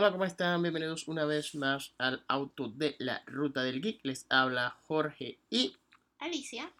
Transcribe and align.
Hola, 0.00 0.12
¿cómo 0.12 0.24
están? 0.24 0.62
Bienvenidos 0.62 1.08
una 1.08 1.24
vez 1.24 1.56
más 1.56 1.92
al 1.98 2.22
auto 2.28 2.68
de 2.68 2.94
la 3.00 3.20
ruta 3.26 3.64
del 3.64 3.82
geek. 3.82 3.98
Les 4.04 4.26
habla 4.30 4.76
Jorge 4.86 5.40
y... 5.50 5.74
Alicia. 6.20 6.70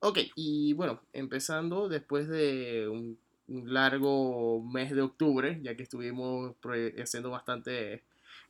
Ok, 0.00 0.20
y 0.34 0.72
bueno, 0.72 1.02
empezando 1.12 1.90
después 1.90 2.26
de 2.26 2.88
un, 2.88 3.18
un 3.48 3.74
largo 3.74 4.62
mes 4.62 4.92
de 4.92 5.02
octubre, 5.02 5.60
ya 5.62 5.76
que 5.76 5.82
estuvimos 5.82 6.56
haciendo 6.98 7.28
bastantes 7.28 8.00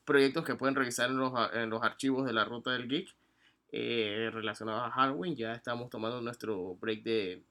proyectos 0.04 0.44
que 0.44 0.54
pueden 0.54 0.76
revisar 0.76 1.10
en 1.10 1.16
los, 1.16 1.32
en 1.52 1.68
los 1.70 1.82
archivos 1.82 2.24
de 2.24 2.34
la 2.34 2.44
ruta 2.44 2.70
del 2.70 2.88
geek 2.88 3.12
eh, 3.72 4.30
relacionados 4.32 4.84
a 4.84 4.90
Halloween, 4.92 5.34
ya 5.34 5.54
estamos 5.54 5.90
tomando 5.90 6.20
nuestro 6.20 6.76
break 6.76 7.02
de, 7.02 7.42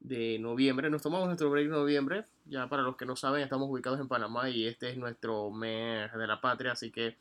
de 0.00 0.38
noviembre. 0.38 0.90
Nos 0.90 1.02
tomamos 1.02 1.26
nuestro 1.26 1.50
break 1.50 1.66
de 1.66 1.72
noviembre. 1.72 2.24
Ya 2.44 2.68
para 2.68 2.82
los 2.82 2.96
que 2.96 3.06
no 3.06 3.16
saben, 3.16 3.42
estamos 3.42 3.68
ubicados 3.70 3.98
en 4.00 4.08
Panamá 4.08 4.48
y 4.50 4.66
este 4.66 4.90
es 4.90 4.96
nuestro 4.96 5.50
mes 5.50 6.12
de 6.12 6.26
la 6.26 6.40
patria, 6.40 6.72
así 6.72 6.90
que 6.90 7.16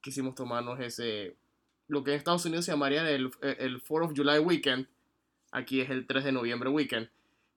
quisimos 0.00 0.34
tomarnos 0.34 0.80
ese, 0.80 1.36
lo 1.88 2.02
que 2.04 2.10
en 2.12 2.16
Estados 2.18 2.44
Unidos 2.46 2.64
se 2.64 2.72
llamaría 2.72 3.08
el, 3.10 3.30
el 3.42 3.82
4 3.82 4.06
of 4.06 4.12
July 4.16 4.38
weekend. 4.38 4.86
Aquí 5.52 5.80
es 5.80 5.90
el 5.90 6.06
3 6.06 6.24
de 6.24 6.32
noviembre 6.32 6.68
weekend. 6.68 7.08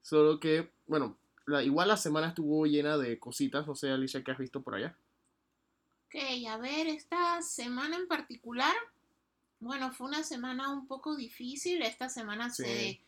Solo 0.03 0.39
que, 0.39 0.69
bueno, 0.85 1.17
la- 1.45 1.63
igual 1.63 1.87
la 1.87 1.97
semana 1.97 2.27
estuvo 2.29 2.65
llena 2.67 2.97
de 2.97 3.17
cositas. 3.19 3.65
No 3.65 3.75
sé, 3.75 3.89
Alicia, 3.89 4.23
¿qué 4.23 4.31
has 4.31 4.37
visto 4.37 4.61
por 4.61 4.75
allá? 4.75 4.95
Ok, 6.05 6.15
a 6.47 6.57
ver, 6.57 6.87
esta 6.87 7.41
semana 7.41 7.97
en 7.97 8.07
particular, 8.07 8.73
bueno, 9.59 9.91
fue 9.91 10.07
una 10.07 10.23
semana 10.23 10.69
un 10.71 10.87
poco 10.87 11.15
difícil. 11.17 11.81
Esta 11.81 12.07
semana 12.07 12.49
Sí. 12.51 12.63
se- 12.63 13.01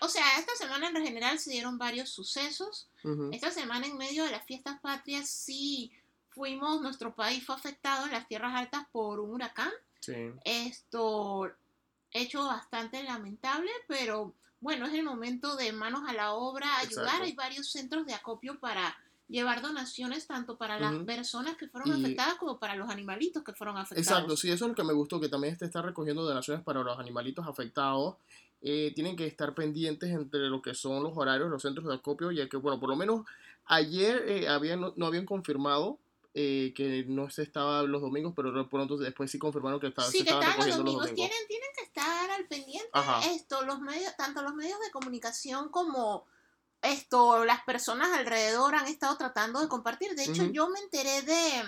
O 0.00 0.08
sea, 0.08 0.24
esta 0.38 0.54
semana 0.56 0.88
en 0.88 0.96
general 1.04 1.38
se 1.38 1.50
dieron 1.50 1.78
varios 1.78 2.10
sucesos. 2.10 2.88
Ujú. 3.04 3.30
Esta 3.32 3.50
semana 3.50 3.86
en 3.86 3.96
medio 3.96 4.24
de 4.24 4.30
las 4.30 4.44
fiestas 4.44 4.80
patrias 4.80 5.28
sí 5.28 5.90
fuimos, 6.30 6.80
nuestro 6.82 7.14
país 7.14 7.44
fue 7.44 7.54
afectado 7.54 8.06
en 8.06 8.12
las 8.12 8.26
tierras 8.28 8.54
altas 8.54 8.86
por 8.92 9.20
un 9.20 9.30
huracán. 9.30 9.70
Sí. 10.00 10.14
Esto 10.44 11.50
hecho 12.12 12.44
bastante 12.44 13.02
lamentable, 13.02 13.70
pero 13.86 14.34
bueno, 14.60 14.86
es 14.86 14.92
el 14.94 15.02
momento 15.04 15.56
de 15.56 15.72
manos 15.72 16.02
a 16.08 16.12
la 16.12 16.32
obra, 16.32 16.78
ayudar. 16.78 17.04
Exacto. 17.06 17.24
Hay 17.24 17.32
varios 17.32 17.70
centros 17.70 18.06
de 18.06 18.14
acopio 18.14 18.58
para 18.60 18.96
llevar 19.28 19.62
donaciones 19.62 20.26
tanto 20.26 20.56
para 20.58 20.78
las 20.78 20.92
Ujú. 20.94 21.06
personas 21.06 21.56
que 21.56 21.66
fueron 21.68 21.88
Y- 21.98 22.04
afectadas 22.04 22.34
como 22.34 22.58
para 22.58 22.76
los 22.76 22.90
animalitos 22.90 23.42
que 23.42 23.54
fueron 23.54 23.78
afectados. 23.78 24.06
Exacto, 24.06 24.36
sí, 24.36 24.50
eso 24.50 24.66
es 24.66 24.68
lo 24.70 24.74
que 24.74 24.84
me 24.84 24.92
gustó, 24.92 25.18
que 25.20 25.28
también 25.28 25.54
este 25.54 25.64
está 25.64 25.80
recogiendo 25.80 26.22
donaciones 26.22 26.62
para 26.62 26.82
los 26.82 26.98
animalitos 26.98 27.46
afectados. 27.46 28.16
Eh, 28.62 28.92
tienen 28.94 29.16
que 29.16 29.26
estar 29.26 29.54
pendientes 29.54 30.10
entre 30.10 30.40
lo 30.48 30.62
que 30.62 30.74
son 30.74 31.02
los 31.02 31.16
horarios, 31.16 31.50
los 31.50 31.62
centros 31.62 31.86
de 31.88 31.94
acopio, 31.94 32.30
ya 32.30 32.48
que, 32.48 32.56
bueno, 32.56 32.78
por 32.78 32.88
lo 32.88 32.96
menos 32.96 33.26
ayer 33.66 34.24
eh, 34.28 34.48
habían, 34.48 34.80
no, 34.80 34.92
no 34.96 35.06
habían 35.06 35.26
confirmado 35.26 35.98
eh, 36.34 36.72
que 36.74 37.04
no 37.08 37.28
se 37.28 37.42
estaba 37.42 37.82
los 37.82 38.00
domingos, 38.00 38.32
pero 38.34 38.52
de 38.52 38.64
pronto 38.64 38.96
después 38.96 39.30
sí 39.30 39.38
confirmaron 39.38 39.80
que 39.80 39.88
estaba, 39.88 40.08
Sí, 40.08 40.18
se 40.18 40.24
que 40.24 40.30
estaban 40.30 40.56
los 40.56 40.76
domingos. 40.76 40.78
los 40.78 41.10
domingos. 41.10 41.14
Tienen, 41.14 41.48
tienen 41.48 41.68
que 41.76 41.82
estar 41.82 42.30
al 42.30 42.46
pendiente. 42.46 42.88
Ajá. 42.92 43.20
Esto, 43.32 43.62
los 43.62 43.80
medios, 43.80 44.16
tanto 44.16 44.42
los 44.42 44.54
medios 44.54 44.78
de 44.80 44.90
comunicación 44.92 45.68
como 45.68 46.24
esto, 46.82 47.44
las 47.44 47.62
personas 47.64 48.12
alrededor 48.12 48.74
han 48.74 48.86
estado 48.86 49.16
tratando 49.16 49.60
de 49.60 49.68
compartir. 49.68 50.14
De 50.14 50.24
hecho, 50.24 50.44
yo 50.44 50.68
me 50.68 50.80
enteré 50.80 51.22
de 51.22 51.64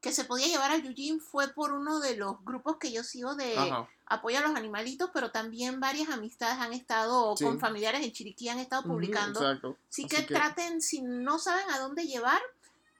que 0.00 0.12
se 0.12 0.24
podía 0.24 0.48
llevar 0.48 0.70
al 0.70 0.82
Yujin 0.82 1.20
fue 1.20 1.48
por 1.48 1.72
uno 1.72 2.00
de 2.00 2.16
los 2.16 2.44
grupos 2.44 2.76
que 2.78 2.92
yo 2.92 3.04
sigo 3.04 3.34
de 3.36 3.56
Ajá. 3.56 3.88
Apoyo 4.06 4.38
a 4.38 4.42
los 4.42 4.54
animalitos, 4.54 5.10
pero 5.14 5.30
también 5.30 5.80
varias 5.80 6.08
amistades 6.10 6.58
han 6.58 6.72
estado 6.72 7.36
Sí. 7.36 7.44
con 7.44 7.58
familiares 7.58 8.02
en 8.04 8.12
Chiriquí 8.12 8.48
han 8.48 8.58
estado 8.58 8.82
publicando. 8.82 9.40
exacto. 9.40 9.76
Así 9.88 10.04
Así 10.04 10.16
que, 10.16 10.26
que- 10.26 10.34
traten, 10.34 10.80
si 10.82 11.00
no 11.02 11.38
saben 11.38 11.70
a 11.70 11.78
dónde 11.78 12.04
llevar 12.04 12.40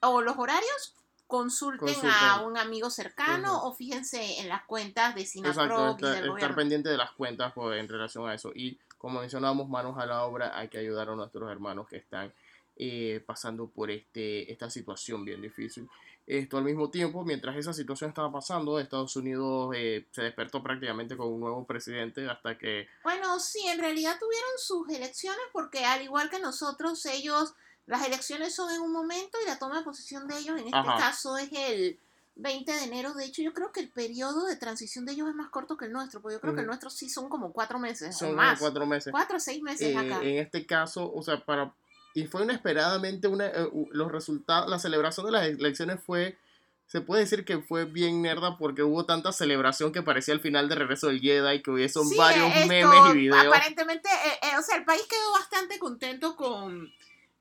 o 0.01 0.21
los 0.23 0.37
horarios, 0.39 0.95
consulten, 1.27 1.97
a 2.05 2.43
un 2.43 2.57
amigo 2.59 2.91
cercano 2.91 3.65
o 3.65 3.75
fíjense 3.75 4.41
en 4.41 4.49
las 4.49 4.65
cuentas 4.65 5.15
de 5.15 5.23
Exacto, 5.23 5.53
Sinaproc 5.53 6.01
y 6.03 6.35
estar, 6.35 6.55
pendiente 6.55 6.89
de 6.91 6.97
las 6.97 7.13
cuentas 7.13 7.53
pues, 7.55 7.81
en 7.81 7.89
relación 7.89 8.29
a 8.29 8.35
eso. 8.35 8.53
Y 8.55 8.79
como 8.99 9.21
mencionábamos, 9.21 9.69
manos 9.69 9.99
a 9.99 10.07
la 10.07 10.25
obra, 10.25 10.57
hay 10.57 10.69
que 10.69 10.79
ayudar 10.79 11.09
a 11.09 11.17
nuestros 11.17 11.51
hermanos 11.51 11.89
que 11.89 11.97
están 11.97 12.33
eh, 12.77 13.23
pasando 13.27 13.69
por 13.69 13.91
este, 13.91 14.51
esta 14.53 14.69
situación 14.71 15.25
bien 15.25 15.41
difícil. 15.41 15.89
Esto 16.27 16.57
al 16.57 16.65
mismo 16.65 16.89
tiempo, 16.91 17.23
mientras 17.23 17.55
esa 17.57 17.75
situación 17.75 18.09
estaba 18.09 18.33
pasando, 18.33 18.79
Estados 18.79 19.15
Unidos 19.17 19.75
eh, 19.77 20.07
se 20.11 20.23
despertó 20.23 20.63
prácticamente 20.63 21.17
con 21.19 21.29
un 21.29 21.41
nuevo 21.41 21.67
presidente 21.67 22.29
hasta 22.31 22.57
que... 22.57 22.89
Bueno, 23.03 23.39
sí, 23.41 23.61
en 23.67 23.79
realidad 23.79 24.17
tuvieron 24.19 24.51
sus 24.57 24.89
elecciones 24.89 25.43
porque 25.53 25.85
al 25.85 26.01
igual 26.03 26.31
que 26.31 26.39
nosotros, 26.41 27.05
ellos, 27.07 27.53
las 27.87 28.07
elecciones 28.07 28.55
son 28.55 28.71
en 28.73 28.81
un 28.81 28.91
momento 28.91 29.37
y 29.43 29.47
la 29.47 29.59
toma 29.59 29.79
de 29.79 29.85
posesión 29.85 30.27
de 30.27 30.39
ellos 30.39 30.59
en 30.59 30.65
este 30.67 30.79
Ajá. 30.79 30.97
caso 30.99 31.37
es 31.37 31.51
el 31.53 31.99
20 32.37 32.73
de 32.73 32.85
enero. 32.85 33.13
De 33.13 33.27
hecho, 33.27 33.43
yo 33.43 33.53
creo 33.53 33.71
que 33.71 33.81
el 33.81 33.91
periodo 33.91 34.47
de 34.47 34.57
transición 34.57 35.05
de 35.05 35.13
ellos 35.13 35.29
es 35.29 35.35
más 35.35 35.51
corto 35.51 35.77
que 35.77 35.85
el 35.85 35.93
nuestro, 35.93 36.23
porque 36.23 36.37
yo 36.37 36.41
creo 36.41 36.55
que 36.55 36.63
el 36.63 36.67
nuestro 36.67 36.89
sí 36.89 37.11
son 37.11 37.29
como 37.29 37.53
cuatro 37.53 37.79
meses 37.79 38.17
Son 38.17 38.31
o 38.31 38.33
más. 38.33 38.59
cuatro 38.59 38.87
meses. 38.87 39.11
Cuatro 39.13 39.37
o 39.37 39.41
seis 39.41 39.63
meses 39.63 39.89
Eh, 39.95 39.97
acá. 39.99 40.23
en 40.23 40.39
este 40.39 40.65
caso, 40.65 41.13
o 41.15 41.23
sea, 41.23 41.45
para 41.45 41.73
y 42.15 42.27
fue 42.27 42.45
inesperadamente 42.45 43.27
una 43.27 43.49
eh, 43.49 43.69
los 43.91 44.11
resultados, 44.11 44.71
la 44.71 44.79
celebración 44.79 45.27
de 45.27 45.33
las 45.33 45.47
elecciones 45.47 46.01
fue 46.01 46.39
se 46.87 47.01
puede 47.01 47.23
decir 47.23 47.45
que 47.45 47.59
fue 47.59 47.87
bien 47.87 48.23
nerda 48.23 48.57
porque 48.59 48.83
hubo 48.83 49.05
tanta 49.07 49.33
celebración 49.33 49.91
que 49.91 50.03
parecía 50.03 50.35
el 50.35 50.41
final 50.41 50.69
de 50.69 50.75
Regreso 50.75 51.09
del 51.09 51.21
Jedi, 51.21 51.63
que 51.63 51.71
hubiesen 51.71 52.07
Sí, 52.07 52.17
varios 52.17 52.55
esto, 52.55 52.69
memes 52.69 53.01
y 53.11 53.19
videos. 53.19 53.47
Aparentemente, 53.47 54.09
eh, 54.09 54.39
eh, 54.43 54.59
o 54.59 54.63
sea, 54.63 54.77
el 54.77 54.85
país 54.85 55.03
quedó 55.09 55.33
bastante 55.33 55.79
contento 55.79 56.37
con 56.37 56.93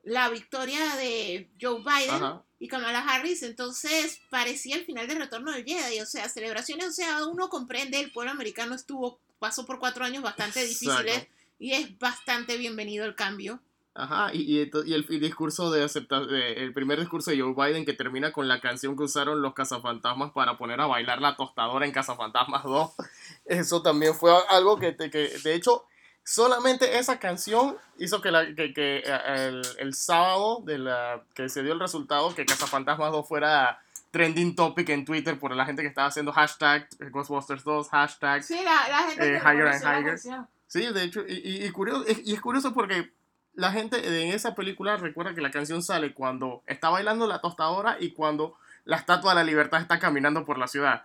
la 0.03 0.29
victoria 0.29 0.95
de 0.95 1.49
Joe 1.61 1.79
Biden 1.79 2.15
Ajá. 2.15 2.41
y 2.59 2.67
Kamala 2.67 2.99
Harris, 2.99 3.43
entonces 3.43 4.21
parecía 4.29 4.75
el 4.75 4.85
final 4.85 5.07
del 5.07 5.19
retorno 5.19 5.51
del 5.51 5.65
Jedi, 5.65 5.99
o 5.99 6.05
sea, 6.05 6.27
celebraciones, 6.29 6.87
o 6.87 6.91
sea, 6.93 7.25
uno 7.25 7.49
comprende, 7.49 7.99
el 7.99 8.11
pueblo 8.11 8.31
americano 8.31 8.75
estuvo, 8.75 9.19
pasó 9.39 9.65
por 9.65 9.77
cuatro 9.77 10.05
años 10.05 10.23
bastante 10.23 10.61
Exacto. 10.61 11.03
difíciles 11.03 11.27
y 11.59 11.73
es 11.73 11.99
bastante 11.99 12.57
bienvenido 12.57 13.05
el 13.05 13.15
cambio. 13.15 13.61
Ajá, 13.95 14.31
y, 14.33 14.59
y, 14.59 14.71
y 14.85 14.93
el, 14.95 15.05
discurso 15.19 15.69
de 15.71 15.83
aceptar, 15.83 16.23
el 16.23 16.73
primer 16.73 16.99
discurso 16.99 17.29
de 17.29 17.39
Joe 17.39 17.53
Biden 17.53 17.85
que 17.85 17.93
termina 17.93 18.31
con 18.31 18.47
la 18.47 18.59
canción 18.59 18.97
que 18.97 19.03
usaron 19.03 19.41
los 19.43 19.53
cazafantasmas 19.53 20.31
para 20.31 20.57
poner 20.57 20.81
a 20.81 20.87
bailar 20.87 21.21
la 21.21 21.35
tostadora 21.35 21.85
en 21.85 21.91
Cazafantasmas 21.91 22.63
2. 22.63 22.91
Eso 23.45 23.83
también 23.83 24.15
fue 24.15 24.31
algo 24.49 24.79
que, 24.79 24.95
que 24.97 25.37
de 25.43 25.53
hecho, 25.53 25.85
solamente 26.23 26.97
esa 26.97 27.19
canción 27.19 27.77
hizo 27.99 28.19
que, 28.19 28.31
la, 28.31 28.45
que, 28.55 28.73
que, 28.73 29.03
eh, 29.05 29.19
el, 29.49 29.61
el 29.77 29.93
sábado 29.93 30.61
de 30.65 30.79
la, 30.79 31.21
que 31.35 31.47
se 31.49 31.61
dio 31.61 31.73
el 31.73 31.79
resultado 31.79 32.33
que 32.33 32.45
Cazafantasmas 32.47 33.11
2 33.11 33.27
fuera 33.27 33.79
trending 34.09 34.55
topic 34.55 34.89
en 34.89 35.05
Twitter 35.05 35.37
por 35.39 35.55
la 35.55 35.65
gente 35.65 35.83
que 35.83 35.87
estaba 35.89 36.07
haciendo 36.07 36.31
hashtag 36.31 36.87
Ghostbusters 37.11 37.63
2, 37.63 37.89
hashtag 37.89 38.43
Sí, 38.43 38.55
la, 38.63 38.87
la 38.87 38.97
gente 39.09 39.27
Eh, 39.27 39.31
que 39.33 39.37
Higher 39.39 39.67
and 39.67 39.83
Higher. 39.83 40.19
Sí, 40.65 40.81
de 40.91 41.03
hecho, 41.03 41.21
y, 41.27 41.33
y- 41.33 41.65
y 41.65 41.69
curioso, 41.71 42.05
y 42.25 42.33
es 42.33 42.41
curioso 42.41 42.73
porque 42.73 43.11
la 43.55 43.71
gente 43.71 44.23
en 44.23 44.33
esa 44.33 44.55
película 44.55 44.97
recuerda 44.97 45.33
que 45.35 45.41
la 45.41 45.51
canción 45.51 45.83
sale 45.83 46.13
cuando 46.13 46.63
está 46.65 46.89
bailando 46.89 47.27
la 47.27 47.39
tostadora 47.41 47.97
y 47.99 48.11
cuando 48.13 48.57
la 48.85 48.97
Estatua 48.97 49.31
de 49.31 49.35
la 49.35 49.43
Libertad 49.43 49.81
está 49.81 49.99
caminando 49.99 50.45
por 50.45 50.57
la 50.57 50.67
ciudad. 50.67 51.03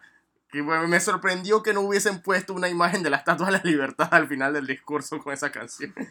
Que 0.51 0.63
me 0.63 0.99
sorprendió 1.01 1.63
que 1.63 1.75
no 1.75 1.83
hubiesen 1.83 2.23
puesto 2.23 2.55
una 2.55 2.69
imagen 2.69 3.03
de 3.03 3.11
la 3.11 3.19
Estatua 3.19 3.47
de 3.47 3.53
la 3.53 3.63
Libertad 3.63 4.09
al 4.13 4.29
final 4.29 4.53
del 4.55 4.67
discurso 4.67 5.19
con 5.19 5.33
esa 5.33 5.51
canción. 5.53 5.95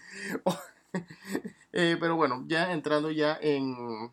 Eh, 1.73 1.95
pero 1.99 2.15
bueno, 2.15 2.43
ya 2.47 2.71
entrando 2.71 3.11
ya 3.11 3.37
en... 3.39 4.11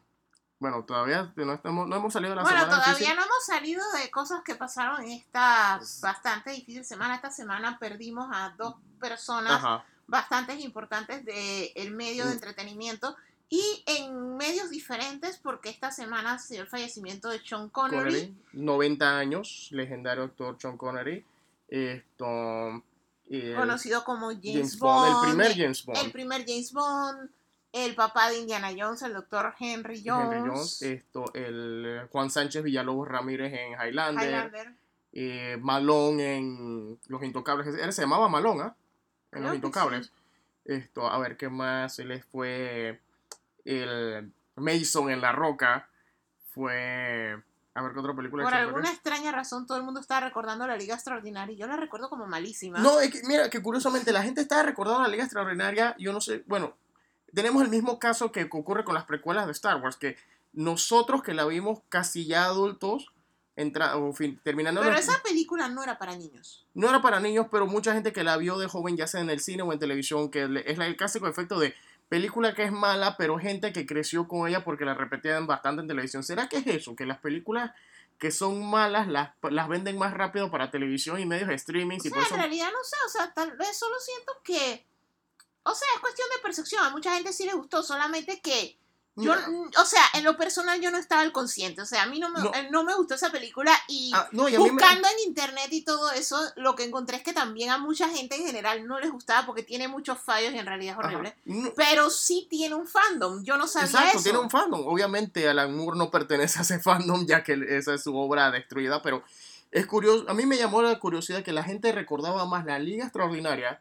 Bueno, 0.59 0.85
todavía 0.85 1.33
no, 1.37 1.55
estamos, 1.55 1.89
no 1.89 1.97
hemos 1.97 2.13
salido 2.13 2.31
de 2.31 2.37
la 2.37 2.43
Bueno, 2.43 2.59
semana 2.61 2.77
todavía 2.77 2.95
difícil. 2.99 3.17
no 3.17 3.23
hemos 3.25 3.47
salido 3.47 3.93
de 3.93 4.11
cosas 4.11 4.43
que 4.45 4.55
pasaron 4.55 5.03
esta 5.05 5.81
bastante 6.03 6.51
difícil 6.51 6.85
semana. 6.85 7.15
Esta 7.15 7.31
semana 7.31 7.79
perdimos 7.79 8.29
a 8.33 8.51
dos 8.59 8.75
personas 9.01 9.53
Ajá. 9.53 9.85
Bastante 10.07 10.55
importantes 10.61 11.25
del 11.25 11.91
medio 11.93 12.27
de 12.27 12.33
entretenimiento 12.33 13.17
Y 13.51 13.85
en 13.87 14.37
medios 14.37 14.71
diferentes, 14.71 15.39
porque 15.39 15.69
esta 15.71 15.91
semana 15.93 16.39
se 16.39 16.55
dio 16.55 16.63
el 16.63 16.69
fallecimiento 16.69 17.29
de 17.29 17.39
Sean 17.41 17.69
Connery. 17.69 18.05
Connery, 18.05 18.35
90 18.55 19.19
años, 19.19 19.69
legendario 19.71 20.25
actor 20.25 20.57
Sean 20.59 20.77
Connery. 20.77 21.25
Esto. 21.69 22.83
eh, 23.29 23.55
conocido 23.57 24.03
como 24.05 24.29
James, 24.29 24.43
James 24.45 24.79
Bond, 24.79 25.05
Bond, 25.05 25.15
el 25.15 25.21
primer 25.31 25.57
James 25.57 25.85
Bond. 25.85 25.99
el 25.99 26.13
primer 26.13 26.45
James 26.47 26.73
Bond, 26.73 27.31
el 27.73 27.95
papá 27.95 28.31
de 28.31 28.39
Indiana 28.39 28.71
Jones, 28.77 29.03
el 29.03 29.13
doctor 29.15 29.55
Henry 29.59 30.03
Jones, 30.05 30.33
Henry 30.33 30.49
Jones, 30.49 30.83
esto, 30.83 31.25
el 31.35 31.85
eh, 31.87 32.09
Juan 32.11 32.31
Sánchez 32.31 32.63
Villalobos 32.63 33.09
Ramírez 33.09 33.53
en 33.53 33.73
Highlander, 33.73 34.29
Highlander. 34.29 34.73
eh, 35.13 35.59
Malón 35.61 36.21
en 36.21 36.99
Los 37.09 37.23
Intocables, 37.23 37.67
él 37.67 37.93
se 37.93 38.03
llamaba 38.03 38.29
Malón, 38.29 38.61
¿ah? 38.63 38.75
En 39.35 39.43
Los 39.45 39.55
Intocables. 39.55 40.11
Esto, 40.65 41.07
a 41.07 41.19
ver, 41.19 41.37
¿qué 41.37 41.49
más? 41.49 41.99
Él 41.99 42.25
fue 42.33 43.01
el 43.65 44.33
Mason 44.57 45.11
en 45.11 45.21
La 45.21 45.33
Roca, 45.33 45.89
fue, 46.51 47.43
a 47.75 47.83
ver, 47.83 47.93
¿qué 47.93 47.99
otra 47.99 48.15
película? 48.15 48.45
Por 48.45 48.55
alguna 48.55 48.91
extraña 48.91 49.33
razón 49.33 49.67
todo 49.67 49.79
el 49.79 49.85
mundo 49.85 50.01
está 50.01 50.21
recordando 50.21 50.67
la 50.67 50.77
Liga 50.77 50.95
Extraordinaria 50.95 51.55
y 51.55 51.59
yo 51.59 51.67
la 51.67 51.77
recuerdo 51.77 52.09
como 52.09 52.27
malísima. 52.27 52.79
No, 52.79 53.01
es 53.01 53.11
que, 53.11 53.23
mira, 53.27 53.51
que 53.51 53.63
curiosamente 53.63 54.13
la 54.13 54.23
gente 54.23 54.41
está 54.41 54.63
recordando 54.63 55.03
la 55.03 55.09
Liga 55.09 55.25
Extraordinaria, 55.25 55.95
yo 55.99 56.13
no 56.13 56.21
sé, 56.21 56.45
bueno, 56.47 56.75
tenemos 57.35 57.63
el 57.63 57.69
mismo 57.69 57.99
caso 57.99 58.33
que 58.33 58.45
ocurre 58.45 58.85
con 58.85 58.95
las 58.95 59.05
precuelas 59.05 59.47
de 59.47 59.53
Star 59.53 59.83
Wars, 59.83 59.97
que 59.97 60.17
nosotros 60.53 61.23
que 61.23 61.35
la 61.35 61.45
vimos 61.45 61.81
casi 61.89 62.27
ya 62.27 62.45
adultos, 62.45 63.13
entra, 63.57 63.97
o 63.97 64.13
fin, 64.13 64.41
terminando 64.43 64.81
Pero 64.81 64.97
esa 64.97 65.23
película 65.23 65.69
no 65.69 65.83
era 65.83 65.97
para 65.99 66.17
niños. 66.17 66.67
no 66.75 66.89
era 66.89 67.01
para 67.01 67.21
niños, 67.21 67.47
pero 67.51 67.67
mucha 67.67 67.93
gente 67.95 68.13
que 68.13 68.25
la 68.25 68.37
vio 68.37 68.59
de 68.59 68.67
joven, 68.67 68.97
ya 68.97 69.07
sea 69.07 69.21
en 69.21 69.31
el 69.31 69.41
cine 69.41 69.63
o 69.63 69.73
en 69.73 69.79
televisión, 69.79 70.31
que 70.31 70.49
le- 70.49 70.71
es 70.71 70.79
el 70.79 70.97
clásico 70.97 71.29
efecto 71.29 71.59
de 71.61 71.75
película 72.09 72.55
que 72.55 72.65
es 72.65 72.73
mala, 72.73 73.17
pero 73.17 73.39
gente 73.39 73.73
que 73.73 73.87
creció 73.87 74.27
con 74.29 74.49
ella 74.49 74.65
porque 74.65 74.85
la 74.85 74.95
repetían 74.95 75.47
bastante 75.47 75.83
en 75.83 75.89
televisión. 75.89 76.23
¿Será 76.23 76.49
que 76.49 76.57
es 76.59 76.67
eso? 76.67 76.95
Que 76.97 77.07
las 77.07 77.19
películas 77.19 77.71
que 78.19 78.31
son 78.31 78.65
malas 78.69 79.09
las, 79.09 79.31
las 79.51 79.69
venden 79.69 79.99
más 79.99 80.15
rápido 80.15 80.51
para 80.51 80.71
televisión 80.71 81.19
y 81.21 81.27
medios 81.27 81.49
de 81.49 81.55
streaming. 81.55 81.97
O 81.97 81.99
y 81.99 82.01
sea, 82.03 82.11
por 82.11 82.19
en 82.21 82.25
eso- 82.27 82.37
realidad 82.37 82.69
no 82.73 82.85
sé, 82.85 82.97
o 83.07 83.09
sea, 83.09 83.33
tal 83.35 83.57
vez 83.57 83.77
solo 83.77 83.97
siento 84.01 84.33
que... 84.45 84.85
O 85.65 85.75
sea, 85.75 85.89
es 85.95 86.01
cuestión 86.01 86.29
de 86.37 86.43
percepción. 86.43 86.85
A 86.85 86.91
mucha 86.91 87.15
gente 87.15 87.33
sí 87.33 87.47
le 87.47 87.55
gustó, 87.55 87.83
solamente 87.83 88.41
que 88.41 88.77
yo, 89.17 89.33
mm, 89.35 89.71
o 89.81 89.85
sea, 89.85 90.03
en 90.15 90.25
lo 90.25 90.37
personal 90.37 90.81
yo 90.81 90.91
no 90.91 90.99
estaba 90.99 91.23
al 91.23 91.31
consciente. 91.33 91.83
O 91.83 91.87
sea, 91.87 92.03
a 92.03 92.07
mí 92.07 92.19
no 92.19 92.31
me, 92.31 92.41
No. 92.41 92.53
eh, 92.55 92.69
no 92.71 92.83
me 92.85 92.95
gustó 92.95 93.15
esa 93.15 93.31
película 93.31 93.73
y 93.89 94.11
ah, 94.15 94.29
no, 94.33 94.49
y 94.49 94.53
mí 94.53 94.59
me- 94.65 94.71
buscando 94.71 95.07
en 95.09 95.29
internet 95.29 95.69
y 95.71 95.83
todo 95.83 96.11
eso, 96.13 96.39
lo 96.57 96.75
que 96.75 96.85
encontré 96.85 97.19
es 97.19 97.23
que 97.23 97.33
también 97.33 97.71
a 97.71 97.79
mucha 97.79 98.09
gente 98.09 98.37
en 98.37 98.45
general 98.47 98.87
no 98.87 98.99
les 98.99 99.11
gustaba 99.13 99.47
porque 99.47 99.63
tiene 99.63 99.87
muchos 99.89 100.19
fallos 100.19 100.53
y 100.53 100.59
en 100.59 100.67
realidad 100.67 100.97
es 100.99 101.05
horrible. 101.05 101.37
No, 101.45 101.73
Pero 101.77 102.11
sí 102.11 102.47
tiene 102.51 102.75
un 102.75 102.87
fandom. 102.89 103.45
Yo 103.45 103.57
no 103.57 103.67
sabía 103.69 103.87
Exacto, 103.89 104.19
eso. 104.19 104.23
tiene 104.25 104.39
un 104.39 104.51
fandom. 104.51 104.87
Obviamente 104.87 105.49
Alan 105.49 105.77
Moore 105.77 105.97
no 105.99 106.11
pertenece 106.11 106.59
a 106.59 106.63
ese 106.63 106.81
fandom 106.81 107.27
ya 107.27 107.43
que 107.45 107.59
esa 107.69 107.95
es 107.95 108.03
su 108.03 108.17
obra 108.17 108.51
destruida, 108.51 109.01
pero 109.03 109.23
es 109.71 109.87
curioso, 109.87 110.25
a 110.29 110.35
mí 110.35 110.47
me 110.47 110.57
llamó 110.57 110.83
la 110.83 110.99
curiosidad 110.99 111.43
que 111.43 111.53
la 111.53 111.63
gente 111.65 111.91
recordaba 111.93 112.45
más 112.47 112.65
La 112.65 112.79
Liga 112.79 113.05
Extraordinaria, 113.05 113.81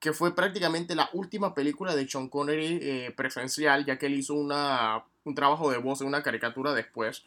que 0.00 0.14
fue 0.14 0.34
prácticamente 0.34 0.94
la 0.94 1.10
última 1.12 1.54
película 1.54 1.94
de 1.94 2.08
Sean 2.08 2.28
Connery 2.28 2.78
eh, 2.82 3.14
presencial, 3.14 3.84
ya 3.84 3.98
que 3.98 4.06
él 4.06 4.14
hizo 4.14 4.34
una, 4.34 5.04
un 5.24 5.34
trabajo 5.34 5.70
de 5.70 5.76
voz 5.76 6.00
en 6.00 6.06
una 6.06 6.22
caricatura 6.22 6.72
después. 6.72 7.22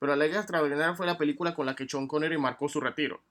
Pero 0.00 0.14
La 0.16 0.26
Liga 0.26 0.40
Extraordinaria 0.40 0.94
fue 0.94 1.06
la 1.06 1.16
película 1.16 1.54
con 1.54 1.66
la 1.66 1.76
que 1.76 1.88
Sean 1.88 2.08
Connery 2.08 2.36
marcó 2.36 2.68
su 2.68 2.80
retiro. 2.80 3.22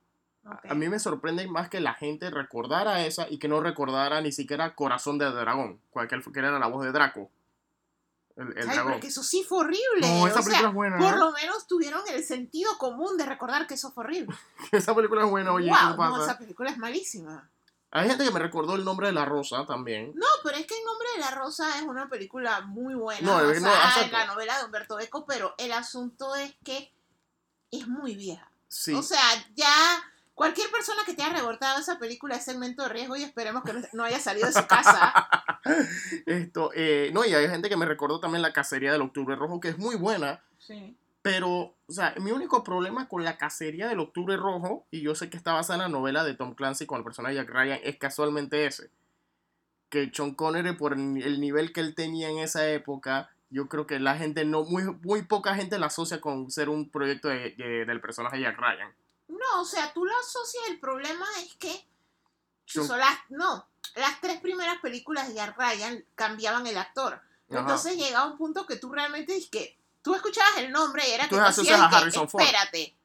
A 0.46 0.76
mí 0.76 0.88
me 0.90 1.00
sorprende 1.00 1.48
más 1.48 1.70
que 1.70 1.80
la 1.80 1.96
gente 1.96 2.30
recordara 2.30 3.06
esa 3.06 3.28
y 3.30 3.40
que 3.40 3.48
no 3.48 3.62
recordara 3.62 4.22
ni 4.22 4.32
siquiera 4.32 4.76
Corazón 4.76 5.18
de 5.18 5.26
Dragón, 5.26 5.82
cual 5.90 6.08
que 6.08 6.40
era 6.40 6.58
la 6.58 6.68
voz 6.68 6.86
de 6.86 6.92
Draco. 6.92 7.32
El, 8.36 8.50
el 8.50 8.70
Ay, 8.70 8.76
dragón. 8.76 8.92
porque 8.94 9.08
eso 9.08 9.24
sí 9.24 9.44
fue 9.48 9.60
horrible. 9.60 10.02
No, 10.02 10.28
esa 10.28 10.42
o 10.42 10.44
película 10.44 10.60
sea, 10.60 10.68
es 10.68 10.74
buena. 10.74 10.98
por 10.98 11.14
¿eh? 11.14 11.18
lo 11.18 11.32
menos 11.32 11.68
tuvieron 11.68 12.02
el 12.14 12.24
sentido 12.24 12.78
común 12.78 13.18
de 13.18 13.26
recordar 13.26 13.66
que 13.66 13.74
eso 13.74 13.92
fue 13.92 14.04
horrible. 14.04 14.36
Esa 14.72 14.94
película 14.94 15.24
es 15.24 15.30
buena, 15.30 15.52
oye, 15.52 15.66
¿qué 15.68 15.72
wow, 15.72 15.90
no, 15.92 15.98
pasa? 15.98 16.24
esa 16.24 16.38
película 16.38 16.70
es 16.70 16.78
malísima. 16.78 17.50
Hay 17.96 18.10
gente 18.10 18.26
que 18.26 18.32
me 18.32 18.40
recordó 18.40 18.76
el 18.76 18.84
nombre 18.84 19.08
de 19.08 19.14
la 19.14 19.24
rosa 19.26 19.66
también. 19.66 20.12
No, 20.16 20.26
pero 20.44 20.58
es 20.58 20.66
que 20.68 20.78
El 20.78 20.84
nombre 20.84 21.08
de 21.16 21.20
la 21.22 21.32
rosa 21.32 21.78
es 21.78 21.84
una 21.84 22.10
película 22.10 22.62
muy 22.62 22.94
buena, 22.94 23.22
No, 23.22 23.42
no, 23.42 23.50
exacto. 23.52 24.12
la 24.12 24.26
novela 24.26 24.58
de 24.60 24.66
Humberto 24.66 25.00
Eco, 25.00 25.26
pero 25.26 25.56
el 25.58 25.72
asunto 25.72 26.36
es 26.36 26.54
que 26.64 26.92
es 27.72 27.88
muy 27.88 28.16
vieja. 28.16 28.50
Sí. 28.68 28.94
O 28.94 29.02
sea, 29.02 29.22
ya 29.56 29.72
cualquier 30.34 30.70
persona 30.72 31.04
que 31.06 31.14
te 31.14 31.24
haya 31.24 31.38
reportado 31.38 31.80
esa 31.80 31.98
película 31.98 32.36
es 32.36 32.44
segmento 32.44 32.84
de 32.84 32.90
riesgo 32.90 33.16
y 33.16 33.24
esperemos 33.24 33.64
que 33.64 33.72
no- 33.74 33.88
no 33.94 34.04
haya 34.04 34.20
salido 34.20 34.48
de 34.48 34.54
su 34.54 34.68
casa. 34.68 35.28
Esto, 36.26 36.72
eh, 36.76 37.12
no, 37.14 37.24
y 37.26 37.34
hay 37.34 37.48
gente 37.50 37.70
que 37.70 37.78
me 37.78 37.86
recordó 37.86 38.20
también 38.20 38.42
la 38.42 38.52
cacería 38.54 38.92
del 38.92 39.02
Octubre 39.02 39.36
Rojo, 39.36 39.60
que 39.60 39.70
es 39.70 39.78
muy 39.78 39.96
buena, 39.96 40.44
Sí. 40.60 40.98
Pero, 41.26 41.50
o 41.88 41.92
sea, 41.92 42.14
mi 42.20 42.30
único 42.32 42.64
problema 42.64 43.10
con 43.10 43.24
la 43.24 43.36
cacería 43.36 43.88
del 43.88 44.00
Octubre 44.00 44.38
Rojo, 44.38 44.86
y 44.92 45.02
yo 45.02 45.16
sé 45.16 45.28
que 45.28 45.38
está 45.38 45.54
basada 45.54 45.78
en 45.84 45.92
la 45.92 45.98
novela 45.98 46.24
de 46.24 46.36
Tom 46.36 46.54
Clancy 46.54 46.86
con 46.86 47.00
el 47.00 47.04
personaje 47.04 47.34
Jack 47.34 47.50
Ryan, 47.50 47.80
es 47.84 47.98
casualmente 47.98 48.68
ese. 48.68 48.92
Que 49.90 50.12
Sean 50.14 50.36
Connery, 50.36 50.74
por 50.74 50.94
el 50.94 51.24
el 51.24 51.42
nivel 51.42 51.74
que 51.74 51.82
él 51.82 51.96
tenía 51.96 52.30
en 52.30 52.38
esa 52.38 52.68
época, 52.70 53.32
yo 53.50 53.68
creo 53.70 53.88
que 53.88 54.00
la 54.00 54.16
gente 54.18 54.46
no, 54.46 54.66
muy, 54.66 54.84
muy 55.02 55.24
poca 55.24 55.56
gente 55.56 55.80
la 55.80 55.88
asocia 55.88 56.22
con 56.22 56.52
ser 56.52 56.70
un 56.70 56.92
proyecto 56.92 57.28
de- 57.30 57.56
de- 57.58 57.86
del 57.86 58.02
personaje 58.02 58.40
Jack 58.40 58.60
Ryan. 58.60 58.94
No, 59.28 59.62
o 59.62 59.66
sea, 59.66 59.92
tú 59.94 60.06
lo 60.06 60.12
asocias, 60.20 60.64
el 60.70 60.80
problema 60.80 61.26
es 61.44 61.56
que 61.56 61.74
Sean- 62.68 62.86
son 62.86 63.00
las, 63.00 63.18
no, 63.30 63.68
las 63.96 64.22
tres 64.22 64.40
primeras 64.42 64.78
películas 64.80 65.28
de 65.30 65.34
Jack 65.34 65.58
Ryan 65.58 66.06
cambiaban 66.14 66.68
el 66.68 66.78
actor. 66.78 67.14
Ajá. 67.14 67.60
Entonces 67.62 67.98
llegaba 67.98 68.32
un 68.32 68.38
punto 68.38 68.68
que 68.68 68.76
tú 68.76 68.92
realmente 68.92 69.36
es 69.36 69.48
que 69.50 69.76
tú 70.06 70.16
escuchabas 70.16 70.58
el 70.60 70.72
nombre 70.72 71.04
y 71.06 71.12
era 71.12 71.24
Tú 71.28 71.32
que 71.32 71.36
tú 71.64 71.74
a 71.74 71.86
Harrison 71.88 72.30
Ford. 72.30 72.42
espérate, 72.42 72.96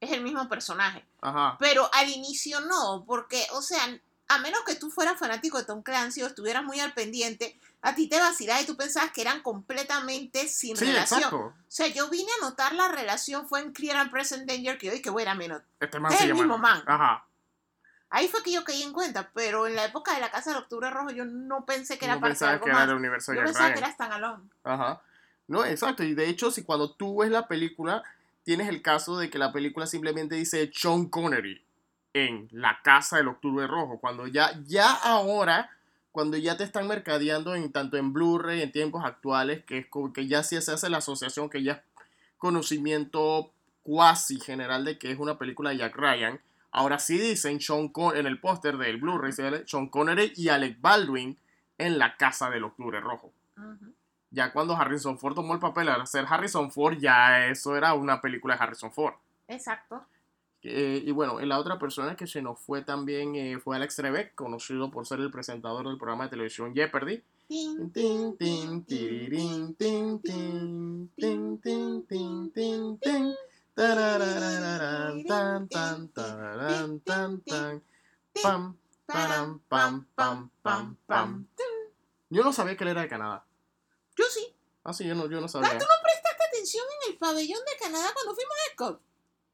es 0.00 0.10
el 0.10 0.22
mismo 0.22 0.48
personaje. 0.48 1.04
Ajá. 1.20 1.56
Pero 1.60 1.88
al 1.92 2.08
inicio 2.08 2.60
no, 2.62 3.04
porque, 3.06 3.46
o 3.52 3.62
sea, 3.62 3.80
a 4.28 4.38
menos 4.38 4.60
que 4.66 4.74
tú 4.74 4.90
fueras 4.90 5.18
fanático 5.18 5.58
de 5.58 5.64
Tom 5.64 5.82
Clancy 5.82 6.22
o 6.22 6.26
estuvieras 6.26 6.64
muy 6.64 6.80
al 6.80 6.92
pendiente, 6.94 7.58
a 7.82 7.94
ti 7.94 8.08
te 8.08 8.18
vacilaba 8.18 8.60
y 8.60 8.66
tú 8.66 8.76
pensabas 8.76 9.12
que 9.12 9.20
eran 9.20 9.42
completamente 9.42 10.48
sin 10.48 10.76
Sí, 10.76 10.84
relación. 10.86 11.18
exacto. 11.20 11.38
O 11.38 11.54
sea, 11.68 11.86
yo 11.88 12.08
vine 12.08 12.30
a 12.40 12.44
notar 12.44 12.72
la 12.74 12.88
relación 12.88 13.46
fue 13.48 13.60
en 13.60 13.72
Clear 13.72 13.96
and 13.98 14.10
Present 14.10 14.48
Danger 14.50 14.78
que 14.78 14.90
hoy 14.90 15.00
que 15.02 15.10
a 15.10 15.34
minute. 15.34 15.64
Este 15.80 16.00
man 16.00 16.12
Es 16.12 16.18
se 16.18 16.24
el 16.24 16.34
mismo 16.34 16.58
man. 16.58 16.82
Ajá. 16.86 17.24
Ahí 18.10 18.26
fue 18.28 18.42
que 18.42 18.50
yo 18.52 18.64
caí 18.64 18.82
en 18.82 18.92
cuenta, 18.94 19.30
pero 19.34 19.66
en 19.66 19.76
la 19.76 19.84
época 19.84 20.14
de 20.14 20.20
la 20.20 20.30
Casa 20.30 20.50
del 20.50 20.60
Octubre 20.62 20.88
Rojo 20.88 21.10
yo 21.10 21.26
no 21.26 21.66
pensé 21.66 21.98
que 21.98 22.06
era 22.06 22.14
no 22.14 22.22
parte 22.22 22.42
de 22.42 22.50
algo 22.50 22.64
que 22.64 22.70
era 22.70 22.86
del 22.86 22.96
universo 22.96 23.32
de 23.32 23.38
Yo 23.38 23.44
pensaba 23.44 23.66
Ryan. 23.66 23.74
que 23.78 23.84
era 23.84 23.92
standalone. 23.92 24.44
Ajá. 24.64 25.02
No, 25.48 25.64
exacto. 25.64 26.04
Y 26.04 26.14
de 26.14 26.28
hecho, 26.28 26.50
si 26.50 26.62
cuando 26.62 26.92
tú 26.92 27.20
ves 27.20 27.30
la 27.30 27.48
película, 27.48 28.04
tienes 28.44 28.68
el 28.68 28.82
caso 28.82 29.18
de 29.18 29.30
que 29.30 29.38
la 29.38 29.52
película 29.52 29.86
simplemente 29.86 30.36
dice 30.36 30.70
Sean 30.72 31.06
Connery 31.06 31.62
en 32.12 32.48
La 32.52 32.80
Casa 32.82 33.16
del 33.16 33.28
Octubre 33.28 33.66
Rojo. 33.66 33.98
Cuando 33.98 34.26
ya, 34.26 34.60
ya 34.66 34.92
ahora, 34.92 35.70
cuando 36.12 36.36
ya 36.36 36.56
te 36.56 36.64
están 36.64 36.86
mercadeando 36.86 37.54
en 37.54 37.72
tanto 37.72 37.96
en 37.96 38.12
Blu-ray 38.12 38.62
en 38.62 38.72
tiempos 38.72 39.04
actuales, 39.04 39.64
que 39.64 39.78
es 39.78 39.86
como 39.86 40.12
que 40.12 40.26
ya 40.26 40.42
sí 40.42 40.60
se 40.60 40.72
hace 40.72 40.90
la 40.90 40.98
asociación, 40.98 41.48
que 41.48 41.62
ya 41.62 41.72
es 41.72 41.80
conocimiento 42.36 43.50
cuasi 43.82 44.38
general 44.38 44.84
de 44.84 44.98
que 44.98 45.10
es 45.10 45.18
una 45.18 45.38
película 45.38 45.70
de 45.70 45.78
Jack 45.78 45.96
Ryan. 45.96 46.40
Ahora 46.70 46.98
sí 46.98 47.18
dicen 47.18 47.60
Sean 47.60 47.88
Con 47.88 48.16
en 48.16 48.26
el 48.26 48.38
póster 48.38 48.76
del 48.76 48.98
Blu-ray, 48.98 49.32
Sean 49.32 49.88
Connery 49.88 50.34
y 50.36 50.50
Alec 50.50 50.78
Baldwin 50.80 51.38
en 51.78 51.98
La 51.98 52.16
Casa 52.16 52.50
del 52.50 52.64
Octubre 52.64 53.00
Rojo 53.00 53.32
ya 54.30 54.52
cuando 54.52 54.76
Harrison 54.76 55.18
Ford 55.18 55.34
tomó 55.34 55.54
el 55.54 55.60
papel 55.60 55.86
de 55.86 56.06
ser 56.06 56.26
Harrison 56.28 56.70
Ford, 56.70 56.98
ya 56.98 57.46
eso 57.46 57.76
era 57.76 57.94
una 57.94 58.20
película 58.20 58.56
de 58.56 58.62
Harrison 58.62 58.92
Ford. 58.92 59.14
Exacto. 59.46 60.04
Eh, 60.62 61.02
y 61.06 61.12
bueno, 61.12 61.38
la 61.40 61.58
otra 61.58 61.78
persona 61.78 62.16
que 62.16 62.26
se 62.26 62.42
nos 62.42 62.58
fue 62.58 62.82
también 62.82 63.34
eh, 63.36 63.58
fue 63.58 63.76
Alex 63.76 63.96
Trebek, 63.96 64.34
conocido 64.34 64.90
por 64.90 65.06
ser 65.06 65.20
el 65.20 65.30
presentador 65.30 65.86
del 65.86 65.96
programa 65.96 66.24
de 66.24 66.30
televisión 66.30 66.74
Jeopardy. 66.74 67.22
Yo 82.30 82.44
no 82.44 82.52
sabía 82.52 82.76
que 82.76 82.84
él 82.84 82.90
era 82.90 83.02
de 83.02 83.08
Canadá. 83.08 83.44
Ah, 84.88 84.92
sí, 84.94 85.04
yo 85.06 85.14
no, 85.14 85.28
yo 85.28 85.40
no 85.40 85.48
sabía. 85.48 85.68
¿Tú 85.70 85.84
no 85.84 86.02
prestaste 86.02 86.44
atención 86.48 86.84
en 87.04 87.12
el 87.12 87.18
pabellón 87.18 87.60
de 87.70 87.78
Canadá 87.78 88.10
cuando 88.14 88.34
fuimos 88.34 88.52
a 88.54 88.70
Epcot? 88.72 89.00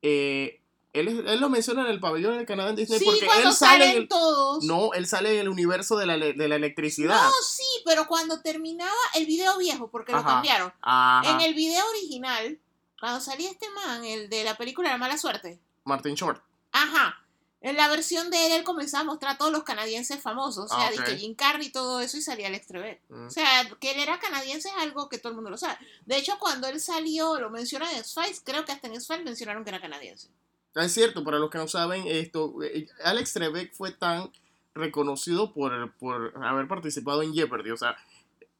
eh, 0.02 0.60
él, 0.92 1.40
lo 1.40 1.48
menciona 1.48 1.80
en 1.82 1.88
el 1.88 1.98
pabellón 1.98 2.36
del 2.36 2.46
Canadá 2.46 2.70
en 2.70 2.76
Disney 2.76 3.00
Sí, 3.00 3.04
porque 3.04 3.26
cuando 3.26 3.48
él 3.48 3.54
sale 3.56 3.78
salen 3.84 3.90
en 3.96 4.02
el, 4.02 4.08
todos. 4.08 4.62
no 4.62 4.92
él 4.94 5.08
sale 5.08 5.34
en 5.34 5.40
el 5.40 5.48
universo 5.48 5.96
de 5.96 6.06
la, 6.06 6.14
ele- 6.14 6.34
de 6.34 6.46
la 6.46 6.54
electricidad 6.54 7.20
No, 7.20 7.32
sí, 7.44 7.64
pero 7.84 8.06
cuando 8.06 8.40
terminaba 8.42 8.92
el 9.14 9.26
video 9.26 9.58
viejo, 9.58 9.90
porque 9.90 10.12
lo 10.12 10.22
cambiaron. 10.22 10.72
Ajá. 10.82 11.28
En 11.32 11.40
el 11.40 11.52
video 11.54 11.84
original, 11.88 12.60
cuando 13.00 13.20
salía 13.20 13.50
este 13.50 13.68
man, 13.70 14.04
el 14.04 14.28
de 14.30 14.44
la 14.44 14.56
película 14.56 14.88
La 14.90 14.98
Mala 14.98 15.18
Suerte. 15.18 15.58
Martin 15.82 16.14
Short 16.14 16.40
Ajá. 16.70 17.23
En 17.64 17.76
la 17.76 17.88
versión 17.88 18.30
de 18.30 18.46
él, 18.46 18.52
él 18.52 18.62
comenzaba 18.62 19.00
a 19.02 19.04
mostrar 19.06 19.34
a 19.34 19.38
todos 19.38 19.50
los 19.50 19.64
canadienses 19.64 20.20
famosos. 20.20 20.66
O 20.66 20.68
sea, 20.68 20.86
Ah, 20.86 20.90
de 20.90 20.98
ok. 20.98 21.04
que 21.06 21.16
Jim 21.16 21.34
Carrey 21.34 21.68
y 21.68 21.72
todo 21.72 22.00
eso, 22.00 22.16
y 22.18 22.22
salía 22.22 22.48
Alex 22.48 22.66
Trebek. 22.66 23.00
Mm. 23.08 23.26
O 23.26 23.30
sea, 23.30 23.48
que 23.80 23.92
él 23.92 24.00
era 24.00 24.18
canadiense 24.18 24.68
es 24.68 24.74
algo 24.78 25.08
que 25.08 25.18
todo 25.18 25.30
el 25.30 25.34
mundo 25.36 25.50
lo 25.50 25.56
sabe. 25.56 25.78
De 26.04 26.16
hecho, 26.18 26.34
cuando 26.38 26.68
él 26.68 26.78
salió, 26.78 27.40
lo 27.40 27.48
mencionan 27.50 27.90
en 27.92 27.98
X-Files, 28.00 28.42
creo 28.44 28.64
que 28.66 28.72
hasta 28.72 28.86
en 28.86 28.94
X-Files 28.94 29.24
mencionaron 29.24 29.64
que 29.64 29.70
era 29.70 29.80
canadiense. 29.80 30.28
Es 30.74 30.92
cierto, 30.92 31.24
para 31.24 31.38
los 31.38 31.50
que 31.50 31.58
no 31.58 31.66
saben, 31.66 32.04
esto, 32.06 32.54
eh, 32.62 32.86
Alex 33.02 33.32
Trebek 33.32 33.72
fue 33.74 33.92
tan 33.92 34.30
reconocido 34.74 35.52
por, 35.54 35.92
por 35.94 36.34
haber 36.44 36.68
participado 36.68 37.22
en 37.22 37.32
Jeopardy. 37.32 37.70
O 37.70 37.76
sea, 37.76 37.96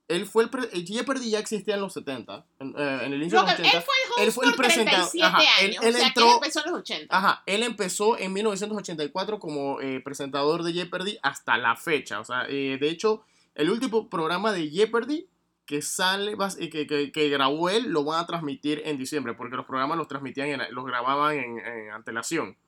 él 0.09 0.27
fue 0.27 0.45
el, 0.45 0.51
pre- 0.51 0.69
Jeopardy 0.69 1.31
ya 1.31 1.39
existía 1.39 1.75
en 1.77 1.81
los 1.81 1.93
70, 1.95 2.45
en, 2.61 2.75
eh, 2.77 2.99
en 3.05 3.13
el 3.13 3.23
inicio 3.23 3.43
de 3.43 3.47
que- 3.57 3.63
los 3.63 3.71
80. 3.75 3.77
él 3.79 3.83
fue 3.85 3.95
el 4.05 4.11
host 4.11 4.19
él 4.21 4.33
fue 4.33 4.45
el 4.45 4.51
por 4.53 4.65
presentador. 4.67 5.09
37 5.11 5.25
Ajá, 5.27 5.39
él- 5.63 5.71
años. 5.71 5.85
él 5.85 5.89
o 5.89 5.93
sea, 5.93 6.01
que 6.01 6.07
entró- 6.09 6.27
él 6.29 6.35
empezó 6.35 6.65
en 6.65 6.71
los 6.73 6.81
80. 6.81 7.17
Ajá, 7.19 7.43
él 7.47 7.63
empezó 7.63 8.19
en 8.19 8.33
1984 8.33 9.39
como 9.39 9.81
eh, 9.81 10.01
presentador 10.05 10.63
de 10.63 10.73
Jeopardy 10.73 11.19
hasta 11.23 11.57
la 11.57 11.77
fecha. 11.77 12.21
O 12.21 12.25
sea, 12.25 12.45
eh, 12.49 12.77
de 12.81 12.89
hecho, 12.91 13.23
el 13.55 13.71
último 13.71 14.09
programa 14.11 14.53
de 14.53 14.69
Jeopardy 14.71 15.27
que 15.67 15.81
sale, 15.81 16.37
eh, 16.59 16.69
que, 16.69 16.87
que- 16.87 17.11
que 17.11 17.29
grabó 17.31 17.71
él, 17.71 17.85
lo 17.89 18.05
van 18.05 18.21
a 18.21 18.27
transmitir 18.27 18.83
en 18.85 18.99
diciembre, 18.99 19.33
porque 19.33 19.57
los 19.57 19.65
programas 19.65 19.97
los 19.97 20.09
transmitían, 20.09 20.49
en- 20.49 20.75
los 20.75 20.85
grababan 20.85 21.37
en, 21.39 21.59
en 21.59 21.91
antelación. 21.93 22.59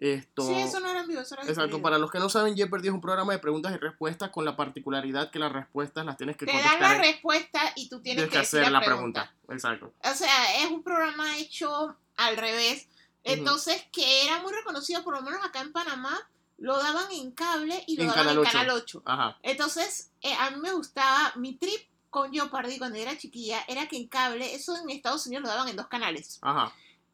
Esto, 0.00 0.46
Sí, 0.46 0.54
eso 0.54 0.80
no 0.80 0.88
era 0.88 1.00
en 1.02 1.08
vivo, 1.08 1.20
eso 1.20 1.34
era 1.34 1.42
Exacto, 1.42 1.62
diferido. 1.62 1.82
para 1.82 1.98
los 1.98 2.10
que 2.10 2.18
no 2.18 2.28
saben, 2.30 2.56
Jeopardy 2.56 2.88
es 2.88 2.94
un 2.94 3.02
programa 3.02 3.32
de 3.34 3.38
preguntas 3.38 3.72
y 3.74 3.76
respuestas 3.76 4.30
con 4.30 4.44
la 4.46 4.56
particularidad 4.56 5.30
que 5.30 5.38
las 5.38 5.52
respuestas 5.52 6.06
las 6.06 6.16
tienes 6.16 6.36
que 6.38 6.46
Te 6.46 6.52
dan 6.52 6.62
contestar. 6.62 6.96
la 6.96 7.02
respuesta 7.02 7.60
y 7.76 7.88
tú 7.90 8.00
tienes 8.00 8.28
tienes 8.28 8.30
que, 8.30 8.32
que 8.32 8.38
decir 8.38 8.60
hacer 8.60 8.72
la 8.72 8.80
pregunta. 8.80 9.32
pregunta. 9.46 9.54
Exacto. 9.54 9.92
O 10.10 10.14
sea, 10.14 10.62
es 10.64 10.70
un 10.70 10.82
programa 10.82 11.36
hecho 11.38 11.96
al 12.16 12.36
revés. 12.38 12.88
Entonces, 13.24 13.84
que 13.92 14.24
era 14.24 14.40
muy 14.40 14.52
reconocido, 14.52 15.04
por 15.04 15.14
lo 15.14 15.20
menos 15.22 15.44
acá 15.44 15.60
en 15.60 15.72
Panamá, 15.72 16.18
lo 16.56 16.78
daban 16.78 17.10
en 17.12 17.32
cable 17.32 17.84
y 17.86 17.96
lo 17.96 18.02
En 18.04 18.08
daban 18.08 18.24
Canal 18.24 18.36
en 18.36 18.38
8. 18.46 18.50
Canal 18.52 18.70
8. 18.70 19.02
Ajá. 19.04 19.38
Entonces, 19.42 20.10
eh, 20.22 20.32
a 20.40 20.50
mí 20.50 20.56
me 20.60 20.72
gustaba, 20.72 21.32
mi 21.36 21.54
trip 21.56 21.80
con 22.08 22.32
Jeopardy 22.32 22.78
cuando 22.78 22.98
era 22.98 23.16
chiquilla 23.18 23.62
era 23.68 23.86
que 23.86 23.96
en 23.98 24.08
cable, 24.08 24.54
eso 24.54 24.74
en 24.76 24.88
Estados 24.90 25.26
Unidos 25.26 25.42
lo 25.44 25.48
daban 25.50 25.68
en 25.68 25.76
dos 25.76 25.86
canales. 25.88 26.38
Ajá. 26.42 26.72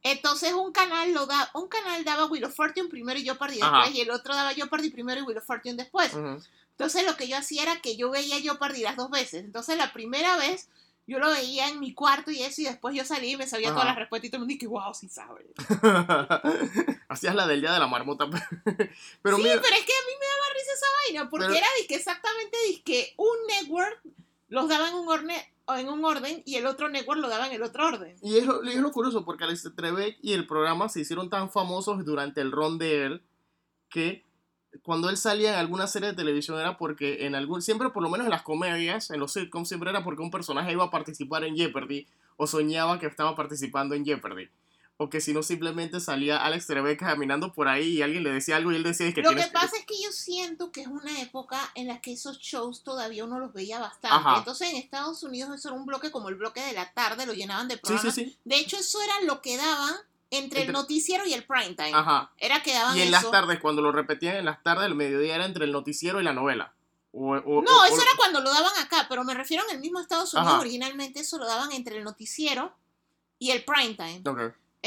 Entonces 0.09 0.53
un 0.53 0.73
canal 0.73 1.13
lo 1.13 1.27
da, 1.27 1.51
un 1.55 1.67
canal 1.69 2.05
daba 2.05 2.27
Wheel 2.27 2.45
of 2.45 2.55
Fortune 2.55 2.89
primero 2.89 3.19
y 3.19 3.25
Jeopardy 3.25 3.61
Ajá. 3.61 3.79
después, 3.79 3.97
y 3.97 4.01
el 4.03 4.11
otro 4.11 4.35
daba 4.35 4.55
Jeopardy 4.55 4.91
primero 4.91 5.21
y 5.21 5.25
Wheel 5.25 5.39
of 5.39 5.45
Fortune 5.45 5.75
después. 5.75 6.13
Entonces 6.15 7.05
lo 7.05 7.17
que 7.17 7.27
yo 7.27 7.37
hacía 7.37 7.63
era 7.63 7.81
que 7.81 7.97
yo 7.97 8.11
veía 8.11 8.41
Jeopardy 8.41 8.83
las 8.83 8.97
dos 8.97 9.11
veces. 9.11 9.43
Entonces 9.45 9.77
la 9.77 9.93
primera 9.93 10.37
vez 10.37 10.69
yo 11.09 11.19
lo 11.19 11.29
veía 11.31 11.69
en 11.69 11.79
mi 11.81 11.93
cuarto 11.95 12.31
y 12.31 12.43
eso, 12.43 12.61
y 12.61 12.65
después 12.65 12.95
yo 12.95 13.05
salí 13.05 13.33
y 13.33 13.37
me 13.37 13.47
sabía 13.47 13.69
Ajá. 13.69 13.75
todas 13.77 13.89
las 13.89 13.97
respuestas 13.97 14.27
y 14.27 14.31
todo 14.31 14.37
el 14.39 14.41
mundo 14.43 14.53
dije, 14.55 14.67
wow, 14.67 14.93
sí 14.95 15.09
sabe. 15.09 15.47
Hacías 17.09 17.35
la 17.35 17.47
del 17.47 17.61
día 17.61 17.73
de 17.73 17.79
la 17.79 17.87
marmota. 17.87 18.27
Pero 19.23 19.37
sí, 19.37 19.43
mira, 19.43 19.61
pero 19.61 19.77
es 19.77 19.85
que 19.85 19.93
a 19.93 20.07
mí 20.07 20.13
me 20.21 20.27
daba 20.27 20.55
risa 20.55 20.73
esa 20.75 20.87
vaina, 21.05 21.31
porque 21.31 21.47
Pero- 21.47 21.59
era 21.59 21.67
disque 21.79 21.95
exactamente 21.95 22.57
disque 22.69 23.15
un 23.17 23.37
network 23.49 24.01
los 24.49 24.69
daba 24.69 24.89
en 24.89 24.95
un, 24.95 25.09
en 25.79 25.89
un 25.89 26.05
orden 26.05 26.43
y 26.45 26.57
el 26.57 26.67
otro 26.67 26.89
network 26.89 27.21
lo 27.21 27.29
daba 27.29 27.49
en 27.49 27.55
el 27.55 27.63
otro 27.63 27.87
orden. 27.87 28.17
y 28.23 28.39
es 28.39 28.47
lo, 28.47 28.63
y 28.65 28.71
es 28.71 28.77
lo 28.77 28.93
curioso, 28.93 29.25
porque 29.25 29.45
Alex 29.45 29.73
Trebek 29.75 30.19
y 30.23 30.33
el 30.33 30.47
programa 30.47 30.89
se 30.89 31.01
hicieron 31.01 31.31
tan 31.31 31.51
famosos 31.51 32.05
durante 32.05 32.41
el 32.41 32.53
ron 32.53 32.79
de 32.79 33.05
él 33.05 33.23
que 33.89 34.25
cuando 34.83 35.09
él 35.09 35.17
salía 35.17 35.55
en 35.55 35.59
alguna 35.59 35.87
serie 35.87 36.11
de 36.11 36.15
televisión 36.15 36.59
era 36.59 36.77
porque 36.77 37.27
en 37.27 37.35
algún, 37.35 37.63
siempre 37.63 37.91
por 37.91 38.03
lo 38.03 38.11
menos 38.11 38.27
en 38.27 38.31
las 38.31 38.43
comedias, 38.43 39.11
en 39.11 39.21
los 39.21 39.33
sitcoms, 39.33 39.69
siempre 39.69 39.91
era 39.91 40.05
porque 40.05 40.23
un 40.23 40.31
personaje 40.31 40.73
iba 40.73 40.85
a 40.85 40.91
participar 40.91 41.45
en 41.45 41.57
Jeopardy 41.57 42.07
o 42.37 42.47
soñaba 42.47 42.99
que 42.99 43.07
estaba 43.07 43.35
participando 43.35 43.95
en 43.95 44.05
Jeopardy. 44.05 44.49
O 44.99 45.11
que 45.11 45.21
si 45.21 45.35
no 45.35 45.43
simplemente 45.43 46.01
salía 46.01 46.39
Alex 46.43 46.67
Trebek 46.69 46.99
caminando 47.01 47.53
por 47.53 47.69
ahí 47.69 47.99
y 47.99 48.03
alguien 48.03 48.23
le 48.23 48.31
decía 48.33 48.57
algo 48.57 48.73
y 48.73 48.77
él 48.77 48.83
decía 48.83 49.13
que 49.13 49.21
Lo 49.21 49.35
que 49.35 49.47
pasa 49.53 49.77
es 49.77 49.85
que 49.85 49.95
yo 50.03 50.11
siento 50.11 50.73
que 50.73 50.81
es 50.81 50.87
una 50.87 51.21
época 51.21 51.61
en 51.75 51.87
la 51.89 52.01
que 52.01 52.15
esos 52.15 52.39
shows 52.39 52.83
todavía 52.83 53.25
uno 53.25 53.39
los 53.39 53.53
veía 53.53 53.79
bastante. 53.79 54.17
Ajá. 54.17 54.39
Entonces 54.39 54.71
en 54.71 54.77
Estados 54.77 55.23
Unidos 55.23 55.55
eso 55.55 55.69
era 55.69 55.77
un 55.79 55.85
bloque 55.85 56.11
como 56.11 56.31
el 56.31 56.37
bloque 56.37 56.63
de 56.63 56.73
la 56.73 56.91
tarde, 56.95 57.27
lo 57.27 57.35
llenaban 57.35 57.69
de 57.69 57.75
Sí, 57.75 57.81
programas. 57.83 58.15
sí, 58.15 58.25
sí. 58.25 58.39
De 58.45 58.57
hecho, 58.57 58.79
eso 58.79 59.03
era 59.03 59.21
lo 59.27 59.43
que 59.43 59.59
daban 59.59 59.95
entre, 60.31 60.63
el 60.63 60.73
noticiero 60.73 61.27
y 61.27 61.35
el 61.35 61.45
prime 61.45 61.75
time. 61.75 61.93
Ajá. 61.93 62.33
Era 62.39 62.63
que 62.63 62.73
daban 62.73 62.97
Y 62.97 63.03
en 63.03 63.09
eso. 63.09 63.13
las 63.23 63.31
tardes, 63.31 63.61
cuando 63.61 63.83
lo 63.83 63.93
repetían 63.93 64.37
en 64.37 64.47
las 64.47 64.63
tardes, 64.63 64.87
el 64.87 64.95
mediodía 64.95 65.35
era 65.35 65.45
entre 65.45 65.67
el 65.67 65.73
noticiero 65.73 66.23
y 66.23 66.25
la 66.25 66.33
novela. 66.33 66.73
O- 67.13 67.33
o- 67.37 67.63
No, 67.63 67.83
o- 67.83 67.85
eso 67.85 67.97
era 68.01 68.11
cuando 68.17 68.41
lo 68.41 68.51
daban 68.51 68.73
acá, 68.79 69.05
pero 69.11 69.25
me 69.25 69.35
refiero 69.35 69.63
en 69.69 69.75
el 69.77 69.81
mismo 69.83 70.01
Estados 70.01 70.33
Unidos. 70.33 70.53
Ajá. 70.55 70.61
Originalmente 70.61 71.21
eso 71.21 71.37
lo 71.37 71.45
daban 71.47 71.71
entre 71.73 71.99
el 71.99 72.05
noticiero 72.05 72.75
y 73.39 73.51
el 73.51 73.63
prime 73.63 73.95
time. 73.95 74.23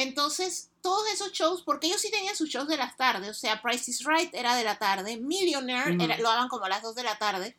Entonces, 0.02 0.70
todos 0.82 1.08
esos 1.12 1.32
shows, 1.34 1.62
porque 1.64 1.88
ellos 1.88 2.00
sí 2.02 2.10
tenían 2.10 2.36
sus 2.36 2.50
shows 2.50 2.68
de 2.70 2.78
las 2.78 2.96
tardes, 2.96 3.30
o 3.30 3.34
sea, 3.34 3.62
Price 3.62 3.92
is 3.92 4.04
Right 4.06 4.34
era 4.34 4.56
de 4.56 4.64
la 4.64 4.78
tarde, 4.80 5.18
Millionaire 5.18 5.96
era- 6.02 6.18
lo 6.18 6.30
daban 6.30 6.48
como 6.48 6.66
a 6.66 6.70
las 6.70 6.82
2 6.84 6.96
de 6.96 7.04
la 7.04 7.18
tarde. 7.18 7.56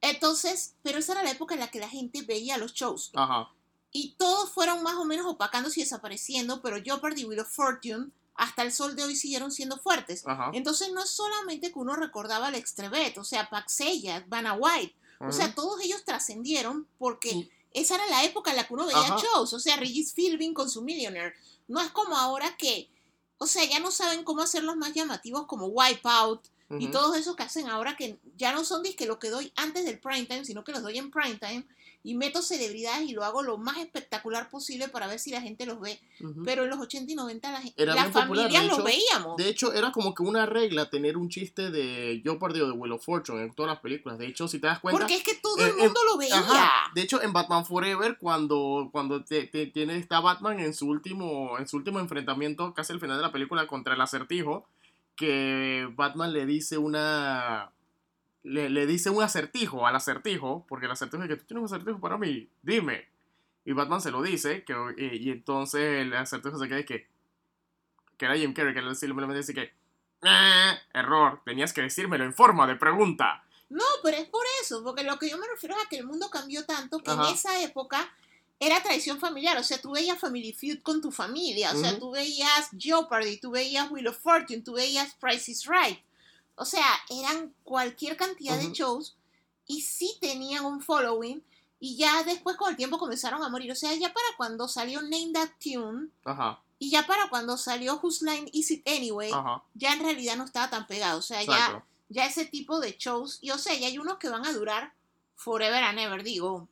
Entonces, 0.00 0.74
pero 0.82 0.98
esa 0.98 1.12
era 1.12 1.22
la 1.22 1.30
época 1.30 1.54
en 1.54 1.60
la 1.60 1.70
que 1.70 1.78
la 1.80 1.88
gente 1.88 2.22
veía 2.22 2.58
los 2.58 2.74
shows. 2.74 3.10
Ajá. 3.14 3.48
Y 3.92 4.14
todos 4.18 4.50
fueron 4.50 4.82
más 4.82 4.96
o 4.96 5.04
menos 5.04 5.26
opacándose 5.26 5.80
y 5.80 5.82
desapareciendo, 5.84 6.60
pero 6.62 6.82
Jeopardy 6.82 7.22
y 7.22 7.24
Wheel 7.24 7.40
of 7.40 7.48
Fortune 7.54 8.08
hasta 8.34 8.62
el 8.62 8.72
sol 8.72 8.96
de 8.96 9.04
hoy 9.04 9.14
siguieron 9.14 9.52
siendo 9.52 9.78
fuertes. 9.78 10.24
Ajá. 10.26 10.50
Entonces 10.54 10.90
no 10.92 11.02
es 11.02 11.10
solamente 11.10 11.72
que 11.72 11.78
uno 11.78 11.94
recordaba 11.94 12.48
al 12.48 12.54
Extrevet, 12.54 13.16
o 13.18 13.24
sea, 13.24 13.48
Paxella, 13.50 14.24
Vanna 14.28 14.54
White, 14.54 14.94
o 15.20 15.30
sea, 15.30 15.54
todos 15.54 15.80
ellos 15.82 16.04
trascendieron 16.04 16.88
porque 16.98 17.30
Y- 17.30 17.50
esa 17.74 17.94
era 17.94 18.06
la 18.08 18.24
época 18.24 18.50
en 18.50 18.56
la 18.56 18.66
que 18.66 18.74
uno 18.74 18.86
veía 18.86 18.98
Ajá. 18.98 19.16
shows, 19.18 19.52
o 19.52 19.60
sea, 19.60 19.76
Regis 19.76 20.12
Philbin 20.14 20.52
con 20.52 20.68
su 20.68 20.82
Millionaire. 20.82 21.34
No 21.72 21.80
es 21.80 21.90
como 21.90 22.16
ahora 22.16 22.54
que, 22.58 22.90
o 23.38 23.46
sea, 23.46 23.64
ya 23.64 23.80
no 23.80 23.90
saben 23.90 24.24
cómo 24.24 24.42
hacerlos 24.42 24.76
más 24.76 24.92
llamativos 24.92 25.46
como 25.46 25.66
Wipeout 25.68 26.46
y 26.78 26.88
todos 26.88 27.16
esos 27.16 27.34
que 27.36 27.42
hacen 27.42 27.68
ahora 27.68 27.96
que 27.96 28.18
ya 28.36 28.52
no 28.52 28.64
son 28.64 28.82
disque 28.82 29.06
lo 29.06 29.18
que 29.18 29.28
doy 29.30 29.52
antes 29.56 29.84
del 29.84 29.98
prime 29.98 30.24
time, 30.24 30.44
sino 30.44 30.64
que 30.64 30.72
los 30.72 30.82
doy 30.82 30.98
en 30.98 31.10
prime 31.10 31.36
time 31.36 31.66
y 32.04 32.14
meto 32.14 32.42
celebridades 32.42 33.08
y 33.08 33.12
lo 33.12 33.24
hago 33.24 33.42
lo 33.42 33.58
más 33.58 33.78
espectacular 33.78 34.50
posible 34.50 34.88
para 34.88 35.06
ver 35.06 35.18
si 35.20 35.30
la 35.30 35.40
gente 35.40 35.66
los 35.66 35.78
ve. 35.80 36.00
Pero 36.44 36.64
en 36.64 36.70
los 36.70 36.80
80 36.80 37.12
y 37.12 37.14
90 37.14 37.52
la 37.52 37.62
Era 37.76 38.10
familias 38.10 38.62
de 38.62 38.68
los 38.68 38.82
veíamos. 38.82 39.36
De 39.36 39.48
hecho, 39.48 39.72
era 39.72 39.92
como 39.92 40.12
que 40.14 40.22
una 40.22 40.44
regla 40.46 40.90
tener 40.90 41.16
un 41.16 41.28
chiste 41.28 41.70
de 41.70 42.20
Jeopardy 42.24 42.60
o 42.60 42.66
de 42.66 42.72
Wheel 42.72 42.92
of 42.92 43.04
Fortune 43.04 43.42
en 43.42 43.54
todas 43.54 43.70
las 43.70 43.80
películas. 43.80 44.18
De 44.18 44.26
hecho, 44.26 44.48
si 44.48 44.58
te 44.58 44.66
das 44.66 44.80
cuenta. 44.80 44.98
Porque 44.98 45.14
es 45.14 45.22
que 45.22 45.36
todo 45.36 45.58
eh, 45.58 45.68
el 45.68 45.76
mundo 45.76 46.00
lo 46.04 46.16
veía. 46.18 46.38
Ajá. 46.38 46.90
De 46.94 47.02
hecho, 47.02 47.22
en 47.22 47.32
Batman 47.32 47.64
Forever, 47.64 48.18
cuando, 48.18 48.88
cuando 48.90 49.24
te, 49.24 49.46
te- 49.46 49.66
tiene, 49.66 49.96
está 49.96 50.18
Batman 50.20 50.58
en 50.58 50.74
su 50.74 50.88
último, 50.88 51.56
en 51.58 51.68
su 51.68 51.76
último 51.76 52.00
enfrentamiento, 52.00 52.74
casi 52.74 52.92
al 52.92 53.00
final 53.00 53.16
de 53.16 53.22
la 53.22 53.32
película, 53.32 53.66
contra 53.68 53.94
el 53.94 54.00
acertijo, 54.00 54.66
que 55.14 55.88
Batman 55.94 56.32
le 56.32 56.46
dice 56.46 56.78
una. 56.78 57.70
Le, 58.44 58.68
le 58.70 58.86
dice 58.86 59.08
un 59.10 59.22
acertijo 59.22 59.86
al 59.86 59.94
acertijo, 59.94 60.64
porque 60.68 60.86
el 60.86 60.92
acertijo 60.92 61.22
dice 61.22 61.34
que 61.34 61.40
tú 61.40 61.46
tienes 61.46 61.60
un 61.60 61.66
acertijo 61.76 62.00
para 62.00 62.18
mí, 62.18 62.48
dime. 62.62 63.06
Y 63.64 63.72
Batman 63.72 64.00
se 64.00 64.10
lo 64.10 64.20
dice, 64.22 64.64
que, 64.64 64.74
y, 64.96 65.28
y 65.28 65.30
entonces 65.30 66.00
el 66.00 66.12
acertijo 66.14 66.58
se 66.58 66.68
queda 66.68 66.82
que. 66.84 67.06
Que 68.18 68.24
era 68.26 68.36
Jim 68.36 68.52
Carrey, 68.52 68.74
que 68.74 68.80
él 68.80 68.96
simplemente 68.96 69.36
dice 69.38 69.54
que. 69.54 69.72
"Ah, 70.22 70.76
error, 70.92 71.40
tenías 71.44 71.72
que 71.72 71.82
decírmelo 71.82 72.24
en 72.24 72.34
forma 72.34 72.66
de 72.66 72.76
pregunta. 72.76 73.44
No, 73.70 73.84
pero 74.02 74.16
es 74.18 74.26
por 74.28 74.44
eso, 74.62 74.82
porque 74.84 75.02
lo 75.02 75.18
que 75.18 75.30
yo 75.30 75.38
me 75.38 75.46
refiero 75.48 75.74
es 75.76 75.86
a 75.86 75.88
que 75.88 75.96
el 75.96 76.06
mundo 76.06 76.28
cambió 76.30 76.64
tanto 76.66 76.98
que 76.98 77.10
Ajá. 77.10 77.28
en 77.28 77.34
esa 77.34 77.62
época 77.62 78.12
era 78.60 78.82
tradición 78.82 79.18
familiar, 79.18 79.56
o 79.58 79.62
sea, 79.64 79.80
tú 79.80 79.92
veías 79.92 80.18
Family 80.20 80.52
Feud 80.52 80.82
con 80.82 81.00
tu 81.00 81.10
familia, 81.10 81.72
o 81.72 81.76
sea, 81.76 81.90
Ujú. 81.92 81.98
tú 82.00 82.10
veías 82.12 82.68
Jeopardy, 82.78 83.38
tú 83.38 83.50
veías 83.52 83.90
Wheel 83.90 84.06
of 84.08 84.18
Fortune, 84.18 84.60
tú 84.62 84.74
veías 84.74 85.14
Price 85.14 85.50
is 85.50 85.66
Right, 85.66 85.98
o 86.56 86.64
sea, 86.64 86.86
eran 87.08 87.54
cualquier 87.64 88.16
cantidad 88.16 88.58
de 88.58 88.72
shows 88.72 89.16
y 89.66 89.80
sí 89.82 90.16
tenían 90.20 90.64
un 90.64 90.80
following 90.80 91.42
y 91.80 91.96
ya 91.96 92.22
después 92.24 92.56
con 92.56 92.70
el 92.70 92.76
tiempo 92.76 92.98
comenzaron 92.98 93.42
a 93.42 93.48
morir, 93.48 93.72
o 93.72 93.74
sea, 93.74 93.92
ya 93.94 94.12
para 94.12 94.26
cuando 94.36 94.68
salió 94.68 95.02
Name 95.02 95.30
That 95.32 95.50
Tune 95.62 96.08
Ajá, 96.24 96.60
y 96.78 96.90
ya 96.90 97.06
para 97.06 97.28
cuando 97.28 97.56
salió 97.56 97.98
Whose 98.02 98.24
Line 98.24 98.48
Is 98.52 98.70
It 98.70 98.86
Anyway, 98.88 99.30
ajá. 99.32 99.62
ya 99.74 99.92
en 99.94 100.00
realidad 100.00 100.36
no 100.36 100.44
estaba 100.44 100.68
tan 100.70 100.86
pegado, 100.86 101.18
o 101.18 101.22
sea, 101.22 101.42
ya 101.42 101.52
Exacto. 101.66 101.84
ya 102.08 102.26
ese 102.26 102.44
tipo 102.44 102.80
de 102.80 102.96
shows, 102.98 103.38
y 103.40 103.50
o 103.50 103.58
sea, 103.58 103.74
ya 103.74 103.86
hay 103.86 103.98
unos 103.98 104.18
que 104.18 104.28
van 104.28 104.44
a 104.46 104.52
durar 104.52 104.92
forever 105.34 105.82
and 105.82 105.98
ever, 105.98 106.22
digo. 106.22 106.68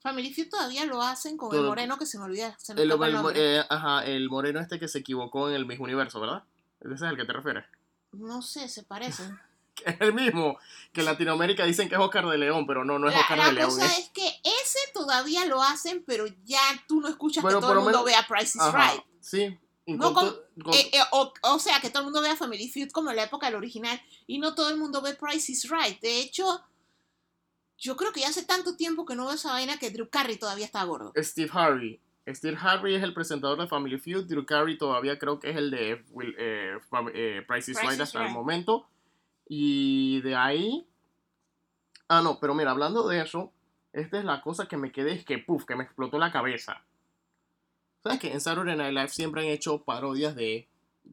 Family 0.00 0.32
Feud 0.32 0.48
todavía 0.48 0.84
lo 0.86 1.02
hacen 1.02 1.36
con 1.36 1.54
el 1.54 1.64
moreno 1.64 1.98
que 1.98 2.06
se 2.06 2.18
me 2.18 2.24
olvida, 2.24 2.56
se 2.58 2.72
me 2.72 2.82
El, 2.82 2.90
el 2.92 3.02
el- 3.02 3.32
eh, 3.34 3.64
ajá, 3.68 4.04
el 4.04 4.30
moreno 4.30 4.60
este 4.60 4.78
que 4.78 4.86
se 4.88 5.00
equivocó 5.00 5.48
en 5.48 5.56
el 5.56 5.66
mismo 5.66 5.84
universo, 5.84 6.20
¿verdad? 6.20 6.44
Ese 6.80 6.94
es 6.94 7.02
el 7.02 7.16
que 7.16 7.24
te 7.24 7.32
refieres. 7.32 7.64
No 8.12 8.42
sé, 8.42 8.68
se 8.68 8.82
parecen. 8.82 9.38
Es 9.84 9.94
el 10.00 10.12
mismo 10.12 10.58
que 10.92 11.02
en 11.02 11.06
Latinoamérica 11.06 11.64
dicen 11.64 11.88
que 11.88 11.94
es 11.94 12.00
Oscar 12.00 12.26
de 12.26 12.36
León, 12.36 12.66
pero 12.66 12.84
no, 12.84 12.98
no 12.98 13.06
es 13.08 13.14
la 13.14 13.20
Oscar 13.20 13.38
la 13.38 13.46
de 13.46 13.52
León. 13.52 13.70
cosa 13.70 13.86
es- 13.86 14.08
que 14.10 14.26
ese 14.42 14.78
todavía 14.92 15.44
lo 15.46 15.62
hacen, 15.62 16.02
pero 16.04 16.26
ya 16.44 16.58
tú 16.88 17.00
no 17.00 17.06
escuchas 17.06 17.42
Bueno, 17.44 17.58
que 17.58 17.62
todo 17.62 17.72
el 17.74 17.78
mundo 17.84 18.04
menos- 18.04 18.04
vea 18.04 18.26
Price 18.26 18.58
is 18.58 18.60
Ajá, 18.60 18.90
Right. 18.92 19.02
Sí. 19.20 19.56
No 19.86 20.12
con 20.12 20.26
Eh, 20.74 20.90
eh, 20.92 21.00
o, 21.12 21.32
o 21.42 21.58
sea, 21.60 21.80
que 21.80 21.90
todo 21.90 22.00
el 22.00 22.06
mundo 22.06 22.20
vea 22.20 22.34
Family 22.34 22.68
Feud 22.68 22.90
como 22.90 23.10
en 23.10 23.16
la 23.16 23.22
época 23.22 23.46
del 23.46 23.54
original 23.54 24.02
y 24.26 24.38
no 24.38 24.56
todo 24.56 24.68
el 24.70 24.78
mundo 24.78 25.00
ve 25.00 25.14
Price 25.14 25.52
is 25.52 25.70
Right. 25.70 26.00
De 26.00 26.18
hecho, 26.18 26.60
yo 27.78 27.96
creo 27.96 28.12
que 28.12 28.20
ya 28.22 28.28
hace 28.30 28.42
tanto 28.44 28.74
tiempo 28.76 29.06
que 29.06 29.14
no 29.14 29.26
veo 29.26 29.34
esa 29.36 29.52
vaina 29.52 29.78
que 29.78 29.90
Drew 29.92 30.10
Carey 30.10 30.36
todavía 30.38 30.66
está 30.66 30.82
gordo. 30.82 31.12
Steve 31.16 31.50
Harvey. 31.52 32.00
Steve 32.34 32.56
Harvey 32.60 32.94
es 32.94 33.02
el 33.02 33.14
presentador 33.14 33.58
de 33.58 33.66
Family 33.66 33.98
Feud. 33.98 34.26
Drew 34.26 34.44
Carey 34.44 34.76
todavía 34.76 35.18
creo 35.18 35.40
que 35.40 35.50
es 35.50 35.56
el 35.56 35.70
de 35.70 36.04
Will, 36.10 36.34
eh, 36.38 36.78
eh, 37.14 37.44
Price 37.46 37.70
is 37.70 37.80
Right 37.80 38.00
hasta 38.00 38.26
el 38.26 38.32
momento. 38.32 38.86
Y 39.48 40.20
de 40.22 40.34
ahí. 40.34 40.86
Ah, 42.08 42.22
no, 42.22 42.38
pero 42.40 42.54
mira, 42.54 42.70
hablando 42.70 43.06
de 43.08 43.20
eso, 43.20 43.52
esta 43.92 44.18
es 44.18 44.24
la 44.24 44.40
cosa 44.40 44.66
que 44.66 44.76
me 44.76 44.92
quedé, 44.92 45.12
es 45.12 45.24
que, 45.24 45.38
puff, 45.38 45.64
que 45.64 45.76
me 45.76 45.84
explotó 45.84 46.18
la 46.18 46.32
cabeza. 46.32 46.82
¿Sabes 48.02 48.18
que 48.18 48.32
en 48.32 48.40
Saturday 48.40 48.76
Night 48.76 48.94
Live 48.94 49.08
siempre 49.08 49.42
han 49.42 49.48
hecho 49.48 49.82
parodias 49.82 50.34
de. 50.34 50.68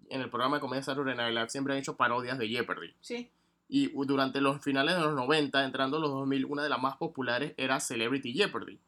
En 0.10 0.22
el 0.22 0.30
programa 0.30 0.58
de 0.58 0.62
comedia 0.62 0.84
Saturday 0.84 1.16
Night 1.16 1.34
Live 1.34 1.50
siempre 1.50 1.74
han 1.74 1.80
hecho 1.80 1.96
parodias 1.96 2.38
de 2.38 2.50
Jeopardy. 2.50 2.94
Sí. 3.02 3.32
Y 3.68 3.92
durante 4.06 4.42
los 4.42 4.62
finales 4.62 4.96
de 4.96 5.02
los 5.02 5.16
90, 5.16 5.64
entrando 5.64 6.00
los 6.00 6.12
2000, 6.12 6.46
una 6.46 6.64
de 6.64 6.70
las 6.70 6.80
más 6.80 6.98
populares 6.98 7.54
era 7.58 7.80
Celebrity 7.80 8.34
Jeopardy, 8.34 8.80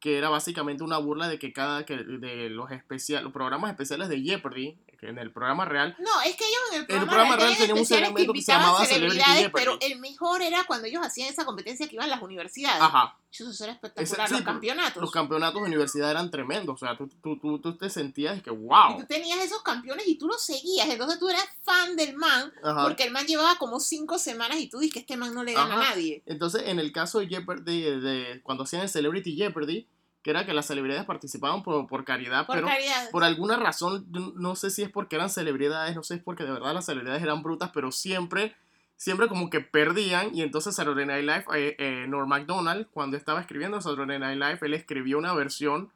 que 0.00 0.16
era 0.16 0.28
básicamente 0.30 0.82
una 0.82 0.98
burla 0.98 1.28
de 1.28 1.38
que 1.38 1.52
cada 1.52 1.84
que 1.84 1.96
de 1.96 2.48
los 2.48 2.70
especial, 2.72 3.22
los 3.22 3.32
programas 3.32 3.70
especiales 3.70 4.08
de 4.08 4.22
Jeopardy, 4.22 4.78
en 5.02 5.18
el 5.18 5.32
programa 5.32 5.64
real, 5.64 5.96
No, 5.98 6.20
es 6.22 6.36
que 6.36 6.44
ellos 6.44 6.58
en 6.72 6.80
el 6.80 6.86
programa, 6.86 7.10
programa 7.10 7.36
real 7.36 7.48
tenían 7.52 7.68
tenía 7.68 7.80
un 7.82 7.86
segmento 7.86 8.32
que 8.32 8.42
se 8.42 8.52
llamaba 8.52 8.84
celebridades, 8.84 9.50
pero 9.52 9.78
el 9.80 9.98
mejor 9.98 10.42
era 10.42 10.64
cuando 10.64 10.86
ellos 10.86 11.02
hacían 11.04 11.28
esa 11.28 11.44
competencia 11.44 11.88
que 11.88 11.94
iban 11.96 12.06
a 12.06 12.10
las 12.10 12.22
universidades. 12.22 12.82
ajá, 12.82 13.16
Eso 13.30 13.64
era 13.64 13.72
espectacular, 13.72 14.30
los 14.30 14.42
campeonatos. 14.42 15.00
los 15.00 15.10
campeonatos 15.10 15.60
de 15.62 15.66
universidad 15.68 16.10
eran 16.10 16.30
tremendos, 16.30 16.74
o 16.74 16.86
sea, 16.86 16.96
tú, 16.96 17.08
tú, 17.22 17.38
tú, 17.38 17.58
tú 17.60 17.76
te 17.76 17.88
sentías 17.90 18.42
que 18.42 18.50
Y 18.50 18.56
wow. 18.56 18.98
tú 19.00 19.06
tenías 19.06 19.38
esos 19.40 19.62
campeones 19.62 20.06
y 20.06 20.16
tú 20.18 20.26
los 20.28 20.42
seguías, 20.44 20.88
entonces 20.88 21.18
tú 21.18 21.28
eras 21.28 21.46
fan 21.62 21.96
del 21.96 22.14
man, 22.16 22.52
Ajá. 22.62 22.82
porque 22.84 23.04
el 23.04 23.10
man 23.12 23.26
llevaba 23.26 23.56
como 23.56 23.80
cinco 23.80 24.18
semanas 24.18 24.58
y 24.58 24.68
tú 24.68 24.78
dices 24.78 24.92
que 24.94 25.00
este 25.00 25.16
man 25.16 25.34
no 25.34 25.42
le 25.44 25.52
gana 25.54 25.74
Ajá. 25.76 25.86
a 25.86 25.90
nadie. 25.90 26.22
Entonces, 26.26 26.62
en 26.66 26.78
el 26.78 26.92
caso 26.92 27.20
de 27.20 27.28
Jeopardy, 27.28 27.80
de, 27.82 28.00
de- 28.00 28.42
cuando 28.42 28.64
hacían 28.64 28.82
el 28.82 28.88
Celebrity 28.88 29.34
Jeopardy, 29.36 29.86
que 30.22 30.30
era 30.30 30.44
que 30.44 30.52
las 30.52 30.66
celebridades 30.66 31.04
participaban 31.06 31.62
por, 31.62 31.86
por 31.86 32.04
caridad, 32.04 32.46
Por 32.46 32.56
pero 32.56 32.66
caridad. 32.68 33.10
por 33.10 33.24
alguna 33.24 33.56
razón, 33.56 34.06
no 34.10 34.54
sé 34.54 34.70
si 34.70 34.82
es 34.82 34.90
porque 34.90 35.16
eran 35.16 35.30
celebridades, 35.30 35.96
no 35.96 36.02
sé 36.02 36.14
si 36.14 36.18
es 36.18 36.24
porque 36.24 36.44
de 36.44 36.52
verdad 36.52 36.74
las 36.74 36.86
celebridades 36.86 37.22
eran 37.22 37.42
brutas, 37.42 37.70
pero 37.72 37.90
siempre, 37.90 38.54
siempre 38.96 39.28
como 39.28 39.48
que 39.48 39.60
perdían. 39.60 40.34
Y 40.34 40.42
entonces 40.42 40.74
Saturday 40.74 41.06
Night 41.06 41.24
Live, 41.24 41.44
eh, 41.54 41.76
eh, 41.78 42.06
Norm 42.06 42.28
MacDonald, 42.28 42.86
cuando 42.92 43.16
estaba 43.16 43.40
escribiendo 43.40 43.80
Saturday 43.80 44.18
Night 44.18 44.38
Live, 44.38 44.58
él 44.62 44.74
escribió 44.74 45.16
una 45.16 45.32
versión 45.32 45.90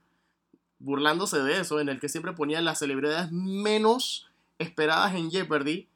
burlándose 0.78 1.38
de 1.38 1.60
eso, 1.60 1.80
en 1.80 1.88
el 1.88 2.00
que 2.00 2.08
siempre 2.08 2.32
ponía 2.32 2.60
las 2.60 2.78
celebridades 2.78 3.30
menos 3.30 4.28
esperadas 4.58 5.14
en 5.14 5.30
Jeopardy, 5.30 5.88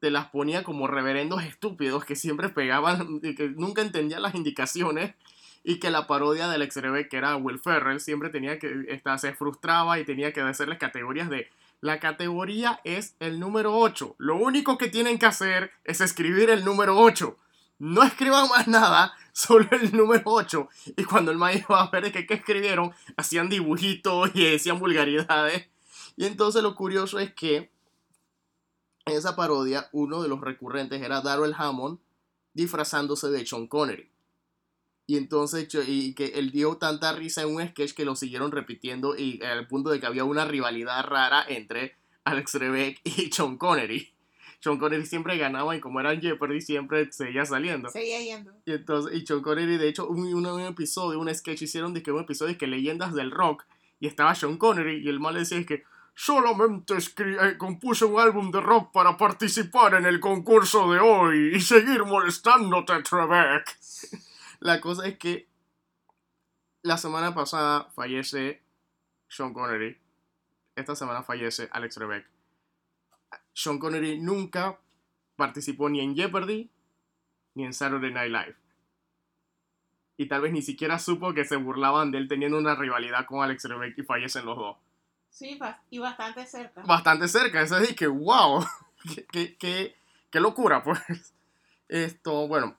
te 0.00 0.10
las 0.10 0.26
ponía 0.26 0.62
como 0.62 0.86
reverendos 0.86 1.42
estúpidos 1.42 2.04
que 2.04 2.16
siempre 2.16 2.48
pegaban, 2.48 3.20
y 3.22 3.34
que 3.34 3.48
nunca 3.48 3.82
entendían 3.82 4.22
las 4.22 4.34
indicaciones 4.34 5.14
y 5.68 5.80
que 5.80 5.90
la 5.90 6.06
parodia 6.06 6.46
del 6.46 6.62
ex 6.62 6.76
que 7.10 7.16
era 7.16 7.34
Will 7.34 7.58
Ferrell, 7.58 7.98
siempre 7.98 8.30
tenía 8.30 8.56
que, 8.60 8.84
esta, 8.86 9.18
se 9.18 9.34
frustraba 9.34 9.98
y 9.98 10.04
tenía 10.04 10.32
que 10.32 10.40
hacerles 10.40 10.78
categorías 10.78 11.28
de, 11.28 11.50
la 11.80 11.98
categoría 11.98 12.80
es 12.84 13.16
el 13.18 13.40
número 13.40 13.76
8, 13.76 14.14
lo 14.18 14.36
único 14.36 14.78
que 14.78 14.86
tienen 14.86 15.18
que 15.18 15.26
hacer 15.26 15.72
es 15.82 16.00
escribir 16.00 16.50
el 16.50 16.64
número 16.64 16.96
8, 16.96 17.36
no 17.80 18.04
escriban 18.04 18.48
más 18.48 18.68
nada, 18.68 19.12
solo 19.32 19.66
el 19.72 19.90
número 19.94 20.22
8, 20.26 20.68
y 20.98 21.02
cuando 21.02 21.32
el 21.32 21.36
maestro 21.36 21.74
iba 21.74 21.82
a 21.82 21.90
ver 21.90 22.12
qué 22.12 22.34
escribieron, 22.34 22.92
hacían 23.16 23.48
dibujitos 23.48 24.30
y 24.34 24.44
decían 24.44 24.78
vulgaridades, 24.78 25.68
y 26.16 26.26
entonces 26.26 26.62
lo 26.62 26.76
curioso 26.76 27.18
es 27.18 27.34
que 27.34 27.72
en 29.04 29.16
esa 29.16 29.34
parodia 29.34 29.88
uno 29.90 30.22
de 30.22 30.28
los 30.28 30.40
recurrentes 30.40 31.02
era 31.02 31.22
Darrell 31.22 31.56
Hammond 31.58 31.98
disfrazándose 32.54 33.28
de 33.30 33.44
Sean 33.44 33.66
Connery. 33.66 34.15
Y 35.06 35.16
entonces, 35.16 35.68
y 35.86 36.14
que 36.14 36.26
él 36.34 36.50
dio 36.50 36.78
tanta 36.78 37.12
risa 37.12 37.42
en 37.42 37.54
un 37.54 37.68
sketch 37.68 37.92
que 37.92 38.04
lo 38.04 38.16
siguieron 38.16 38.50
repitiendo 38.50 39.16
y 39.16 39.40
al 39.42 39.68
punto 39.68 39.90
de 39.90 40.00
que 40.00 40.06
había 40.06 40.24
una 40.24 40.44
rivalidad 40.44 41.04
rara 41.04 41.44
entre 41.48 41.94
Alex 42.24 42.52
Trebek 42.52 43.00
y 43.04 43.30
Sean 43.30 43.56
Connery. 43.56 44.12
Sean 44.58 44.78
Connery 44.78 45.06
siempre 45.06 45.38
ganaba 45.38 45.76
y 45.76 45.80
como 45.80 46.00
era 46.00 46.12
en 46.12 46.20
Jeopardy 46.20 46.60
siempre 46.60 47.12
seguía 47.12 47.44
saliendo. 47.44 47.88
Seguía 47.88 48.20
yendo. 48.20 48.52
Y 48.64 48.72
entonces, 48.72 49.14
y 49.14 49.24
Sean 49.24 49.42
Connery, 49.42 49.76
de 49.76 49.88
hecho, 49.88 50.08
un, 50.08 50.34
un, 50.34 50.44
un 50.44 50.60
episodio, 50.62 51.20
un 51.20 51.32
sketch 51.32 51.62
hicieron 51.62 51.94
de 51.94 52.02
que 52.02 52.10
un 52.10 52.22
episodio 52.22 52.54
de 52.54 52.58
que 52.58 52.66
leyendas 52.66 53.14
del 53.14 53.30
rock 53.30 53.64
y 54.00 54.08
estaba 54.08 54.34
Sean 54.34 54.56
Connery 54.56 55.04
y 55.04 55.08
el 55.08 55.20
mal 55.20 55.34
decía 55.34 55.58
es 55.58 55.66
que 55.66 55.84
solamente 56.16 56.94
eh, 56.96 57.56
compuse 57.58 58.06
un 58.06 58.18
álbum 58.18 58.50
de 58.50 58.60
rock 58.60 58.90
para 58.90 59.16
participar 59.16 59.94
en 59.94 60.06
el 60.06 60.18
concurso 60.18 60.90
de 60.90 60.98
hoy 60.98 61.54
y 61.54 61.60
seguir 61.60 62.04
molestándote, 62.04 63.02
Trebek. 63.02 63.76
La 64.60 64.80
cosa 64.80 65.06
es 65.06 65.18
que 65.18 65.48
la 66.82 66.96
semana 66.96 67.34
pasada 67.34 67.84
fallece 67.94 68.62
Sean 69.28 69.52
Connery. 69.52 69.98
Esta 70.76 70.94
semana 70.94 71.22
fallece 71.22 71.68
Alex 71.72 71.94
Trebek. 71.94 72.26
Sean 73.52 73.78
Connery 73.78 74.20
nunca 74.20 74.78
participó 75.36 75.88
ni 75.88 76.00
en 76.00 76.14
Jeopardy 76.14 76.70
ni 77.54 77.64
en 77.64 77.72
Saturday 77.72 78.12
Night 78.12 78.30
Live. 78.30 78.56
Y 80.18 80.28
tal 80.28 80.42
vez 80.42 80.52
ni 80.52 80.62
siquiera 80.62 80.98
supo 80.98 81.34
que 81.34 81.44
se 81.44 81.56
burlaban 81.56 82.10
de 82.10 82.18
él 82.18 82.28
teniendo 82.28 82.58
una 82.58 82.74
rivalidad 82.74 83.26
con 83.26 83.42
Alex 83.42 83.62
Trebek 83.64 83.98
y 83.98 84.02
fallecen 84.02 84.46
los 84.46 84.56
dos. 84.56 84.76
Sí, 85.30 85.58
y 85.90 85.98
bastante 85.98 86.46
cerca. 86.46 86.82
Bastante 86.82 87.28
cerca, 87.28 87.60
eso 87.60 87.76
es 87.78 87.94
que 87.94 88.06
wow, 88.06 88.64
qué, 89.14 89.26
qué, 89.26 89.56
qué- 89.58 89.94
qué 90.30 90.40
locura 90.40 90.82
pues. 90.82 91.34
Esto, 91.88 92.48
bueno, 92.48 92.76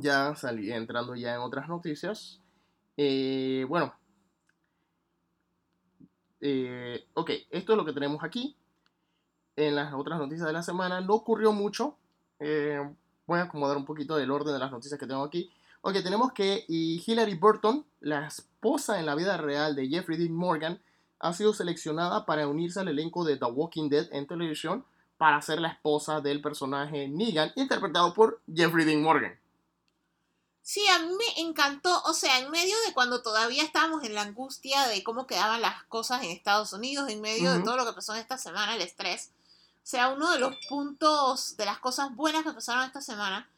ya 0.00 0.34
salí 0.34 0.72
entrando 0.72 1.14
ya 1.14 1.34
en 1.34 1.40
otras 1.40 1.68
noticias. 1.68 2.40
Eh, 2.96 3.64
bueno, 3.68 3.94
eh, 6.40 7.06
ok, 7.14 7.30
esto 7.50 7.72
es 7.72 7.76
lo 7.76 7.84
que 7.84 7.92
tenemos 7.92 8.22
aquí. 8.24 8.56
En 9.56 9.74
las 9.74 9.92
otras 9.94 10.18
noticias 10.18 10.46
de 10.46 10.52
la 10.52 10.62
semana 10.62 11.00
no 11.00 11.14
ocurrió 11.14 11.52
mucho. 11.52 11.96
Eh, 12.38 12.80
voy 13.26 13.40
a 13.40 13.44
acomodar 13.44 13.76
un 13.76 13.84
poquito 13.84 14.16
del 14.16 14.30
orden 14.30 14.54
de 14.54 14.60
las 14.60 14.70
noticias 14.70 14.98
que 14.98 15.06
tengo 15.06 15.22
aquí. 15.22 15.50
Ok, 15.80 15.94
tenemos 16.02 16.32
que 16.32 16.64
Hillary 16.68 17.34
Burton, 17.34 17.86
la 18.00 18.26
esposa 18.26 18.98
en 18.98 19.06
la 19.06 19.14
vida 19.14 19.36
real 19.36 19.76
de 19.76 19.88
Jeffrey 19.88 20.18
Dean 20.18 20.32
Morgan, 20.32 20.80
ha 21.20 21.32
sido 21.32 21.52
seleccionada 21.52 22.26
para 22.26 22.48
unirse 22.48 22.80
al 22.80 22.88
elenco 22.88 23.24
de 23.24 23.36
The 23.36 23.46
Walking 23.46 23.88
Dead 23.88 24.08
en 24.12 24.26
televisión 24.26 24.84
para 25.18 25.42
ser 25.42 25.60
la 25.60 25.68
esposa 25.68 26.20
del 26.20 26.40
personaje 26.40 27.08
Negan, 27.08 27.50
interpretado 27.56 28.14
por 28.14 28.40
Jeffrey 28.52 28.84
Dean 28.84 29.02
Morgan. 29.02 29.38
Sí, 30.68 30.86
a 30.88 30.98
mí 30.98 31.14
me 31.14 31.40
encantó, 31.40 32.02
o 32.02 32.12
sea, 32.12 32.40
en 32.40 32.50
medio 32.50 32.76
de 32.86 32.92
cuando 32.92 33.22
todavía 33.22 33.62
estábamos 33.62 34.04
en 34.04 34.12
la 34.12 34.20
angustia 34.20 34.86
de 34.86 35.02
cómo 35.02 35.26
quedaban 35.26 35.62
las 35.62 35.82
cosas 35.84 36.22
en 36.22 36.28
Estados 36.28 36.74
Unidos, 36.74 37.08
en 37.08 37.22
medio 37.22 37.54
de 37.54 37.62
todo 37.62 37.74
lo 37.74 37.86
que 37.86 37.94
pasó 37.94 38.12
en 38.12 38.20
esta 38.20 38.36
semana, 38.36 38.74
el 38.74 38.82
estrés. 38.82 39.30
O 39.76 39.86
sea, 39.86 40.10
uno 40.10 40.30
de 40.30 40.38
los 40.38 40.54
puntos, 40.68 41.56
de 41.56 41.64
las 41.64 41.78
cosas 41.78 42.14
buenas 42.14 42.44
que 42.44 42.52
pasaron 42.52 42.84
esta 42.84 43.00
semana, 43.00 43.48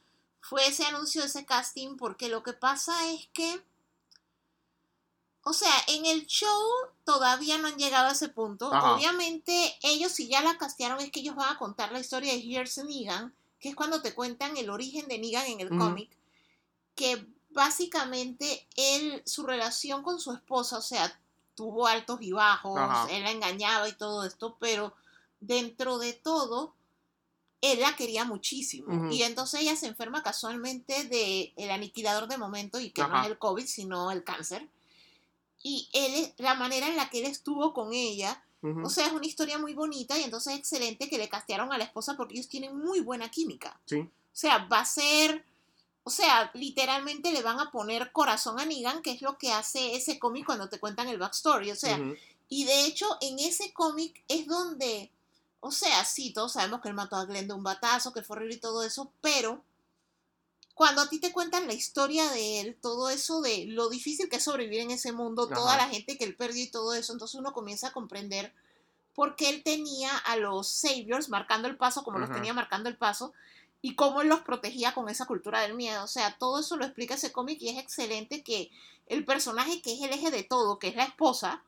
fue 0.41 0.65
ese 0.69 0.87
anuncio 0.87 1.23
de 1.23 1.27
ese 1.27 1.45
casting, 1.45 1.97
porque 1.97 2.29
lo 2.29 2.45
que 2.45 2.53
pasa 2.53 3.11
es 3.11 3.27
que, 3.33 3.61
o 5.43 5.53
sea, 5.53 5.75
en 5.89 6.07
el 6.07 6.29
show 6.29 6.63
todavía 7.03 7.59
no 7.59 7.67
han 7.67 7.77
llegado 7.77 8.07
a 8.07 8.13
ese 8.13 8.29
punto. 8.29 8.71
Obviamente, 8.71 9.77
ellos 9.83 10.13
si 10.13 10.29
ya 10.29 10.43
la 10.43 10.59
castearon 10.59 11.01
es 11.01 11.11
que 11.11 11.19
ellos 11.19 11.35
van 11.35 11.57
a 11.57 11.59
contar 11.59 11.91
la 11.91 11.99
historia 11.99 12.35
de 12.35 12.39
Here's 12.39 12.79
Negan, 12.85 13.35
que 13.59 13.71
es 13.71 13.75
cuando 13.75 14.01
te 14.01 14.15
cuentan 14.15 14.57
el 14.57 14.71
origen 14.71 15.09
de 15.09 15.19
Negan 15.19 15.47
en 15.47 15.59
el 15.59 15.71
cómic 15.71 16.20
que 17.01 17.27
básicamente 17.49 18.69
él, 18.77 19.23
su 19.25 19.45
relación 19.45 20.03
con 20.03 20.21
su 20.21 20.33
esposa, 20.33 20.77
o 20.77 20.83
sea, 20.83 21.19
tuvo 21.55 21.87
altos 21.87 22.19
y 22.21 22.33
bajos, 22.33 22.79
Ajá. 22.79 23.09
él 23.11 23.23
la 23.23 23.31
engañaba 23.31 23.89
y 23.89 23.93
todo 23.95 24.25
esto, 24.25 24.59
pero 24.61 24.95
dentro 25.41 25.99
de 25.99 26.13
todo, 26.13 26.75
él 27.63 27.81
la 27.81 27.97
quería 27.97 28.27
muchísimo. 28.27 28.95
Ujú. 28.95 29.13
Y 29.13 29.23
entonces 29.23 29.63
ella 29.63 29.77
se 29.77 29.87
enferma 29.87 30.23
casualmente 30.23 31.05
de 31.05 31.55
el 31.57 31.71
aniquilador 31.71 32.29
de 32.29 32.37
momento, 32.37 32.79
y 32.79 32.91
que 32.91 33.03
no 33.03 33.19
es 33.23 33.27
el 33.29 33.39
COVID, 33.39 33.67
sino 33.67 34.11
el 34.11 34.23
cáncer. 34.23 34.69
Y 35.63 35.89
él, 35.95 36.35
la 36.37 36.55
manera 36.55 36.87
en 36.87 36.97
la 36.97 37.09
que 37.09 37.21
él 37.21 37.27
estuvo 37.27 37.73
con 37.73 37.95
ella, 37.95 38.45
Ujú. 38.61 38.85
o 38.85 38.91
sea, 38.91 39.07
es 39.07 39.13
una 39.13 39.27
historia 39.27 39.59
muy 39.59 39.73
bonita 39.73 40.19
y 40.19 40.23
entonces 40.23 40.53
es 40.53 40.59
excelente 40.59 41.09
que 41.09 41.17
le 41.17 41.31
castearon 41.31 41.73
a 41.73 41.79
la 41.79 41.85
esposa 41.85 42.15
porque 42.15 42.35
ellos 42.35 42.49
tienen 42.49 42.77
muy 42.77 43.01
buena 43.01 43.31
química. 43.31 43.81
Sí. 43.87 44.01
O 44.01 44.11
sea, 44.35 44.67
va 44.67 44.81
a 44.81 44.85
ser. 44.85 45.47
O 46.03 46.11
sea, 46.11 46.51
literalmente 46.55 47.33
le 47.33 47.43
van 47.43 47.61
a 47.61 47.71
poner 47.71 48.11
corazón 48.13 48.59
a 48.59 48.65
Negan, 48.65 49.03
que 49.03 49.13
es 49.13 49.23
lo 49.23 49.37
que 49.39 49.53
hace 49.53 49.95
ese 49.95 50.19
cómic 50.19 50.47
cuando 50.47 50.69
te 50.69 50.81
cuentan 50.81 51.09
el 51.09 51.19
backstory. 51.19 51.71
O 51.71 51.77
sea, 51.77 51.99
y 52.49 52.65
de 52.65 52.87
hecho, 52.87 53.07
en 53.21 53.39
ese 53.39 53.73
cómic 53.73 54.23
es 54.29 54.47
donde. 54.47 55.11
O 55.61 55.71
sea, 55.71 56.05
sí, 56.07 56.33
todos 56.33 56.53
sabemos 56.53 56.81
que 56.81 56.89
él 56.89 56.95
mató 56.95 57.17
a 57.17 57.27
Glenn 57.27 57.49
de 57.49 57.55
un 57.55 57.63
batazo, 57.63 58.15
que 58.15 58.23
fue 58.23 58.37
horrible 58.37 58.55
y 58.55 58.61
todo 58.61 58.83
eso, 58.83 59.13
pero 59.21 59.63
cuando 60.81 61.03
a 61.03 61.11
ti 61.11 61.21
te 61.21 61.31
cuentan 61.31 61.67
la 61.67 61.75
historia 61.75 62.31
de 62.31 62.61
él, 62.61 62.79
todo 62.81 63.11
eso 63.11 63.43
de 63.43 63.67
lo 63.67 63.91
difícil 63.91 64.31
que 64.31 64.37
es 64.37 64.45
sobrevivir 64.45 64.81
en 64.81 64.91
ese 64.91 65.13
mundo, 65.13 65.47
toda 65.47 65.77
la 65.77 65.91
gente 65.91 66.17
que 66.17 66.25
él 66.25 66.35
perdió 66.35 66.65
y 66.65 66.71
todo 66.71 66.95
eso, 66.95 67.13
entonces 67.13 67.39
uno 67.39 67.53
comienza 67.53 67.89
a 67.89 67.93
comprender 67.93 68.55
por 69.15 69.37
qué 69.37 69.51
él 69.51 69.63
tenía 69.63 70.17
a 70.17 70.37
los 70.37 70.69
saviors 70.69 71.29
marcando 71.29 71.69
el 71.69 71.77
paso 71.77 72.03
como 72.03 72.19
los 72.19 72.33
tenía 72.33 72.55
marcando 72.55 72.89
el 72.89 72.97
paso 72.97 73.35
y 73.83 73.95
cómo 73.95 74.23
los 74.23 74.41
protegía 74.41 74.95
con 74.95 75.09
esa 75.09 75.27
cultura 75.27 75.61
del 75.61 75.75
miedo. 75.75 76.05
O 76.05 76.09
sea, 76.09 76.37
todo 76.39 76.61
eso 76.61 76.77
lo 76.77 76.85
explica 76.85 77.15
ese 77.15 77.33
cómic 77.33 77.61
y 77.61 77.71
es 77.71 77.79
excelente 77.79 78.43
que 78.43 78.71
el 79.07 79.25
personaje 79.25 79.81
que 79.83 79.95
es 79.95 80.03
el 80.03 80.13
eje 80.13 80.31
de 80.31 80.43
todo, 80.43 80.79
que 80.79 80.89
es 80.89 80.97
la 80.97 81.05
esposa, 81.05 81.63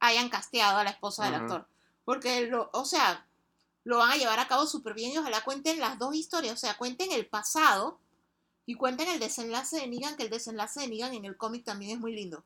hayan 0.00 0.28
casteado 0.28 0.78
a 0.78 0.84
la 0.84 0.90
esposa 0.90 1.24
del 1.24 1.34
actor. 1.34 1.66
Porque, 2.04 2.46
lo, 2.46 2.70
o 2.72 2.84
sea, 2.84 3.26
lo 3.84 3.98
van 3.98 4.10
a 4.10 4.16
llevar 4.16 4.38
a 4.38 4.48
cabo 4.48 4.66
súper 4.66 4.94
bien 4.94 5.12
y 5.12 5.18
ojalá 5.18 5.42
cuenten 5.42 5.80
las 5.80 5.98
dos 5.98 6.14
historias. 6.14 6.54
O 6.54 6.58
sea, 6.58 6.76
cuenten 6.76 7.10
el 7.12 7.26
pasado 7.26 7.98
y 8.66 8.74
cuenten 8.74 9.08
el 9.08 9.18
desenlace 9.18 9.76
de 9.76 9.86
Negan, 9.86 10.16
que 10.16 10.24
el 10.24 10.30
desenlace 10.30 10.80
de 10.80 10.88
Negan 10.88 11.14
en 11.14 11.24
el 11.24 11.36
cómic 11.36 11.64
también 11.64 11.92
es 11.92 11.98
muy 11.98 12.14
lindo. 12.14 12.44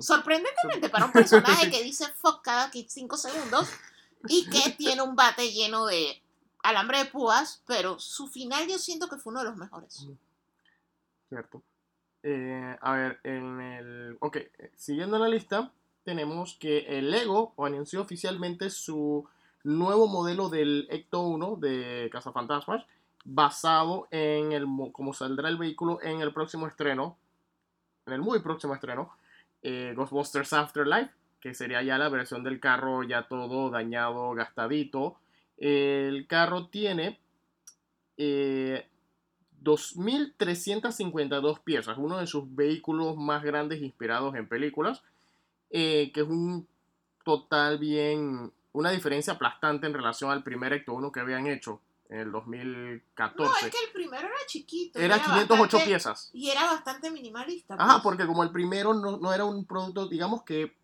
Sorprendentemente 0.00 0.88
para 0.88 1.06
un 1.06 1.12
personaje 1.12 1.68
que 1.70 1.82
dice 1.82 2.06
fuck 2.20 2.42
cada 2.42 2.70
5 2.70 3.16
segundos 3.16 3.68
y 4.28 4.48
que 4.48 4.70
tiene 4.70 5.02
un 5.02 5.16
bate 5.16 5.50
lleno 5.50 5.86
de 5.86 6.22
alambre 6.64 6.98
de 6.98 7.04
púas, 7.06 7.62
pero 7.66 7.98
su 8.00 8.26
final 8.26 8.66
yo 8.68 8.78
siento 8.78 9.08
que 9.08 9.16
fue 9.16 9.30
uno 9.30 9.40
de 9.40 9.48
los 9.50 9.56
mejores. 9.56 10.08
Cierto. 11.28 11.62
Eh, 12.22 12.76
a 12.80 12.92
ver, 12.92 13.20
en 13.22 13.60
el. 13.60 14.16
Ok, 14.20 14.36
eh, 14.36 14.72
siguiendo 14.76 15.18
la 15.18 15.28
lista, 15.28 15.70
tenemos 16.04 16.56
que 16.58 16.98
el 16.98 17.10
Lego 17.10 17.54
anunció 17.58 18.00
oficialmente 18.00 18.70
su 18.70 19.28
nuevo 19.62 20.06
modelo 20.08 20.48
del 20.48 20.86
Ecto 20.90 21.20
1 21.22 21.56
de 21.56 22.08
Cazafantasmas, 22.10 22.84
basado 23.24 24.08
en 24.10 24.52
el 24.52 24.66
mo- 24.66 24.92
cómo 24.92 25.12
saldrá 25.12 25.48
el 25.48 25.56
vehículo 25.58 26.00
en 26.02 26.20
el 26.20 26.32
próximo 26.32 26.66
estreno, 26.66 27.16
en 28.06 28.14
el 28.14 28.20
muy 28.20 28.40
próximo 28.40 28.74
estreno, 28.74 29.14
eh, 29.62 29.92
Ghostbusters 29.96 30.52
Afterlife, 30.52 31.10
que 31.40 31.54
sería 31.54 31.82
ya 31.82 31.98
la 31.98 32.08
versión 32.08 32.42
del 32.42 32.60
carro 32.60 33.02
ya 33.02 33.28
todo 33.28 33.68
dañado, 33.70 34.32
gastadito. 34.32 35.18
El 35.56 36.26
carro 36.26 36.68
tiene 36.68 37.18
eh, 38.16 38.86
2.352 39.62 41.60
piezas, 41.62 41.96
uno 41.98 42.18
de 42.18 42.26
sus 42.26 42.54
vehículos 42.54 43.16
más 43.16 43.42
grandes 43.42 43.80
inspirados 43.82 44.34
en 44.34 44.48
películas, 44.48 45.02
eh, 45.70 46.10
que 46.12 46.20
es 46.22 46.28
un 46.28 46.66
total 47.24 47.78
bien, 47.78 48.52
una 48.72 48.90
diferencia 48.90 49.32
aplastante 49.34 49.86
en 49.86 49.94
relación 49.94 50.30
al 50.30 50.42
primer 50.42 50.72
Ecto 50.72 50.92
1 50.92 51.10
que 51.12 51.20
habían 51.20 51.46
hecho 51.46 51.80
en 52.10 52.20
el 52.20 52.32
2014. 52.32 53.42
No, 53.42 53.66
es 53.66 53.74
que 53.74 53.84
el 53.86 53.92
primero 53.92 54.26
era 54.28 54.36
chiquito. 54.46 55.00
y 55.00 55.04
Era 55.04 55.16
508 55.22 55.58
bastante- 55.62 55.86
piezas. 55.86 56.30
Y 56.34 56.50
era 56.50 56.64
bastante 56.64 57.10
minimalista. 57.10 57.74
Ajá, 57.78 57.94
pues. 57.94 58.02
porque 58.02 58.26
como 58.26 58.42
el 58.42 58.50
primero 58.50 58.92
no, 58.92 59.16
no 59.16 59.32
era 59.32 59.44
un 59.46 59.64
producto, 59.64 60.06
digamos 60.08 60.42
que, 60.42 60.76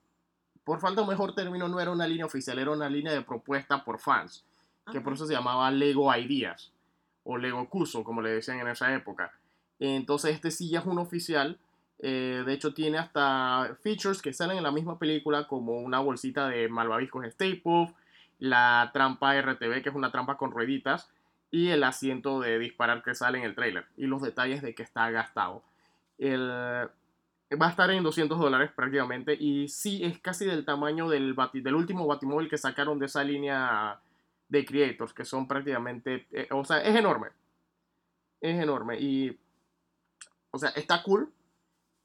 por 0.65 0.81
falta 0.81 1.01
de 1.01 1.05
un 1.05 1.11
mejor 1.11 1.35
término, 1.35 1.69
no 1.69 1.79
era 1.79 1.91
una 1.91 2.07
línea 2.07 2.25
oficial, 2.25 2.59
era 2.59 2.71
una 2.71 2.89
línea 2.89 3.13
de 3.13 3.21
propuesta 3.23 3.85
por 3.85 3.99
fans, 4.01 4.45
que 4.91 5.01
por 5.01 5.15
eso 5.15 5.27
se 5.27 5.35
llamaba 5.35 5.71
Lego 5.71 6.15
Ideas, 6.15 6.73
o 7.25 7.37
Lego 7.37 7.69
Cuso, 7.69 8.05
como 8.05 8.23
le 8.23 8.31
decían 8.31 8.61
en 8.61 8.69
esa 8.69 8.95
época. 8.95 9.33
Entonces 9.79 10.35
este 10.35 10.51
sí 10.51 10.69
ya 10.69 10.81
es 10.81 10.87
un 10.87 10.99
oficial, 10.99 11.59
eh, 11.99 12.43
de 12.47 12.53
hecho 12.53 12.73
tiene 12.73 12.99
hasta 12.99 13.77
features 13.83 14.23
que 14.23 14.33
salen 14.33 14.59
en 14.59 14.63
la 14.63 14.73
misma 14.73 14.99
película, 14.99 15.47
como 15.47 15.81
una 15.81 16.01
bolsita 16.01 16.49
de 16.49 16.69
malvaviscos 16.69 17.27
Stay 17.27 17.57
Puft, 17.57 17.95
la 18.39 18.91
trampa 18.93 19.39
RTV, 19.41 19.83
que 19.83 19.91
es 19.91 19.95
una 19.95 20.11
trampa 20.11 20.37
con 20.37 20.51
rueditas, 20.51 21.11
y 21.51 21.69
el 21.69 21.85
asiento 21.85 22.41
de 22.41 22.59
disparar 22.59 23.03
que 23.03 23.15
sale 23.15 23.39
en 23.39 23.45
el 23.45 23.55
trailer, 23.55 23.87
y 23.97 24.07
los 24.07 24.23
detalles 24.23 24.63
de 24.63 24.75
que 24.75 24.83
está 24.83 25.11
gastado. 25.11 25.63
El, 26.19 26.49
va 26.51 27.67
a 27.67 27.71
estar 27.71 27.91
en 27.91 28.03
200 28.03 28.39
dólares 28.39 28.71
prácticamente, 28.75 29.35
y 29.39 29.69
sí 29.69 30.03
es 30.05 30.19
casi 30.19 30.47
del 30.47 30.65
tamaño 30.65 31.09
del, 31.09 31.37
del 31.53 31.75
último 31.75 32.07
batimóvil 32.07 32.49
que 32.49 32.59
sacaron 32.59 32.99
de 32.99 33.07
esa 33.07 33.25
línea 33.25 33.99
de 34.51 34.65
creators, 34.67 35.15
que 35.15 35.25
son 35.25 35.49
prácticamente, 35.49 36.27
eh, 36.33 36.49
o 36.51 36.65
sea, 36.65 36.83
es 36.83 36.95
enorme. 36.95 37.29
Es 38.41 38.61
enorme, 38.61 39.01
y, 39.01 39.39
o 40.51 40.59
sea, 40.59 40.71
está 40.71 41.03
cool. 41.03 41.33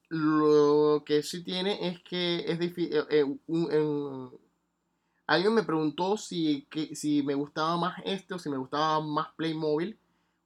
Lo 0.09 1.03
que 1.05 1.23
sí 1.23 1.43
tiene 1.43 1.87
es 1.87 2.01
que 2.03 2.45
es 2.47 2.59
difícil. 2.59 3.03
alguien 5.25 5.53
me 5.55 5.63
preguntó 5.63 6.15
si, 6.15 6.67
si 6.93 7.23
me 7.23 7.33
gustaba 7.33 7.75
más 7.77 8.01
este 8.05 8.35
o 8.35 8.39
si 8.39 8.49
me 8.49 8.57
gustaba 8.57 9.01
más 9.01 9.29
Playmobil. 9.35 9.97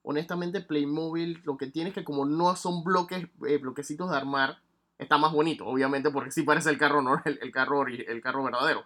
Honestamente, 0.03 0.61
Playmobil 0.61 1.41
lo 1.43 1.57
que 1.57 1.67
tiene 1.67 1.89
es 1.89 1.95
que 1.95 2.05
como 2.05 2.25
no 2.25 2.55
son 2.55 2.83
bloques, 2.83 3.27
eh, 3.47 3.57
bloquecitos 3.57 4.09
de 4.09 4.15
armar, 4.15 4.59
está 4.97 5.17
más 5.17 5.33
bonito, 5.33 5.65
obviamente, 5.65 6.09
porque 6.09 6.31
sí 6.31 6.43
parece 6.43 6.69
el 6.69 6.77
carro, 6.77 7.01
¿no? 7.01 7.21
el, 7.25 7.51
carro, 7.51 7.85
el 7.85 8.21
carro 8.21 8.43
verdadero. 8.43 8.85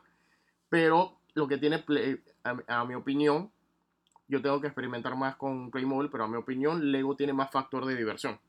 Pero 0.69 1.19
lo 1.33 1.47
que 1.47 1.57
tiene, 1.57 1.79
Play- 1.79 2.21
a, 2.43 2.81
a 2.81 2.85
mi 2.85 2.95
opinión, 2.95 3.51
yo 4.27 4.41
tengo 4.41 4.61
que 4.61 4.67
experimentar 4.67 5.15
más 5.15 5.35
con 5.35 5.69
Playmobil, 5.71 6.09
pero 6.09 6.23
a 6.23 6.27
mi 6.27 6.37
opinión, 6.37 6.91
Lego 6.91 7.15
tiene 7.15 7.33
más 7.33 7.51
factor 7.51 7.85
de 7.85 7.95
diversión. 7.95 8.39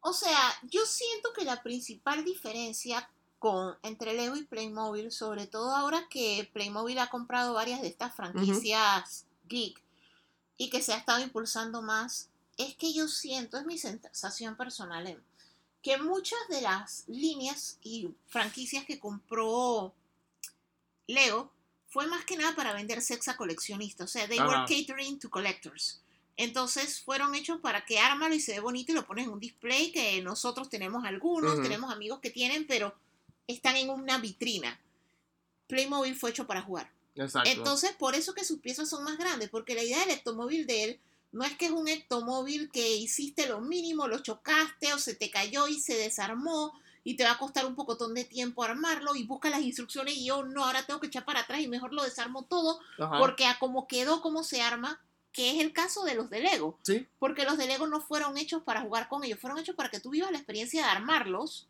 O 0.00 0.12
sea, 0.12 0.38
yo 0.62 0.84
siento 0.86 1.32
que 1.32 1.44
la 1.44 1.62
principal 1.62 2.24
diferencia 2.24 3.10
con 3.38 3.76
entre 3.82 4.14
Lego 4.14 4.36
y 4.36 4.44
Playmobil, 4.44 5.10
sobre 5.10 5.46
todo 5.46 5.74
ahora 5.74 6.06
que 6.08 6.48
Playmobil 6.52 6.98
ha 6.98 7.10
comprado 7.10 7.54
varias 7.54 7.82
de 7.82 7.88
estas 7.88 8.14
franquicias 8.14 9.26
geek 9.48 9.82
y 10.56 10.70
que 10.70 10.80
se 10.80 10.92
ha 10.92 10.96
estado 10.96 11.20
impulsando 11.20 11.82
más, 11.82 12.30
es 12.56 12.74
que 12.76 12.92
yo 12.94 13.08
siento, 13.08 13.58
es 13.58 13.66
mi 13.66 13.78
sensación 13.78 14.56
personal, 14.56 15.06
em, 15.06 15.20
que 15.82 15.98
muchas 15.98 16.38
de 16.48 16.62
las 16.62 17.04
líneas 17.08 17.78
y 17.82 18.08
franquicias 18.26 18.84
que 18.86 18.98
compró 18.98 19.92
Lego 21.06 21.52
fue 21.88 22.06
más 22.06 22.24
que 22.24 22.36
nada 22.36 22.54
para 22.54 22.72
vender 22.72 23.00
sex 23.00 23.28
a 23.28 23.36
coleccionistas, 23.36 24.10
o 24.10 24.12
sea, 24.12 24.28
they 24.28 24.40
were 24.40 24.64
catering 24.68 25.18
to 25.18 25.30
collectors. 25.30 26.00
Entonces 26.36 27.00
fueron 27.00 27.34
hechos 27.34 27.60
para 27.60 27.84
que 27.86 27.98
ármalo 27.98 28.34
y 28.34 28.40
se 28.40 28.52
ve 28.52 28.60
bonito 28.60 28.92
y 28.92 28.94
lo 28.94 29.06
pones 29.06 29.24
en 29.24 29.32
un 29.32 29.40
display 29.40 29.90
que 29.90 30.20
nosotros 30.20 30.68
tenemos 30.68 31.04
algunos, 31.04 31.62
tenemos 31.62 31.90
amigos 31.90 32.20
que 32.20 32.30
tienen, 32.30 32.66
pero 32.66 32.94
están 33.46 33.76
en 33.76 33.88
una 33.88 34.18
vitrina. 34.18 34.78
Playmobil 35.66 36.14
fue 36.14 36.30
hecho 36.30 36.46
para 36.46 36.62
jugar. 36.62 36.90
Exacto. 37.14 37.48
Entonces, 37.48 37.92
por 37.92 38.14
eso 38.14 38.34
que 38.34 38.44
sus 38.44 38.60
piezas 38.60 38.90
son 38.90 39.02
más 39.02 39.16
grandes, 39.16 39.48
porque 39.48 39.74
la 39.74 39.82
idea 39.82 40.00
del 40.00 40.10
ectomóvil 40.10 40.66
de 40.66 40.84
él 40.84 41.00
no 41.32 41.44
es 41.44 41.56
que 41.56 41.66
es 41.66 41.72
un 41.72 41.88
ectomóvil 41.88 42.70
que 42.70 42.96
hiciste 42.96 43.46
lo 43.46 43.60
mínimo, 43.60 44.06
lo 44.06 44.18
chocaste 44.18 44.92
o 44.92 44.98
se 44.98 45.14
te 45.14 45.30
cayó 45.30 45.68
y 45.68 45.80
se 45.80 45.94
desarmó 45.94 46.78
y 47.06 47.14
te 47.14 47.22
va 47.22 47.30
a 47.30 47.38
costar 47.38 47.64
un 47.66 47.76
pocotón 47.76 48.14
de 48.14 48.24
tiempo 48.24 48.64
armarlo 48.64 49.14
y 49.14 49.22
busca 49.22 49.48
las 49.48 49.60
instrucciones 49.60 50.16
y 50.16 50.26
yo 50.26 50.42
no, 50.42 50.64
ahora 50.64 50.82
tengo 50.82 50.98
que 50.98 51.06
echar 51.06 51.24
para 51.24 51.38
atrás 51.38 51.60
y 51.60 51.68
mejor 51.68 51.92
lo 51.92 52.02
desarmo 52.02 52.46
todo 52.46 52.80
Ajá. 52.98 53.20
porque 53.20 53.46
a 53.46 53.60
como 53.60 53.86
quedó, 53.86 54.20
como 54.20 54.42
se 54.42 54.60
arma, 54.60 55.00
que 55.30 55.52
es 55.52 55.60
el 55.62 55.72
caso 55.72 56.02
de 56.02 56.16
los 56.16 56.30
de 56.30 56.40
Lego. 56.40 56.80
Sí. 56.82 57.06
Porque 57.20 57.44
los 57.44 57.58
de 57.58 57.68
Lego 57.68 57.86
no 57.86 58.00
fueron 58.00 58.36
hechos 58.36 58.64
para 58.64 58.80
jugar 58.80 59.08
con 59.08 59.22
ellos, 59.22 59.38
fueron 59.38 59.60
hechos 59.60 59.76
para 59.76 59.88
que 59.88 60.00
tú 60.00 60.10
vivas 60.10 60.32
la 60.32 60.38
experiencia 60.38 60.82
de 60.82 60.90
armarlos 60.90 61.68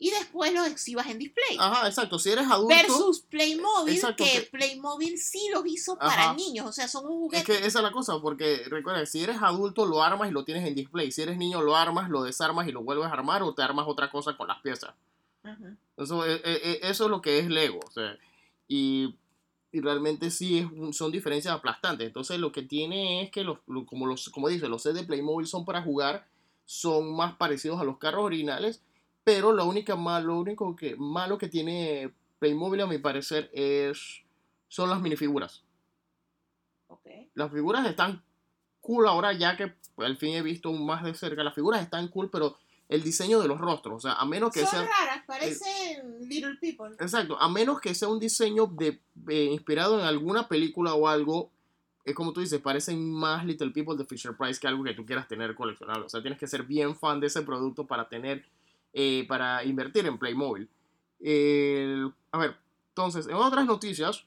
y 0.00 0.10
después 0.10 0.52
los 0.54 0.66
exhibas 0.68 1.06
en 1.08 1.18
display. 1.18 1.56
Ajá, 1.58 1.88
exacto. 1.88 2.18
Si 2.18 2.30
eres 2.30 2.46
adulto. 2.48 2.68
Versus 2.74 3.20
Playmobil, 3.20 3.94
Exacto, 3.94 4.22
que, 4.24 4.30
que- 4.30 4.40
Playmobil 4.42 5.18
sí 5.18 5.48
los 5.52 5.66
hizo 5.66 5.98
para 5.98 6.26
Ajá. 6.26 6.34
niños, 6.34 6.66
o 6.66 6.72
sea, 6.72 6.86
son 6.88 7.06
un 7.06 7.12
Es 7.12 7.18
juguete. 7.18 7.44
que 7.44 7.66
esa 7.66 7.78
es 7.80 7.82
la 7.82 7.90
cosa, 7.92 8.20
porque 8.20 8.62
recuerda, 8.68 9.04
si 9.06 9.22
eres 9.24 9.42
adulto 9.42 9.86
lo 9.86 10.02
armas 10.02 10.28
y 10.30 10.32
lo 10.32 10.44
tienes 10.44 10.66
en 10.68 10.74
display. 10.74 11.10
Si 11.10 11.22
eres 11.22 11.36
niño 11.36 11.62
lo 11.62 11.74
armas, 11.76 12.08
lo 12.10 12.22
desarmas 12.22 12.68
y 12.68 12.72
lo 12.72 12.82
vuelves 12.82 13.06
a 13.06 13.12
armar 13.12 13.42
o 13.42 13.54
te 13.54 13.62
armas 13.62 13.86
otra 13.88 14.10
cosa 14.10 14.36
con 14.36 14.46
las 14.48 14.60
piezas. 14.62 14.94
Eso, 15.96 16.24
es- 16.24 16.40
es- 16.44 16.60
es- 16.62 16.78
eso 16.82 17.04
es 17.04 17.10
lo 17.10 17.20
que 17.20 17.38
es 17.38 17.48
Lego. 17.48 17.80
o 17.86 17.90
sea, 17.90 18.16
y, 18.68 19.16
y 19.72 19.80
realmente 19.80 20.30
sí 20.30 20.58
es 20.58 20.66
un- 20.66 20.92
son 20.92 21.10
diferencias 21.10 21.54
aplastantes. 21.54 22.06
Entonces 22.06 22.38
lo 22.38 22.52
que 22.52 22.62
tiene 22.62 23.22
es 23.22 23.30
que, 23.30 23.42
los, 23.44 23.58
lo- 23.66 23.86
como, 23.86 24.06
los, 24.06 24.28
como 24.28 24.48
dice, 24.48 24.68
los 24.68 24.82
sets 24.82 24.94
de 24.94 25.04
Playmobil 25.04 25.46
son 25.46 25.64
para 25.64 25.82
jugar, 25.82 26.26
son 26.66 27.16
más 27.16 27.34
parecidos 27.36 27.80
a 27.80 27.84
los 27.84 27.98
carros 27.98 28.24
originales, 28.24 28.82
pero 29.28 29.52
lo, 29.52 29.66
única 29.66 29.94
mal, 29.94 30.24
lo 30.24 30.38
único 30.38 30.74
que, 30.74 30.96
malo 30.96 31.36
que 31.36 31.48
tiene 31.48 32.14
Playmobil 32.38 32.80
a 32.80 32.86
mi 32.86 32.96
parecer 32.96 33.50
es, 33.52 34.22
son 34.68 34.88
las 34.88 35.02
minifiguras. 35.02 35.64
Ok. 36.86 37.06
Las 37.34 37.52
figuras 37.52 37.86
están 37.86 38.22
cool 38.80 39.06
ahora 39.06 39.34
ya 39.34 39.54
que 39.54 39.74
al 39.98 40.16
fin 40.16 40.32
he 40.32 40.40
visto 40.40 40.72
más 40.72 41.04
de 41.04 41.12
cerca. 41.12 41.44
Las 41.44 41.54
figuras 41.54 41.82
están 41.82 42.08
cool, 42.08 42.30
pero 42.30 42.56
el 42.88 43.02
diseño 43.02 43.38
de 43.38 43.48
los 43.48 43.60
rostros, 43.60 43.96
o 43.96 44.00
sea, 44.00 44.12
a 44.14 44.24
menos 44.24 44.50
que 44.50 44.60
Son 44.60 44.70
sea... 44.70 44.80
raras, 44.80 45.24
parecen 45.26 46.26
Little 46.26 46.56
People. 46.58 46.96
Exacto, 46.98 47.38
a 47.38 47.50
menos 47.50 47.82
que 47.82 47.94
sea 47.94 48.08
un 48.08 48.18
diseño 48.18 48.64
de, 48.64 48.98
eh, 49.28 49.44
inspirado 49.52 50.00
en 50.00 50.06
alguna 50.06 50.48
película 50.48 50.94
o 50.94 51.06
algo, 51.06 51.50
es 52.02 52.14
como 52.14 52.32
tú 52.32 52.40
dices, 52.40 52.62
parecen 52.62 53.12
más 53.12 53.44
Little 53.44 53.72
People 53.72 53.94
de 53.98 54.06
Fisher 54.06 54.34
Price 54.34 54.58
que 54.58 54.68
algo 54.68 54.84
que 54.84 54.94
tú 54.94 55.04
quieras 55.04 55.28
tener 55.28 55.54
coleccionable. 55.54 56.06
O 56.06 56.08
sea, 56.08 56.22
tienes 56.22 56.38
que 56.38 56.46
ser 56.46 56.62
bien 56.62 56.96
fan 56.96 57.20
de 57.20 57.26
ese 57.26 57.42
producto 57.42 57.86
para 57.86 58.08
tener, 58.08 58.46
eh, 59.00 59.24
para 59.28 59.62
invertir 59.64 60.04
en 60.06 60.18
Playmobil. 60.18 60.68
El- 61.20 62.12
a 62.32 62.38
ver, 62.38 62.56
entonces, 62.88 63.28
en 63.28 63.34
otras 63.34 63.64
noticias, 63.64 64.24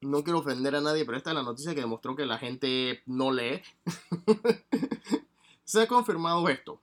no 0.00 0.22
quiero 0.22 0.38
ofender 0.38 0.76
a 0.76 0.80
nadie, 0.80 1.04
pero 1.04 1.16
esta 1.18 1.30
es 1.30 1.36
la 1.36 1.42
noticia 1.42 1.74
que 1.74 1.80
demostró 1.80 2.14
que 2.14 2.24
la 2.24 2.38
gente 2.38 3.02
no 3.06 3.32
lee. 3.32 3.60
Se 5.64 5.82
ha 5.82 5.86
confirmado 5.88 6.48
esto. 6.48 6.80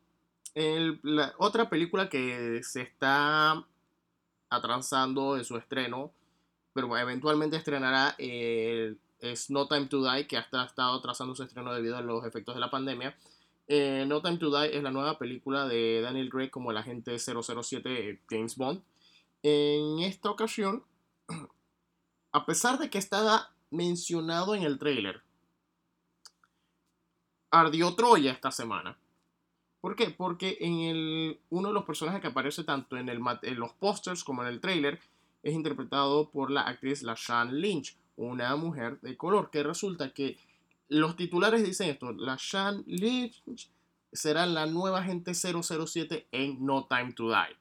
El- 0.56 1.00
la 1.04 1.34
otra 1.38 1.70
película 1.70 2.10
que 2.10 2.62
se 2.64 2.82
está 2.82 3.64
atrasando 4.50 5.38
en 5.38 5.46
su 5.46 5.56
estreno, 5.58 6.12
pero 6.74 6.98
eventualmente 6.98 7.56
estrenará 7.56 8.16
eh, 8.18 8.96
es 9.20 9.50
No 9.50 9.68
Time 9.68 9.86
to 9.88 10.04
Die, 10.04 10.28
que 10.28 10.38
hasta 10.38 10.64
ha 10.64 10.66
estado 10.66 10.98
atrasando 10.98 11.34
su 11.36 11.44
estreno 11.44 11.74
debido 11.74 11.96
a 11.98 12.02
los 12.02 12.26
efectos 12.26 12.56
de 12.56 12.62
la 12.62 12.72
pandemia. 12.72 13.16
Eh, 13.72 14.04
no 14.08 14.20
Time 14.24 14.40
to 14.40 14.50
Die 14.50 14.76
es 14.76 14.82
la 14.82 14.90
nueva 14.90 15.20
película 15.20 15.68
de 15.68 16.02
Daniel 16.02 16.32
Craig 16.32 16.50
como 16.50 16.72
el 16.72 16.78
agente 16.78 17.20
007 17.20 18.20
James 18.28 18.58
Bond. 18.58 18.82
en 19.44 20.00
esta 20.00 20.32
ocasión, 20.32 20.84
a 22.32 22.46
pesar 22.48 22.80
de 22.80 22.90
que 22.90 22.98
estaba 22.98 23.52
mencionado 23.70 24.56
en 24.56 24.64
el 24.64 24.80
trailer, 24.80 25.22
ardió 27.52 27.94
Troya 27.94 28.32
esta 28.32 28.50
semana. 28.50 28.98
¿Por 29.82 29.96
qué? 29.96 30.10
Porque 30.10 30.58
en 30.62 30.80
el, 30.80 31.40
uno 31.52 31.68
de 31.68 31.74
los 31.76 31.86
personajes 31.86 32.22
que 32.22 32.28
aparece 32.28 32.64
tanto 32.64 32.98
en, 32.98 33.08
los 33.60 33.74
pósters 33.74 34.24
como 34.24 34.42
en 34.42 34.50
el 34.50 34.62
trailer 34.62 35.00
es 35.44 35.54
interpretado 35.54 36.32
por 36.32 36.50
la 36.50 36.62
actriz 36.62 37.04
LaShawn 37.04 37.62
Lynch, 37.62 37.96
una 38.18 38.56
mujer 38.56 39.00
de 39.02 39.16
color, 39.16 39.52
que 39.52 39.62
resulta 39.62 40.12
que 40.12 40.38
los 40.90 41.16
titulares 41.16 41.64
dicen 41.64 41.90
esto, 41.90 42.12
LaShawn 42.12 42.84
Lynch 42.88 43.42
será 44.12 44.46
la 44.46 44.66
nueva 44.66 45.00
agente 45.00 45.34
007 45.34 46.28
en 46.32 46.66
No 46.66 46.86
Time 46.86 47.14
to 47.14 47.30
Die. 47.30 47.56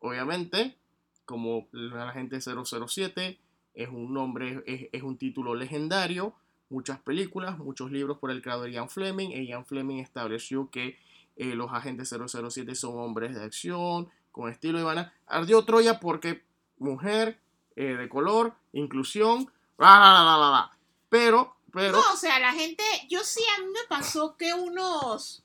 Obviamente, 0.00 0.76
como 1.24 1.68
la 1.72 2.08
agente 2.08 2.40
007 2.40 3.38
es 3.74 3.88
un 3.88 4.12
nombre, 4.12 4.62
es, 4.66 5.02
un 5.02 5.16
título 5.16 5.54
legendario, 5.54 6.34
muchas 6.68 6.98
películas, 7.00 7.58
muchos 7.58 7.90
libros 7.90 8.18
por 8.18 8.30
el 8.30 8.42
creador 8.42 8.70
Ian 8.70 8.88
Fleming, 8.88 9.30
Ian 9.30 9.64
Fleming 9.64 9.98
estableció 9.98 10.70
que 10.70 10.98
eh, 11.36 11.54
los 11.54 11.72
agentes 11.72 12.08
007 12.10 12.74
son 12.74 12.98
hombres 12.98 13.34
de 13.34 13.42
acción, 13.42 14.08
con 14.30 14.50
estilo 14.50 14.80
y 14.80 14.82
van 14.82 15.12
Ardió 15.26 15.64
Troya 15.64 16.00
porque 16.00 16.42
mujer, 16.78 17.38
eh, 17.76 17.94
de 17.94 18.08
color, 18.08 18.54
inclusión, 18.72 19.44
bla, 19.78 19.98
bla, 19.98 20.22
bla, 20.22 20.36
bla, 20.36 20.48
bla. 20.48 20.78
Pero, 21.08 21.56
pero, 21.72 21.92
No, 21.92 22.12
o 22.12 22.16
sea, 22.16 22.38
la 22.38 22.52
gente, 22.52 22.84
yo 23.08 23.24
sí 23.24 23.42
a 23.56 23.62
mí 23.62 23.68
me 23.68 23.86
pasó 23.88 24.36
que 24.36 24.52
unos, 24.54 25.42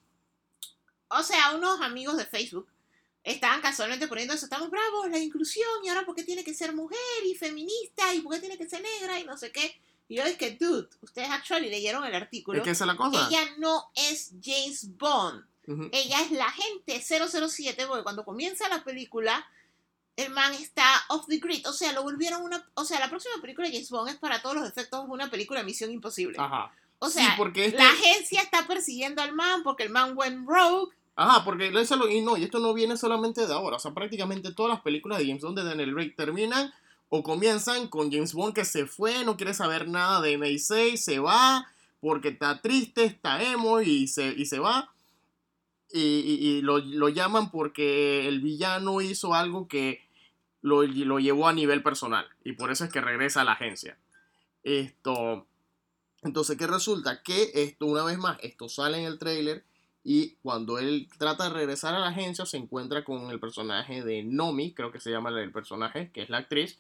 o 1.09 1.23
sea, 1.23 1.55
unos 1.55 1.81
amigos 1.81 2.17
de 2.17 2.25
Facebook 2.25 2.67
estaban 3.23 3.61
casualmente 3.61 4.07
poniendo 4.07 4.33
eso, 4.33 4.45
estamos 4.45 4.69
bravos, 4.69 5.09
la 5.09 5.19
inclusión, 5.19 5.67
y 5.83 5.89
ahora 5.89 6.05
por 6.05 6.15
qué 6.15 6.23
tiene 6.23 6.43
que 6.43 6.53
ser 6.53 6.73
mujer 6.73 6.97
y 7.25 7.35
feminista, 7.35 8.13
y 8.13 8.21
por 8.21 8.33
qué 8.33 8.39
tiene 8.39 8.57
que 8.57 8.69
ser 8.69 8.81
negra, 8.81 9.19
y 9.19 9.25
no 9.25 9.37
sé 9.37 9.51
qué. 9.51 9.79
Y 10.09 10.15
yo 10.15 10.23
que, 10.37 10.51
dude, 10.51 10.87
ustedes 11.01 11.29
actually 11.29 11.69
leyeron 11.69 12.05
el 12.05 12.15
artículo. 12.15 12.59
es 12.59 12.63
que 12.63 12.71
esa 12.71 12.85
es 12.85 12.87
la 12.87 12.95
cosa. 12.95 13.27
Ella 13.27 13.41
no 13.57 13.91
es 13.95 14.31
James 14.41 14.97
Bond. 14.97 15.45
Ella 15.91 16.21
es 16.21 16.31
la 16.31 16.45
agente 16.45 17.01
007, 17.01 17.87
porque 17.87 18.03
cuando 18.03 18.23
comienza 18.23 18.69
la 18.69 18.85
película, 18.85 19.45
el 20.17 20.31
man 20.31 20.53
está 20.53 20.83
off 21.09 21.25
the 21.27 21.37
grid. 21.37 21.65
O 21.67 21.71
sea, 21.73 21.93
lo 21.93 22.03
volvieron 22.03 22.41
una. 22.43 22.63
O 22.73 22.83
sea, 22.83 22.99
la 22.99 23.09
próxima 23.09 23.35
película 23.41 23.67
de 23.67 23.73
James 23.73 23.89
Bond 23.89 24.09
es 24.09 24.15
para 24.17 24.41
todos 24.41 24.55
los 24.57 24.67
efectos 24.67 25.05
una 25.07 25.29
película 25.29 25.59
de 25.61 25.65
Misión 25.65 25.91
Imposible. 25.91 26.35
Ajá. 26.39 26.71
O 26.99 27.07
Sí, 27.09 27.19
sea, 27.19 27.35
porque 27.37 27.65
este- 27.67 27.77
la 27.77 27.89
agencia 27.89 28.41
está 28.41 28.67
persiguiendo 28.67 29.21
al 29.21 29.33
man 29.33 29.61
porque 29.63 29.83
el 29.83 29.89
man 29.91 30.13
went 30.17 30.47
rogue. 30.47 30.91
Ajá, 31.15 31.43
porque 31.45 31.67
eso 31.79 31.95
lo- 31.95 32.09
y 32.09 32.21
no, 32.21 32.35
y 32.37 32.43
esto 32.43 32.59
no 32.59 32.73
viene 32.73 32.95
solamente 32.97 33.47
de 33.47 33.53
ahora, 33.53 33.77
o 33.77 33.79
sea, 33.79 33.91
prácticamente 33.91 34.53
todas 34.53 34.71
las 34.73 34.81
películas 34.81 35.17
de 35.19 35.25
James 35.27 35.41
Bond 35.41 35.57
de 35.57 35.63
Daniel 35.63 35.93
Craig 35.95 36.13
terminan 36.15 36.71
o 37.09 37.23
comienzan 37.23 37.87
con 37.87 38.11
James 38.11 38.33
Bond 38.33 38.53
que 38.53 38.65
se 38.65 38.85
fue, 38.85 39.23
no 39.23 39.35
quiere 39.37 39.53
saber 39.55 39.87
nada 39.87 40.21
de 40.21 40.33
MI6, 40.37 40.97
se 40.97 41.17
va 41.19 41.67
porque 42.01 42.29
está 42.29 42.61
triste, 42.61 43.03
está 43.05 43.41
emo 43.43 43.81
y 43.81 44.07
se, 44.07 44.27
y 44.27 44.45
se 44.45 44.59
va. 44.59 44.91
Y, 45.91 45.99
y- 46.01 46.47
y 46.57 46.61
lo, 46.61 46.79
lo 46.79 47.09
llaman 47.09 47.49
porque 47.49 48.27
el 48.27 48.41
villano 48.41 49.01
hizo 49.01 49.33
algo 49.33 49.67
que 49.67 50.01
lo, 50.61 50.83
llevó 50.83 51.47
a 51.47 51.53
nivel 51.53 51.83
personal 51.83 52.27
y 52.43 52.53
por 52.53 52.71
eso 52.71 52.85
es 52.85 52.91
que 52.91 53.01
regresa 53.01 53.41
a 53.41 53.43
la 53.43 53.53
agencia. 53.53 53.97
Esto, 54.63 55.45
entonces, 56.23 56.57
¿qué 56.57 56.67
resulta? 56.67 57.21
Que 57.23 57.51
esto, 57.53 57.85
una 57.85 58.03
vez 58.03 58.17
más, 58.17 58.37
esto 58.41 58.69
sale 58.69 58.99
en 58.99 59.05
el 59.05 59.19
trailer 59.19 59.63
y 60.03 60.35
cuando 60.41 60.79
él 60.79 61.09
trata 61.17 61.45
de 61.45 61.49
regresar 61.51 61.93
a 61.93 61.99
la 61.99 62.09
agencia 62.09 62.45
se 62.45 62.57
encuentra 62.57 63.03
con 63.03 63.29
el 63.29 63.39
personaje 63.39 64.03
de 64.03 64.23
Nomi, 64.23 64.73
creo 64.73 64.91
que 64.91 64.99
se 64.99 65.11
llama 65.11 65.29
el 65.29 65.51
personaje, 65.51 66.11
que 66.13 66.21
es 66.21 66.29
la 66.29 66.37
actriz, 66.37 66.79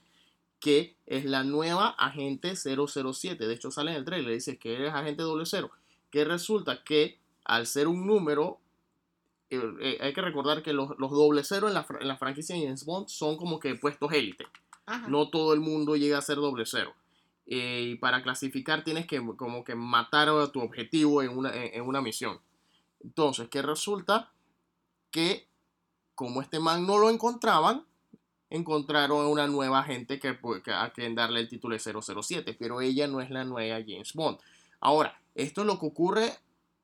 que 0.59 0.95
es 1.05 1.25
la 1.25 1.43
nueva 1.43 1.89
agente 1.89 2.55
007. 2.55 3.47
De 3.47 3.53
hecho, 3.53 3.71
sale 3.71 3.91
en 3.91 3.97
el 3.97 4.05
trailer, 4.05 4.33
dice 4.33 4.57
que 4.57 4.75
eres 4.75 4.93
agente 4.93 5.23
00. 5.23 5.71
Que 6.09 6.25
resulta 6.25 6.83
que 6.83 7.19
al 7.43 7.67
ser 7.67 7.87
un 7.87 8.07
número, 8.07 8.59
eh, 9.49 9.61
eh, 9.81 9.97
hay 10.01 10.13
que 10.13 10.21
recordar 10.21 10.61
que 10.63 10.73
los, 10.73 10.89
los 10.97 11.11
doble 11.11 11.43
cero 11.43 11.67
en 11.67 11.73
la, 11.73 11.85
fr- 11.85 12.01
en 12.01 12.07
la 12.07 12.17
franquicia 12.17 12.55
de 12.55 12.63
James 12.63 12.85
Bond 12.85 13.07
son 13.07 13.37
como 13.37 13.59
que 13.59 13.75
puestos 13.75 14.11
élite. 14.13 14.45
Ajá. 14.85 15.07
No 15.07 15.29
todo 15.29 15.53
el 15.53 15.59
mundo 15.59 15.95
llega 15.95 16.17
a 16.17 16.21
ser 16.21 16.37
doble 16.37 16.65
cero. 16.65 16.93
Eh, 17.45 17.91
y 17.91 17.95
para 17.95 18.23
clasificar 18.23 18.83
tienes 18.83 19.07
que 19.07 19.25
como 19.37 19.63
que 19.63 19.73
matar 19.75 20.27
a 20.29 20.51
tu 20.51 20.59
objetivo 20.61 21.21
en 21.21 21.37
una, 21.37 21.53
en, 21.55 21.75
en 21.75 21.81
una 21.83 22.01
misión. 22.01 22.39
Entonces, 23.01 23.47
¿qué 23.49 23.61
resulta? 23.61 24.31
Que 25.11 25.47
como 26.15 26.41
este 26.41 26.59
man 26.59 26.85
no 26.85 26.97
lo 26.97 27.09
encontraban, 27.09 27.85
encontraron 28.49 29.23
a 29.25 29.27
una 29.27 29.47
nueva 29.47 29.83
gente 29.83 30.19
que, 30.19 30.37
que 30.63 30.71
a 30.71 30.91
quien 30.91 31.15
darle 31.15 31.39
el 31.41 31.47
título 31.49 31.75
de 31.75 31.79
007, 31.79 32.55
pero 32.57 32.81
ella 32.81 33.07
no 33.07 33.21
es 33.21 33.29
la 33.29 33.43
nueva 33.45 33.79
James 33.85 34.13
Bond. 34.13 34.39
Ahora, 34.79 35.19
esto 35.35 35.61
es 35.61 35.67
lo 35.67 35.79
que 35.79 35.85
ocurre, 35.85 36.33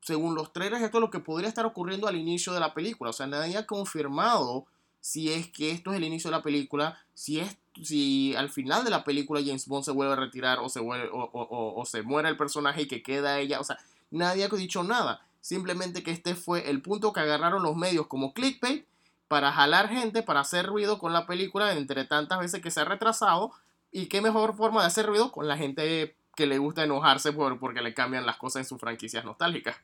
según 0.03 0.35
los 0.35 0.51
trailers, 0.53 0.81
esto 0.83 0.97
es 0.97 1.01
lo 1.01 1.09
que 1.09 1.19
podría 1.19 1.49
estar 1.49 1.65
ocurriendo 1.65 2.07
al 2.07 2.15
inicio 2.15 2.53
de 2.53 2.59
la 2.59 2.73
película. 2.73 3.09
O 3.09 3.13
sea, 3.13 3.27
nadie 3.27 3.57
ha 3.57 3.65
confirmado 3.65 4.65
si 5.01 5.31
es 5.33 5.47
que 5.49 5.71
esto 5.71 5.91
es 5.91 5.97
el 5.97 6.03
inicio 6.03 6.29
de 6.29 6.37
la 6.37 6.43
película, 6.43 6.97
si 7.13 7.39
es 7.39 7.57
si 7.81 8.35
al 8.35 8.49
final 8.49 8.83
de 8.83 8.91
la 8.91 9.03
película 9.03 9.41
James 9.43 9.67
Bond 9.67 9.83
se 9.83 9.91
vuelve 9.91 10.13
a 10.13 10.17
retirar 10.17 10.59
o 10.59 10.69
se 10.69 10.79
vuelve 10.79 11.09
o, 11.11 11.23
o- 11.23 11.81
o- 11.81 11.85
se 11.85 12.03
muere 12.03 12.29
el 12.29 12.37
personaje 12.37 12.83
y 12.83 12.87
que 12.87 13.01
queda 13.01 13.39
ella, 13.39 13.59
o 13.59 13.63
sea, 13.63 13.79
nadie 14.11 14.43
ha 14.43 14.47
dicho 14.49 14.83
nada. 14.83 15.25
Simplemente 15.41 16.03
que 16.03 16.11
este 16.11 16.35
fue 16.35 16.69
el 16.69 16.81
punto 16.83 17.11
que 17.11 17.19
agarraron 17.21 17.63
los 17.63 17.75
medios 17.75 18.05
como 18.05 18.33
clickbait 18.33 18.85
para 19.27 19.51
jalar 19.51 19.89
gente, 19.89 20.21
para 20.21 20.41
hacer 20.41 20.67
ruido 20.67 20.99
con 20.99 21.13
la 21.13 21.25
película 21.25 21.73
entre 21.73 22.05
tantas 22.05 22.37
veces 22.39 22.61
que 22.61 22.69
se 22.69 22.81
ha 22.81 22.85
retrasado. 22.85 23.51
Y 23.91 24.05
qué 24.05 24.21
mejor 24.21 24.55
forma 24.55 24.81
de 24.81 24.87
hacer 24.87 25.07
ruido 25.07 25.31
con 25.31 25.47
la 25.47 25.57
gente 25.57 26.15
que 26.35 26.45
le 26.45 26.59
gusta 26.59 26.83
enojarse 26.83 27.31
por, 27.33 27.59
porque 27.59 27.81
le 27.81 27.93
cambian 27.95 28.25
las 28.27 28.37
cosas 28.37 28.61
en 28.61 28.65
sus 28.65 28.79
franquicias 28.79 29.25
nostálgicas. 29.25 29.75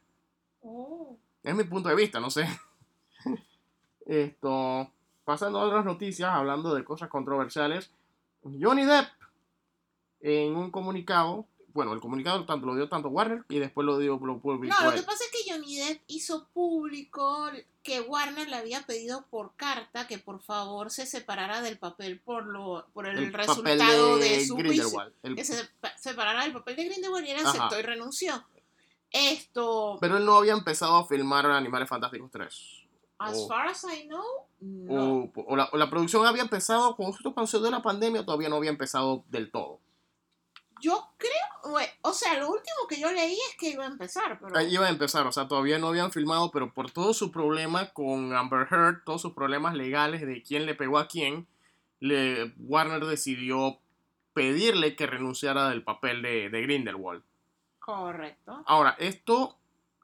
Oh. 0.61 1.17
Es 1.43 1.55
mi 1.55 1.63
punto 1.63 1.89
de 1.89 1.95
vista, 1.95 2.19
no 2.19 2.29
sé. 2.29 2.47
Esto, 4.05 4.91
pasando 5.23 5.59
a 5.59 5.65
otras 5.65 5.85
noticias, 5.85 6.29
hablando 6.31 6.73
de 6.73 6.83
cosas 6.83 7.09
controversiales, 7.09 7.91
Johnny 8.43 8.85
Depp, 8.85 9.07
en 10.21 10.55
un 10.55 10.71
comunicado, 10.71 11.45
bueno, 11.73 11.93
el 11.93 11.99
comunicado 11.99 12.45
tanto 12.45 12.65
lo 12.65 12.75
dio 12.75 12.89
tanto 12.89 13.09
Warner 13.09 13.45
y 13.49 13.59
después 13.59 13.85
lo 13.85 13.97
dio 13.99 14.19
lo 14.21 14.39
publicó 14.39 14.75
No, 14.81 14.89
lo 14.89 14.95
que 14.97 15.03
pasa 15.03 15.23
es 15.23 15.31
que 15.31 15.51
Johnny 15.51 15.77
Depp 15.77 16.01
hizo 16.07 16.47
público 16.53 17.49
que 17.83 18.01
Warner 18.01 18.49
le 18.49 18.55
había 18.55 18.81
pedido 18.81 19.25
por 19.29 19.53
carta 19.55 20.07
que 20.07 20.17
por 20.17 20.41
favor 20.41 20.89
se 20.89 21.05
separara 21.05 21.61
del 21.61 21.77
papel 21.77 22.19
por 22.19 22.45
lo 22.47 22.85
por 22.93 23.07
el, 23.07 23.17
el 23.19 23.33
resultado 23.33 24.15
papel 24.17 24.19
de, 24.19 24.29
de 24.37 24.45
su 24.45 24.55
juicio. 24.55 24.89
el- 25.23 25.35
Que 25.35 25.45
se 25.45 25.63
pa- 25.79 25.95
separara 25.97 26.43
del 26.43 26.53
papel 26.53 26.75
de 26.75 26.85
Grindelwald 26.85 27.27
y 27.27 27.31
él 27.31 27.45
aceptó 27.45 27.79
y 27.79 27.83
renunció. 27.83 28.43
Esto, 29.11 29.97
pero 29.99 30.17
él 30.17 30.25
no 30.25 30.35
había 30.35 30.53
empezado 30.53 30.97
a 30.97 31.07
filmar 31.07 31.45
Animales 31.47 31.89
Fantásticos 31.89 32.29
3. 32.31 32.83
as 33.19 33.37
o- 33.37 33.47
far 33.47 33.67
as 33.67 33.83
I 33.83 34.07
know, 34.07 34.23
no. 34.61 35.31
O, 35.35 35.43
o 35.47 35.55
la, 35.55 35.69
o 35.71 35.77
la 35.77 35.89
producción 35.89 36.25
había 36.25 36.43
empezado, 36.43 36.93
justo 36.93 37.33
cuando 37.33 37.47
se 37.47 37.59
dio 37.59 37.69
la 37.71 37.81
pandemia, 37.81 38.23
todavía 38.25 38.49
no 38.49 38.55
había 38.57 38.69
empezado 38.69 39.23
del 39.29 39.51
todo. 39.51 39.79
Yo 40.81 41.09
creo, 41.17 41.75
o 42.03 42.13
sea, 42.13 42.39
lo 42.39 42.47
último 42.47 42.87
que 42.87 43.01
yo 43.01 43.11
leí 43.11 43.33
es 43.49 43.57
que 43.59 43.71
iba 43.71 43.83
a 43.83 43.87
empezar, 43.87 44.39
pero 44.39 44.57
Ahí 44.57 44.73
iba 44.73 44.85
a 44.85 44.89
empezar, 44.89 45.27
o 45.27 45.31
sea, 45.33 45.45
todavía 45.45 45.77
no 45.77 45.87
habían 45.89 46.13
filmado, 46.13 46.51
pero 46.51 46.73
por 46.73 46.89
todo 46.91 47.13
su 47.13 47.31
problema 47.33 47.89
con 47.91 48.33
Amber 48.33 48.65
Heard, 48.71 49.03
todos 49.03 49.21
sus 49.21 49.33
problemas 49.33 49.75
legales 49.75 50.21
de 50.25 50.41
quién 50.41 50.65
le 50.65 50.75
pegó 50.75 50.97
a 50.97 51.09
quién, 51.09 51.47
le, 51.99 52.53
Warner 52.59 53.03
decidió 53.05 53.79
pedirle 54.31 54.95
que 54.95 55.05
renunciara 55.05 55.67
del 55.67 55.83
papel 55.83 56.21
de, 56.21 56.49
de 56.49 56.61
Grindelwald. 56.61 57.23
Correcto. 57.97 58.63
Ahora, 58.65 58.95
esto, 58.99 59.55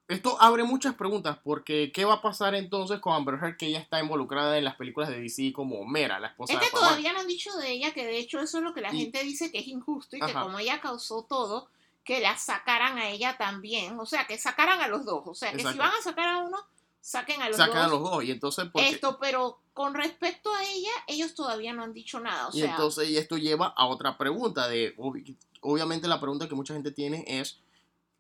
esto 0.08 0.38
abre 0.42 0.64
muchas 0.64 0.96
preguntas, 0.96 1.38
porque 1.44 1.92
¿qué 1.92 2.06
va 2.06 2.16
a 2.16 2.22
pasar 2.22 2.56
entonces 2.56 3.00
con 3.00 3.14
Amber 3.14 3.36
Heard, 3.42 3.58
que 3.58 3.68
ella 3.68 3.80
está 3.80 4.00
involucrada 4.00 4.58
en 4.58 4.64
las 4.64 4.76
películas 4.76 5.10
de 5.10 5.20
DC 5.20 5.54
como 5.54 5.86
Mera, 5.86 6.20
la 6.20 6.28
esposa 6.28 6.54
Es 6.54 6.60
que 6.60 6.70
todavía 6.72 7.14
no 7.14 7.20
han 7.20 7.28
dicho 7.28 7.56
de 7.58 7.72
ella 7.72 7.94
que 7.94 8.06
de 8.06 8.18
hecho 8.18 8.40
eso 8.40 8.58
es 8.60 8.64
lo 8.64 8.74
que 8.74 8.82
la 8.82 8.94
Y- 8.94 9.00
gente 9.02 9.24
dice 9.24 9.52
que 9.52 9.60
es 9.60 9.68
injusto 9.68 10.16
y 10.16 10.20
que 10.20 10.26
Ajá. 10.32 10.42
como 10.44 10.60
ella 10.60 10.80
causó 10.82 11.24
todo, 11.24 11.70
que 12.04 12.20
la 12.20 12.38
sacaran 12.38 12.98
a 13.00 13.10
ella 13.10 13.36
también. 13.38 14.00
O 14.00 14.06
sea, 14.06 14.28
que 14.28 14.38
sacaran 14.38 14.80
a 14.82 14.88
los 14.88 15.06
dos. 15.06 15.24
O 15.26 15.34
sea, 15.34 15.50
que 15.52 15.58
Exacto. 15.58 15.74
si 15.74 15.80
van 15.80 15.92
a 16.00 16.04
sacar 16.04 16.28
a 16.30 16.38
uno, 16.44 16.58
saquen 17.02 17.42
a 17.42 17.48
los 17.48 17.58
Sacan 17.58 17.78
a 17.78 17.88
dos. 17.88 17.92
los 18.00 18.12
dos, 18.12 18.24
y 18.24 18.32
entonces... 18.32 18.66
porque- 18.72 18.90
Esto, 18.90 19.18
pero 19.20 19.58
con 19.74 19.94
respecto 19.96 20.54
a 20.54 20.64
ella, 20.64 20.92
ellos 21.08 21.34
todavía 21.34 21.74
no 21.74 21.82
han 21.84 21.94
dicho 21.94 22.20
nada. 22.20 22.48
O 22.48 22.52
y 22.56 22.62
sea, 22.62 22.72
entonces 22.72 23.10
y 23.10 23.18
esto 23.18 23.38
lleva 23.38 23.74
a 23.76 23.88
otra 23.88 24.18
pregunta. 24.20 24.68
De, 24.68 24.96
obvi- 24.98 25.36
obviamente 25.62 26.08
la 26.08 26.20
pregunta 26.22 26.48
que 26.48 26.54
mucha 26.56 26.74
gente 26.76 26.92
tiene 26.92 27.26
es 27.28 27.58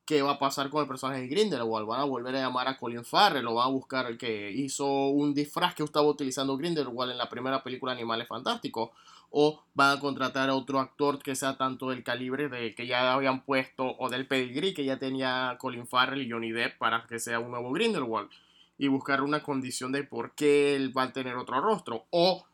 ¿qué 0.05 0.21
va 0.21 0.33
a 0.33 0.39
pasar 0.39 0.69
con 0.69 0.81
el 0.81 0.87
personaje 0.87 1.21
de 1.21 1.27
Grindelwald? 1.27 1.87
¿Van 1.87 1.99
a 1.99 2.03
volver 2.03 2.35
a 2.35 2.41
llamar 2.41 2.67
a 2.67 2.77
Colin 2.77 3.03
Farrell 3.03 3.47
o 3.47 3.55
van 3.55 3.67
a 3.67 3.71
buscar 3.71 4.05
el 4.05 4.17
que 4.17 4.51
hizo 4.51 4.85
un 5.07 5.33
disfraz 5.33 5.73
que 5.73 5.83
estaba 5.83 6.07
utilizando 6.07 6.57
Grindelwald 6.57 7.11
en 7.11 7.17
la 7.17 7.29
primera 7.29 7.63
película 7.63 7.91
Animales 7.91 8.27
Fantásticos? 8.27 8.91
¿O 9.31 9.63
van 9.73 9.97
a 9.97 9.99
contratar 9.99 10.49
a 10.49 10.55
otro 10.55 10.79
actor 10.79 11.21
que 11.21 11.35
sea 11.35 11.57
tanto 11.57 11.89
del 11.89 12.03
calibre 12.03 12.47
de 12.47 12.75
que 12.75 12.87
ya 12.87 13.13
habían 13.13 13.43
puesto 13.43 13.95
o 13.97 14.09
del 14.09 14.27
pedigree 14.27 14.73
que 14.73 14.85
ya 14.85 14.97
tenía 14.97 15.57
Colin 15.59 15.87
Farrell 15.87 16.21
y 16.21 16.29
Johnny 16.29 16.51
Depp 16.51 16.77
para 16.77 17.05
que 17.07 17.19
sea 17.19 17.39
un 17.39 17.51
nuevo 17.51 17.71
Grindelwald? 17.71 18.29
Y 18.77 18.87
buscar 18.87 19.21
una 19.21 19.41
condición 19.41 19.91
de 19.91 20.03
por 20.03 20.31
qué 20.35 20.75
él 20.75 20.95
va 20.95 21.03
a 21.03 21.13
tener 21.13 21.35
otro 21.37 21.59
rostro. 21.61 22.05
O 22.11 22.45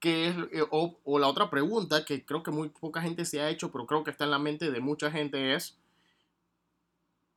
que 0.00 0.28
es, 0.28 0.36
eh, 0.52 0.64
o 0.70 1.18
la 1.18 1.28
otra 1.28 1.50
pregunta 1.50 2.04
que 2.04 2.24
creo 2.24 2.42
que 2.42 2.50
muy 2.50 2.68
poca 2.68 3.00
gente 3.02 3.24
se 3.24 3.40
ha 3.40 3.50
hecho, 3.50 3.70
pero 3.72 3.86
creo 3.86 4.04
que 4.04 4.10
está 4.10 4.24
en 4.24 4.30
la 4.30 4.38
mente 4.38 4.70
de 4.70 4.80
mucha 4.80 5.10
gente 5.10 5.54
es, 5.54 5.76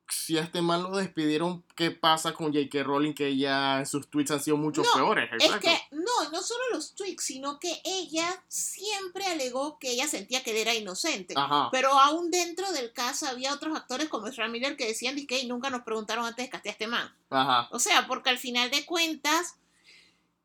si 0.10 0.38
a 0.38 0.42
este 0.42 0.62
man 0.62 0.84
lo 0.84 0.96
despidieron, 0.96 1.64
¿qué 1.76 1.92
pasa 1.92 2.34
con 2.34 2.54
J.K. 2.54 2.84
Rowling? 2.84 3.14
Que 3.14 3.28
ella 3.28 3.80
en 3.80 3.86
sus 3.86 4.10
tweets 4.10 4.32
han 4.32 4.42
sido 4.42 4.56
mucho 4.56 4.82
No, 4.82 4.94
peores. 4.94 5.30
Es 5.40 5.56
que, 5.58 5.78
no, 5.92 6.30
no 6.32 6.42
solo 6.42 6.64
los 6.72 6.96
tweets, 6.96 7.24
sino 7.24 7.60
que 7.60 7.82
ella 7.84 8.44
siempre 8.48 9.26
alegó 9.26 9.78
que 9.80 9.92
ella 9.92 10.08
sentía 10.08 10.44
que 10.44 10.52
él 10.52 10.58
era 10.58 10.74
inocente. 10.74 11.34
Ajá. 11.36 11.70
Pero 11.72 11.92
aún 11.92 12.32
dentro 12.32 12.72
del 12.72 12.94
caso 12.94 13.28
había 13.28 13.54
otros 13.54 13.76
actores 13.76 14.08
como 14.08 14.28
Ezra 14.28 14.48
Miller 14.48 14.78
que 14.78 14.88
decían 14.88 15.16
que 15.28 15.44
nunca 15.46 15.70
nos 15.70 15.82
preguntaron 15.82 16.26
antes 16.26 16.46
de 16.46 16.50
castear 16.50 16.72
a 16.72 16.76
este 16.76 16.88
man. 16.88 17.16
Ajá. 17.30 17.68
O 17.72 17.80
sea, 17.80 18.08
porque 18.08 18.30
al 18.30 18.38
final 18.38 18.72
de 18.72 18.86
cuentas, 18.86 19.56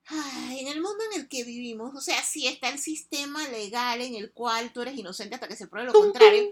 ay, 0.07 0.61
en 0.61 0.69
el 0.69 0.81
mundo 0.81 1.05
en 1.13 1.21
el 1.21 1.29
que 1.29 1.45
vivimos, 1.45 1.95
o 1.95 2.01
sea, 2.01 2.21
sí 2.23 2.49
está 2.49 2.69
el 2.69 2.81
sistema 2.81 3.47
legal 3.49 4.01
en 4.01 4.17
el 4.17 4.33
cual 4.33 4.73
tú 4.73 4.83
eres 4.83 4.99
inocente 4.99 5.37
hasta 5.37 5.47
que 5.47 5.57
se 5.57 5.69
pruebe 5.69 5.87
lo 5.87 5.93
contrario, 5.93 6.51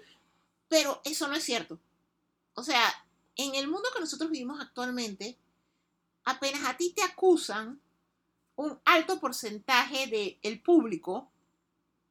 pero 0.68 1.00
eso 1.04 1.26
no 1.26 1.34
es 1.34 1.42
cierto. 1.42 1.80
O 2.60 2.62
sea, 2.62 2.92
en 3.36 3.54
el 3.54 3.68
mundo 3.68 3.88
que 3.94 4.00
nosotros 4.00 4.30
vivimos 4.30 4.60
actualmente, 4.60 5.38
apenas 6.24 6.62
a 6.66 6.76
ti 6.76 6.92
te 6.94 7.02
acusan, 7.02 7.80
un 8.56 8.78
alto 8.84 9.18
porcentaje 9.18 10.36
del 10.42 10.60
público 10.60 11.30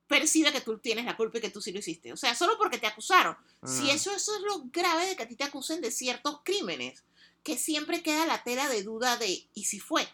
percibe 0.08 0.52
que 0.52 0.62
tú 0.62 0.80
tienes 0.80 1.06
la 1.06 1.16
culpa 1.16 1.38
y 1.38 1.42
que 1.42 1.52
tú 1.52 1.62
sí 1.62 1.72
lo 1.72 1.78
hiciste. 1.78 2.12
O 2.12 2.18
sea, 2.18 2.34
solo 2.34 2.58
porque 2.58 2.80
te 2.80 2.88
acusaron. 2.88 3.38
Si 3.64 3.84
Mm. 3.84 3.90
eso, 3.90 4.12
eso 4.12 4.36
es 4.36 4.42
lo 4.42 4.64
grave 4.72 5.06
de 5.06 5.16
que 5.16 5.22
a 5.24 5.28
ti 5.28 5.36
te 5.36 5.44
acusen 5.44 5.82
de 5.82 5.92
ciertos 5.92 6.42
crímenes, 6.44 7.04
que 7.44 7.56
siempre 7.56 8.02
queda 8.02 8.26
la 8.26 8.44
tela 8.44 8.68
de 8.68 8.82
duda 8.82 9.18
de 9.18 9.48
¿y 9.54 9.66
si 9.66 9.80
fue? 9.80 10.08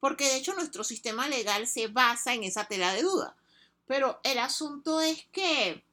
Porque 0.00 0.24
de 0.24 0.36
hecho 0.38 0.54
nuestro 0.54 0.82
sistema 0.82 1.28
legal 1.28 1.68
se 1.68 1.86
basa 1.86 2.34
en 2.34 2.42
esa 2.42 2.66
tela 2.66 2.92
de 2.92 3.02
duda. 3.02 3.36
Pero 3.86 4.18
el 4.24 4.40
asunto 4.40 5.00
es 5.00 5.24
que 5.30 5.85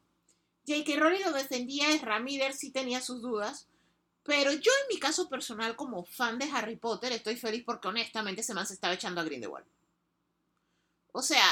J.K. 0.68 0.96
Rowling 0.98 1.24
lo 1.26 1.34
defendía, 1.34 1.88
Miller 2.22 2.54
sí 2.54 2.72
tenía 2.72 3.02
sus 3.02 3.22
dudas, 3.22 3.68
pero 4.24 4.52
yo 4.52 4.72
en 4.82 4.88
mi 4.96 5.00
caso 5.00 5.28
personal 5.30 5.76
como 5.76 6.06
fan 6.06 6.40
de 6.40 6.50
Harry 6.52 6.78
Potter 6.78 7.12
estoy 7.12 7.36
feliz 7.36 7.64
porque 7.66 7.90
honestamente 7.90 8.44
se 8.44 8.54
estaba 8.54 8.94
echando 8.94 9.20
a 9.20 9.26
Grindelwald. 9.26 9.66
O 11.12 11.22
sea, 11.22 11.46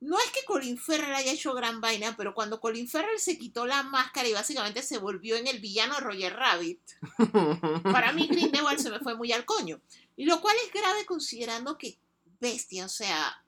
no 0.00 0.16
es 0.18 0.30
que 0.30 0.44
Colin 0.44 0.78
Farrell 0.78 1.14
haya 1.14 1.32
hecho 1.32 1.54
gran 1.54 1.80
vaina, 1.80 2.14
pero 2.16 2.34
cuando 2.34 2.60
Colin 2.60 2.88
Farrell 2.88 3.18
se 3.18 3.36
quitó 3.36 3.66
la 3.66 3.82
máscara 3.82 4.28
y 4.28 4.32
básicamente 4.32 4.82
se 4.82 4.98
volvió 4.98 5.36
en 5.36 5.48
el 5.48 5.58
villano 5.58 5.98
Roger 5.98 6.34
Rabbit, 6.34 6.80
para 7.82 8.12
mí 8.12 8.28
Grindelwald 8.28 8.78
se 8.78 8.90
me 8.90 9.00
fue 9.00 9.16
muy 9.16 9.32
al 9.32 9.44
coño. 9.44 9.80
Y 10.16 10.24
lo 10.24 10.40
cual 10.40 10.56
es 10.64 10.72
grave 10.72 11.04
considerando 11.04 11.78
que, 11.78 11.98
bestia, 12.40 12.84
o 12.84 12.88
sea, 12.88 13.42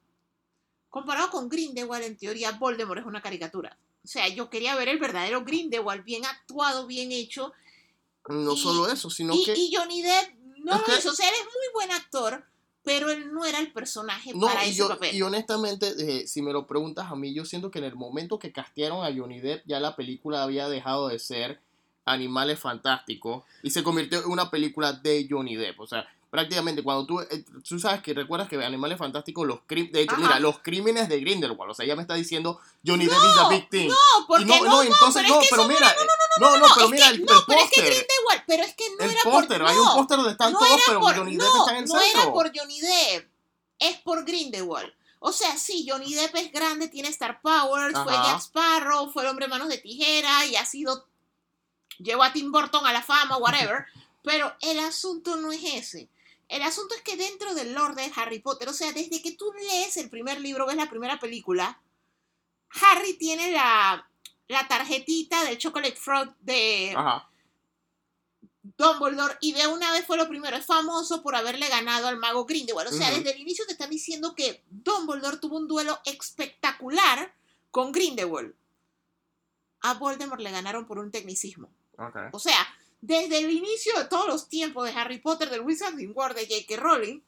comparado 0.89 1.31
con 1.31 1.49
Grindelwald, 1.49 2.05
en 2.05 2.17
teoría 2.17 2.53
Voldemort 2.53 3.01
es 3.01 3.07
una 3.07 3.23
caricatura. 3.23 3.79
O 4.05 4.09
sea, 4.09 4.29
yo 4.29 4.49
quería 4.51 4.75
ver 4.77 4.89
el 4.89 4.99
verdadero 4.99 5.45
Grindelwald, 5.45 6.05
bien 6.05 6.25
actuado, 6.25 6.87
bien 6.87 7.13
hecho. 7.13 7.53
No 8.29 8.55
Y- 8.55 8.59
solo 8.59 8.91
eso, 8.91 9.11
sino 9.11 9.35
Y, 9.35 9.45
que... 9.45 9.55
y 9.57 9.75
Johnny 9.75 10.03
Depp 10.03 10.35
no 10.59 10.75
Es 10.75 10.81
lo 10.81 10.85
que- 10.87 10.99
hizo. 10.99 11.11
O 11.11 11.15
sea, 11.15 11.29
él 11.29 11.35
es 11.39 11.45
muy 11.45 11.73
buen 11.75 11.91
actor, 11.93 12.45
pero 12.83 13.11
él 13.11 13.33
no 13.33 13.45
era 13.45 13.59
el 13.59 13.73
personaje 13.73 14.33
No, 14.35 14.47
para 14.47 14.65
y, 14.67 14.71
ese 14.71 14.79
yo, 14.79 14.89
papel. 14.89 15.15
y 15.15 15.23
honestamente, 15.23 15.93
eh, 15.99 16.27
si 16.27 16.41
me 16.43 16.53
lo 16.53 16.67
preguntas 16.67 17.11
a 17.11 17.15
mí, 17.17 17.35
yo 17.35 17.45
siento 17.45 17.71
que 17.71 17.79
en 17.79 17.85
el 17.85 17.95
momento 17.95 18.39
que 18.39 18.53
castearon 18.53 19.05
a 19.05 19.15
Johnny 19.15 19.41
Depp, 19.41 19.65
ya 19.67 19.81
la 19.81 19.97
película 19.97 20.43
había 20.43 20.69
dejado 20.69 21.09
de 21.09 21.19
ser 21.19 21.61
Animales 22.07 22.59
Fantásticos 22.59 23.45
y 23.63 23.71
se 23.71 23.83
convirtió 23.83 24.21
en 24.21 24.31
una 24.31 24.51
película 24.51 24.93
de 24.95 25.27
Johnny 25.29 25.57
Depp. 25.57 25.79
O 25.81 25.87
sea, 25.87 26.09
prácticamente 26.31 26.83
cuando 26.85 27.05
tú, 27.07 27.21
eh, 27.21 27.45
tú 27.69 27.79
sabes 27.81 28.03
que 28.03 28.15
recuerdas 28.15 28.49
que 28.49 28.57
Animales 28.65 28.99
Fantásticos, 28.99 29.47
los 29.47 29.61
crímenes, 29.67 29.93
de 29.93 30.03
hecho, 30.03 30.13
Ajá. 30.15 30.23
mira, 30.23 30.41
los 30.41 30.61
crímenes 30.61 31.09
de 31.09 31.19
Grindelwald, 31.21 31.73
o 31.73 31.75
sea, 31.75 31.85
ella 31.85 31.97
me 31.97 32.03
está 32.03 32.15
diciendo 32.15 32.61
Johnny 32.87 33.07
Depp 33.07 33.17
is 33.19 33.37
a 33.39 33.69
thing. 33.69 33.89
No, 33.89 33.97
porque 34.29 34.45
Y 34.45 34.47
no, 34.47 34.57
no, 34.65 34.71
no, 34.71 34.83
entonces, 34.83 35.23
pero 35.25 35.35
no, 35.35 35.41
pero 35.51 35.63
no 35.63 35.69
mira, 35.69 35.91
eh, 35.91 35.95
no, 36.41 36.57
no, 36.59 36.67
pero 36.75 36.89
mira, 36.89 37.09
el, 37.09 37.25
no, 37.25 37.33
el 37.39 37.45
pero 37.47 37.61
es 37.61 37.71
que 37.71 37.81
póster, 37.81 37.85
Grindelwald, 38.07 38.43
pero 38.47 38.63
es 38.63 38.75
que 38.75 38.85
no 38.91 39.05
el 39.05 39.11
era 39.11 39.21
póster, 39.25 39.59
por 39.61 39.69
hay 39.69 39.77
no, 39.77 39.83
un 39.83 39.97
póster 39.97 40.17
donde 40.19 40.33
están 40.33 40.53
no 40.53 40.59
todos, 40.61 40.81
pero 40.87 41.01
por- 41.01 41.17
Johnny 41.17 41.37
no, 41.37 41.45
Depp 41.45 41.55
está 41.57 41.71
en 41.73 41.77
el 41.79 41.85
no 41.87 41.99
centro. 42.01 42.21
era 42.23 42.33
por 42.33 42.53
Johnny 42.57 42.81
Depp, 42.81 43.29
es 43.81 43.97
por 43.99 44.25
Grindelwald. 44.25 44.93
O 45.23 45.33
sea, 45.33 45.59
sí, 45.59 45.87
Johnny 45.87 46.15
Depp 46.15 46.35
es 46.37 46.51
grande, 46.53 46.89
tiene 46.89 47.09
Star 47.09 47.43
Powers, 47.43 47.93
fue 48.05 48.15
Ajá. 48.15 48.33
Jack 48.33 48.41
Sparrow, 48.43 49.11
fue 49.13 49.23
el 49.25 49.29
hombre 49.29 49.49
manos 49.49 49.69
de 49.69 49.77
tijera 49.79 50.47
y 50.47 50.57
ha 50.57 50.65
sido. 50.65 51.07
Llevó 51.99 52.23
a 52.23 52.33
Tim 52.33 52.51
Burton 52.51 52.87
a 52.87 52.93
la 52.95 53.03
fama, 53.03 53.37
whatever. 53.37 53.85
pero 54.23 54.55
el 54.63 54.79
asunto 54.79 55.37
no 55.37 55.53
es 55.53 55.61
ese. 55.63 56.09
El 56.51 56.63
asunto 56.63 56.97
es 56.97 57.03
que 57.03 57.17
dentro 57.17 57.55
del 57.55 57.75
lore 57.75 57.95
de 57.95 58.13
Harry 58.17 58.41
Potter, 58.41 58.69
o 58.69 58.73
sea, 58.73 58.93
desde 58.93 59.23
que 59.23 59.33
tú 59.33 59.53
lees 59.53 59.97
el 59.97 60.11
primer 60.11 60.41
libro, 60.41 60.67
ves 60.67 60.77
la 60.77 60.91
primera 60.91 61.21
película, 61.21 61.81
Harry 62.71 63.15
tiene 63.15 63.53
la, 63.53 64.11
la 64.49 64.67
tarjetita 64.67 65.45
del 65.45 65.59
Chocolate 65.59 65.95
Frog 65.95 66.35
de 66.41 66.93
Ajá. 66.97 67.31
Dumbledore 68.63 69.37
y 69.41 69.53
de 69.53 69.69
una 69.69 69.93
vez 69.93 70.05
fue 70.05 70.17
lo 70.17 70.29
primero, 70.29 70.57
es 70.57 70.67
famoso 70.67 71.23
por 71.23 71.37
haberle 71.37 71.69
ganado 71.69 72.09
al 72.09 72.19
mago 72.19 72.45
Grindelwald. 72.45 72.93
O 72.93 72.97
sea, 72.97 73.11
desde 73.11 73.33
el 73.33 73.41
inicio 73.41 73.65
te 73.67 73.73
están 73.73 73.91
diciendo 73.91 74.35
que 74.35 74.65
Dumbledore 74.71 75.39
tuvo 75.39 75.57
un 75.57 75.69
duelo 75.69 76.01
espectacular 76.05 77.33
con 77.71 77.93
Grindelwald. 77.93 78.55
A 79.83 79.95
Voldemort 79.95 80.43
le 80.43 80.51
ganaron 80.51 80.85
por 80.85 80.99
un 80.99 81.13
tecnicismo. 81.13 81.71
O 82.33 82.39
sea, 82.41 82.67
desde 83.01 83.39
el 83.39 83.51
inicio 83.51 83.99
de 83.99 84.05
todos 84.05 84.27
los 84.27 84.49
tiempos 84.49 84.85
de 84.85 84.93
Harry 84.93 85.19
Potter, 85.19 85.51
del 85.51 85.63
Wizarding 85.63 86.13
World, 86.15 86.37
de 86.37 86.47
J.K. 86.47 86.77
Rowling, 86.77 87.21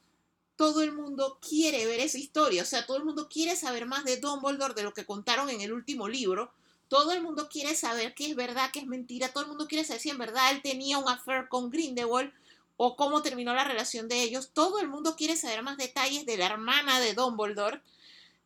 todo 0.57 0.83
el 0.83 0.93
mundo 0.93 1.39
quiere 1.41 1.87
ver 1.87 2.01
esa 2.01 2.19
historia. 2.19 2.63
O 2.63 2.67
sea, 2.67 2.87
todo 2.87 2.97
el 2.97 3.05
mundo 3.05 3.29
quiere 3.29 3.57
saber 3.57 3.87
más 3.87 4.05
de 4.05 4.19
Dumbledore, 4.19 4.75
de 4.75 4.83
lo 4.83 4.93
que 4.93 5.07
contaron 5.07 5.51
en 5.51 5.61
el 5.61 5.73
último 5.73 6.09
libro. 6.09 6.53
Todo 6.89 7.13
el 7.13 7.23
mundo 7.23 7.49
quiere 7.49 7.75
saber 7.75 8.15
qué 8.15 8.27
es 8.27 8.37
verdad, 8.37 8.71
qué 8.71 8.81
es 8.81 8.87
mentira. 8.87 9.33
Todo 9.33 9.45
el 9.45 9.49
mundo 9.49 9.67
quiere 9.67 9.85
saber 9.85 10.03
si 10.03 10.11
en 10.11 10.19
verdad 10.19 10.53
él 10.53 10.61
tenía 10.63 10.99
un 10.99 11.09
affair 11.09 11.49
con 11.49 11.71
Grindelwald 11.71 12.33
o 12.77 12.97
cómo 12.97 13.23
terminó 13.23 13.55
la 13.55 13.65
relación 13.65 14.09
de 14.09 14.23
ellos. 14.23 14.51
Todo 14.53 14.79
el 14.79 14.89
mundo 14.89 15.17
quiere 15.17 15.37
saber 15.37 15.63
más 15.63 15.79
detalles 15.79 16.27
de 16.27 16.37
la 16.37 16.47
hermana 16.47 17.01
de 17.01 17.15
Dumbledore. 17.15 17.81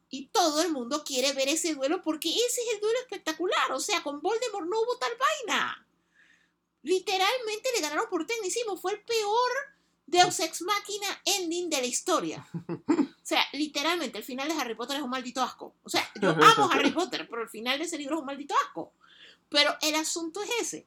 Y 0.09 0.27
todo 0.27 0.63
el 0.63 0.71
mundo 0.71 1.03
quiere 1.05 1.33
ver 1.33 1.49
ese 1.49 1.75
duelo 1.75 2.01
porque 2.03 2.29
ese 2.29 2.61
es 2.63 2.75
el 2.75 2.81
duelo 2.81 2.99
espectacular. 3.01 3.73
O 3.73 3.81
sea, 3.81 4.05
con 4.05 4.23
Voldemort 4.23 4.69
no 4.69 4.81
hubo 4.81 4.97
tal 4.97 5.11
vaina. 5.19 5.86
Literalmente 6.87 7.69
le 7.75 7.81
ganaron 7.81 8.07
por 8.09 8.25
tecnicismo. 8.27 8.77
Fue 8.77 8.93
el 8.93 9.01
peor 9.01 9.51
Deus 10.07 10.39
Ex 10.39 10.63
Machina 10.63 11.21
ending 11.25 11.69
de 11.69 11.81
la 11.81 11.87
historia. 11.87 12.47
O 13.27 13.29
sea, 13.29 13.45
literalmente, 13.55 14.19
el 14.19 14.23
final 14.23 14.47
de 14.47 14.55
Harry 14.55 14.77
Potter 14.77 14.99
es 14.99 15.03
un 15.03 15.11
maldito 15.11 15.43
asco. 15.43 15.75
O 15.83 15.91
sea, 15.91 16.09
yo 16.23 16.31
amo 16.41 16.71
Harry 16.71 16.93
Potter, 16.93 17.27
pero 17.29 17.43
el 17.43 17.49
final 17.49 17.77
de 17.77 17.85
ese 17.87 17.99
libro 17.99 18.15
es 18.15 18.21
un 18.21 18.27
maldito 18.27 18.55
asco. 18.65 18.93
Pero 19.49 19.77
el 19.83 19.97
asunto 19.97 20.41
es 20.45 20.51
ese. 20.61 20.87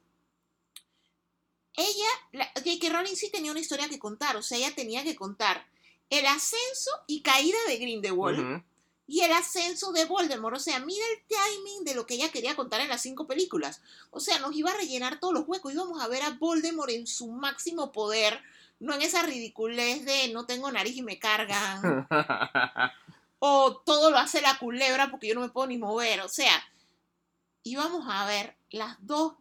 Ella, 1.76 2.08
la- 2.32 2.50
J.K. 2.56 2.88
Rowling 2.88 3.14
sí 3.14 3.30
tenía 3.30 3.50
una 3.50 3.60
historia 3.60 3.90
que 3.90 3.98
contar. 3.98 4.36
O 4.38 4.42
sea, 4.42 4.56
ella 4.56 4.74
tenía 4.74 5.04
que 5.04 5.16
contar 5.16 5.66
el 6.08 6.24
ascenso 6.26 6.90
y 7.06 7.20
caída 7.20 7.58
de 7.68 7.76
Grindelwald 7.76 8.38
Ujú. 8.38 8.64
Y 9.10 9.22
el 9.22 9.32
ascenso 9.32 9.90
de 9.90 10.04
Voldemort. 10.04 10.56
O 10.56 10.60
sea, 10.60 10.78
mira 10.78 11.04
el 11.12 11.24
timing 11.26 11.84
de 11.84 11.96
lo 11.96 12.06
que 12.06 12.14
ella 12.14 12.30
quería 12.30 12.54
contar 12.54 12.80
en 12.80 12.88
las 12.88 13.02
cinco 13.02 13.26
películas. 13.26 13.82
O 14.12 14.20
sea, 14.20 14.38
nos 14.38 14.54
iba 14.54 14.70
a 14.70 14.76
rellenar 14.76 15.18
todos 15.18 15.34
los 15.34 15.48
huecos. 15.48 15.72
Íbamos 15.72 16.00
a 16.00 16.06
ver 16.06 16.22
a 16.22 16.30
Voldemort 16.30 16.90
en 16.90 17.08
su 17.08 17.26
máximo 17.26 17.90
poder, 17.90 18.40
no 18.78 18.94
en 18.94 19.02
esa 19.02 19.22
ridiculez 19.22 20.04
de 20.04 20.28
no 20.32 20.46
tengo 20.46 20.70
nariz 20.70 20.96
y 20.96 21.02
me 21.02 21.18
cargan, 21.18 22.06
o 23.40 23.78
todo 23.78 24.12
lo 24.12 24.18
hace 24.18 24.40
la 24.42 24.58
culebra 24.58 25.10
porque 25.10 25.26
yo 25.26 25.34
no 25.34 25.40
me 25.40 25.48
puedo 25.48 25.66
ni 25.66 25.76
mover. 25.76 26.20
O 26.20 26.28
sea, 26.28 26.62
íbamos 27.64 28.06
a 28.08 28.26
ver 28.26 28.54
las 28.70 28.96
dos. 29.00 29.34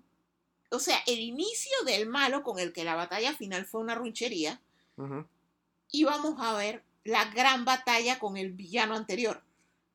O 0.72 0.80
sea, 0.80 0.98
el 1.06 1.20
inicio 1.20 1.76
del 1.86 2.08
malo 2.08 2.42
con 2.42 2.58
el 2.58 2.74
que 2.74 2.84
la 2.84 2.96
batalla 2.96 3.36
final 3.36 3.68
fue 3.68 3.82
una 3.82 3.94
runchería 3.94 4.60
Ujú. 4.98 5.28
y 5.92 6.06
vamos 6.06 6.38
a 6.40 6.54
ver 6.54 6.84
la 7.04 7.26
gran 7.26 7.66
batalla 7.66 8.18
con 8.18 8.36
el 8.36 8.52
villano 8.52 8.96
anterior. 8.96 9.44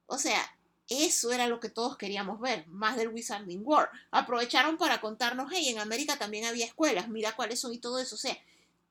O 0.06 0.18
sea, 0.18 0.40
eso 0.88 1.32
era 1.32 1.46
lo 1.46 1.60
que 1.60 1.70
todos 1.70 1.96
queríamos 1.96 2.40
ver, 2.40 2.66
más 2.66 2.96
del 2.96 3.08
Wizarding 3.08 3.62
World. 3.64 3.88
Aprovecharon 4.10 4.76
para 4.76 5.00
contarnos, 5.00 5.50
hey, 5.52 5.68
en 5.68 5.78
América 5.78 6.18
también 6.18 6.44
había 6.44 6.66
escuelas, 6.66 7.08
mira 7.08 7.36
cuáles 7.36 7.60
son 7.60 7.72
y 7.72 7.78
todo 7.78 7.98
eso. 7.98 8.16
O 8.16 8.18
sea, 8.18 8.36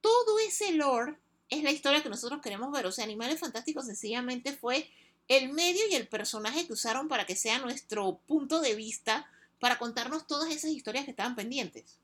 todo 0.01 0.39
ese 0.39 0.71
lore 0.73 1.17
es 1.49 1.63
la 1.63 1.71
historia 1.71 2.01
que 2.01 2.09
nosotros 2.09 2.41
queremos 2.41 2.71
ver. 2.71 2.85
O 2.87 2.91
sea, 2.91 3.03
Animales 3.03 3.39
Fantásticos 3.39 3.85
sencillamente 3.85 4.53
fue 4.53 4.89
el 5.27 5.53
medio 5.53 5.81
y 5.89 5.95
el 5.95 6.07
personaje 6.07 6.65
que 6.65 6.73
usaron 6.73 7.07
para 7.07 7.25
que 7.25 7.35
sea 7.35 7.59
nuestro 7.59 8.17
punto 8.27 8.59
de 8.59 8.75
vista 8.75 9.27
para 9.59 9.77
contarnos 9.77 10.27
todas 10.27 10.51
esas 10.51 10.71
historias 10.71 11.05
que 11.05 11.11
estaban 11.11 11.35
pendientes. 11.35 11.99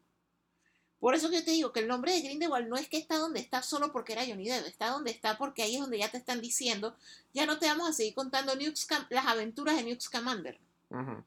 Por 1.00 1.16
eso 1.16 1.30
que 1.30 1.38
yo 1.38 1.46
te 1.46 1.52
digo 1.52 1.72
que 1.72 1.80
el 1.80 1.88
nombre 1.88 2.12
de 2.12 2.22
Grindelwald 2.22 2.68
no 2.68 2.76
es 2.76 2.90
que 2.90 2.98
está 2.98 3.18
donde 3.18 3.40
está 3.40 3.62
solo 3.62 3.92
porque 3.94 4.12
era 4.14 4.26
Johnny 4.26 4.48
Depp, 4.50 4.68
está 4.68 4.90
donde 4.90 5.12
está 5.12 5.38
porque 5.38 5.64
ahí 5.64 5.76
es 5.76 5.82
donde 5.82 5.98
ya 6.00 6.12
te 6.12 6.18
están 6.18 6.42
diciendo, 6.42 6.96
ya 7.34 7.46
no 7.46 7.58
te 7.58 7.68
vamos 7.68 7.88
a 7.90 7.94
seguir 7.94 8.14
contando 8.14 8.54
Newt 8.56 8.78
las 9.10 9.26
aventuras 9.26 9.76
de 9.78 9.84
Newt 9.84 10.02
Scamander. 10.02 10.60
Ujú. 10.90 11.24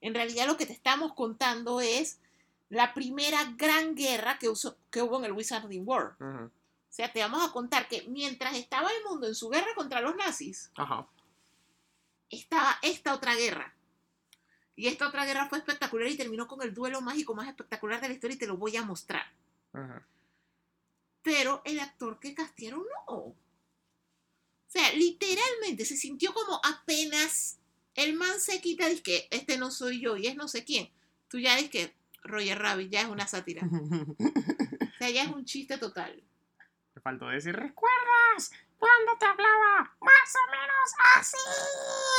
En 0.00 0.14
realidad 0.14 0.46
lo 0.46 0.56
que 0.56 0.66
te 0.66 0.72
estamos 0.72 1.12
contando 1.14 1.80
es 1.80 2.18
la 2.68 2.94
primera 2.94 3.52
gran 3.56 3.96
guerra 3.96 4.38
que, 4.38 4.48
usó- 4.48 4.76
que 4.90 5.02
hubo 5.02 5.18
en 5.18 5.24
el 5.24 5.32
Wizarding 5.32 5.86
World. 5.86 6.14
O 6.20 6.92
sea, 6.92 7.12
te 7.12 7.20
vamos 7.20 7.42
a 7.48 7.52
contar 7.52 7.88
que 7.88 8.02
mientras 8.08 8.54
estaba 8.54 8.90
el 8.90 9.04
mundo 9.08 9.26
en 9.26 9.34
su 9.34 9.48
guerra 9.48 9.74
contra 9.74 10.00
los 10.00 10.14
nazis, 10.16 10.70
Ajá. 10.76 11.06
estaba 12.30 12.78
esta 12.82 13.14
otra 13.14 13.34
guerra. 13.34 13.74
Y 14.80 14.88
esta 14.88 15.06
otra 15.06 15.26
guerra 15.26 15.46
fue 15.46 15.58
espectacular 15.58 16.08
y 16.08 16.16
terminó 16.16 16.48
con 16.48 16.62
el 16.62 16.72
duelo 16.72 17.02
mágico 17.02 17.34
más 17.34 17.46
espectacular 17.46 18.00
de 18.00 18.08
la 18.08 18.14
historia 18.14 18.36
y 18.36 18.38
te 18.38 18.46
lo 18.46 18.56
voy 18.56 18.74
a 18.78 18.82
mostrar. 18.82 19.26
Ajá. 19.74 20.06
Pero 21.22 21.60
el 21.66 21.78
actor 21.80 22.18
que 22.18 22.32
castearon 22.32 22.82
no. 23.06 23.14
O 23.14 23.36
sea, 24.66 24.90
literalmente 24.94 25.84
se 25.84 25.98
sintió 25.98 26.32
como 26.32 26.62
apenas 26.64 27.58
el 27.94 28.14
man 28.14 28.40
se 28.40 28.62
quita, 28.62 28.88
dice 28.88 29.02
que 29.02 29.28
este 29.30 29.58
no 29.58 29.70
soy 29.70 30.00
yo 30.00 30.16
y 30.16 30.28
es 30.28 30.36
no 30.36 30.48
sé 30.48 30.64
quién. 30.64 30.88
Tú 31.28 31.38
ya 31.38 31.56
dices 31.56 31.70
que 31.70 31.94
Roger 32.22 32.58
Rabbit 32.58 32.90
ya 32.90 33.02
es 33.02 33.08
una 33.08 33.26
sátira. 33.26 33.62
O 34.92 35.02
sea, 35.02 35.10
ya 35.10 35.22
es 35.22 35.30
un 35.30 35.46
chiste 35.46 35.78
total. 35.78 36.22
Me 36.94 37.00
faltó 37.00 37.28
decir, 37.28 37.54
¿recuerdas 37.54 38.50
cuando 38.80 39.12
te 39.18 39.26
hablaba 39.26 39.94
más 40.00 40.34
o 40.34 40.50
menos 40.50 40.90
así? 41.16 41.36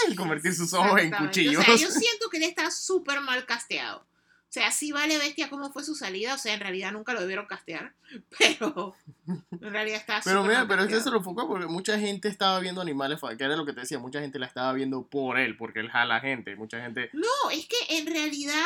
Y 0.11 0.15
convertir 0.15 0.53
sus 0.53 0.73
ojos 0.73 0.99
en 0.99 1.11
cuchillos. 1.11 1.61
O 1.61 1.63
sea, 1.63 1.75
yo 1.75 1.91
siento 1.91 2.29
que 2.29 2.37
él 2.37 2.43
está 2.43 2.71
súper 2.71 3.21
mal 3.21 3.45
casteado. 3.45 3.99
O 3.99 4.53
sea, 4.53 4.69
sí 4.71 4.91
vale 4.91 5.17
bestia 5.17 5.49
cómo 5.49 5.71
fue 5.71 5.83
su 5.83 5.95
salida. 5.95 6.35
O 6.35 6.37
sea, 6.37 6.53
en 6.53 6.59
realidad 6.59 6.91
nunca 6.91 7.13
lo 7.13 7.21
debieron 7.21 7.45
castear. 7.45 7.93
Pero 8.37 8.95
en 9.27 9.71
realidad 9.71 9.99
está 9.99 10.21
Pero 10.23 10.43
mira, 10.43 10.67
pero 10.67 10.83
este 10.83 10.99
se 10.99 11.09
lo 11.09 11.17
enfocó 11.17 11.47
porque 11.47 11.67
mucha 11.67 11.97
gente 11.97 12.27
estaba 12.27 12.59
viendo 12.59 12.81
animales, 12.81 13.19
que 13.37 13.43
era 13.43 13.55
lo 13.55 13.65
que 13.65 13.73
te 13.73 13.81
decía, 13.81 13.97
mucha 13.97 14.19
gente 14.19 14.39
la 14.39 14.47
estaba 14.47 14.73
viendo 14.73 15.07
por 15.07 15.39
él, 15.39 15.55
porque 15.55 15.79
él 15.79 15.89
jala 15.89 16.19
gente, 16.19 16.57
mucha 16.57 16.81
gente... 16.81 17.09
No, 17.13 17.49
es 17.51 17.65
que 17.65 17.97
en 17.97 18.07
realidad 18.07 18.65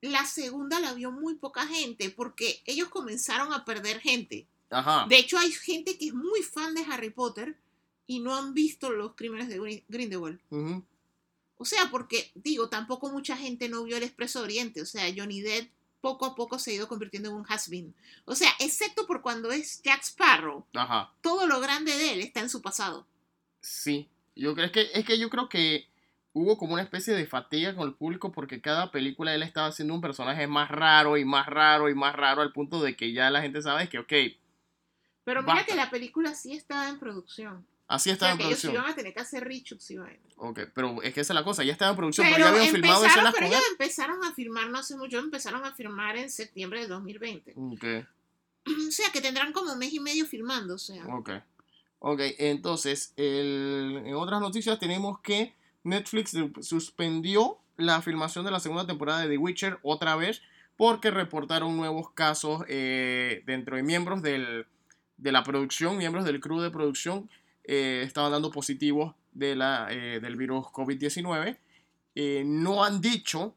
la 0.00 0.24
segunda 0.24 0.80
la 0.80 0.92
vio 0.94 1.12
muy 1.12 1.36
poca 1.36 1.66
gente. 1.66 2.10
Porque 2.10 2.60
ellos 2.66 2.88
comenzaron 2.88 3.52
a 3.52 3.64
perder 3.64 4.00
gente. 4.00 4.48
Ajá. 4.70 5.06
De 5.08 5.18
hecho, 5.18 5.38
hay 5.38 5.50
gente 5.52 5.96
que 5.98 6.08
es 6.08 6.14
muy 6.14 6.42
fan 6.42 6.74
de 6.74 6.84
Harry 6.90 7.10
Potter 7.10 7.56
y 8.06 8.20
no 8.20 8.36
han 8.36 8.54
visto 8.54 8.90
los 8.90 9.14
crímenes 9.14 9.48
de 9.48 9.60
Grin- 9.60 9.84
Grindelwald. 9.88 10.40
Ujú. 10.50 10.84
O 11.56 11.64
sea, 11.64 11.90
porque, 11.90 12.30
digo, 12.34 12.68
tampoco 12.68 13.10
mucha 13.10 13.36
gente 13.36 13.68
no 13.68 13.82
vio 13.84 13.96
el 13.96 14.02
Expreso 14.04 14.42
Oriente. 14.42 14.80
O 14.82 14.86
sea, 14.86 15.04
Johnny 15.14 15.40
Depp 15.40 15.70
poco 16.00 16.26
a 16.26 16.34
poco 16.36 16.58
se 16.58 16.70
ha 16.70 16.74
ido 16.74 16.86
convirtiendo 16.88 17.30
en 17.30 17.34
un 17.36 17.44
has-been. 17.48 17.94
O 18.24 18.34
sea, 18.36 18.50
excepto 18.60 19.06
por 19.06 19.20
cuando 19.22 19.50
es 19.50 19.82
Jack 19.82 20.02
Sparrow, 20.04 20.64
Ajá. 20.74 21.12
todo 21.22 21.46
lo 21.48 21.60
grande 21.60 21.96
de 21.96 22.12
él 22.12 22.20
está 22.20 22.40
en 22.40 22.48
su 22.50 22.62
pasado. 22.62 23.06
Sí. 23.60 24.08
Yo 24.36 24.54
creo 24.54 24.66
es 24.66 24.72
que, 24.72 24.88
es 24.94 25.04
que 25.04 25.18
yo 25.18 25.28
creo 25.30 25.48
que 25.48 25.88
hubo 26.32 26.56
como 26.56 26.74
una 26.74 26.82
especie 26.82 27.12
de 27.14 27.26
fatiga 27.26 27.74
con 27.74 27.88
el 27.88 27.94
público 27.94 28.30
porque 28.30 28.60
cada 28.60 28.92
película 28.92 29.34
él 29.34 29.42
estaba 29.42 29.66
haciendo 29.66 29.94
un 29.94 30.00
personaje 30.00 30.46
más 30.46 30.70
raro 30.70 31.16
y 31.16 31.24
más 31.24 31.46
raro 31.46 31.88
y 31.88 31.94
más 31.96 32.14
raro 32.14 32.42
al 32.42 32.52
punto 32.52 32.80
de 32.80 32.94
que 32.94 33.12
ya 33.12 33.30
la 33.30 33.42
gente 33.42 33.60
sabe 33.60 33.88
que, 33.88 33.98
ok, 33.98 34.12
Pero 35.28 35.42
mira 35.42 35.54
Basta. 35.56 35.70
que 35.72 35.76
la 35.76 35.90
película 35.90 36.34
sí 36.34 36.52
estaba 36.54 36.88
en 36.88 36.98
producción. 36.98 37.66
así 37.86 38.10
O 38.10 38.12
estaba 38.14 38.28
sea, 38.30 38.32
en 38.34 38.38
que 38.38 38.44
ellos 38.46 38.60
producción. 38.60 38.82
iban 38.82 38.92
a 38.92 38.94
tener 38.96 39.14
que 39.14 39.20
hacer 39.20 39.44
reshoots 39.44 39.90
y 39.92 39.96
vaina. 39.98 40.18
Ok, 40.36 40.60
pero 40.74 41.02
es 41.02 41.14
que 41.14 41.20
esa 41.20 41.32
es 41.32 41.34
la 41.34 41.44
cosa, 41.44 41.64
ya 41.64 41.72
estaba 41.72 41.90
en 41.92 41.96
producción, 41.96 42.26
pero, 42.26 42.36
Pero, 42.36 42.46
ya 42.48 42.60
habían 42.60 42.74
filmado 42.74 43.04
escenas 43.06 43.34
pero 43.34 43.46
ellos 43.46 43.62
empezaron 43.70 44.24
a 44.24 44.32
filmar 44.34 44.68
no 44.70 44.78
hace 44.78 44.96
mucho, 44.96 45.18
empezaron 45.18 45.64
a 45.64 45.74
filmar 45.74 46.16
en 46.16 46.30
septiembre 46.30 46.80
de 46.80 46.86
2020. 46.88 47.54
Ok. 47.56 47.84
O 48.88 48.90
sea, 48.90 49.10
que 49.12 49.20
tendrán 49.22 49.52
como 49.52 49.74
mes 49.76 49.92
y 49.94 50.00
medio 50.00 50.26
filmando, 50.26 50.74
o 50.74 50.78
sea. 50.78 51.02
Ok. 51.06 51.30
Ok, 52.00 52.20
entonces, 52.38 53.12
el- 53.16 54.02
en 54.04 54.14
otras 54.14 54.40
noticias 54.40 54.78
tenemos 54.78 55.20
que 55.20 55.54
Netflix 55.84 56.30
su- 56.30 56.52
suspendió 56.62 57.58
la 57.76 58.02
filmación 58.02 58.44
de 58.44 58.50
la 58.50 58.60
segunda 58.60 58.86
temporada 58.86 59.20
de 59.20 59.28
The 59.28 59.38
Witcher 59.38 59.78
otra 59.82 60.16
vez 60.16 60.42
porque 60.76 61.10
reportaron 61.10 61.76
nuevos 61.76 62.10
casos 62.12 62.62
eh, 62.68 63.42
dentro 63.46 63.76
de 63.76 63.82
miembros 63.82 64.22
del- 64.22 64.66
de 65.18 65.32
la 65.32 65.42
producción, 65.42 65.98
miembros 65.98 66.24
del 66.24 66.40
crew 66.40 66.60
de 66.60 66.70
producción, 66.70 67.28
eh, 67.64 68.02
estaban 68.04 68.32
dando 68.32 68.50
positivos 68.50 69.14
de 69.32 69.52
eh, 69.90 70.20
del 70.20 70.36
virus 70.36 70.66
COVID-19. 70.66 71.56
Eh, 72.14 72.42
no 72.46 72.84
han 72.84 73.00
dicho 73.00 73.54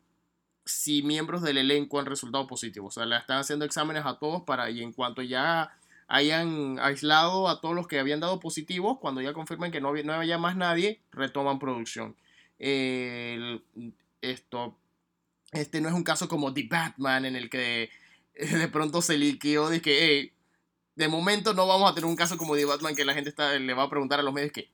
si 0.66 1.02
miembros 1.04 1.42
del 1.42 1.58
elenco 1.58 2.00
han 2.00 2.06
resultado 2.06 2.46
positivos. 2.48 2.98
O 2.98 3.00
sea, 3.00 3.06
le 3.08 3.18
están 3.18 3.40
haciendo 3.40 3.66
exámenes 3.66 4.06
a 4.06 4.20
todos 4.20 4.44
para, 4.44 4.70
y 4.70 4.84
en 4.84 4.92
cuanto 4.94 5.22
ya 5.22 5.72
hayan 6.08 6.78
aislado 6.80 7.48
a 7.48 7.62
todos 7.62 7.74
los 7.74 7.88
que 7.88 8.00
habían 8.00 8.20
dado 8.20 8.40
positivos, 8.40 9.00
cuando 9.00 9.22
ya 9.22 9.34
confirmen 9.34 9.72
que 9.72 9.80
no, 9.82 9.90
había- 9.90 10.04
no 10.04 10.40
más 10.40 10.58
nadie, 10.58 11.00
retoman 11.12 11.58
producción. 11.58 12.16
Esto, 14.22 14.78
este 15.52 15.82
no 15.82 15.88
es 15.90 15.96
un 15.96 16.04
caso 16.04 16.28
como 16.28 16.54
The 16.54 16.68
Batman 16.70 17.26
en 17.26 17.36
el 17.36 17.50
que 17.50 17.90
de 18.36 18.68
pronto 18.68 19.02
se 19.02 19.18
liqueó 19.18 19.70
de 19.70 19.82
que, 19.82 20.34
de 20.96 21.08
momento 21.08 21.54
no 21.54 21.68
vamos 21.68 21.92
a 21.92 21.94
tener 21.94 22.10
un 22.10 22.16
caso 22.16 22.38
como 22.38 22.56
The 22.56 22.66
Batman 22.66 22.96
que 22.96 23.06
la 23.06 23.14
gente 23.14 23.34
le 23.60 23.74
va 23.74 23.84
a 23.84 23.90
preguntar 23.90 24.20
a 24.20 24.24
los 24.24 24.34
medios 24.34 24.52
que 24.52 24.70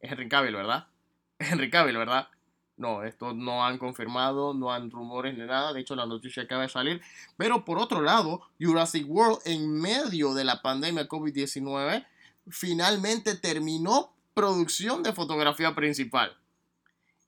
es 0.00 0.12
Henry 0.12 0.28
Cavill, 0.28 0.54
¿verdad? 0.54 0.86
Henry 1.38 1.70
Cavill, 1.70 1.96
¿verdad? 1.96 2.28
No, 2.76 3.04
esto 3.04 3.32
no 3.34 3.64
han 3.64 3.78
confirmado, 3.78 4.54
no 4.54 4.72
han 4.72 4.90
rumores 4.90 5.36
ni 5.36 5.44
nada. 5.44 5.72
De 5.72 5.80
hecho, 5.80 5.94
la 5.94 6.06
noticia 6.06 6.44
acaba 6.44 6.62
de 6.62 6.68
salir. 6.68 7.00
Pero 7.36 7.64
por 7.64 7.78
otro 7.78 8.00
lado, 8.00 8.42
Jurassic 8.60 9.08
World, 9.08 9.40
en 9.44 9.80
medio 9.80 10.34
de 10.34 10.44
la 10.44 10.62
pandemia 10.62 11.08
COVID-19, 11.08 12.04
finalmente 12.48 13.36
terminó 13.36 14.12
producción 14.34 15.02
de 15.02 15.12
fotografía 15.12 15.74
principal. 15.74 16.36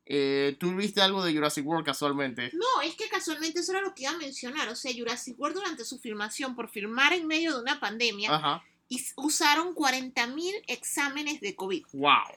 Eh, 0.07 0.57
¿Tú 0.61 0.75
viste 0.75 1.01
algo 1.01 1.25
de 1.25 1.35
Jurassic 1.35 1.67
World 1.67 1.87
casualmente? 1.87 2.51
No, 2.53 2.83
es 2.83 2.95
que 2.95 3.09
casualmente 3.09 3.61
eso 3.61 3.73
era 3.73 3.81
lo 3.81 3.95
que 3.95 4.03
iba 4.03 4.13
a 4.13 4.19
mencionar. 4.19 4.69
O 4.69 4.77
sea, 4.77 4.93
Jurassic 4.95 5.39
World 5.39 5.57
durante 5.57 5.85
su 5.85 5.99
filmación, 5.99 6.55
por 6.55 6.69
filmar 6.69 7.13
en 7.13 7.27
medio 7.27 7.55
de 7.55 7.63
una 7.63 7.81
pandemia, 7.81 8.35
Ajá. 8.35 8.63
usaron 9.17 9.75
40.000 9.75 10.53
exámenes 10.67 11.41
de 11.41 11.57
COVID. 11.57 11.87
¡Wow! 11.93 12.37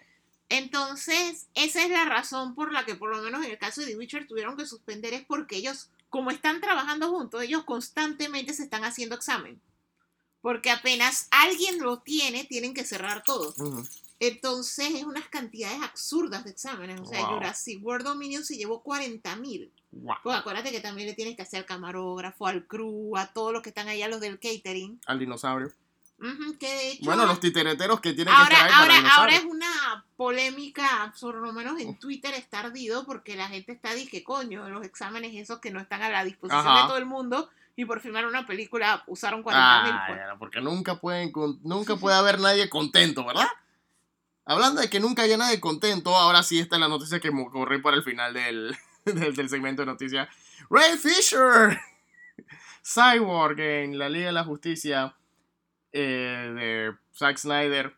Entonces, 0.49 1.47
esa 1.55 1.83
es 1.83 1.89
la 1.89 2.05
razón 2.05 2.55
por 2.55 2.71
la 2.71 2.85
que, 2.85 2.95
por 2.95 3.13
lo 3.13 3.21
menos 3.21 3.43
en 3.43 3.51
el 3.51 3.57
caso 3.57 3.81
de 3.81 3.87
The 3.87 3.97
Witcher, 3.97 4.27
tuvieron 4.27 4.55
que 4.55 4.65
suspender, 4.65 5.13
es 5.13 5.25
porque 5.25 5.57
ellos, 5.57 5.89
como 6.09 6.31
están 6.31 6.61
trabajando 6.61 7.09
juntos, 7.09 7.43
ellos 7.43 7.65
constantemente 7.65 8.53
se 8.53 8.63
están 8.63 8.85
haciendo 8.85 9.15
examen. 9.15 9.61
Porque 10.39 10.71
apenas 10.71 11.27
alguien 11.31 11.79
lo 11.79 11.99
tiene, 11.99 12.45
tienen 12.45 12.73
que 12.73 12.85
cerrar 12.85 13.23
todo. 13.25 13.53
Ujú. 13.57 13.85
Entonces, 14.19 14.89
es 14.95 15.03
unas 15.03 15.27
cantidades 15.29 15.81
absurdas 15.83 16.43
de 16.43 16.51
exámenes. 16.51 16.99
O 16.99 17.05
sea, 17.05 17.21
Wow. 17.27 17.35
Jurassic 17.35 17.83
World 17.85 18.05
Dominion 18.05 18.43
se 18.43 18.57
llevó 18.57 18.83
40.000. 18.83 19.69
¡Wow! 19.91 20.15
Pues 20.23 20.37
acuérdate 20.37 20.71
que 20.71 20.79
también 20.79 21.07
le 21.07 21.13
tienes 21.13 21.35
que 21.35 21.43
hacer 21.43 21.59
al 21.59 21.65
camarógrafo, 21.65 22.47
al 22.47 22.65
crew, 22.65 23.15
a 23.17 23.27
todos 23.27 23.53
los 23.53 23.61
que 23.61 23.69
están 23.69 23.87
allá, 23.87 24.07
los 24.07 24.19
del 24.19 24.39
catering. 24.39 24.99
Al 25.05 25.19
dinosaurio. 25.19 25.71
Ujú, 26.19 26.57
que 26.57 26.67
de 26.67 26.91
hecho, 26.93 27.05
Bueno, 27.05 27.27
los 27.27 27.39
titereteros 27.39 28.01
que 28.01 28.13
tienen 28.13 28.33
que 28.33 28.41
ahora, 28.41 28.55
estar 28.55 28.65
ahí 28.67 28.71
para 28.87 28.97
ahora, 28.97 29.15
ahora 29.17 29.35
es 29.35 29.45
una 29.45 30.03
polémica, 30.15 31.13
por 31.21 31.35
lo 31.35 31.53
menos 31.53 31.79
en 31.79 31.97
Twitter 31.99 32.33
está 32.33 32.61
ardido, 32.61 33.05
porque 33.05 33.35
la 33.35 33.47
gente 33.49 33.71
está 33.71 33.93
dije, 33.93 34.23
coño, 34.23 34.67
los 34.69 34.83
exámenes 34.83 35.35
esos 35.35 35.59
que 35.59 35.69
no 35.69 35.79
están 35.79 36.01
a 36.01 36.09
la 36.09 36.23
disposición 36.23 36.65
Ajá. 36.65 36.81
de 36.81 36.87
todo 36.87 36.97
el 36.97 37.05
mundo, 37.05 37.49
y 37.75 37.85
por 37.85 38.01
filmar 38.01 38.25
una 38.25 38.47
película 38.47 39.03
usaron 39.05 39.43
40 39.43 39.83
mil. 39.83 39.93
Ah, 39.93 40.07
ya, 40.33 40.35
porque 40.39 40.59
nunca 40.59 40.95
pueden 40.99 41.31
nunca 41.61 41.95
puede 41.97 42.15
haber 42.15 42.39
nadie 42.39 42.67
contento, 42.67 43.23
¿verdad? 43.23 43.47
Hablando 44.47 44.81
de 44.81 44.89
que 44.89 44.99
nunca 44.99 45.23
haya 45.23 45.37
nadie 45.37 45.59
contento, 45.59 46.15
ahora 46.15 46.41
sí 46.41 46.57
está 46.59 46.79
la 46.79 46.87
noticia 46.87 47.19
que 47.19 47.31
mo- 47.31 47.51
corrí 47.51 47.81
para 47.81 47.97
el 47.97 48.03
final 48.03 48.33
del, 48.33 48.75
del, 49.05 49.49
segmento 49.49 49.81
de 49.81 49.87
noticias. 49.87 50.29
Ray 50.69 50.97
Fisher, 50.97 51.77
Cyborg 52.83 53.59
en 53.59 53.99
la 53.99 54.09
Liga 54.09 54.27
de 54.27 54.31
la 54.31 54.43
Justicia 54.45 55.15
eh, 55.91 56.53
de 56.55 56.95
Zack 57.13 57.37
Snyder 57.37 57.93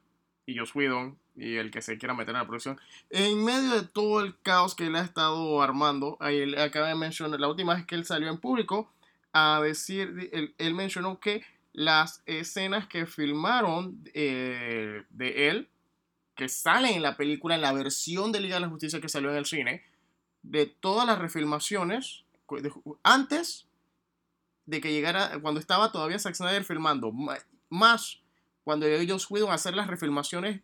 y 0.45 0.57
Joss 0.57 0.73
Whedon 0.73 1.17
y 1.35 1.55
el 1.55 1.71
que 1.71 1.81
se 1.81 1.97
quiera 1.97 2.13
meter 2.13 2.33
en 2.33 2.41
la 2.41 2.47
producción. 2.47 2.79
En 3.09 3.43
medio 3.45 3.81
de 3.81 3.87
todo 3.87 4.21
el 4.21 4.37
caos 4.41 4.75
que 4.75 4.87
él 4.87 4.95
ha 4.95 5.01
estado 5.01 5.61
armando, 5.61 6.17
él 6.21 6.59
acaba 6.59 6.87
de 6.87 6.95
mencionar, 6.95 7.39
la 7.39 7.47
última 7.47 7.75
vez 7.75 7.85
que 7.85 7.95
él 7.95 8.05
salió 8.05 8.29
en 8.29 8.39
público, 8.39 8.91
a 9.31 9.61
decir, 9.61 10.29
él, 10.33 10.53
él 10.57 10.73
mencionó 10.73 11.19
que 11.19 11.45
las 11.71 12.23
escenas 12.25 12.87
que 12.87 13.05
filmaron 13.05 14.03
eh, 14.13 15.03
de 15.11 15.49
él, 15.49 15.69
que 16.39 16.49
salen 16.49 16.95
en 16.95 17.01
la 17.03 17.17
película, 17.17 17.53
en 17.55 17.61
la 17.61 17.73
versión 17.73 18.31
de 18.31 18.39
Liga 18.39 18.55
de 18.55 18.61
la 18.61 18.69
Justicia 18.69 18.99
que 19.01 19.09
salió 19.09 19.29
en 19.29 19.35
el 19.35 19.45
cine, 19.45 19.83
de 20.41 20.65
todas 20.65 21.05
las 21.05 21.19
refilmaciones, 21.19 22.23
antes 23.03 23.67
de 24.65 24.81
que 24.81 24.91
llegara, 24.91 25.39
cuando 25.41 25.59
estaba 25.59 25.91
todavía 25.91 26.17
Zack 26.17 26.35
Snyder 26.35 26.63
filmando, 26.63 27.11
ma- 27.11 27.37
más 27.69 28.19
cuando 28.63 28.85
ellos 28.87 29.25
fueron 29.27 29.51
a 29.51 29.55
hacer 29.55 29.75
las 29.75 29.87
refilmaciones, 29.87 30.61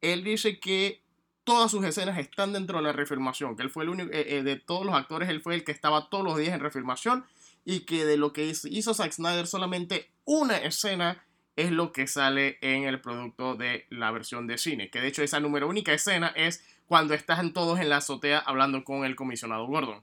él 0.00 0.24
dice 0.24 0.60
que 0.60 1.00
todas 1.44 1.70
sus 1.70 1.84
escenas 1.84 2.18
están 2.18 2.52
dentro 2.52 2.78
de 2.78 2.84
la 2.84 2.92
refilmación, 2.92 3.56
que 3.56 3.62
él 3.62 3.70
fue 3.70 3.84
el 3.84 3.90
único, 3.90 4.10
eh, 4.12 4.38
eh, 4.38 4.42
de 4.42 4.56
todos 4.56 4.84
los 4.84 4.94
actores, 4.94 5.28
él 5.28 5.40
fue 5.42 5.54
el 5.54 5.64
que 5.64 5.72
estaba 5.72 6.08
todos 6.10 6.24
los 6.24 6.36
días 6.36 6.52
en 6.54 6.60
refilmación 6.60 7.24
y 7.64 7.80
que 7.80 8.04
de 8.04 8.16
lo 8.16 8.32
que 8.32 8.44
hizo- 8.46 8.68
hizo 8.68 8.92
Zack 8.92 9.12
Snyder 9.12 9.46
solamente 9.46 10.10
una 10.24 10.56
escena 10.58 11.24
es 11.56 11.70
lo 11.70 11.92
que 11.92 12.06
sale 12.06 12.58
en 12.60 12.84
el 12.84 13.00
producto 13.00 13.54
de 13.54 13.86
la 13.90 14.10
versión 14.10 14.46
de 14.46 14.58
cine. 14.58 14.90
Que 14.90 15.00
de 15.00 15.08
hecho 15.08 15.22
esa 15.22 15.40
número 15.40 15.68
única 15.68 15.92
escena 15.92 16.28
es 16.34 16.64
cuando 16.86 17.14
están 17.14 17.52
todos 17.52 17.78
en 17.80 17.88
la 17.88 17.98
azotea 17.98 18.38
hablando 18.38 18.82
con 18.84 19.04
el 19.04 19.14
comisionado 19.16 19.66
Gordon. 19.66 20.02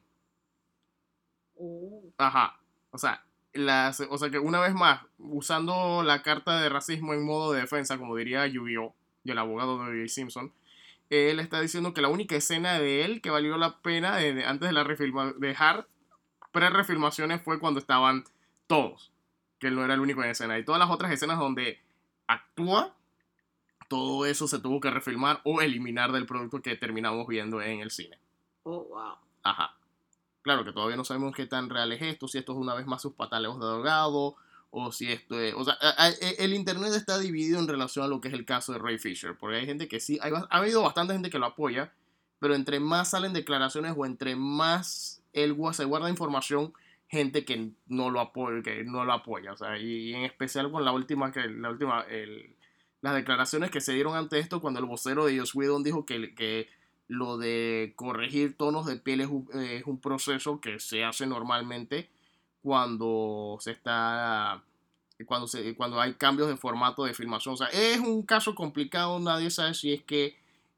Oh. 1.56 2.04
Ajá. 2.18 2.60
O 2.92 2.98
sea, 2.98 3.24
las, 3.54 4.00
o 4.02 4.18
sea 4.18 4.30
que 4.30 4.40
una 4.40 4.60
vez 4.60 4.74
más, 4.74 5.02
usando 5.18 6.04
la 6.04 6.22
carta 6.24 6.62
de 6.62 6.70
racismo 6.70 7.14
en 7.14 7.26
modo 7.26 7.52
de 7.54 7.62
defensa, 7.62 7.98
como 7.98 8.16
diría 8.16 8.48
Yu-Gi-Oh! 8.48 8.96
y 9.24 9.32
el 9.32 9.38
abogado 9.38 9.78
de 9.78 9.92
O.J. 9.92 10.08
Simpson, 10.08 10.54
él 11.10 11.40
está 11.40 11.62
diciendo 11.62 11.94
que 11.94 12.02
la 12.02 12.08
única 12.08 12.36
escena 12.36 12.80
de 12.80 13.04
él 13.04 13.22
que 13.22 13.30
valió 13.30 13.58
la 13.58 13.80
pena 13.82 14.16
de- 14.16 14.46
antes 14.46 14.68
de 14.70 14.74
la 14.74 14.84
refilma, 14.84 15.34
dejar 15.38 15.88
pre-refilmaciones 16.52 17.42
fue 17.42 17.60
cuando 17.60 17.80
estaban 17.80 18.24
todos, 18.68 19.12
que 19.62 19.68
él 19.68 19.76
no 19.76 19.86
era 19.86 19.94
el 19.94 20.00
único 20.00 20.24
en 20.24 20.32
escena. 20.32 20.58
Y 20.58 20.66
todas 20.66 20.80
las 20.80 20.90
otras 20.90 21.12
escenas 21.12 21.38
donde 21.38 21.80
actúa, 22.28 22.94
todo 23.88 24.26
eso 24.26 24.48
se 24.48 24.60
tuvo 24.60 24.82
que 24.82 24.90
refilmar 24.90 25.40
o 25.44 25.62
eliminar 25.62 26.12
del 26.12 26.26
producto 26.26 26.62
que 26.62 26.76
terminamos 26.76 27.28
viendo 27.28 27.62
en 27.62 27.80
el 27.80 27.92
cine. 27.92 28.18
Oh, 28.64 28.84
wow. 28.86 29.16
Ajá. 29.44 29.76
Claro 30.42 30.66
que 30.66 30.74
todavía 30.74 30.98
no 30.98 31.06
sabemos 31.06 31.36
qué 31.36 31.46
tan 31.46 31.70
real 31.70 31.92
es 31.92 32.02
esto, 32.02 32.28
si 32.28 32.40
esto 32.40 32.54
es 32.54 32.58
una 32.58 32.74
vez 32.74 32.88
más 32.88 33.04
sus 33.04 33.14
pataleos 33.14 33.60
de 33.60 33.66
ahogado, 33.68 34.36
o 34.72 34.92
si 34.92 35.12
esto 35.12 35.40
es... 35.40 35.54
O 35.54 35.64
sea, 35.64 35.78
e- 36.20 36.38
el 36.40 36.54
internet 36.54 36.94
está 36.96 37.20
dividido 37.20 37.60
en 37.60 37.68
relación 37.68 38.04
a 38.04 38.08
lo 38.08 38.20
que 38.20 38.30
es 38.30 38.34
el 38.34 38.46
caso 38.46 38.74
de 38.74 38.80
Ray 38.80 38.98
Fisher, 38.98 39.38
porque 39.38 39.58
hay 39.58 39.68
gente 39.68 39.88
que 39.88 40.00
sí, 40.00 40.18
hay, 40.24 40.32
ha 40.34 40.58
habido 40.58 40.82
bastante 40.82 41.14
gente 41.14 41.30
que 41.30 41.38
lo 41.38 41.46
apoya, 41.46 41.94
pero 42.40 42.56
entre 42.56 42.80
más 42.80 43.12
salen 43.12 43.34
declaraciones 43.34 43.94
o 43.96 44.08
entre 44.08 44.36
más 44.36 45.22
él 45.34 45.56
se 45.74 45.86
guarda 45.86 46.10
información, 46.10 46.74
gente 47.12 47.44
que 47.44 47.74
no 47.88 48.10
lo 48.10 48.22
apoya, 48.22 49.52
o 49.52 49.58
sea, 49.58 49.78
y, 49.78 50.14
en 50.14 50.24
especial 50.24 50.72
con 50.72 50.86
la 50.86 50.94
última, 50.94 51.32
que 51.32 51.46
la 51.48 51.70
última, 51.70 52.06
las 53.02 53.16
declaraciones 53.16 53.70
que 53.70 53.82
se 53.82 53.94
dieron 53.94 54.16
ante 54.16 54.40
esto 54.40 54.62
cuando 54.62 54.80
el 54.80 54.86
vocero 54.86 55.26
de 55.26 55.38
Joss 55.38 55.54
Whedon 55.54 55.84
dijo 55.84 56.06
que, 56.06 56.34
que 56.34 56.70
lo 57.08 57.38
de 57.38 57.94
corregir 57.98 58.56
tonos 58.56 58.86
de 58.86 58.96
piel 58.96 59.20
es 59.20 59.28
un, 59.28 59.50
es 59.54 59.86
un 59.86 60.00
proceso 60.00 60.62
que 60.62 60.80
se 60.80 61.04
hace 61.04 61.28
normalmente 61.28 62.10
cuando 62.62 63.58
se 63.60 63.72
está 63.72 64.64
cuando 65.26 65.48
se 65.48 65.76
cuando 65.76 66.00
hay 66.00 66.14
cambios 66.14 66.48
de 66.48 66.58
formato 66.58 67.04
de 67.04 67.14
filmación 67.14 67.56
o 67.56 67.58
sea 67.58 67.68
es 67.68 68.00
un 68.00 68.24
caso 68.24 68.56
complicado 68.56 69.20
nadie 69.20 69.52
sabe 69.52 69.74
si 69.74 69.94
es 69.94 70.04
que 70.04 70.38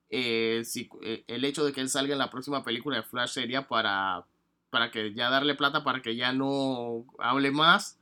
eh, 0.10 0.64
si, 0.66 0.90
eh, 1.02 1.24
el 1.28 1.46
hecho 1.46 1.64
de 1.64 1.72
que 1.72 1.82
él 1.82 1.90
salga 1.90 2.14
en 2.14 2.20
la 2.20 2.30
próxima 2.30 2.64
película 2.64 2.98
de 2.98 3.04
Flash 3.04 3.32
sería 3.32 3.68
para 3.68 4.26
para 4.74 4.92
que 4.92 5.14
ya 5.14 5.30
darle 5.30 5.56
plata 5.56 5.86
para 5.86 6.02
que 6.02 6.18
ya 6.18 6.34
no 6.34 7.06
hable 7.20 7.52
más 7.52 7.98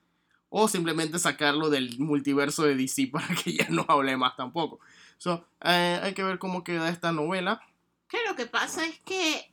o 0.50 0.68
simplemente 0.68 1.20
sacarlo 1.20 1.70
del 1.70 2.00
multiverso 2.00 2.64
de 2.64 2.76
DC 2.76 3.08
para 3.12 3.28
que 3.36 3.54
ya 3.54 3.68
no 3.70 3.86
hable 3.88 4.18
más 4.18 4.36
tampoco 4.36 4.80
so, 5.20 5.46
eh, 5.64 6.00
hay 6.02 6.16
que 6.16 6.24
ver 6.24 6.40
cómo 6.40 6.64
queda 6.64 6.90
esta 6.90 7.12
novela 7.12 7.62
Que 8.08 8.18
lo 8.28 8.36
que 8.36 8.48
pasa 8.48 8.86
es 8.86 8.98
que 9.02 9.52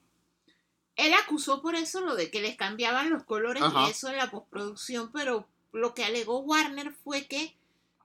él 0.99 1.15
acusó 1.15 1.63
por 1.63 1.77
eso 1.77 2.01
lo 2.01 2.17
de 2.17 2.31
que 2.31 2.43
les 2.43 2.57
cambiaban 2.57 3.11
los 3.11 3.23
colores 3.23 3.63
Ajá. 3.63 3.87
y 3.87 3.91
eso 3.91 4.09
en 4.09 4.17
la 4.17 4.31
postproducción, 4.31 5.13
pero 5.13 5.47
lo 5.73 5.95
que 5.95 6.05
alegó 6.05 6.41
Warner 6.41 6.93
fue 6.93 7.27
que 7.27 7.55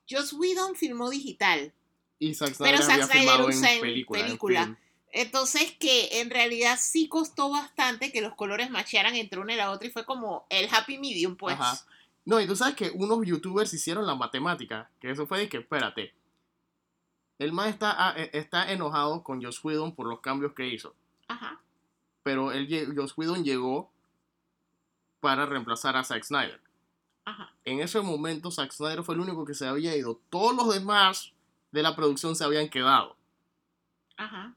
Joss 0.07 0.33
Whedon 0.33 0.75
filmó 0.75 1.09
digital. 1.09 1.73
Y 2.19 2.35
Zack 2.35 2.53
Snyder 2.53 2.75
Pero 2.75 2.85
Zack 2.85 3.11
Snyder 3.11 3.41
usa 3.41 3.73
en 3.73 3.81
película. 3.81 4.77
Entonces 5.13 5.71
que 5.79 6.21
en 6.21 6.31
realidad 6.31 6.77
sí 6.81 7.07
costó 7.07 7.51
bastante 7.51 8.11
que 8.11 8.21
los 8.21 8.33
colores 8.33 8.71
machearan 8.71 9.15
entre 9.15 9.39
una 9.39 9.53
y 9.53 9.57
la 9.57 9.69
otra 9.69 9.87
y 9.87 9.91
fue 9.91 10.05
como 10.05 10.45
el 10.49 10.67
happy 10.73 10.97
medium, 10.97 11.35
pues. 11.37 11.53
Ajá. 11.53 11.79
No, 12.25 12.41
y 12.41 12.47
tú 12.47 12.55
sabes 12.55 12.75
que 12.75 12.89
unos 12.89 13.19
youtubers 13.23 13.71
hicieron 13.73 14.07
la 14.07 14.15
matemática. 14.15 14.89
Que 14.99 15.11
eso 15.11 15.27
fue 15.27 15.37
de 15.37 15.49
que, 15.49 15.57
espérate. 15.57 16.15
El 17.37 17.53
man 17.53 17.69
está, 17.69 17.93
ah, 17.95 18.15
eh, 18.17 18.31
está 18.33 18.71
enojado 18.71 19.23
con 19.23 19.43
Joss 19.43 19.63
Whedon 19.63 19.93
por 19.93 20.07
los 20.07 20.19
cambios 20.19 20.53
que 20.53 20.67
hizo. 20.67 20.95
Ajá. 21.27 21.61
Pero 22.23 22.49
Joss 22.95 23.15
Whedon 23.15 23.43
llegó 23.43 23.91
para 25.19 25.45
reemplazar 25.45 25.95
a 25.95 26.03
Zack 26.03 26.23
Snyder. 26.23 26.59
Ajá. 27.25 27.53
En 27.65 27.81
ese 27.81 28.01
momento 28.01 28.49
Zack 28.49 28.71
Snyder 28.71 29.03
fue 29.03 29.13
el 29.13 29.21
único 29.21 29.45
que 29.45 29.53
se 29.53 29.67
había 29.67 29.95
ido. 29.95 30.19
Todos 30.31 30.55
los 30.55 30.73
demás 30.73 31.33
de 31.71 31.83
la 31.83 31.95
producción 31.95 32.35
se 32.35 32.43
habían 32.43 32.69
quedado. 32.69 33.15
Ajá. 34.17 34.55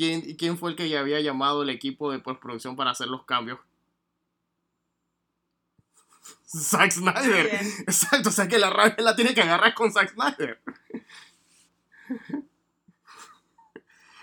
¿Quién, 0.00 0.22
y 0.24 0.34
¿Quién 0.34 0.56
fue 0.56 0.70
el 0.70 0.76
que 0.76 0.88
ya 0.88 1.00
había 1.00 1.20
llamado 1.20 1.62
el 1.62 1.68
equipo 1.68 2.10
de 2.10 2.20
postproducción 2.20 2.74
para 2.74 2.92
hacer 2.92 3.08
los 3.08 3.26
cambios? 3.26 3.60
Zack 6.46 6.90
Snyder. 6.90 7.50
Bien. 7.50 7.72
Exacto, 7.80 8.30
o 8.30 8.32
sea 8.32 8.48
que 8.48 8.58
la 8.58 8.70
rabia 8.70 8.94
la 9.00 9.14
tiene 9.14 9.34
que 9.34 9.42
agarrar 9.42 9.74
con 9.74 9.92
Zack 9.92 10.14
Snyder. 10.14 10.58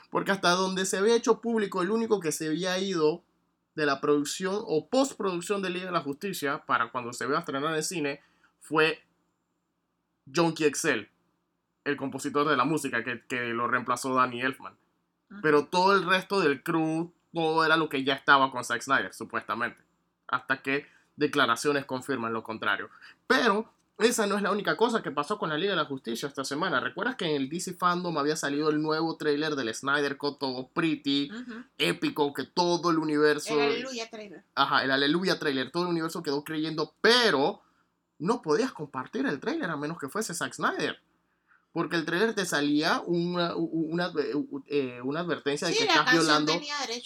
Porque 0.09 0.31
hasta 0.31 0.49
donde 0.49 0.87
se 0.87 0.97
había 0.97 1.15
hecho 1.15 1.41
público, 1.41 1.83
el 1.83 1.91
único 1.91 2.19
que 2.19 2.31
se 2.31 2.47
había 2.47 2.79
ido 2.79 3.23
de 3.75 3.85
la 3.85 4.01
producción 4.01 4.55
o 4.65 4.87
postproducción 4.87 5.61
de 5.61 5.69
Liga 5.69 5.85
de 5.85 5.91
la 5.91 6.01
Justicia 6.01 6.65
para 6.65 6.89
cuando 6.91 7.13
se 7.13 7.27
vea 7.27 7.37
estrenar 7.37 7.69
en 7.69 7.75
el 7.75 7.83
cine 7.83 8.23
fue 8.61 9.03
Jonky 10.25 10.65
Excel, 10.65 11.11
el 11.83 11.97
compositor 11.97 12.49
de 12.49 12.57
la 12.57 12.65
música 12.65 13.03
que, 13.03 13.23
que 13.27 13.49
lo 13.49 13.67
reemplazó 13.67 14.15
Danny 14.15 14.41
Elfman. 14.41 14.75
Pero 15.41 15.65
todo 15.65 15.93
el 15.93 16.05
resto 16.05 16.39
del 16.39 16.63
crew, 16.63 17.13
todo 17.33 17.65
era 17.65 17.77
lo 17.77 17.89
que 17.89 18.03
ya 18.03 18.13
estaba 18.13 18.51
con 18.51 18.63
Zack 18.63 18.81
Snyder, 18.81 19.13
supuestamente. 19.13 19.81
Hasta 20.27 20.61
que 20.61 20.87
declaraciones 21.15 21.85
confirman 21.85 22.33
lo 22.33 22.43
contrario. 22.43 22.89
Pero 23.27 23.71
esa 23.97 24.27
no 24.27 24.35
es 24.35 24.43
la 24.43 24.51
única 24.51 24.77
cosa 24.77 25.01
que 25.01 25.11
pasó 25.11 25.39
con 25.39 25.49
la 25.49 25.57
Liga 25.57 25.71
de 25.71 25.77
la 25.77 25.85
Justicia 25.85 26.27
esta 26.27 26.45
semana. 26.45 26.79
¿Recuerdas 26.79 27.15
que 27.15 27.25
en 27.25 27.35
el 27.35 27.49
DC 27.49 27.73
Fandom 27.73 28.15
había 28.17 28.35
salido 28.35 28.69
el 28.69 28.81
nuevo 28.81 29.17
tráiler 29.17 29.55
del 29.55 29.73
Snyder 29.73 30.17
Cut, 30.17 30.37
todo 30.39 30.67
pretty, 30.69 31.31
Ujú. 31.31 31.63
épico, 31.77 32.33
que 32.33 32.43
todo 32.43 32.91
el 32.91 32.99
universo... 32.99 33.55
El 33.55 33.71
aleluya 33.71 34.09
trailer. 34.09 34.43
Ajá, 34.53 34.83
el 34.83 34.91
Aleluya 34.91 35.39
trailer, 35.39 35.71
todo 35.71 35.83
el 35.83 35.89
universo 35.89 36.21
quedó 36.21 36.43
creyendo, 36.43 36.93
pero 37.01 37.61
no 38.19 38.41
podías 38.43 38.71
compartir 38.71 39.25
el 39.25 39.39
trailer 39.39 39.69
a 39.69 39.77
menos 39.77 39.97
que 39.97 40.09
fuese 40.09 40.33
Zack 40.35 40.53
Snyder. 40.53 40.99
Porque 41.77 41.95
el 41.95 42.05
trailer 42.05 42.33
te 42.33 42.43
salía 42.43 43.03
una, 43.05 43.55
una, 43.55 44.11
eh, 44.65 44.99
una 45.03 45.19
advertencia 45.19 45.67
de 45.67 45.75
Sí, 45.75 45.79
que 45.81 45.85
estás 45.99 46.05
violando... 46.11 46.51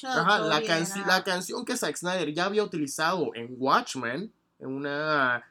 Ajá, 0.07 0.39
la, 0.39 0.61
la 1.07 1.23
canción 1.25 1.65
que 1.65 1.75
Zack 1.75 1.97
Snyder 1.97 2.33
ya 2.33 2.45
había 2.45 2.63
utilizado 2.63 3.31
en 3.35 3.53
Watchmen, 3.57 4.31
en 4.59 4.67
una 4.69 5.43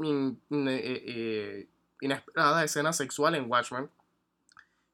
in- 0.00 0.40
in- 0.50 0.66
eh, 0.68 0.80
eh, 0.82 1.68
inesperada 2.00 2.64
escena 2.64 2.92
sexual 2.92 3.36
en 3.36 3.48
Watchmen, 3.48 3.88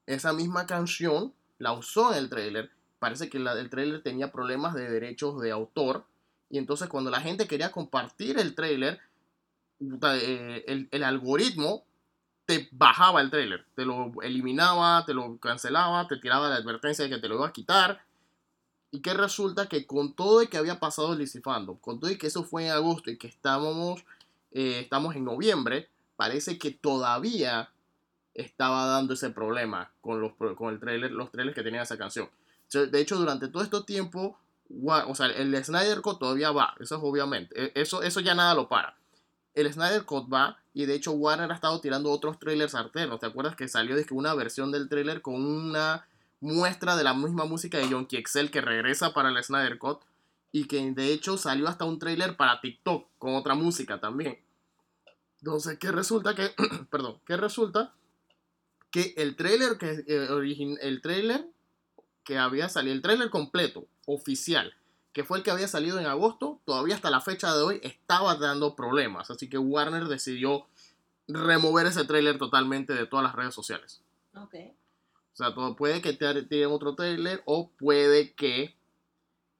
esa 0.04 0.34
misma 0.34 0.66
canción 0.66 1.32
la 1.56 1.72
usó 1.72 2.12
en 2.12 2.18
el 2.18 2.28
trailer. 2.28 2.70
Parece 2.98 3.30
que 3.30 3.38
la, 3.38 3.54
el 3.58 3.70
trailer 3.70 4.02
tenía 4.02 4.32
problemas 4.32 4.74
de 4.74 4.90
derechos 4.90 5.40
de 5.40 5.50
autor. 5.50 6.04
Y 6.50 6.58
entonces 6.58 6.90
cuando 6.90 7.10
la 7.10 7.22
gente 7.22 7.46
quería 7.48 7.72
compartir 7.72 8.38
el 8.38 8.54
trailer, 8.54 9.00
el, 9.80 10.88
el 10.90 11.04
algoritmo 11.04 11.84
te 12.46 12.68
bajaba 12.70 13.20
el 13.20 13.30
trailer, 13.30 13.66
te 13.74 13.84
lo 13.84 14.12
eliminaba, 14.22 15.04
te 15.04 15.12
lo 15.12 15.36
cancelaba, 15.38 16.06
te 16.06 16.16
tiraba 16.16 16.48
la 16.48 16.56
advertencia 16.56 17.04
de 17.04 17.10
que 17.10 17.18
te 17.20 17.28
lo 17.28 17.34
iba 17.36 17.48
a 17.48 17.52
quitar. 17.52 18.00
Y 18.92 19.00
que 19.00 19.12
resulta 19.14 19.68
que 19.68 19.84
con 19.84 20.14
todo 20.14 20.42
y 20.42 20.46
que 20.46 20.56
había 20.56 20.78
pasado 20.78 21.12
el 21.12 21.18
DC 21.18 21.40
Fandom, 21.42 21.76
con 21.78 21.98
todo 22.00 22.10
y 22.10 22.16
que 22.16 22.28
eso 22.28 22.44
fue 22.44 22.66
en 22.66 22.72
agosto 22.72 23.10
y 23.10 23.18
que 23.18 23.26
estábamos, 23.26 24.04
eh, 24.52 24.78
estamos 24.80 25.16
en 25.16 25.24
noviembre, 25.24 25.90
parece 26.16 26.56
que 26.56 26.70
todavía 26.70 27.68
estaba 28.32 28.86
dando 28.86 29.14
ese 29.14 29.30
problema 29.30 29.90
con, 30.00 30.20
los, 30.20 30.32
con 30.56 30.72
el 30.72 30.78
trailer, 30.78 31.10
los 31.10 31.32
trailers 31.32 31.54
que 31.54 31.64
tenía 31.64 31.82
esa 31.82 31.98
canción. 31.98 32.30
De 32.72 33.00
hecho, 33.00 33.16
durante 33.16 33.48
todo 33.48 33.62
este 33.62 33.80
tiempo, 33.82 34.38
o 34.84 35.14
sea, 35.14 35.26
el 35.26 35.64
Snyder 35.64 36.00
Cut 36.00 36.18
todavía 36.18 36.52
va, 36.52 36.74
eso 36.78 36.96
es 36.96 37.00
obviamente, 37.02 37.60
e- 37.60 37.72
eso, 37.74 38.02
eso 38.02 38.20
ya 38.20 38.34
nada 38.34 38.54
lo 38.54 38.68
para. 38.68 38.96
El 39.56 39.72
Snyder 39.72 40.04
Cut 40.04 40.32
va 40.32 40.58
y 40.74 40.84
de 40.84 40.94
hecho 40.94 41.12
Warner 41.12 41.50
ha 41.50 41.54
estado 41.54 41.80
tirando 41.80 42.12
otros 42.12 42.38
trailers 42.38 42.74
alternos. 42.74 43.18
¿Te 43.18 43.26
acuerdas 43.26 43.56
que 43.56 43.68
salió 43.68 43.96
de 43.96 44.04
que 44.04 44.12
una 44.12 44.34
versión 44.34 44.70
del 44.70 44.90
trailer 44.90 45.22
con 45.22 45.34
una 45.34 46.06
muestra 46.40 46.94
de 46.94 47.02
la 47.02 47.14
misma 47.14 47.46
música 47.46 47.78
de 47.78 47.88
John 47.90 48.06
Excel 48.10 48.50
que 48.50 48.60
regresa 48.60 49.14
para 49.14 49.30
el 49.30 49.42
Snyder 49.42 49.78
Cut? 49.78 50.02
Y 50.52 50.66
que 50.66 50.92
de 50.92 51.10
hecho 51.10 51.38
salió 51.38 51.68
hasta 51.68 51.86
un 51.86 51.98
trailer 51.98 52.36
para 52.36 52.60
TikTok 52.60 53.08
con 53.18 53.34
otra 53.34 53.54
música 53.54 53.98
también. 53.98 54.38
Entonces, 55.40 55.78
¿qué 55.78 55.90
resulta 55.90 56.34
que, 56.34 56.50
perdón, 56.90 57.18
¿qué 57.26 57.38
resulta? 57.38 57.94
Que 58.90 59.14
el 59.16 59.36
trailer 59.36 59.78
que, 59.78 60.04
eh, 60.06 60.76
el 60.82 61.00
trailer 61.00 61.46
que 62.24 62.36
había 62.36 62.68
salido, 62.68 62.94
el 62.94 63.00
trailer 63.00 63.30
completo, 63.30 63.86
oficial, 64.04 64.74
que 65.16 65.24
fue 65.24 65.38
el 65.38 65.44
que 65.44 65.50
había 65.50 65.66
salido 65.66 65.98
en 65.98 66.04
agosto, 66.04 66.60
todavía 66.66 66.94
hasta 66.94 67.08
la 67.08 67.22
fecha 67.22 67.56
de 67.56 67.62
hoy 67.62 67.80
estaba 67.82 68.34
dando 68.34 68.76
problemas. 68.76 69.30
Así 69.30 69.48
que 69.48 69.56
Warner 69.56 70.08
decidió 70.08 70.66
remover 71.26 71.86
ese 71.86 72.04
trailer 72.04 72.36
totalmente 72.36 72.92
de 72.92 73.06
todas 73.06 73.24
las 73.24 73.34
redes 73.34 73.54
sociales. 73.54 74.02
Ok. 74.34 74.56
O 75.32 75.36
sea, 75.36 75.54
todo, 75.54 75.74
puede 75.74 76.02
que 76.02 76.12
tiren 76.12 76.70
otro 76.70 76.94
trailer 76.96 77.42
o 77.46 77.70
puede 77.78 78.34
que 78.34 78.76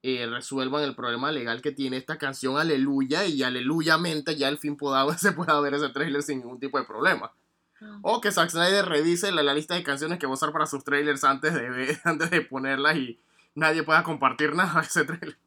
eh, 0.02 0.26
resuelvan 0.26 0.82
el 0.82 0.94
problema 0.94 1.32
legal 1.32 1.62
que 1.62 1.72
tiene 1.72 1.96
esta 1.96 2.18
canción 2.18 2.58
Aleluya 2.58 3.24
y 3.24 3.42
aleluyamente 3.42 4.36
ya 4.36 4.48
al 4.48 4.58
fin 4.58 4.76
pueda, 4.76 5.10
se 5.16 5.32
pueda 5.32 5.58
ver 5.62 5.72
ese 5.72 5.88
trailer 5.88 6.22
sin 6.22 6.40
ningún 6.40 6.60
tipo 6.60 6.78
de 6.78 6.84
problema. 6.84 7.32
Ah. 7.80 7.98
O 8.02 8.20
que 8.20 8.30
Zack 8.30 8.50
Snyder 8.50 8.84
revise 8.84 9.32
la, 9.32 9.42
la 9.42 9.54
lista 9.54 9.74
de 9.74 9.82
canciones 9.82 10.18
que 10.18 10.26
va 10.26 10.32
a 10.32 10.34
usar 10.34 10.52
para 10.52 10.66
sus 10.66 10.84
trailers 10.84 11.24
antes 11.24 11.54
de, 11.54 11.98
antes 12.04 12.30
de 12.30 12.42
ponerlas 12.42 12.98
y 12.98 13.18
nadie 13.54 13.84
pueda 13.84 14.02
compartir 14.02 14.54
nada 14.54 14.82
de 14.82 14.86
ese 14.86 15.06
trailer. 15.06 15.38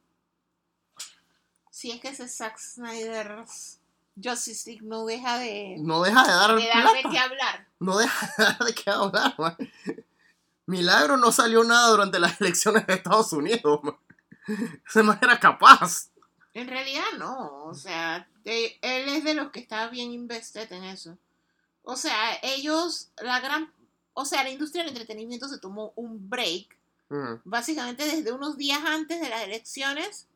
Si 1.80 1.92
es 1.92 2.02
que 2.02 2.10
ese 2.10 2.28
Zack 2.28 2.58
Snyder 2.60 3.46
Justice 4.22 4.70
League 4.70 4.86
no 4.86 5.06
deja 5.06 5.38
de, 5.38 5.78
No 5.80 6.02
deja 6.02 6.24
de 6.24 6.34
dar 6.34 6.56
de 6.58 7.10
que 7.10 7.18
hablar. 7.18 7.68
No 7.80 7.98
deja 7.98 8.28
de 8.38 8.44
dar 8.44 8.60
de 8.66 8.74
qué 8.74 8.90
hablar, 8.92 9.34
man. 9.38 9.56
Milagro 10.66 11.16
no 11.16 11.32
salió 11.32 11.64
nada 11.64 11.88
durante 11.92 12.20
las 12.20 12.42
elecciones 12.42 12.86
de 12.86 12.96
Estados 12.96 13.32
Unidos. 13.32 13.80
man. 13.82 13.96
Ese 14.86 15.04
man 15.04 15.20
era 15.22 15.40
capaz. 15.40 16.10
En 16.54 16.68
realidad 16.68 17.06
no, 17.18 17.64
o 17.64 17.74
sea, 17.74 18.28
de- 18.44 18.78
él 18.82 19.08
es 19.08 19.24
de 19.24 19.34
los 19.36 19.50
que 19.52 19.62
está 19.62 19.88
bien 19.88 20.12
invested 20.12 20.70
en 20.74 20.84
eso. 20.84 21.18
O 21.84 21.96
sea, 21.96 22.38
ellos, 22.44 23.10
la 23.22 23.40
gran, 23.40 23.72
o 24.14 24.26
sea, 24.26 24.44
la 24.44 24.50
industria 24.50 24.84
del 24.84 24.92
entretenimiento 24.92 25.48
se 25.48 25.60
tomó 25.60 25.94
un 25.96 26.30
break, 26.30 26.78
Ujú. 27.10 27.40
básicamente 27.46 28.04
desde 28.04 28.34
unos 28.34 28.58
días 28.58 28.82
antes 28.86 29.22
de 29.22 29.30
las 29.30 29.44
elecciones 29.44 30.28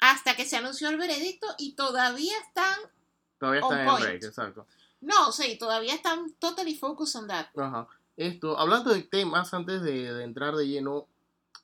hasta 0.00 0.36
que 0.36 0.44
se 0.44 0.56
anunció 0.56 0.88
el 0.88 0.96
veredicto 0.98 1.46
y 1.58 1.74
todavía 1.74 2.32
están, 2.46 2.78
Todavía 3.38 3.60
está 3.60 3.74
On 3.74 3.78
en 3.98 4.02
break, 4.02 4.24
exacto. 4.24 4.66
no, 5.00 5.32
sí, 5.32 5.56
todavía 5.58 5.94
están 5.94 6.32
totally 6.38 6.74
focused 6.74 7.20
on 7.20 7.28
that. 7.28 7.46
Ajá. 7.56 7.86
Esto, 8.16 8.58
hablando 8.58 8.92
de 8.94 9.02
temas, 9.02 9.52
antes 9.52 9.82
de, 9.82 10.12
de 10.14 10.24
entrar 10.24 10.54
de 10.56 10.66
lleno, 10.66 11.06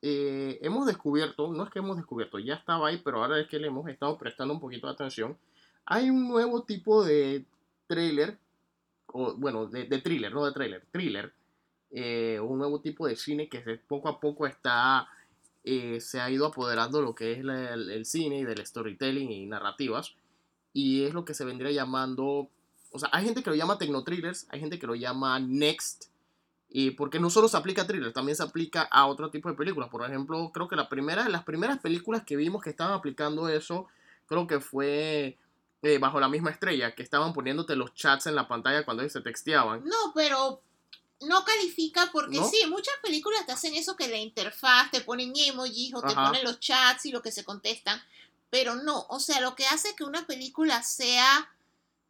eh, 0.03 0.59
hemos 0.63 0.87
descubierto, 0.87 1.51
no 1.53 1.65
es 1.65 1.71
que 1.71 1.79
hemos 1.79 1.97
descubierto, 1.97 2.39
ya 2.39 2.55
estaba 2.55 2.89
ahí, 2.89 2.99
pero 3.03 3.23
ahora 3.23 3.39
es 3.41 3.49
que 3.49 3.59
le 3.59 3.69
hemos 3.69 3.89
estado 3.89 4.19
prestando 4.19 4.53
un 4.53 4.61
poquito 4.61 4.87
de 4.87 4.93
atención. 4.93 5.39
Hay 5.87 6.11
un 6.11 6.29
nuevo 6.29 6.63
tipo 6.65 7.03
de 7.05 7.45
trailer, 7.87 8.39
o 9.07 9.35
bueno, 9.35 9.67
de, 9.67 9.85
de 9.85 9.99
thriller, 9.99 10.33
no 10.35 10.45
de 10.45 10.53
trailer, 10.53 10.85
thriller. 10.91 11.33
eh, 11.95 12.41
un 12.41 12.59
nuevo 12.59 12.81
tipo 12.81 13.07
de 13.07 13.17
cine 13.17 13.49
que 13.49 13.63
se- 13.63 13.77
poco 13.77 14.09
a 14.09 14.19
poco 14.21 14.47
está, 14.47 15.07
eh, 15.65 16.01
se 16.01 16.21
ha 16.21 16.31
ido 16.31 16.47
apoderando 16.47 16.99
de 16.99 17.05
lo 17.05 17.15
que 17.15 17.33
es 17.33 17.45
la- 17.45 17.75
el, 17.75 17.91
el 17.91 18.05
cine 18.05 18.39
y 18.41 18.45
del 18.45 18.65
storytelling 18.67 19.31
y 19.31 19.47
narrativas. 19.47 20.15
Y 20.73 21.05
es 21.05 21.15
lo 21.15 21.25
que 21.25 21.35
se 21.35 21.45
vendría 21.45 21.71
llamando, 21.71 22.49
o 22.91 22.99
sea, 22.99 23.09
hay 23.13 23.25
gente 23.25 23.43
que 23.43 23.51
lo 23.51 23.57
llama 23.57 23.79
tecnotrillers, 23.79 24.47
hay 24.51 24.61
gente 24.61 24.79
que 24.79 24.87
lo 24.87 24.95
llama 24.95 25.39
next, 25.39 26.07
y 26.75 26.93
porque 26.93 27.21
no 27.21 27.29
solo 27.29 27.49
se 27.49 27.57
aplica 27.59 27.83
a 27.83 27.87
thriller, 27.87 28.13
también 28.15 28.35
se 28.35 28.43
aplica 28.43 28.83
a 28.91 29.05
otro 29.07 29.31
tipo 29.31 29.51
de 29.51 29.55
películas. 29.55 29.91
Por 29.91 30.03
ejemplo, 30.07 30.51
creo 30.55 30.69
que 30.69 30.77
la 30.77 30.89
primera, 30.89 31.29
las 31.29 31.45
primeras 31.45 31.79
películas 31.81 32.25
que 32.25 32.35
vimos 32.37 32.63
que 32.63 32.71
estaban 32.71 32.95
aplicando 32.95 33.51
eso, 33.51 33.89
creo 34.27 34.47
que 34.47 34.59
fue 34.61 35.37
eh, 35.83 35.99
Bajo 35.99 36.19
la 36.19 36.29
misma 36.29 36.51
estrella, 36.51 36.95
que 36.95 37.03
estaban 37.03 37.35
poniéndote 37.35 37.77
los 37.77 37.93
chats 37.93 38.27
en 38.27 38.37
la 38.37 38.49
pantalla 38.49 38.85
cuando 38.87 39.07
se 39.07 39.21
texteaban. 39.21 39.85
No, 39.85 40.13
pero 40.15 40.63
no 41.25 41.45
califica 41.45 42.11
porque 42.13 42.39
¿No? 42.39 42.49
sí, 42.49 42.59
muchas 42.69 42.95
películas 43.03 43.45
te 43.47 43.53
hacen 43.53 43.75
eso 43.75 43.97
que 43.97 44.09
la 44.09 44.19
interfaz 44.19 44.91
te 44.91 45.01
ponen 45.01 45.33
emojis 45.35 45.95
o 45.95 46.03
te 46.03 46.15
ponen 46.15 46.45
los 46.45 46.61
chats 46.61 47.07
y 47.07 47.13
lo 47.13 47.23
que 47.23 47.33
se 47.33 47.45
contestan, 47.45 48.03
pero 48.51 48.77
no, 48.77 49.07
o 49.09 49.21
sea, 49.21 49.41
lo 49.41 49.55
que 49.55 49.67
hace 49.67 49.95
que 49.95 50.05
una 50.05 50.27
película 50.27 50.83
sea 50.83 51.51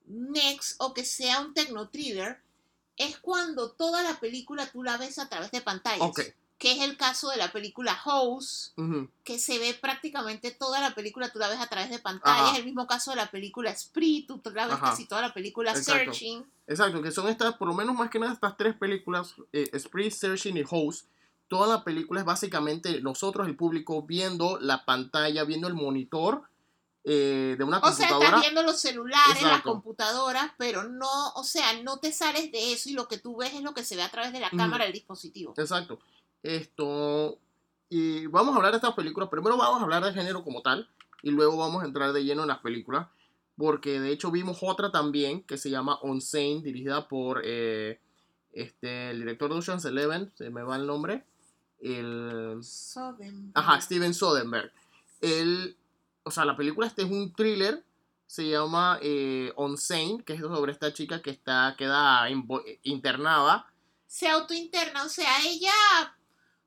next 0.07 0.77
o 0.79 0.93
que 0.95 1.05
sea 1.05 1.41
un 1.41 1.55
techno 1.55 1.89
thriller 1.89 2.41
es 2.97 3.19
cuando 3.19 3.71
toda 3.71 4.03
la 4.03 4.19
película 4.21 4.67
tú 4.71 4.83
la 4.83 4.97
ves 4.97 5.19
a 5.19 5.29
través 5.29 5.51
de 5.51 5.61
pantallas. 5.61 6.11
Que 6.63 6.71
es 6.71 6.81
el 6.81 6.97
caso 6.97 7.29
de 7.29 7.39
la 7.39 7.51
película 7.51 7.93
House, 7.93 8.73
que 9.25 9.41
se 9.41 9.59
ve 9.59 9.75
prácticamente 9.75 10.53
toda 10.53 10.79
la 10.79 10.95
película, 10.95 11.29
tú 11.33 11.41
la 11.41 11.49
ves 11.49 11.59
a 11.59 11.67
través 11.67 11.91
de 11.91 11.99
pantallas, 11.99 12.51
Ajá. 12.51 12.57
el 12.57 12.65
mismo 12.65 12.87
caso 12.87 13.11
de 13.11 13.17
la 13.17 13.33
película 13.33 13.75
Spree, 13.77 14.25
tú 14.29 14.41
la 14.55 14.67
ves 14.67 14.77
Ajá. 14.77 14.91
casi 14.91 15.07
toda 15.09 15.23
la 15.23 15.35
película 15.35 15.73
Exacto. 15.73 16.13
Searching. 16.13 16.47
Exacto, 16.69 17.03
que 17.03 17.11
son 17.11 17.27
estas, 17.27 17.57
por 17.57 17.67
lo 17.67 17.75
menos 17.75 17.97
más 17.97 18.11
que 18.11 18.21
nada 18.21 18.33
estas 18.33 18.57
tres 18.57 18.77
películas, 18.77 19.35
eh, 19.53 19.73
Searching 20.13 20.57
y 20.59 20.63
Host. 20.71 21.09
Toda 21.49 21.67
la 21.67 21.83
película 21.83 22.21
es 22.21 22.27
básicamente 22.27 23.01
nosotros, 23.01 23.49
el 23.49 23.57
público, 23.57 24.05
viendo 24.05 24.61
la 24.61 24.85
pantalla, 24.85 25.43
viendo 25.43 25.67
el 25.67 25.75
monitor 25.75 26.43
eh, 27.03 27.57
de 27.59 27.65
una 27.65 27.79
O 27.79 27.93
sea, 27.93 28.07
computadora. 28.07 28.27
estás 28.29 28.41
viendo 28.43 28.63
los 28.63 28.81
celulares, 28.81 29.43
las 29.43 29.51
Exacto. 29.51 29.73
computadoras, 29.73 30.53
pero 30.57 30.85
no, 30.85 31.31
o 31.35 31.43
sea, 31.43 31.83
no 31.83 31.99
te 31.99 32.13
sales 32.13 32.53
de 32.53 32.73
eso 32.73 32.89
y 32.89 32.93
lo 32.93 33.09
que 33.09 33.19
tú 33.19 33.39
ves 33.39 33.53
es 33.53 33.63
lo 33.63 33.75
que 33.75 33.83
se 33.83 33.97
ve 33.97 34.03
a 34.03 34.09
través 34.13 34.33
de 34.33 34.39
la 34.39 34.51
cámara 34.51 34.85
del 34.85 34.93
dispositivo. 34.93 35.55
Exacto. 35.57 35.99
Esto. 36.43 37.39
Y 37.89 38.27
vamos 38.27 38.55
a 38.55 38.57
hablar 38.57 38.73
de 38.73 38.79
estas 38.79 38.95
películas. 38.95 39.29
Primero 39.29 39.57
vamos 39.57 39.81
a 39.81 39.85
hablar 39.85 40.05
del 40.05 40.15
género 40.15 40.43
como 40.43 40.63
tal. 40.63 40.89
Y 41.23 41.31
luego 41.31 41.57
vamos 41.57 41.83
a 41.83 41.87
entrar 41.87 42.13
de 42.13 42.25
lleno 42.25 42.43
en 42.43 42.49
las 42.49 42.59
películas. 42.59 43.09
Porque 43.57 44.01
de 44.01 44.13
hecho 44.13 44.31
vimos 44.31 44.59
otra 44.63 44.91
también 44.91 45.43
que 45.43 45.59
se 45.59 45.71
llama 45.71 45.99
Unsane, 46.03 46.63
dirigida 46.63 47.07
por 47.07 47.43
eh, 47.45 48.01
este, 48.53 49.11
el 49.11 49.21
director 49.21 49.51
de 49.51 49.59
Ocean's 49.59 49.85
Eleven, 49.85 50.31
se 50.37 50.51
me 50.51 50.63
va 50.63 50.77
el 50.77 50.87
nombre. 50.87 51.25
El. 51.81 52.59
Soderbergh. 52.63 53.51
Ajá, 53.55 53.81
Steven 53.81 54.15
Soderbergh. 54.15 54.73
Él, 55.21 55.77
o 56.23 56.31
sea, 56.31 56.45
la 56.45 56.57
película 56.57 56.87
este 56.87 57.03
es 57.03 57.11
un 57.11 57.33
thriller. 57.33 57.83
Se 58.27 58.49
llama 58.49 58.99
eh, 59.03 59.53
Unsane, 59.57 60.23
que 60.25 60.35
es 60.35 60.41
sobre 60.41 60.73
esta 60.73 60.93
chica 60.93 61.21
que 61.21 61.31
está 61.31 61.75
queda 61.77 62.29
internada. 62.83 63.67
Se 64.07 64.29
autointerna, 64.29 65.05
o 65.05 65.09
sea, 65.09 65.31
ella, 65.45 66.17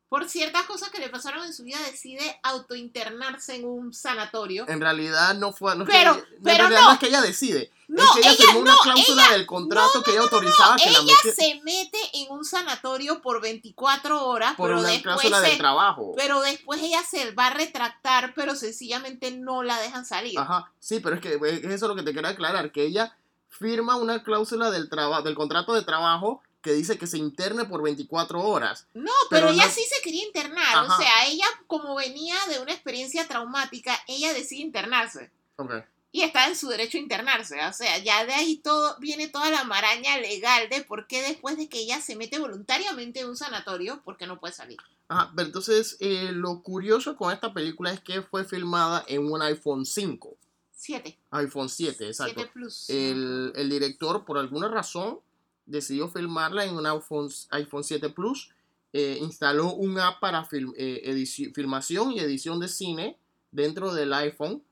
por 0.10 0.30
ciertas 0.30 0.64
cosas 0.64 0.90
que 0.90 1.00
le 1.00 1.10
pasaron 1.10 1.44
en 1.46 1.54
su 1.54 1.64
vida, 1.64 1.78
decide 1.90 2.40
autointernarse 2.44 3.56
en 3.56 3.66
un 3.66 3.94
sanatorio. 3.94 4.66
En 4.68 4.80
realidad 4.82 5.34
no 5.36 5.52
fue. 5.52 5.76
No 5.76 5.84
es 5.84 5.90
Pero- 5.90 6.16
que, 6.16 6.24
pero 6.44 6.70
no. 6.70 6.82
no 6.82 6.92
es 6.94 7.00
que 7.00 7.08
ella 7.08 7.22
decide. 7.22 7.72
No, 7.88 8.04
es 8.04 8.12
que 8.12 8.20
ella, 8.22 8.32
ella 8.32 8.46
firmó 8.46 8.60
una 8.62 8.74
no, 8.74 8.80
cláusula 8.80 9.30
del 9.32 9.46
contrato 9.46 10.02
que 10.04 10.12
ella 10.12 10.22
autorizaba 10.22 10.76
que 10.76 10.90
la 10.90 11.00
Ella 11.00 11.14
metiera 11.24 11.36
se 11.36 11.62
mete 11.64 12.00
en 12.14 12.32
un 12.32 12.44
sanatorio 12.46 13.22
por 13.22 13.42
24 13.42 14.26
horas, 14.26 14.56
por 14.56 14.70
pero 14.70 14.80
una 14.80 14.90
después 14.90 15.18
cláusula 15.18 15.42
del 15.42 15.58
trabajo. 15.58 16.14
pero 16.16 16.42
después 16.42 16.82
ella 16.82 17.04
se 17.04 17.32
va 17.32 17.48
a 17.48 17.54
retractar, 17.54 18.34
pero 18.36 18.56
sencillamente 18.56 19.32
no 19.32 19.62
la 19.64 19.80
dejan 19.80 20.06
salir. 20.06 20.38
Ajá, 20.40 20.72
sí, 20.80 21.00
pero 21.00 21.16
es 21.16 21.22
que 21.22 21.36
es 21.36 21.64
eso 21.66 21.88
lo 21.88 21.96
que 21.96 22.02
te 22.04 22.14
quería 22.14 22.30
aclarar, 22.32 22.72
que 22.72 22.86
ella 22.86 23.16
firma 23.50 23.96
una 23.98 24.24
cláusula 24.24 24.72
del 24.72 24.90
traba- 24.90 25.22
del 25.22 25.36
contrato 25.36 25.74
de 25.74 25.84
trabajo 25.84 26.42
que 26.66 26.74
dice 26.74 26.98
que 26.98 27.06
se 27.06 27.20
interne 27.20 27.66
por 27.66 27.84
24 27.84 28.42
horas. 28.42 28.88
No, 28.96 29.12
pero, 29.30 29.48
Pero 29.48 29.50
ella 29.54 29.68
no- 29.68 29.72
sí 29.72 29.82
se 29.88 30.02
quería 30.02 30.26
internar. 30.26 30.76
Ajá. 30.76 30.94
O 30.94 30.98
sea, 30.98 31.28
ella, 31.28 31.46
como 31.68 31.94
venía 31.96 32.36
de 32.50 32.60
una 32.60 32.74
experiencia 32.74 33.28
traumática, 33.28 33.96
ella 34.08 34.34
decide 34.34 34.62
internarse. 34.64 35.30
Ok. 35.58 35.72
Y 36.12 36.24
está 36.24 36.48
en 36.48 36.56
su 36.56 36.68
derecho 36.70 36.98
a 36.98 37.02
internarse. 37.02 37.64
O 37.66 37.74
sea, 37.74 38.00
ya 38.00 38.26
de 38.26 38.34
ahí 38.34 38.58
todo 38.58 38.98
viene 39.00 39.28
toda 39.28 39.52
la 39.52 39.64
maraña 39.64 40.18
legal 40.18 40.68
de 40.70 40.82
por 40.82 41.06
qué 41.06 41.22
después 41.22 41.56
de 41.58 41.70
que 41.70 41.78
ella 41.80 42.02
se 42.02 42.16
mete 42.16 42.40
voluntariamente 42.40 43.20
en 43.20 43.30
un 43.30 43.38
sanatorio, 43.38 44.02
¿por 44.04 44.18
qué 44.18 44.26
no 44.26 44.40
puede 44.40 44.54
salir? 44.54 44.78
Ajá, 45.08 45.32
pero 45.36 45.46
entonces 45.46 45.98
eh, 46.00 46.32
lo 46.32 46.64
curioso 46.64 47.16
con 47.16 47.32
esta 47.32 47.54
película 47.54 47.92
es 47.92 48.00
que 48.02 48.24
fue 48.24 48.44
filmada 48.44 49.06
en 49.08 49.32
un 49.32 49.40
iPhone 49.44 49.86
5, 49.86 50.36
Siete. 50.76 51.20
iPhone 51.30 51.70
7, 51.70 52.08
exacto. 52.08 52.34
Siete 52.34 52.52
plus. 52.52 52.90
el, 52.90 53.54
el 53.56 53.70
director, 53.70 54.26
por 54.26 54.40
alguna 54.40 54.68
razón, 54.68 55.20
decidió 55.66 56.08
filmarla 56.10 56.66
en 56.66 56.76
un 56.76 56.86
iPhone, 56.86 57.30
iPhone 57.52 57.84
7 57.84 58.10
Plus. 58.10 58.52
eh, 58.94 59.18
instaló 59.20 59.74
un 59.74 60.00
app 60.00 60.22
para 60.22 60.46
film- 60.46 60.74
eh, 60.78 61.26
filmación 61.54 62.14
y 62.14 62.20
edición 62.20 62.60
de 62.62 62.70
cine 62.70 63.18
dentro 63.52 63.94
del 63.94 64.14
iPhone. 64.14 64.64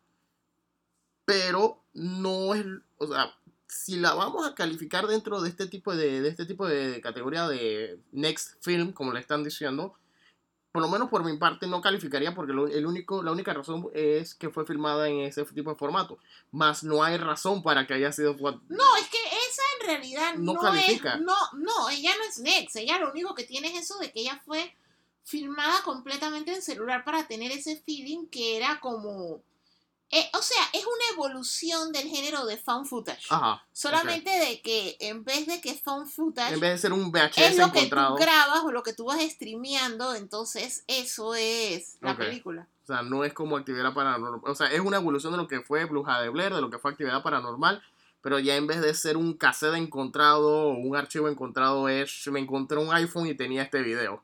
Pero 1.26 1.82
no 1.94 2.54
es. 2.54 2.66
O 2.98 3.08
sea, 3.08 3.34
si 3.68 3.98
la 3.98 4.14
vamos 4.14 4.46
a 4.48 4.56
calificar 4.56 5.08
dentro 5.08 5.42
de 5.42 5.50
este 5.50 5.68
tipo 5.68 5.96
de, 5.96 6.22
de 6.22 6.30
este 6.30 6.46
tipo 6.46 6.68
de 6.68 7.02
categoría 7.02 7.48
de 7.48 8.00
Next 8.12 8.64
Film, 8.64 8.92
como 8.94 9.14
le 9.14 9.20
están 9.20 9.44
diciendo, 9.44 9.94
por 10.72 10.82
lo 10.82 10.90
menos 10.90 11.10
por 11.10 11.24
mi 11.24 11.38
parte 11.38 11.66
no 11.68 11.82
calificaría 11.82 12.36
porque 12.36 12.52
el 12.52 12.86
único, 12.86 13.24
la 13.24 13.32
única 13.32 13.54
razón 13.54 13.88
es 13.94 14.36
que 14.36 14.50
fue 14.50 14.66
filmada 14.66 15.08
en 15.08 15.20
ese 15.22 15.44
tipo 15.46 15.70
de 15.72 15.76
formato. 15.78 16.18
Más 16.52 16.84
no 16.84 17.04
hay 17.04 17.18
razón 17.18 17.64
para 17.64 17.88
que 17.88 17.94
haya 17.94 18.12
sido... 18.12 18.36
No, 18.36 18.96
es 19.00 19.08
que 19.10 19.18
esa 19.54 19.62
en 19.80 19.88
realidad 19.88 20.36
No 20.38 20.54
no, 20.54 20.74
es. 20.74 21.02
No, 21.22 21.36
no, 21.54 21.90
ella 21.90 22.12
no 22.18 22.24
es 22.26 22.40
Next. 22.40 22.76
Ella 22.76 23.00
lo 23.00 23.12
único 23.12 23.34
que 23.36 23.44
tiene 23.44 23.68
es 23.70 23.84
eso 23.84 23.98
de 24.00 24.12
que 24.12 24.22
ella 24.22 24.42
fue 24.46 24.76
filmada 25.24 25.82
completamente 25.84 26.54
en 26.54 26.62
celular 26.62 27.04
para 27.06 27.28
tener 27.28 27.52
ese 27.52 27.78
feeling 27.78 28.28
que 28.28 28.58
era 28.58 28.80
como. 28.82 29.42
eh, 30.12 30.30
o 30.34 30.42
sea, 30.42 30.62
es 30.74 30.84
una 30.86 31.06
evolución 31.14 31.92
del 31.92 32.08
género 32.10 32.46
de 32.46 32.58
found 32.58 32.86
footage. 32.88 33.26
Ajá. 33.30 33.66
Solamente 33.72 34.30
de 34.30 34.62
que 34.62 34.98
en 35.00 35.24
vez 35.24 35.48
de 35.48 35.60
que 35.62 35.74
found 35.76 36.08
footage 36.10 36.54
En 36.54 36.60
vez 36.60 36.72
de 36.72 36.78
ser 36.78 36.94
un 36.94 37.12
VHS 37.12 37.38
es 37.38 37.58
lo 37.58 37.66
que 37.68 37.72
tú 37.72 37.78
encontrado. 37.86 38.16
grabas 38.16 38.60
o 38.64 38.72
lo 38.72 38.84
que 38.84 38.94
tú 38.94 39.06
vas 39.06 39.22
streameando, 39.22 40.14
entonces 40.14 40.84
eso 40.88 41.34
es 41.36 41.98
la 42.02 42.12
Ok. 42.12 42.18
película. 42.20 42.68
O 42.84 42.86
sea, 42.86 43.02
no 43.02 43.24
es 43.24 43.34
como 43.34 43.56
actividad 43.56 43.94
paranormal. 43.94 44.42
O 44.52 44.56
sea, 44.56 44.68
es 44.68 44.82
una 44.82 44.98
evolución 44.98 45.32
de 45.32 45.38
lo 45.38 45.48
que 45.48 45.62
fue 45.62 45.86
Bruja 45.86 46.20
de 46.22 46.28
Blair, 46.30 46.54
de 46.54 46.60
lo 46.62 46.70
que 46.70 46.80
fue 46.80 46.92
actividad 46.92 47.24
paranormal. 47.24 47.82
Pero 48.24 48.40
ya 48.40 48.56
en 48.56 48.66
vez 48.66 48.82
de 48.82 48.94
ser 48.96 49.18
un 49.18 49.34
cassette 49.34 49.76
encontrado 49.76 50.70
o 50.70 50.78
un 50.78 50.96
archivo 50.96 51.28
encontrado, 51.28 51.90
es 51.90 52.28
me 52.32 52.40
encontré 52.40 52.80
un 52.80 52.92
iPhone 52.94 53.28
y 53.28 53.36
tenía 53.36 53.64
este 53.64 53.84
video. 53.84 54.24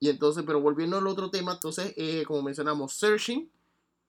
Y 0.00 0.10
entonces, 0.10 0.42
pero 0.44 0.60
volviendo 0.60 0.98
al 0.98 1.06
otro 1.06 1.30
tema, 1.30 1.52
entonces, 1.52 1.94
eh, 1.96 2.24
como 2.26 2.42
mencionamos, 2.42 2.92
Searching. 2.94 3.48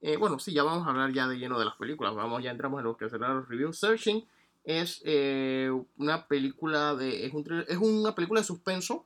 eh, 0.02 0.18
bueno, 0.18 0.40
sí, 0.40 0.52
ya 0.52 0.64
vamos 0.64 0.86
a 0.86 0.90
hablar 0.90 1.14
ya 1.14 1.28
de 1.28 1.38
lleno 1.38 1.60
de 1.60 1.66
las 1.66 1.76
películas. 1.76 2.16
Vamos, 2.16 2.44
ya 2.44 2.50
entramos 2.52 2.80
en 2.80 2.86
los 2.86 2.98
que 2.98 3.10
serán 3.10 3.38
los 3.38 3.48
reviews. 3.48 3.78
Searching 3.78 4.26
es 4.64 5.02
eh, 5.06 5.70
una 5.98 6.28
película 6.28 6.96
de. 6.96 7.28
Es, 7.28 7.34
un 7.34 7.46
es 7.68 7.78
una 7.78 8.16
película 8.16 8.42
de 8.42 8.48
suspenso 8.48 9.06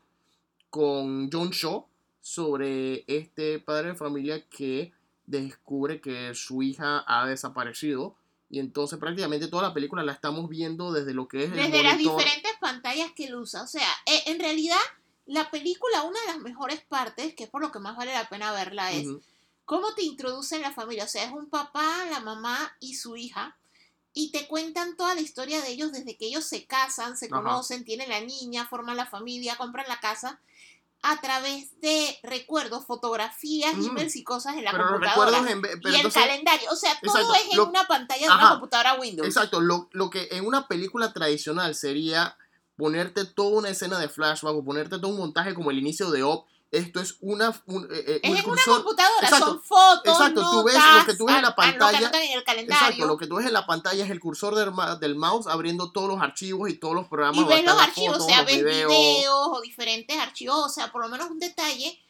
con 0.70 1.30
John 1.32 1.50
Shaw 1.50 1.86
sobre 2.22 3.04
este 3.08 3.60
padre 3.60 3.90
de 3.90 3.96
familia 3.96 4.48
que 4.50 4.94
descubre 5.26 6.00
que 6.00 6.34
su 6.34 6.64
hija 6.64 7.04
ha 7.06 7.28
desaparecido. 7.28 8.16
Y 8.50 8.60
entonces 8.60 8.98
prácticamente 8.98 9.48
toda 9.48 9.64
la 9.64 9.74
película 9.74 10.04
la 10.04 10.14
estamos 10.14 10.50
viendo 10.50 10.92
desde 10.92 11.14
lo 11.14 11.28
que 11.28 11.44
es 11.44 11.52
el 11.52 11.58
Desde 11.58 11.84
las 11.84 11.98
diferentes 11.98 12.52
pantallas 12.62 13.12
que 13.14 13.26
él 13.26 13.36
usa. 13.36 13.64
O 13.64 13.68
sea, 13.68 13.88
eh, 14.06 14.24
en 14.28 14.40
realidad 14.40 14.78
la 15.26 15.52
película, 15.52 16.04
una 16.04 16.20
de 16.22 16.28
las 16.28 16.40
mejores 16.40 16.82
partes, 16.82 17.36
que 17.36 17.44
es 17.44 17.50
por 17.50 17.62
lo 17.62 17.72
que 17.72 17.80
más 17.80 17.98
vale 17.98 18.14
la 18.14 18.30
pena 18.30 18.54
verla, 18.54 18.94
es 18.94 19.08
cómo 19.66 19.94
te 19.94 20.04
introducen 20.04 20.62
la 20.62 20.72
familia. 20.72 21.04
O 21.04 21.10
sea, 21.10 21.26
es 21.26 21.34
un 21.34 21.50
papá, 21.50 22.06
la 22.10 22.22
mamá 22.22 22.76
y 22.80 22.96
su 22.96 23.18
hija. 23.18 23.58
Y 24.14 24.32
te 24.32 24.48
cuentan 24.48 24.96
toda 24.96 25.14
la 25.14 25.22
historia 25.22 25.62
de 25.62 25.70
ellos 25.70 25.92
desde 25.92 26.16
que 26.18 26.26
ellos 26.26 26.46
se 26.46 26.66
casan, 26.66 27.18
se 27.18 27.26
Ajá. 27.26 27.36
conocen, 27.36 27.84
tienen 27.84 28.10
la 28.10 28.22
niña, 28.22 28.66
forman 28.68 28.96
la 28.96 29.06
familia, 29.06 29.58
compran 29.58 29.88
la 29.90 30.00
casa, 30.00 30.40
a 31.04 31.22
través 31.22 31.80
de 31.80 32.18
recuerdos, 32.24 32.86
fotografías, 32.86 33.74
Ujú. 33.76 33.88
emails 33.90 34.16
y 34.16 34.24
cosas 34.24 34.56
en 34.58 34.64
la 34.66 34.72
Pero 34.72 34.88
computadora. 34.88 35.38
en 35.52 35.62
pero 35.62 35.78
y 35.90 35.96
el 35.96 36.12
calendario. 36.12 36.70
O 36.72 36.76
sea, 36.76 37.00
todo 37.02 37.36
es 37.36 37.52
en 37.52 37.58
lo- 37.58 37.68
una 37.68 37.86
pantalla 37.86 38.22
de 38.22 38.28
Ajá. 38.28 38.38
una 38.40 38.50
computadora 38.52 38.96
Windows. 38.96 39.28
Exacto, 39.28 39.62
lo, 39.62 39.90
lo 39.94 40.10
que 40.10 40.28
en 40.32 40.46
una 40.46 40.68
película 40.68 41.14
tradicional 41.14 41.76
sería 41.76 42.38
ponerte 42.76 43.26
toda 43.26 43.58
una 43.60 43.70
escena 43.70 44.00
de 44.00 44.10
flashback 44.10 44.54
o 44.56 44.64
ponerte 44.64 44.98
todo 45.00 45.08
un 45.10 45.18
montaje 45.18 45.54
como 45.54 45.72
el 45.72 45.78
inicio 45.80 46.12
de 46.12 46.24
Op. 46.24 46.48
Esto 46.70 47.00
es 47.00 47.16
una, 47.22 47.50
un, 47.68 47.86
eh, 47.86 48.04
eh, 48.08 48.20
Es 48.24 48.30
un 48.30 48.36
en 48.38 48.46
una 48.46 48.56
cursor- 48.58 48.76
computadora, 48.84 49.28
Exacto, 49.28 49.46
son 49.46 49.64
fotos, 49.64 50.14
exacto, 50.14 50.42
tú 50.52 50.64
ves 50.66 50.74
lo 50.76 50.80
notas, 50.82 51.06
que 51.06 51.14
tú 51.14 51.26
ves 51.26 51.36
en 51.38 51.42
la 51.42 51.56
pantalla. 51.56 52.12
en 52.14 52.32
el 52.38 52.44
calendario. 52.44 52.88
Exacto, 52.88 53.06
lo 53.08 53.18
que 53.18 53.26
tú 53.28 53.36
ves 53.38 53.46
en 53.48 53.54
la 53.54 53.66
pantalla 53.66 54.04
es 54.04 54.12
el 54.12 54.20
cursor 54.20 54.54
del, 54.56 54.74
del 55.00 55.16
mouse 55.16 55.48
abriendo 55.48 55.92
todos 55.94 56.10
los 56.10 56.22
archivos 56.22 56.70
y 56.70 56.74
todos 56.74 56.94
los 56.94 57.08
programas. 57.08 57.38
y 57.40 57.44
ves 57.46 57.64
los 57.64 57.80
archivos, 57.82 58.18
fotos, 58.18 58.26
o 58.26 58.30
sea, 58.30 58.44
ves 58.44 58.58
videos. 58.64 58.92
videos. 58.92 59.48
o 59.50 59.62
diferentes 59.62 60.18
archivos, 60.20 60.58
o 60.66 60.70
sea, 60.70 60.92
por 60.92 61.02
lo 61.02 61.08
menos 61.08 61.30
un 61.30 61.40
detalle 61.40 62.02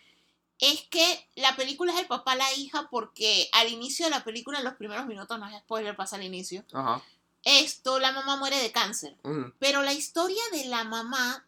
es 0.59 0.81
que 0.89 1.27
la 1.35 1.55
película 1.55 1.93
es 1.93 1.99
el 1.99 2.07
papá, 2.07 2.33
la 2.35 2.51
hija, 2.53 2.87
porque 2.89 3.47
al 3.53 3.69
inicio 3.69 4.05
de 4.07 4.09
la 4.09 4.23
película, 4.23 4.57
en 4.57 4.63
los 4.65 4.73
primeros 4.73 5.05
minutos, 5.05 5.37
no 5.37 5.47
es 5.47 5.55
spoiler, 5.59 5.95
pasa 5.95 6.15
al 6.15 6.23
inicio, 6.23 6.63
Ajá. 6.73 7.03
esto, 7.43 7.99
la 7.99 8.11
mamá 8.11 8.37
muere 8.37 8.57
de 8.57 8.71
cáncer, 8.71 9.15
ujú, 9.23 9.53
pero 9.59 9.83
la 9.83 9.93
historia 9.93 10.41
de 10.51 10.65
la 10.65 10.83
mamá 10.83 11.45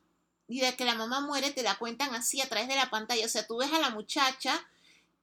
y 0.50 0.60
de 0.60 0.76
que 0.76 0.84
la 0.84 0.96
mamá 0.96 1.22
muere 1.22 1.52
te 1.52 1.64
la 1.64 1.78
cuentan 1.78 2.14
así 2.14 2.42
a 2.42 2.50
través 2.50 2.68
de 2.68 2.76
la 2.76 2.90
pantalla, 2.90 3.26
o 3.26 3.30
sea, 3.30 3.48
tú 3.48 3.58
ves 3.58 3.72
a 3.72 3.80
la 3.80 3.92
muchacha 3.92 4.60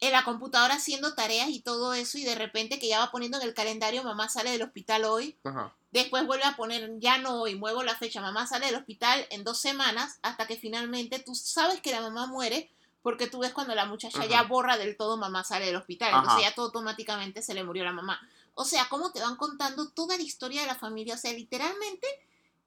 en 0.00 0.12
la 0.12 0.24
computadora 0.24 0.74
haciendo 0.74 1.14
tareas 1.14 1.48
y 1.50 1.60
todo 1.60 1.92
eso 1.92 2.16
y 2.16 2.24
de 2.24 2.34
repente 2.34 2.78
que 2.78 2.88
ya 2.88 3.00
va 3.00 3.10
poniendo 3.10 3.38
en 3.38 3.44
el 3.44 3.54
calendario 3.54 4.02
mamá 4.02 4.28
sale 4.28 4.50
del 4.50 4.62
hospital 4.62 5.04
hoy 5.04 5.38
Ajá. 5.44 5.74
Después 5.96 6.26
vuelve 6.26 6.44
a 6.44 6.56
poner, 6.56 6.90
ya 6.98 7.16
no 7.16 7.40
hoy, 7.40 7.54
muevo 7.54 7.82
la 7.82 7.96
fecha, 7.96 8.20
mamá 8.20 8.46
sale 8.46 8.66
del 8.66 8.74
hospital 8.74 9.26
en 9.30 9.44
dos 9.44 9.58
semanas, 9.58 10.18
hasta 10.20 10.46
que 10.46 10.58
finalmente 10.58 11.20
tú 11.20 11.34
sabes 11.34 11.80
que 11.80 11.90
la 11.90 12.02
mamá 12.02 12.26
muere, 12.26 12.70
porque 13.00 13.28
tú 13.28 13.38
ves 13.38 13.54
cuando 13.54 13.74
la 13.74 13.86
muchacha 13.86 14.18
Ajá. 14.18 14.28
ya 14.28 14.42
borra 14.42 14.76
del 14.76 14.98
todo, 14.98 15.16
mamá 15.16 15.42
sale 15.42 15.64
del 15.64 15.76
hospital, 15.76 16.12
entonces 16.14 16.42
ya 16.42 16.54
todo 16.54 16.66
automáticamente 16.66 17.40
se 17.40 17.54
le 17.54 17.64
murió 17.64 17.82
la 17.82 17.92
mamá. 17.92 18.20
O 18.54 18.66
sea, 18.66 18.90
cómo 18.90 19.10
te 19.10 19.20
van 19.20 19.36
contando 19.36 19.88
toda 19.88 20.18
la 20.18 20.22
historia 20.22 20.60
de 20.60 20.66
la 20.66 20.74
familia, 20.74 21.14
o 21.14 21.18
sea, 21.18 21.32
literalmente 21.32 22.06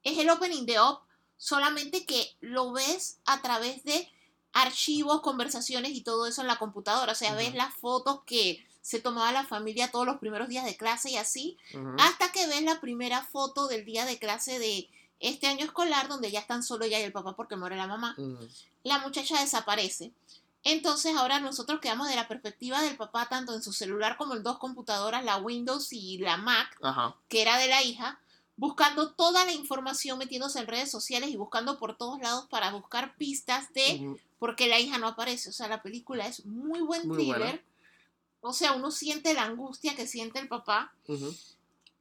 es 0.02 0.18
el 0.18 0.28
opening 0.28 0.66
de 0.66 0.80
Op, 0.80 1.02
solamente 1.40 2.04
que 2.04 2.36
lo 2.40 2.70
ves 2.70 3.16
a 3.24 3.40
través 3.40 3.82
de 3.84 4.06
archivos, 4.52 5.22
conversaciones 5.22 5.92
y 5.92 6.02
todo 6.02 6.26
eso 6.26 6.42
en 6.42 6.46
la 6.46 6.58
computadora, 6.58 7.12
o 7.12 7.14
sea, 7.14 7.34
ves 7.34 7.54
las 7.54 7.72
fotos 7.74 8.20
que 8.26 8.64
se 8.82 9.00
tomaba 9.00 9.32
la 9.32 9.46
familia 9.46 9.90
todos 9.90 10.04
los 10.04 10.18
primeros 10.18 10.48
días 10.48 10.66
de 10.66 10.76
clase 10.76 11.10
y 11.10 11.16
así, 11.16 11.56
hasta 11.98 12.30
que 12.30 12.46
ves 12.46 12.62
la 12.62 12.80
primera 12.80 13.24
foto 13.24 13.68
del 13.68 13.86
día 13.86 14.04
de 14.04 14.18
clase 14.18 14.58
de 14.58 14.90
este 15.18 15.46
año 15.46 15.64
escolar 15.64 16.08
donde 16.08 16.30
ya 16.30 16.40
están 16.40 16.62
solo 16.62 16.84
ella 16.84 17.00
y 17.00 17.04
el 17.04 17.12
papá 17.12 17.34
porque 17.34 17.56
muere 17.56 17.76
la 17.76 17.86
mamá. 17.86 18.14
La 18.82 18.98
muchacha 18.98 19.40
desaparece. 19.40 20.12
Entonces 20.62 21.16
ahora 21.16 21.40
nosotros 21.40 21.80
quedamos 21.80 22.08
de 22.08 22.16
la 22.16 22.28
perspectiva 22.28 22.82
del 22.82 22.98
papá 22.98 23.30
tanto 23.30 23.54
en 23.54 23.62
su 23.62 23.72
celular 23.72 24.18
como 24.18 24.34
en 24.34 24.42
dos 24.42 24.58
computadoras, 24.58 25.24
la 25.24 25.38
Windows 25.38 25.90
y 25.92 26.18
la 26.18 26.36
Mac, 26.36 26.78
que 27.28 27.40
era 27.40 27.56
de 27.56 27.68
la 27.68 27.82
hija, 27.82 28.20
buscando 28.60 29.12
toda 29.12 29.46
la 29.46 29.52
información, 29.52 30.18
metiéndose 30.18 30.58
en 30.58 30.66
redes 30.66 30.90
sociales 30.90 31.30
y 31.30 31.36
buscando 31.36 31.78
por 31.78 31.96
todos 31.96 32.20
lados 32.20 32.46
para 32.50 32.70
buscar 32.72 33.16
pistas 33.16 33.72
de 33.72 34.14
por 34.38 34.54
qué 34.54 34.68
la 34.68 34.78
hija 34.78 34.98
no 34.98 35.08
aparece. 35.08 35.48
O 35.48 35.52
sea, 35.52 35.66
la 35.66 35.82
película 35.82 36.26
es 36.26 36.44
muy 36.44 36.82
buen 36.82 37.08
Muy 37.08 37.16
thriller. 37.16 37.38
buena. 37.38 37.60
O 38.42 38.52
sea, 38.52 38.74
uno 38.74 38.90
siente 38.90 39.32
la 39.32 39.44
angustia 39.44 39.96
que 39.96 40.06
siente 40.06 40.40
el 40.40 40.48
papá 40.48 40.92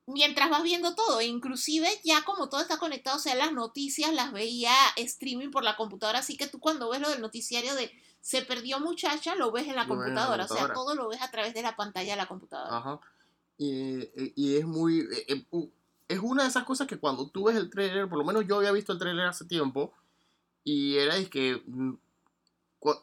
mientras 0.06 0.50
vas 0.50 0.64
viendo 0.64 0.96
todo, 0.96 1.22
inclusive 1.22 1.88
ya 2.04 2.24
como 2.24 2.50
todo 2.50 2.60
está 2.60 2.78
conectado, 2.78 3.18
o 3.18 3.20
sea, 3.22 3.36
las 3.36 3.54
noticias 3.54 4.12
las 4.12 4.34
veía 4.34 4.74
streaming 4.98 5.52
por 5.52 5.64
la 5.64 5.78
computadora, 5.78 6.20
así 6.20 6.36
que 6.36 6.48
tú 6.48 6.60
cuando 6.60 6.90
ves 6.90 7.00
lo 7.00 7.10
del 7.10 7.22
noticiario 7.22 7.74
de 7.76 7.92
se 8.20 8.42
perdió 8.42 8.80
muchacha, 8.80 9.36
lo 9.36 9.52
ves 9.52 9.68
en 9.68 9.76
la 9.76 9.84
en 9.84 9.88
computadora, 9.88 10.44
o 10.44 10.48
sea, 10.48 10.74
todo 10.74 10.94
lo 10.96 11.08
ves 11.08 11.22
a 11.22 11.32
través 11.32 11.54
de 11.54 11.62
la 11.62 11.76
pantalla 11.76 12.14
de 12.14 12.18
la 12.18 12.28
computadora. 12.28 12.78
Ajá. 12.78 13.00
Y, 13.58 14.10
y 14.36 14.58
es 14.58 14.66
muy. 14.66 15.00
eh, 15.02 15.26
eh, 15.28 15.70
Es 16.10 16.20
una 16.20 16.44
de 16.44 16.50
esas 16.50 16.66
cosas 16.66 16.88
que 16.88 17.00
cuando 17.00 17.30
tú 17.30 17.46
ves 17.46 17.56
el 17.58 17.70
trailer, 17.70 18.10
por 18.10 18.18
lo 18.20 18.26
menos 18.26 18.46
yo 18.48 18.58
había 18.58 18.72
visto 18.74 18.92
el 18.94 19.00
trailer 19.00 19.28
hace 19.28 19.46
tiempo, 19.46 19.94
y 20.64 20.98
era 20.98 21.18
es 21.18 21.30
que. 21.30 21.64
mm, 21.68 21.94
cu- 22.80 22.96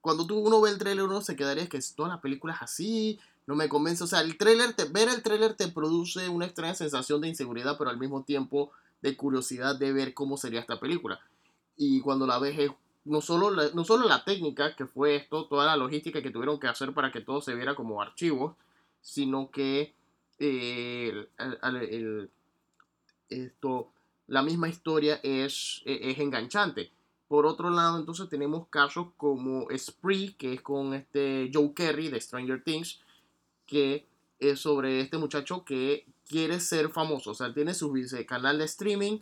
Cuando 0.00 0.26
tú, 0.26 0.38
uno 0.38 0.60
ve 0.62 0.70
el 0.70 0.78
trailer, 0.78 1.04
uno 1.06 1.22
se 1.22 1.36
quedaría 1.36 1.64
es 1.64 1.68
que 1.70 1.80
todas 1.96 2.12
las 2.12 2.20
películas 2.22 2.58
así, 2.62 3.20
no 3.46 3.56
me 3.56 3.68
convence. 3.70 4.04
O 4.04 4.08
sea, 4.08 4.20
el 4.22 4.38
trailer 4.38 4.74
te, 4.74 4.84
ver 4.86 5.08
el 5.10 5.22
trailer 5.22 5.54
te 5.56 5.68
produce 5.68 6.28
una 6.28 6.46
extraña 6.46 6.74
sensación 6.74 7.20
de 7.22 7.28
inseguridad, 7.28 7.76
pero 7.78 7.90
al 7.90 7.98
mismo 7.98 8.24
tiempo 8.24 8.72
de 9.02 9.16
curiosidad 9.16 9.76
de 9.78 9.92
ver 9.92 10.14
cómo 10.14 10.36
sería 10.38 10.60
esta 10.60 10.80
película. 10.80 11.20
Y 11.76 12.00
cuando 12.00 12.26
la 12.26 12.38
ves 12.38 12.58
es 12.58 12.70
no 13.04 13.20
solo 13.20 13.50
la, 13.50 13.68
no 13.74 13.84
solo 13.84 14.08
la 14.08 14.24
técnica 14.24 14.76
que 14.76 14.86
fue 14.86 15.16
esto, 15.16 15.46
toda 15.46 15.66
la 15.66 15.76
logística 15.76 16.22
que 16.22 16.30
tuvieron 16.30 16.58
que 16.60 16.68
hacer 16.68 16.94
para 16.94 17.12
que 17.12 17.20
todo 17.20 17.40
se 17.42 17.54
viera 17.54 17.74
como 17.74 18.00
archivos, 18.02 18.56
sino 19.02 19.50
que 19.50 19.94
eh, 20.38 21.28
esto, 23.28 23.90
la 24.26 24.42
misma 24.42 24.68
historia 24.68 25.20
es, 25.22 25.82
e- 25.84 26.10
es 26.10 26.18
enganchante. 26.18 26.90
Por 27.28 27.46
otro 27.46 27.70
lado, 27.70 27.98
entonces 27.98 28.28
tenemos 28.28 28.68
casos 28.68 29.08
como 29.16 29.66
Spree, 29.76 30.34
que 30.36 30.52
es 30.54 30.60
con 30.60 30.94
este 30.94 31.50
Joe 31.52 31.72
Kerry 31.74 32.08
de 32.08 32.20
Stranger 32.20 32.62
Things, 32.62 33.00
que 33.66 34.06
es 34.38 34.60
sobre 34.60 35.00
este 35.00 35.16
muchacho 35.18 35.64
que 35.64 36.06
quiere 36.28 36.60
ser 36.60 36.90
famoso. 36.90 37.30
O 37.30 37.34
sea, 37.34 37.46
él 37.46 37.54
tiene 37.54 37.74
su 37.74 37.92
canal 38.26 38.58
de 38.58 38.64
streaming, 38.66 39.18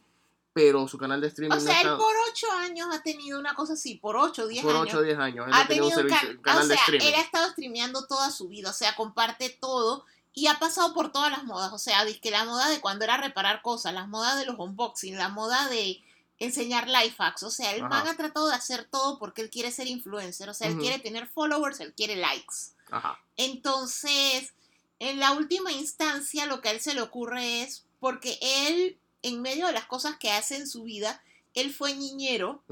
pero 0.53 0.86
su 0.88 0.98
canal 0.98 1.20
de 1.20 1.28
streaming 1.28 1.57
O 1.57 1.61
sea, 1.61 1.72
no 1.74 1.80
él 1.80 1.86
está 1.86 1.96
por 1.96 2.14
ocho 2.30 2.46
años 2.59 2.88
ha 2.92 3.03
tenido 3.03 3.38
una 3.38 3.55
cosa 3.55 3.72
así, 3.74 3.94
por 3.94 4.16
ocho, 4.16 4.46
diez 4.46 4.62
por 4.62 4.74
años. 4.74 4.88
8 4.88 4.98
o 4.98 5.03
10 5.03 5.18
años. 5.18 5.46
Él 5.46 5.53
ha 5.55 5.66
tenido 5.66 5.86
tenido 5.86 5.86
un 5.86 5.92
servicio- 6.11 6.28
can- 6.28 6.36
un 6.36 6.42
canal 6.42 6.64
o 6.64 6.68
de 6.68 6.74
sea, 6.74 6.82
streaming. 6.84 7.07
él 7.07 7.14
ha 7.14 7.20
estado 7.22 7.50
streameando 7.50 8.07
toda 8.07 8.30
su 8.30 8.48
vida, 8.48 8.70
o 8.70 8.74
sea, 8.74 8.94
comparte 8.96 9.48
todo 9.61 10.05
y 10.34 10.46
ha 10.46 10.58
pasado 10.58 10.94
por 10.94 11.12
todas 11.12 11.30
las 11.30 11.44
modas, 11.44 11.72
o 11.72 11.78
sea, 11.78 12.04
que 12.20 12.30
la 12.30 12.44
moda 12.44 12.68
de 12.68 12.80
cuando 12.80 13.04
era 13.04 13.16
reparar 13.18 13.62
cosas, 13.62 13.92
las 13.92 14.08
modas 14.08 14.38
de 14.38 14.46
los 14.46 14.58
unboxing, 14.58 15.16
la 15.16 15.28
moda 15.28 15.68
de 15.68 16.02
enseñar 16.38 16.88
life 16.88 17.14
hacks, 17.18 17.42
o 17.42 17.50
sea, 17.50 17.74
el 17.74 17.82
Ajá. 17.82 17.88
man 17.88 18.08
ha 18.08 18.16
tratado 18.16 18.48
de 18.48 18.54
hacer 18.54 18.84
todo 18.90 19.18
porque 19.18 19.42
él 19.42 19.50
quiere 19.50 19.70
ser 19.70 19.86
influencer, 19.86 20.48
o 20.48 20.54
sea, 20.54 20.68
él 20.68 20.78
quiere 20.78 20.98
tener 20.98 21.28
followers, 21.28 21.80
él 21.80 21.92
quiere 21.94 22.16
likes. 22.16 22.72
Ajá. 22.90 23.20
Entonces, 23.36 24.52
en 24.98 25.20
la 25.20 25.32
última 25.32 25.70
instancia, 25.72 26.46
lo 26.46 26.60
que 26.60 26.68
a 26.68 26.72
él 26.72 26.80
se 26.80 26.94
le 26.94 27.02
ocurre 27.02 27.62
es, 27.62 27.84
porque 28.00 28.38
él, 28.40 28.98
en 29.22 29.42
medio 29.42 29.66
de 29.66 29.72
las 29.72 29.84
cosas 29.84 30.16
que 30.16 30.32
hace 30.32 30.56
en 30.56 30.66
su 30.66 30.84
vida, 30.84 31.22
él 31.54 31.72
fue 31.72 31.94
niñero 31.94 32.62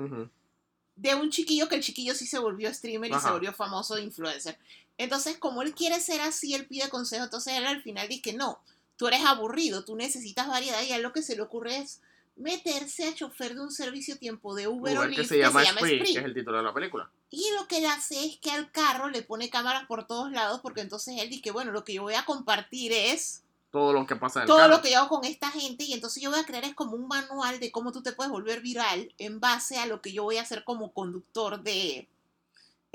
de 1.01 1.15
un 1.15 1.31
chiquillo 1.31 1.69
que 1.69 1.77
el 1.77 1.83
chiquillo 1.83 2.15
sí 2.15 2.27
se 2.27 2.39
volvió 2.39 2.73
streamer 2.73 3.11
y 3.11 3.19
se 3.19 3.31
volvió 3.31 3.55
famoso 3.55 3.95
de 3.95 4.03
influencer. 4.03 4.59
Entonces, 4.99 5.39
como 5.39 5.63
él 5.63 5.75
quiere 5.75 5.99
ser 5.99 6.21
así, 6.21 6.53
él 6.53 6.67
pide 6.67 6.91
consejo. 6.91 7.25
Entonces, 7.25 7.55
él 7.55 7.65
al 7.65 7.83
final 7.83 8.07
dice 8.07 8.21
que 8.21 8.33
no, 8.35 8.61
tú 8.97 9.07
eres 9.09 9.25
aburrido, 9.25 9.83
tú 9.83 9.97
necesitas 9.97 10.47
variedad. 10.47 10.83
Y 10.83 10.93
a 10.93 10.97
él 10.97 11.03
lo 11.03 11.15
que 11.15 11.23
se 11.23 11.37
le 11.37 11.43
ocurre 11.43 11.79
es 11.79 12.03
meterse 12.37 13.09
a 13.09 13.15
chofer 13.15 13.55
de 13.55 13.63
un 13.63 13.73
servicio 13.73 14.19
tiempo 14.19 14.55
de 14.55 14.69
Uber, 14.69 14.99
o 14.99 15.07
Lyft 15.07 15.23
que 15.23 15.27
se 15.27 15.39
llama, 15.39 15.65
Spree, 15.65 16.01
Spree. 16.01 16.13
que 16.13 16.19
es 16.19 16.25
el 16.25 16.35
título 16.35 16.59
de 16.59 16.65
la 16.65 16.75
película. 16.75 17.11
Y 17.31 17.45
lo 17.59 17.67
que 17.67 17.79
él 17.79 17.87
hace 17.87 18.23
es 18.23 18.37
que 18.37 18.51
al 18.51 18.71
carro 18.71 19.09
le 19.09 19.23
pone 19.23 19.49
cámaras 19.49 19.87
por 19.87 20.07
todos 20.07 20.31
lados, 20.33 20.61
porque 20.61 20.83
entonces 20.83 21.17
él 21.19 21.31
dice 21.31 21.41
que, 21.43 21.51
bueno, 21.51 21.73
lo 21.73 21.83
que 21.83 21.95
yo 21.95 22.03
voy 22.03 22.15
a 22.15 22.27
compartir 22.27 22.93
es 22.93 23.43
Todo 23.71 23.93
lo 23.93 24.07
que 24.07 24.17
pasa 24.17 24.41
en 24.41 24.43
el 24.43 24.49
todo 24.49 24.67
lo 24.67 24.83
que 24.83 24.91
yo 24.91 24.99
hago 24.99 25.09
con 25.09 25.25
esta 25.25 25.51
gente 25.51 25.85
y 25.85 25.93
entonces 25.93 26.23
yo 26.23 26.31
voy 26.31 26.41
a 26.41 26.45
crear 26.45 26.65
es 26.65 26.75
como 26.75 26.97
un 26.97 27.07
manual 27.07 27.61
de 27.61 27.71
cómo 27.71 27.93
tú 27.93 28.03
te 28.03 28.13
puedes 28.13 28.33
volver 28.33 28.61
viral 28.61 29.15
en 29.19 29.39
base 29.39 29.79
a 29.79 29.87
lo 29.87 30.01
que 30.01 30.13
yo 30.13 30.25
voy 30.25 30.39
a 30.39 30.43
hacer 30.43 30.65
como 30.65 30.93
conductor 30.93 31.63
de 31.63 32.09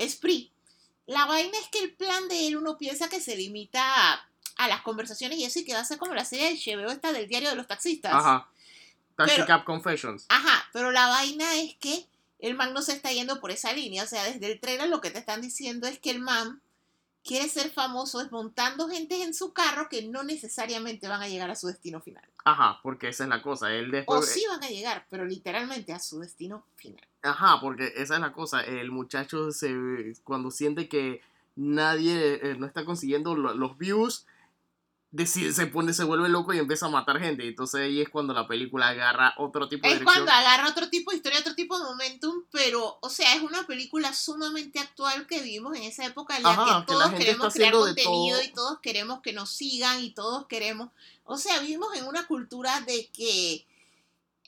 Spree. 0.00 0.50
La 1.06 1.24
vaina 1.24 1.56
es 1.58 1.68
que 1.68 1.78
el 1.78 1.94
plan 1.94 2.28
de 2.28 2.48
él 2.48 2.56
uno 2.56 2.76
piensa 2.76 3.08
que 3.08 3.20
se 3.20 3.36
limita 3.36 3.82
a, 3.82 4.28
a 4.56 4.68
las 4.68 4.82
conversaciones 4.82 5.38
y 5.38 5.44
eso 5.44 5.60
y 5.60 5.64
que 5.64 5.72
va 5.72 5.80
a 5.80 5.84
ser 5.84 5.98
como 5.98 6.14
la 6.14 6.24
serie 6.24 6.48
del 6.48 6.58
cheveo 6.58 6.90
esta 6.90 7.12
del 7.12 7.28
diario 7.28 7.48
de 7.48 7.56
los 7.56 7.66
taxistas. 7.66 8.12
Ajá. 8.12 8.48
Taxi 9.16 9.42
Cab 9.44 9.64
Confessions. 9.64 10.26
Ajá, 10.28 10.68
pero 10.72 10.92
la 10.92 11.08
vaina 11.08 11.56
es 11.56 11.74
que 11.76 12.06
el 12.38 12.54
man 12.54 12.74
no 12.74 12.82
se 12.82 12.92
está 12.92 13.10
yendo 13.12 13.40
por 13.40 13.50
esa 13.50 13.72
línea. 13.72 14.04
O 14.04 14.06
sea, 14.06 14.24
desde 14.24 14.52
el 14.52 14.60
trailer 14.60 14.88
lo 14.88 15.00
que 15.00 15.10
te 15.10 15.18
están 15.18 15.40
diciendo 15.40 15.86
es 15.86 15.98
que 15.98 16.10
el 16.10 16.20
man 16.20 16.60
quiere 17.26 17.48
ser 17.48 17.70
famoso 17.70 18.20
desmontando 18.20 18.88
gente 18.88 19.22
en 19.22 19.34
su 19.34 19.52
carro 19.52 19.88
que 19.90 20.06
no 20.08 20.22
necesariamente 20.22 21.08
van 21.08 21.20
a 21.22 21.28
llegar 21.28 21.50
a 21.50 21.56
su 21.56 21.66
destino 21.66 22.00
final. 22.00 22.24
Ajá, 22.44 22.78
porque 22.82 23.08
esa 23.08 23.24
es 23.24 23.30
la 23.30 23.42
cosa. 23.42 23.72
Él 23.72 23.88
O 23.88 23.92
después. 23.92 24.28
sí 24.32 24.44
van 24.48 24.62
a 24.62 24.68
llegar, 24.68 25.06
pero 25.10 25.24
literalmente 25.24 25.92
a 25.92 25.98
su 25.98 26.20
destino 26.20 26.64
final. 26.76 27.04
Ajá, 27.22 27.58
porque 27.60 27.92
esa 27.96 28.14
es 28.14 28.20
la 28.20 28.32
cosa. 28.32 28.62
El 28.62 28.92
muchacho 28.92 29.50
se 29.50 29.74
cuando 30.22 30.50
siente 30.52 30.88
que 30.88 31.20
nadie 31.56 32.34
eh, 32.42 32.56
no 32.56 32.66
está 32.66 32.84
consiguiendo 32.84 33.34
lo- 33.34 33.54
los 33.54 33.76
views, 33.78 34.26
decide, 35.10 35.52
se 35.52 35.66
pone, 35.66 35.92
se 35.94 36.04
vuelve 36.04 36.28
loco 36.28 36.52
y 36.52 36.58
empieza 36.58 36.86
a 36.86 36.90
matar 36.90 37.18
gente. 37.20 37.46
Entonces 37.48 37.80
ahí 37.80 38.00
es 38.02 38.08
cuando 38.08 38.34
la 38.34 38.46
película 38.46 38.88
agarra 38.88 39.34
otro 39.38 39.68
tipo 39.68 39.86
de 39.86 39.94
Es 39.94 40.00
dirección. 40.00 40.24
cuando 40.26 40.32
agarra 40.32 40.68
otro 40.68 40.88
tipo 40.90 41.10
de 41.10 41.16
historia, 41.18 41.40
otro 41.40 41.54
tipo 41.54 41.78
de 41.78 41.84
momentum, 41.84 42.44
pero, 42.50 42.98
o 43.00 43.08
sea, 43.08 43.34
es 43.34 43.42
una 43.42 43.66
película 43.66 44.12
sumamente 44.12 44.78
actual 44.78 45.26
que 45.26 45.40
vivimos 45.42 45.76
en 45.76 45.84
esa 45.84 46.04
época 46.04 46.36
en 46.36 46.42
la 46.42 46.50
Ajá, 46.50 46.80
que 46.80 46.86
que 46.86 46.98
la 46.98 47.04
todos 47.06 47.18
queremos 47.18 47.54
crear 47.54 47.72
contenido 47.72 48.36
todo. 48.38 48.46
y 48.46 48.52
todos 48.52 48.78
queremos 48.80 49.20
que 49.22 49.32
nos 49.32 49.50
sigan 49.50 50.02
y 50.02 50.10
todos 50.10 50.46
queremos, 50.46 50.90
o 51.24 51.38
sea, 51.38 51.58
vivimos 51.60 51.94
en 51.96 52.06
una 52.06 52.26
cultura 52.26 52.80
de 52.82 53.08
que 53.08 53.66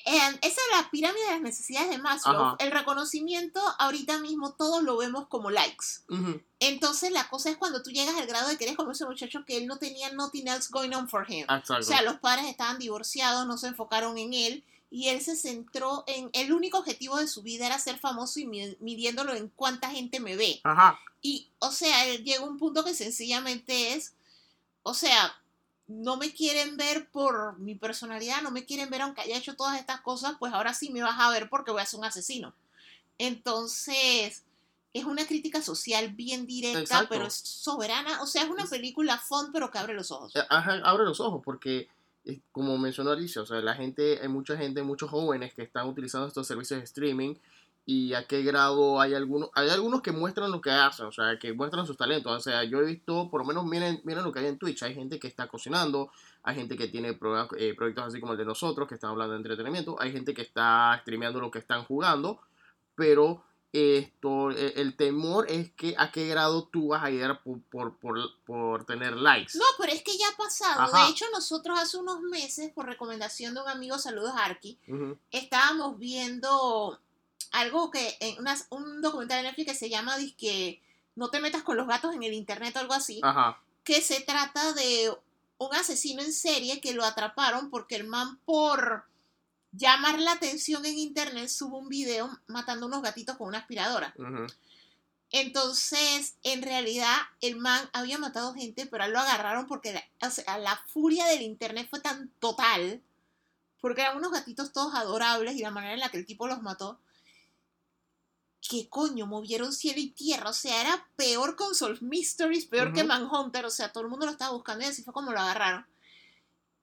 eh, 0.05 0.39
esa 0.43 0.61
es 0.61 0.77
la 0.77 0.91
pirámide 0.91 1.25
de 1.25 1.31
las 1.33 1.41
necesidades 1.43 1.91
de 1.91 1.99
Maslow. 1.99 2.35
Ajá. 2.45 2.57
El 2.61 2.71
reconocimiento, 2.71 3.61
ahorita 3.79 4.19
mismo 4.19 4.53
todos 4.55 4.83
lo 4.83 4.97
vemos 4.97 5.27
como 5.29 5.51
likes. 5.51 5.87
Ujú, 6.09 6.41
Entonces 6.61 7.11
la 7.13 7.29
cosa 7.29 7.51
es 7.51 7.57
cuando 7.57 7.83
tú 7.83 7.91
llegas 7.91 8.17
al 8.17 8.27
grado 8.27 8.49
de 8.49 8.57
que 8.57 8.65
eres 8.65 8.77
como 8.77 8.93
ese 8.93 9.05
muchacho 9.07 9.45
que 9.47 9.57
él 9.59 9.67
no 9.67 9.79
tenía 9.79 10.11
nothing 10.13 10.49
else 10.49 10.69
going 10.71 10.93
on 10.95 11.09
for 11.09 11.25
him. 11.31 11.43
Exacto. 11.43 11.75
O 11.79 11.83
sea, 11.83 12.03
los 12.03 12.17
padres 12.21 12.47
estaban 12.47 12.79
divorciados, 12.79 13.47
no 13.47 13.59
se 13.59 13.69
enfocaron 13.69 14.17
en 14.19 14.33
él 14.35 14.65
y 14.91 15.09
él 15.09 15.21
se 15.21 15.37
centró 15.37 16.05
en 16.07 16.31
el 16.33 16.53
único 16.53 16.79
objetivo 16.79 17.19
de 17.19 17.29
su 17.29 17.43
vida 17.43 17.67
era 17.67 17.79
ser 17.79 17.99
famoso 17.99 18.41
y 18.41 18.47
mi- 18.47 18.77
midiéndolo 18.81 19.35
en 19.35 19.49
cuánta 19.49 19.91
gente 19.91 20.19
me 20.21 20.35
ve. 20.37 20.61
Ajá. 20.65 20.99
Y, 21.21 21.49
o 21.59 21.71
sea, 21.73 22.07
él 22.07 22.25
llega 22.25 22.41
a 22.41 22.49
un 22.49 22.57
punto 22.59 22.85
que 22.85 22.95
sencillamente 22.95 23.93
es, 23.95 24.15
o 24.85 24.95
sea, 24.95 25.38
no 25.89 26.19
me 26.19 26.33
quieren 26.33 26.77
ver 26.77 27.09
por 27.11 27.59
mi 27.59 27.75
personalidad, 27.75 28.43
no 28.43 28.51
me 28.51 28.67
quieren 28.67 28.91
ver 28.91 29.03
aunque 29.03 29.23
haya 29.23 29.39
hecho 29.39 29.57
todas 29.57 29.81
estas 29.81 30.03
cosas, 30.03 30.37
pues 30.39 30.53
ahora 30.53 30.75
sí 30.75 30.91
me 30.91 31.03
vas 31.03 31.19
a 31.19 31.31
ver 31.31 31.49
porque 31.49 31.73
voy 31.73 31.81
a 31.81 31.87
ser 31.87 31.99
un 31.99 32.05
asesino. 32.05 32.55
Entonces, 33.17 34.45
es 34.93 35.05
una 35.05 35.27
crítica 35.27 35.63
social 35.63 36.11
bien 36.11 36.47
directa, 36.47 36.81
Exacto. 36.81 37.09
pero 37.09 37.27
es 37.27 37.35
soberana. 37.35 38.23
O 38.23 38.27
sea, 38.27 38.45
es 38.45 38.51
una 38.51 38.67
película 38.67 39.19
fun, 39.19 39.51
pero 39.53 39.71
que 39.71 39.79
abre 39.79 39.95
los 39.95 40.11
ojos. 40.11 40.37
Eh, 40.37 40.43
Ajá, 40.49 40.81
abre 40.85 41.05
los 41.05 41.21
ojos 41.21 41.43
porque, 41.43 41.89
eh, 42.27 42.41
como 42.53 42.77
mencionó 42.77 43.11
Alicia, 43.11 43.43
o 43.43 43.47
sea, 43.47 43.61
la 43.61 43.75
gente, 43.75 44.21
hay 44.21 44.29
mucha 44.29 44.57
gente, 44.57 44.83
muchos 44.83 45.11
jóvenes 45.11 45.55
que 45.55 45.63
están 45.63 45.89
utilizando 45.89 46.29
estos 46.29 46.47
servicios 46.47 46.81
de 46.81 46.85
streaming 46.85 47.35
y 47.91 48.13
a 48.13 48.27
qué 48.27 48.43
grado 48.43 49.01
hay 49.01 49.15
algunos, 49.15 49.49
hay 49.55 49.71
algunos 49.71 50.03
que 50.03 50.13
muestran 50.13 50.51
lo 50.53 50.61
que 50.61 50.71
hacen, 50.71 51.07
o 51.07 51.11
sea, 51.13 51.39
que 51.39 51.55
muestran 51.55 51.87
sus 51.87 51.97
talentos, 51.97 52.31
o 52.31 52.39
sea, 52.39 52.63
yo 52.65 52.81
he 52.81 52.85
visto, 52.85 53.31
por 53.31 53.41
lo 53.41 53.47
menos 53.47 53.65
miren, 53.65 54.03
miren 54.05 54.25
lo 54.25 54.31
que 54.31 54.41
hay 54.41 54.47
en 54.47 54.59
Twitch, 54.59 54.83
hay 54.83 54.95
gente 54.95 55.19
que 55.19 55.27
está 55.27 55.49
cocinando, 55.49 56.11
hay 56.43 56.55
gente 56.57 56.77
que 56.77 56.89
tiene 56.89 57.15
programas- 57.15 57.49
eh, 57.57 57.73
proyectos 57.75 58.05
así 58.09 58.21
como 58.21 58.33
el 58.33 58.39
de 58.39 58.45
nosotros, 58.45 58.87
que 58.87 58.95
están 58.95 59.09
hablando 59.13 59.33
de 59.33 59.39
entretenimiento, 59.39 59.97
hay 59.99 60.13
gente 60.13 60.35
que 60.35 60.43
está 60.43 60.99
streameando 61.01 61.41
lo 61.41 61.51
que 61.51 61.61
están 61.61 61.83
jugando, 61.85 62.39
pero 62.95 63.43
esto, 63.73 64.51
eh, 64.51 64.75
el 64.77 64.95
temor 64.95 65.47
es 65.51 65.71
que 65.73 65.95
a 65.97 66.13
qué 66.13 66.29
grado 66.29 66.69
tú 66.71 66.89
vas 66.89 67.03
a 67.05 67.09
llegar 67.11 67.43
por, 67.43 67.63
por, 67.71 67.97
por, 67.97 68.19
por 68.45 68.85
tener 68.85 69.17
likes. 69.17 69.57
No, 69.57 69.65
pero 69.79 69.93
es 69.95 70.03
que 70.03 70.17
ya 70.19 70.27
ha 70.29 70.37
pasado. 70.37 70.83
Ajá. 70.83 71.05
De 71.07 71.11
hecho, 71.11 71.25
nosotros 71.33 71.79
hace 71.79 71.97
unos 71.97 72.21
meses, 72.21 72.71
por 72.71 72.85
recomendación 72.85 73.55
de 73.55 73.63
un 73.63 73.69
amigo, 73.69 73.99
saludos 73.99 74.33
Arki, 74.37 74.79
estábamos 75.31 75.99
viendo 75.99 76.99
algo 77.53 77.91
que, 77.91 78.17
en 78.21 78.39
unas- 78.39 78.67
un 78.71 79.01
documental 79.03 79.39
de 79.39 79.49
Netflix 79.49 79.73
que 79.73 79.79
se 79.79 79.91
llama 79.91 80.17
que 80.37 80.83
No 81.15 81.31
te 81.31 81.41
metas 81.41 81.63
con 81.65 81.77
los 81.77 81.87
gatos 81.89 82.15
en 82.15 82.23
el 82.23 82.33
internet 82.33 82.77
o 82.77 82.79
algo 82.79 82.95
así, 82.95 83.21
Ajá. 83.25 83.61
que 83.85 84.01
se 84.01 84.21
trata 84.21 84.73
de 84.75 85.13
un 85.59 85.75
asesino 85.75 86.23
en 86.23 86.33
serie 86.33 86.81
que 86.81 86.95
lo 86.95 87.05
atraparon 87.05 87.71
porque 87.71 87.97
el 87.97 88.07
man 88.07 88.39
por 88.45 89.05
llamar 89.73 90.21
la 90.21 90.33
atención 90.33 90.87
en 90.87 90.97
internet 90.97 91.49
sube 91.49 91.77
un 91.77 91.89
video 91.89 92.31
matando 92.47 92.87
unos 92.87 93.03
gatitos 93.03 93.37
con 93.37 93.49
una 93.49 93.59
aspiradora. 93.59 94.15
Entonces, 95.31 96.37
en 96.43 96.63
realidad, 96.63 97.15
el 97.43 97.57
man 97.57 97.89
había 97.93 98.17
matado 98.19 98.55
gente, 98.55 98.87
pero 98.87 99.05
a 99.05 99.09
lo 99.09 99.19
agarraron 99.19 99.67
porque 99.67 99.93
la, 99.93 100.03
o 100.27 100.31
sea, 100.31 100.57
la 100.59 100.77
furia 100.87 101.27
del 101.27 101.43
internet 101.43 101.87
fue 101.91 102.01
tan 102.01 102.31
total, 102.39 103.03
porque 103.81 104.01
eran 104.01 104.17
unos 104.17 104.33
gatitos 104.33 104.73
todos 104.73 104.95
adorables 104.95 105.55
y 105.57 105.61
la 105.61 105.71
manera 105.71 105.93
en 105.95 106.01
la 106.01 106.09
que 106.09 106.17
el 106.17 106.25
tipo 106.27 106.47
los 106.47 106.63
mató, 106.63 106.99
que 108.61 108.89
coño, 108.89 109.27
movieron 109.27 109.73
cielo 109.73 110.01
y 110.01 110.11
tierra, 110.11 110.51
o 110.51 110.53
sea, 110.53 110.81
era 110.81 111.07
peor 111.17 111.57
con 111.57 111.75
Solve 111.75 112.01
Mysteries, 112.01 112.67
peor 112.67 112.93
que. 112.93 113.05
Manhunter, 113.05 113.65
o 113.65 113.71
sea, 113.71 113.93
todo 113.93 114.05
el 114.05 114.11
mundo 114.11 114.27
lo 114.27 114.33
estaba 114.33 114.53
buscando 114.53 114.85
y 114.85 114.89
así 114.89 115.03
fue 115.03 115.13
como 115.15 115.33
lo 115.33 115.39
agarraron. 115.41 115.87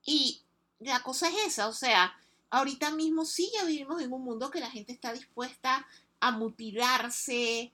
Y 0.04 0.40
la 0.80 1.02
cosa 1.02 1.28
es 1.28 1.34
esa, 1.46 1.68
o 1.68 1.72
sea, 1.72 2.14
ahorita 2.50 2.90
mismo 2.92 3.24
sí 3.24 3.50
ya 3.54 3.64
vivimos 3.64 4.00
en 4.02 4.12
un 4.12 4.22
mundo 4.22 4.50
que 4.50 4.60
la 4.60 4.70
gente 4.70 4.92
está 4.92 5.12
dispuesta 5.12 5.86
a 6.20 6.30
mutilarse, 6.30 7.72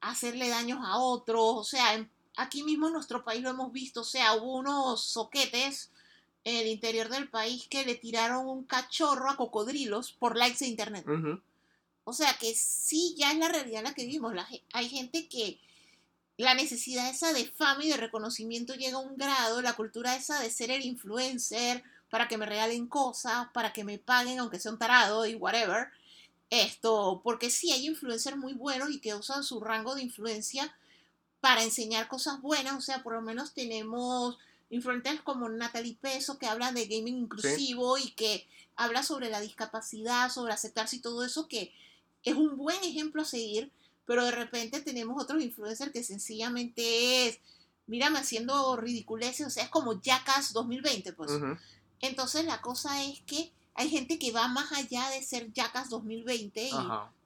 a 0.00 0.10
hacerle 0.10 0.48
daños 0.48 0.80
a 0.82 0.98
otros, 0.98 1.40
o 1.56 1.64
sea, 1.64 1.94
en- 1.94 2.10
aquí 2.36 2.62
mismo 2.62 2.86
en 2.86 2.94
nuestro 2.94 3.24
país 3.24 3.42
lo 3.42 3.50
hemos 3.50 3.72
visto, 3.72 4.02
o 4.02 4.04
sea, 4.04 4.34
hubo 4.34 4.56
unos 4.56 5.02
soquetes 5.04 5.90
en 6.44 6.56
el 6.56 6.68
interior 6.68 7.08
del 7.08 7.28
país 7.28 7.66
que 7.68 7.84
le 7.84 7.96
tiraron 7.96 8.46
un 8.48 8.64
cachorro 8.64 9.28
a 9.30 9.36
cocodrilos 9.36 10.12
por 10.12 10.36
likes 10.36 10.58
de 10.60 10.68
internet. 10.70 11.04
Ujú. 11.06 11.40
O 12.10 12.12
sea 12.12 12.36
que 12.40 12.56
sí, 12.56 13.14
ya 13.16 13.30
es 13.30 13.38
la 13.38 13.48
realidad 13.48 13.78
en 13.78 13.84
la 13.84 13.94
que 13.94 14.04
vivimos. 14.04 14.34
La 14.34 14.48
hay 14.72 14.88
gente 14.88 15.28
que 15.28 15.60
la 16.36 16.54
necesidad 16.54 17.08
esa 17.08 17.32
de 17.32 17.44
fama 17.44 17.84
y 17.84 17.88
de 17.88 17.96
reconocimiento 17.96 18.74
llega 18.74 18.96
a 18.96 19.00
un 19.00 19.16
grado, 19.16 19.62
la 19.62 19.74
cultura 19.74 20.16
esa 20.16 20.40
de 20.40 20.50
ser 20.50 20.72
el 20.72 20.84
influencer 20.84 21.84
para 22.10 22.26
que 22.26 22.36
me 22.36 22.46
regalen 22.46 22.88
cosas, 22.88 23.46
para 23.54 23.72
que 23.72 23.84
me 23.84 23.98
paguen 23.98 24.40
aunque 24.40 24.58
sea 24.58 24.72
un 24.72 24.78
tarado 24.80 25.24
y 25.24 25.36
whatever. 25.36 25.86
Esto, 26.50 27.20
porque 27.22 27.48
sí 27.48 27.70
hay 27.70 27.86
influencers 27.86 28.36
muy 28.36 28.54
buenos 28.54 28.90
y 28.90 28.98
que 28.98 29.14
usan 29.14 29.44
su 29.44 29.60
rango 29.60 29.94
de 29.94 30.02
influencia 30.02 30.74
para 31.40 31.62
enseñar 31.62 32.08
cosas 32.08 32.40
buenas. 32.40 32.76
O 32.76 32.80
sea, 32.80 33.04
por 33.04 33.12
lo 33.12 33.20
menos 33.20 33.54
tenemos 33.54 34.36
influencers 34.68 35.20
como 35.20 35.48
Natalie 35.48 35.96
Peso 36.00 36.38
que 36.38 36.46
hablan 36.46 36.74
de 36.74 36.86
gaming 36.86 37.18
inclusivo 37.18 37.98
y 37.98 38.10
que 38.10 38.48
habla 38.74 39.04
sobre 39.04 39.30
la 39.30 39.40
discapacidad, 39.40 40.28
sobre 40.28 40.54
aceptarse 40.54 40.96
y 40.96 41.00
todo 41.00 41.24
eso, 41.24 41.46
que 41.46 41.72
es 42.24 42.34
un 42.34 42.56
buen 42.56 42.82
ejemplo 42.84 43.22
a 43.22 43.24
seguir, 43.24 43.70
pero 44.06 44.24
de 44.24 44.30
repente 44.32 44.80
tenemos 44.80 45.22
otros 45.22 45.42
influencers 45.42 45.92
que 45.92 46.02
sencillamente 46.04 47.28
es, 47.28 47.38
mírame 47.86 48.18
haciendo 48.18 48.76
ridiculeces, 48.76 49.46
o 49.46 49.50
sea, 49.50 49.64
es 49.64 49.70
como 49.70 50.00
Jackass 50.00 50.52
2020, 50.52 51.12
pues. 51.12 51.30
Entonces 52.00 52.44
la 52.44 52.60
cosa 52.60 53.02
es 53.04 53.20
que 53.22 53.52
hay 53.74 53.88
gente 53.88 54.18
que 54.18 54.32
va 54.32 54.48
más 54.48 54.72
allá 54.72 55.08
de 55.10 55.22
ser 55.22 55.52
Jackass 55.52 55.88
2020 55.90 56.68
y 56.68 56.72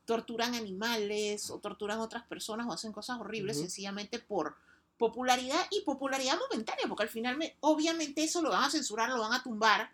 torturan 0.05 0.55
animales 0.55 1.49
o 1.51 1.59
torturan 1.59 1.99
otras 2.01 2.25
personas 2.27 2.67
o 2.67 2.73
hacen 2.73 2.93
cosas 2.93 3.19
horribles 3.19 3.57
sencillamente 3.63 4.19
por 4.19 4.55
popularidad 4.99 5.67
y 5.71 5.81
popularidad 5.81 6.39
momentánea, 6.39 6.87
porque 6.89 7.05
al 7.05 7.09
final 7.09 7.37
me- 7.37 7.57
obviamente 7.61 8.23
eso 8.23 8.43
lo 8.43 8.51
van 8.51 8.65
a 8.65 8.71
censurar, 8.71 9.09
lo 9.09 9.21
van 9.21 9.33
a 9.33 9.43
tumbar, 9.43 9.91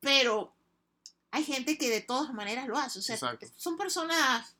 pero 0.00 0.52
hay 1.30 1.44
gente 1.44 1.76
que 1.78 1.90
de 1.90 2.00
todas 2.00 2.32
maneras 2.32 2.66
lo 2.68 2.76
hace. 2.78 2.98
O 2.98 3.02
sea, 3.02 3.14
Exacto. 3.16 3.46
son 3.56 3.76
personas 3.76 4.54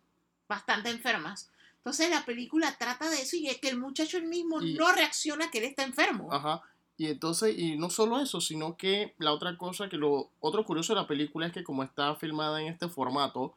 bastante 0.48 0.90
enfermas. 0.90 1.50
Entonces 1.78 2.10
la 2.10 2.24
película 2.24 2.76
trata 2.78 3.08
de 3.08 3.22
eso 3.22 3.36
y 3.36 3.48
es 3.48 3.58
que 3.58 3.68
el 3.68 3.78
muchacho 3.78 4.18
él 4.18 4.24
mismo 4.26 4.60
Y- 4.62 4.74
no 4.74 4.90
reacciona 4.92 5.50
que 5.50 5.58
él 5.58 5.64
está 5.64 5.84
enfermo. 5.84 6.32
Ajá. 6.32 6.62
Y 6.96 7.06
entonces, 7.06 7.56
y 7.56 7.76
no 7.76 7.90
solo 7.90 8.18
eso, 8.20 8.40
sino 8.40 8.76
que 8.76 9.14
la 9.18 9.32
otra 9.32 9.56
cosa, 9.56 9.88
que 9.88 9.96
lo 9.96 10.30
otro 10.40 10.64
curioso 10.64 10.94
de 10.94 11.00
la 11.00 11.06
película 11.06 11.46
es 11.46 11.52
que 11.52 11.62
como 11.62 11.84
está 11.84 12.14
filmada 12.16 12.60
en 12.60 12.66
este 12.68 12.88
formato, 12.88 13.54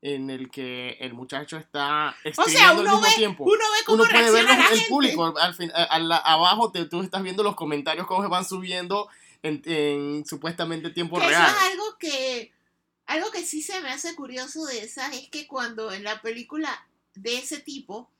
en 0.00 0.30
el 0.30 0.48
que 0.50 0.96
el 1.00 1.12
muchacho 1.12 1.56
está 1.56 2.14
O 2.38 2.44
sea, 2.44 2.70
al 2.70 2.76
mismo 2.82 3.00
ve, 3.00 3.08
tiempo. 3.16 3.44
uno 3.44 3.52
ve 3.58 3.84
cómo 3.84 4.02
Uno 4.04 4.10
puede 4.10 4.30
ver 4.30 4.46
el 4.48 4.56
gente. 4.56 4.86
público, 4.88 5.34
al 5.38 5.54
fin, 5.54 5.70
a- 5.74 5.82
a 5.84 5.98
la- 5.98 6.16
abajo 6.18 6.70
te, 6.72 6.84
tú 6.86 7.02
estás 7.02 7.22
viendo 7.22 7.42
los 7.42 7.56
comentarios 7.56 8.06
cómo 8.06 8.22
se 8.22 8.28
van 8.28 8.44
subiendo 8.44 9.08
en, 9.42 9.62
en 9.64 10.26
supuestamente 10.26 10.90
tiempo 10.90 11.18
Que 11.18 11.26
eso 11.26 11.30
real. 11.30 11.50
es 11.50 11.72
algo 11.72 11.98
que 11.98 12.52
algo 13.06 13.30
que 13.30 13.44
sí 13.44 13.62
se 13.62 13.80
me 13.80 13.88
hace 13.90 14.14
curioso 14.14 14.66
de 14.66 14.80
esas 14.80 15.14
es 15.14 15.28
que 15.30 15.46
cuando 15.46 15.92
en 15.92 16.04
la 16.04 16.20
película 16.20 16.86
de 17.14 17.38
ese 17.38 17.58
tipo 17.58 18.10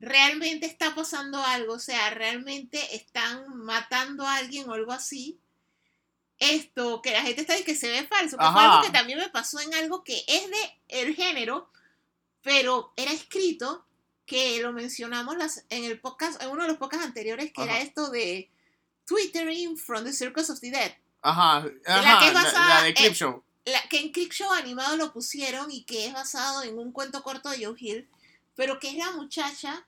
realmente 0.00 0.64
está 0.66 0.94
pasando 0.94 1.38
algo, 1.44 1.74
o 1.74 1.78
sea, 1.78 2.10
realmente 2.10 2.96
están 2.96 3.56
matando 3.58 4.24
a 4.24 4.36
alguien 4.36 4.68
o 4.68 4.72
algo 4.72 4.92
así, 4.92 5.38
esto 6.38 7.02
que 7.02 7.10
la 7.10 7.22
gente 7.22 7.40
está 7.42 7.54
diciendo 7.54 7.66
que 7.72 7.78
se 7.78 7.90
ve 7.90 8.06
falso, 8.06 8.38
que 8.38 8.44
fue 8.46 8.62
algo 8.62 8.82
que 8.82 8.90
también 8.90 9.18
me 9.18 9.28
pasó 9.28 9.60
en 9.60 9.74
algo 9.74 10.04
que 10.04 10.24
es 10.26 10.48
de 10.48 10.76
el 10.88 11.14
género, 11.14 11.70
pero 12.42 12.92
era 12.96 13.12
escrito 13.12 13.84
que 14.24 14.60
lo 14.62 14.72
mencionamos 14.72 15.36
las, 15.36 15.64
en 15.68 15.84
el 15.84 16.00
podcast, 16.00 16.40
en 16.42 16.50
uno 16.50 16.62
de 16.62 16.68
los 16.68 16.78
podcasts 16.78 17.06
anteriores, 17.06 17.52
que 17.52 17.62
era 17.62 17.74
Ajá. 17.74 17.82
esto 17.82 18.10
de 18.10 18.48
Twittering 19.08 19.76
from 19.76 20.04
the 20.04 20.12
Circus 20.12 20.50
of 20.50 20.60
the 20.60 20.70
Dead 20.70 20.92
Ajá, 21.22 21.64
que 21.64 21.80
ajá, 21.90 22.26
es 22.28 22.34
la, 22.34 22.42
basada 22.42 22.68
la 22.68 22.82
de 22.82 22.88
en- 22.90 22.94
Clipshow. 22.94 23.42
la, 23.64 23.82
que 23.88 23.98
en 24.00 24.12
Creepshow 24.12 24.52
animado 24.52 24.96
lo 24.96 25.12
pusieron 25.12 25.70
y 25.70 25.82
que 25.84 26.06
es 26.06 26.12
basado 26.12 26.62
en 26.62 26.78
un 26.78 26.92
cuento 26.92 27.22
corto 27.22 27.48
de 27.50 27.64
Joe 27.64 27.74
Hill, 27.78 28.08
pero 28.54 28.78
que 28.78 28.90
es 28.90 28.96
la 28.96 29.10
muchacha, 29.12 29.84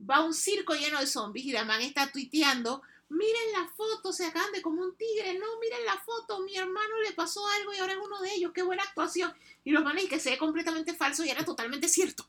va 0.00 0.16
a 0.16 0.20
un 0.24 0.34
circo 0.34 0.74
lleno 0.74 0.98
de 0.98 1.06
zombies 1.06 1.46
y 1.46 1.52
la 1.52 1.64
man 1.64 1.80
está 1.82 2.10
tuiteando, 2.10 2.82
miren 3.08 3.52
la 3.52 3.68
foto, 3.76 4.12
se 4.12 4.26
acaban 4.26 4.50
de 4.52 4.60
como 4.62 4.82
un 4.82 4.96
tigre, 4.96 5.38
no, 5.38 5.46
miren 5.60 5.84
la 5.84 5.96
foto, 5.98 6.40
mi 6.40 6.56
hermano 6.56 7.00
le 7.02 7.12
pasó 7.12 7.46
algo 7.46 7.72
y 7.72 7.78
ahora 7.78 7.92
es 7.92 7.98
uno 8.02 8.20
de 8.20 8.34
ellos, 8.34 8.52
qué 8.54 8.62
buena 8.62 8.82
actuación. 8.82 9.32
Y 9.64 9.70
los 9.70 9.84
manes 9.84 10.08
que 10.08 10.18
se 10.18 10.30
ve 10.30 10.38
completamente 10.38 10.92
falso 10.94 11.24
y 11.24 11.30
era 11.30 11.44
totalmente 11.44 11.88
cierto. 11.88 12.26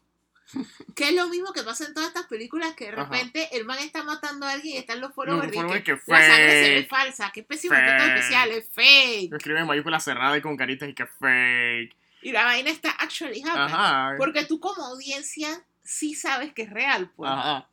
Que 0.95 1.09
es 1.09 1.15
lo 1.15 1.27
mismo 1.27 1.51
que 1.53 1.63
pasa 1.63 1.85
en 1.85 1.93
todas 1.93 2.07
estas 2.09 2.27
películas, 2.27 2.73
que 2.75 2.85
de 2.85 2.91
Ajá. 2.91 3.03
repente 3.03 3.49
el 3.51 3.65
man 3.65 3.79
está 3.79 4.03
matando 4.03 4.45
a 4.45 4.53
alguien 4.53 4.75
y 4.75 4.77
están 4.77 5.01
los 5.01 5.13
followers 5.13 5.51
y 5.51 5.55
followers 5.55 5.83
que 5.83 5.91
la 5.91 6.21
sangre 6.21 6.63
se 6.63 6.69
ve 6.71 6.87
falsa, 6.89 7.31
que 7.33 7.43
pésimo 7.43 7.75
efectos 7.75 8.05
Fake. 8.05 8.15
especiales, 8.15 8.69
fake. 8.71 9.31
Lo 9.31 9.37
escriben 9.37 9.61
en 9.61 9.67
mayúsculas 9.67 10.03
cerradas 10.03 10.37
y 10.37 10.41
con 10.41 10.55
caritas 10.55 10.89
y 10.89 10.93
que 10.93 11.05
fake. 11.05 11.95
Y 12.21 12.31
la 12.31 12.45
vaina 12.45 12.69
está 12.69 12.91
actually 12.91 13.41
happening. 13.41 13.75
Ajá. 13.75 14.15
Porque 14.17 14.45
tú 14.45 14.59
como 14.59 14.83
audiencia 14.83 15.61
sí 15.83 16.15
sabes 16.15 16.53
que 16.53 16.63
es 16.63 16.69
real, 16.69 17.11
pues. 17.15 17.29
Ajá. 17.29 17.67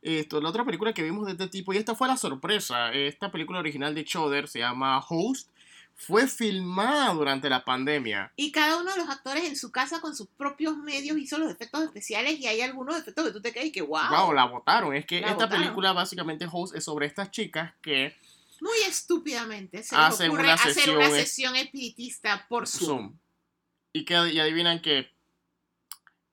Esto, 0.00 0.40
la 0.40 0.50
otra 0.50 0.64
película 0.64 0.92
que 0.92 1.02
vimos 1.02 1.26
de 1.26 1.32
este 1.32 1.48
tipo, 1.48 1.72
y 1.72 1.76
esta 1.76 1.94
fue 1.94 2.06
la 2.06 2.16
sorpresa, 2.16 2.92
esta 2.92 3.32
película 3.32 3.58
original 3.58 3.94
de 3.94 4.04
Choder 4.04 4.46
se 4.46 4.60
llama 4.60 5.00
Host, 5.00 5.50
fue 6.00 6.28
filmada 6.28 7.12
durante 7.12 7.50
la 7.50 7.64
pandemia. 7.64 8.32
Y 8.36 8.52
cada 8.52 8.76
uno 8.80 8.90
de 8.92 8.98
los 8.98 9.08
actores 9.08 9.44
en 9.44 9.56
su 9.56 9.72
casa 9.72 10.00
con 10.00 10.14
sus 10.14 10.28
propios 10.28 10.76
medios 10.76 11.18
hizo 11.18 11.38
los 11.38 11.50
efectos 11.50 11.82
especiales 11.82 12.38
y 12.38 12.46
hay 12.46 12.60
algunos 12.60 12.96
efectos 12.96 13.26
que 13.26 13.32
tú 13.32 13.42
te 13.42 13.52
quedas 13.52 13.66
y 13.66 13.72
que 13.72 13.82
wow. 13.82 14.08
Wow, 14.08 14.32
la 14.32 14.44
votaron. 14.46 14.94
Es 14.94 15.04
que 15.06 15.20
La 15.20 15.32
esta 15.32 15.44
botaron. 15.46 15.62
película 15.64 15.92
básicamente 15.92 16.46
Host 16.50 16.76
es 16.76 16.84
sobre 16.84 17.06
estas 17.06 17.32
chicas 17.32 17.72
que 17.82 18.14
Muy 18.60 18.78
estúpidamente 18.88 19.82
se 19.82 19.96
les 19.96 20.20
ocurre 20.20 20.42
una 20.44 20.54
hacer 20.54 20.90
una 20.90 21.02
sesión 21.02 21.02
es- 21.02 21.28
sesión 21.28 21.56
espiritista 21.56 22.46
por 22.48 22.68
Zoom. 22.68 22.86
Zoom. 22.86 23.18
Y 23.92 24.04
que 24.04 24.14
y 24.32 24.38
adivinan 24.38 24.80
que 24.80 25.10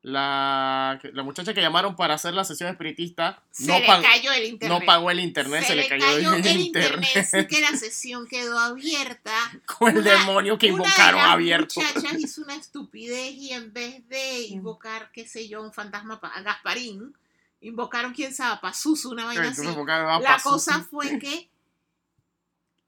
la, 0.05 0.99
la 1.13 1.23
muchacha 1.23 1.53
que 1.55 1.61
llamaron 1.61 1.95
para 1.95 2.13
hacer 2.13 2.35
la 2.35 2.43
sesión 2.43 2.69
espiritista 2.69 3.41
Se 3.49 3.65
no, 3.65 3.79
le 3.79 3.87
pagó, 3.87 4.03
cayó 4.03 4.31
el 4.33 4.43
internet. 4.45 4.79
no 4.79 4.85
pagó 4.85 5.09
el 5.09 5.19
internet, 5.19 5.63
se, 5.65 5.75
le 5.75 5.87
cayó, 5.87 6.05
el, 6.33 6.45
internet, 6.61 7.17
así 7.17 7.47
que 7.47 7.59
la 7.59 7.75
sesión 7.75 8.27
quedó 8.27 8.59
abierta. 8.59 9.33
con 9.65 9.89
el 9.97 9.97
Una- 10.03 10.11
demonio 10.11 10.57
que 10.59 10.71
Una 10.71 10.83
de 10.83 10.89
invocaron 10.89 11.21
las 11.21 11.29
abierto. 11.31 11.81
muchachas 11.81 12.19
hizo 12.19 12.41
una 12.45 12.53
estupidez 12.55 13.33
y 13.33 13.51
en 13.53 13.73
vez 13.73 14.07
de 14.07 14.41
invocar, 14.41 15.09
qué 15.11 15.27
sé 15.27 15.47
yo, 15.47 15.63
un 15.63 15.73
fantasma 15.73 16.19
a 16.21 16.41
Gasparín, 16.41 17.15
invocaron, 17.61 18.13
quién 18.13 18.31
sabe, 18.31 18.53
a 18.53 18.61
Pazuzu, 18.61 19.09
una 19.11 19.25
vaina 19.25 19.49
así. 19.49 19.65
Invocaron 19.65 20.21
La 20.21 20.37
cosa 20.37 20.85
fue 20.87 21.17
que 21.17 21.49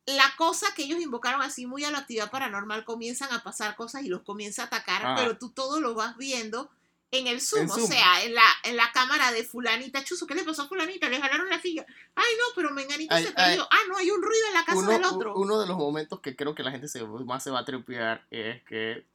la 0.05 0.33
cosa 0.37 0.67
que 0.75 0.83
ellos 0.83 1.01
invocaron 1.01 1.41
así 1.41 1.65
muy 1.65 1.83
a 1.83 1.91
la 1.91 1.97
actividad 1.97 2.31
paranormal 2.31 2.85
comienzan 2.85 3.33
a 3.33 3.43
pasar 3.43 3.75
cosas 3.75 4.03
y 4.03 4.07
los 4.07 4.21
comienza 4.21 4.61
a 4.61 4.65
atacar, 4.67 5.01
Ah. 5.03 5.15
pero 5.17 5.37
tú 5.37 5.49
todo 5.49 5.81
lo 5.81 5.95
vas 5.95 6.15
viendo 6.15 6.69
en 7.11 7.27
el 7.27 7.39
zoom, 7.39 7.69
o 7.69 7.77
sea, 7.87 8.23
en 8.23 8.33
la, 8.35 8.43
en 8.63 8.75
la 8.75 8.91
cámara 8.91 9.31
de 9.31 9.43
fulanita 9.43 10.03
chuzo, 10.03 10.27
¿qué 10.27 10.35
le 10.35 10.43
pasó 10.43 10.63
a 10.63 10.67
fulanita? 10.67 11.07
Le 11.07 11.21
jalaron 11.21 11.49
la 11.49 11.61
silla. 11.61 11.85
Ay, 12.15 12.33
no, 12.37 12.53
pero 12.55 12.71
menganito 12.71 13.13
Ay, 13.15 13.23
se 13.25 13.31
perdió. 13.31 13.67
Ah, 13.71 13.77
no, 13.87 13.97
hay 13.97 14.11
un 14.11 14.21
ruido 14.21 14.47
en 14.47 14.53
la 14.53 14.65
casa 14.65 14.79
uno, 14.79 14.91
del 14.91 15.03
otro. 15.05 15.35
uno 15.35 15.59
de 15.59 15.67
los 15.67 15.77
momentos 15.77 16.19
que 16.19 16.35
creo 16.35 16.53
que 16.53 16.63
la 16.63 16.71
gente 16.71 16.87
se, 16.89 17.03
más 17.05 17.43
se 17.43 17.49
va 17.51 17.59
a 17.59 17.65
tripear 17.65 18.25
es 18.29 18.61
que 18.63 19.05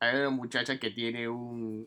hay 0.00 0.16
una 0.16 0.30
muchacha 0.30 0.78
que 0.80 0.90
tiene 0.90 1.28
un 1.28 1.86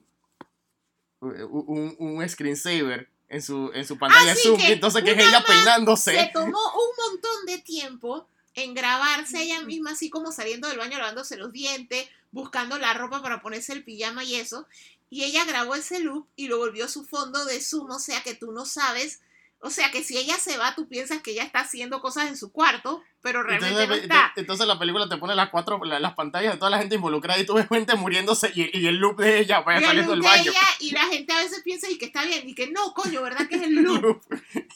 un, 1.19 1.95
un 1.97 2.29
screensaver 2.29 3.09
en 3.29 3.41
su, 3.41 3.71
en 3.73 3.85
su 3.85 3.97
pantalla 3.97 4.33
Ah, 4.33 4.35
sí, 4.35 4.47
Zoom, 4.47 4.57
que 4.57 4.69
y 4.69 4.71
entonces 4.73 5.03
que 5.03 5.11
es 5.11 5.17
ella 5.17 5.43
peinándose. 5.45 6.11
se 6.15 6.29
tomó 6.31 6.59
un 6.59 7.11
montón 7.11 7.45
de 7.47 7.57
tiempo 7.57 8.27
en 8.53 8.73
grabarse 8.73 9.41
ella 9.41 9.61
misma, 9.61 9.91
así 9.91 10.09
como 10.09 10.31
saliendo 10.31 10.67
del 10.67 10.77
baño, 10.77 10.97
lavándose 10.97 11.37
los 11.37 11.51
dientes, 11.51 12.07
buscando 12.31 12.77
la 12.77 12.93
ropa 12.93 13.21
para 13.21 13.41
ponerse 13.41 13.73
el 13.73 13.83
pijama 13.83 14.23
y 14.23 14.35
eso. 14.35 14.67
Y 15.09 15.23
ella 15.23 15.45
grabó 15.45 15.75
ese 15.75 15.99
loop 15.99 16.27
y 16.35 16.47
lo 16.47 16.57
volvió 16.57 16.87
su 16.87 17.05
fondo 17.05 17.45
de 17.45 17.61
Zoom, 17.61 17.91
o 17.91 17.99
sea 17.99 18.23
que 18.23 18.35
tú 18.35 18.51
no 18.51 18.65
sabes. 18.65 19.21
O 19.59 19.71
sea 19.71 19.89
que 19.91 20.03
si 20.03 20.17
ella 20.17 20.37
se 20.37 20.55
va, 20.57 20.75
tú 20.75 20.87
piensas 20.87 21.21
que 21.23 21.31
ella 21.31 21.43
está 21.43 21.61
haciendo 21.61 21.99
cosas 21.99 22.27
en 22.27 22.37
su 22.37 22.51
cuarto, 22.51 23.01
pero 23.21 23.41
realmente 23.41 23.81
Entonces, 23.81 24.07
no 24.07 24.13
está. 24.15 24.33
entonces 24.35 24.67
la 24.67 24.77
película 24.77 25.09
te 25.09 25.17
pone 25.17 25.33
las 25.33 25.49
cuatro 25.49 25.83
la- 25.83 25.99
las 25.99 26.13
pantallas 26.13 26.53
de 26.53 26.59
toda 26.59 26.69
la 26.69 26.77
gente 26.77 26.93
involucrada 26.95 27.39
y 27.39 27.45
tú 27.45 27.55
ves 27.55 27.67
gente 27.67 27.95
muriéndose 27.95 28.51
y, 28.53 28.69
y 28.77 28.85
el 28.87 28.97
loop 28.97 29.19
de 29.19 29.39
ella 29.39 29.61
vaya 29.61 29.79
Y, 29.79 29.83
el 29.83 29.87
saliendo 29.87 30.11
del 30.11 30.21
baño. 30.21 30.51
ella, 30.51 30.61
y 30.79 30.91
la 30.91 31.01
gente 31.07 31.33
a 31.33 31.37
veces 31.39 31.61
piensa 31.63 31.89
y 31.89 31.97
que 31.97 32.05
está 32.05 32.23
bien, 32.23 32.47
y 32.47 32.53
que 32.53 32.69
no, 32.69 32.93
coño, 32.93 33.21
¿verdad 33.23 33.47
que 33.47 33.55
es 33.55 33.63
el 33.63 33.73
loop? 33.83 34.21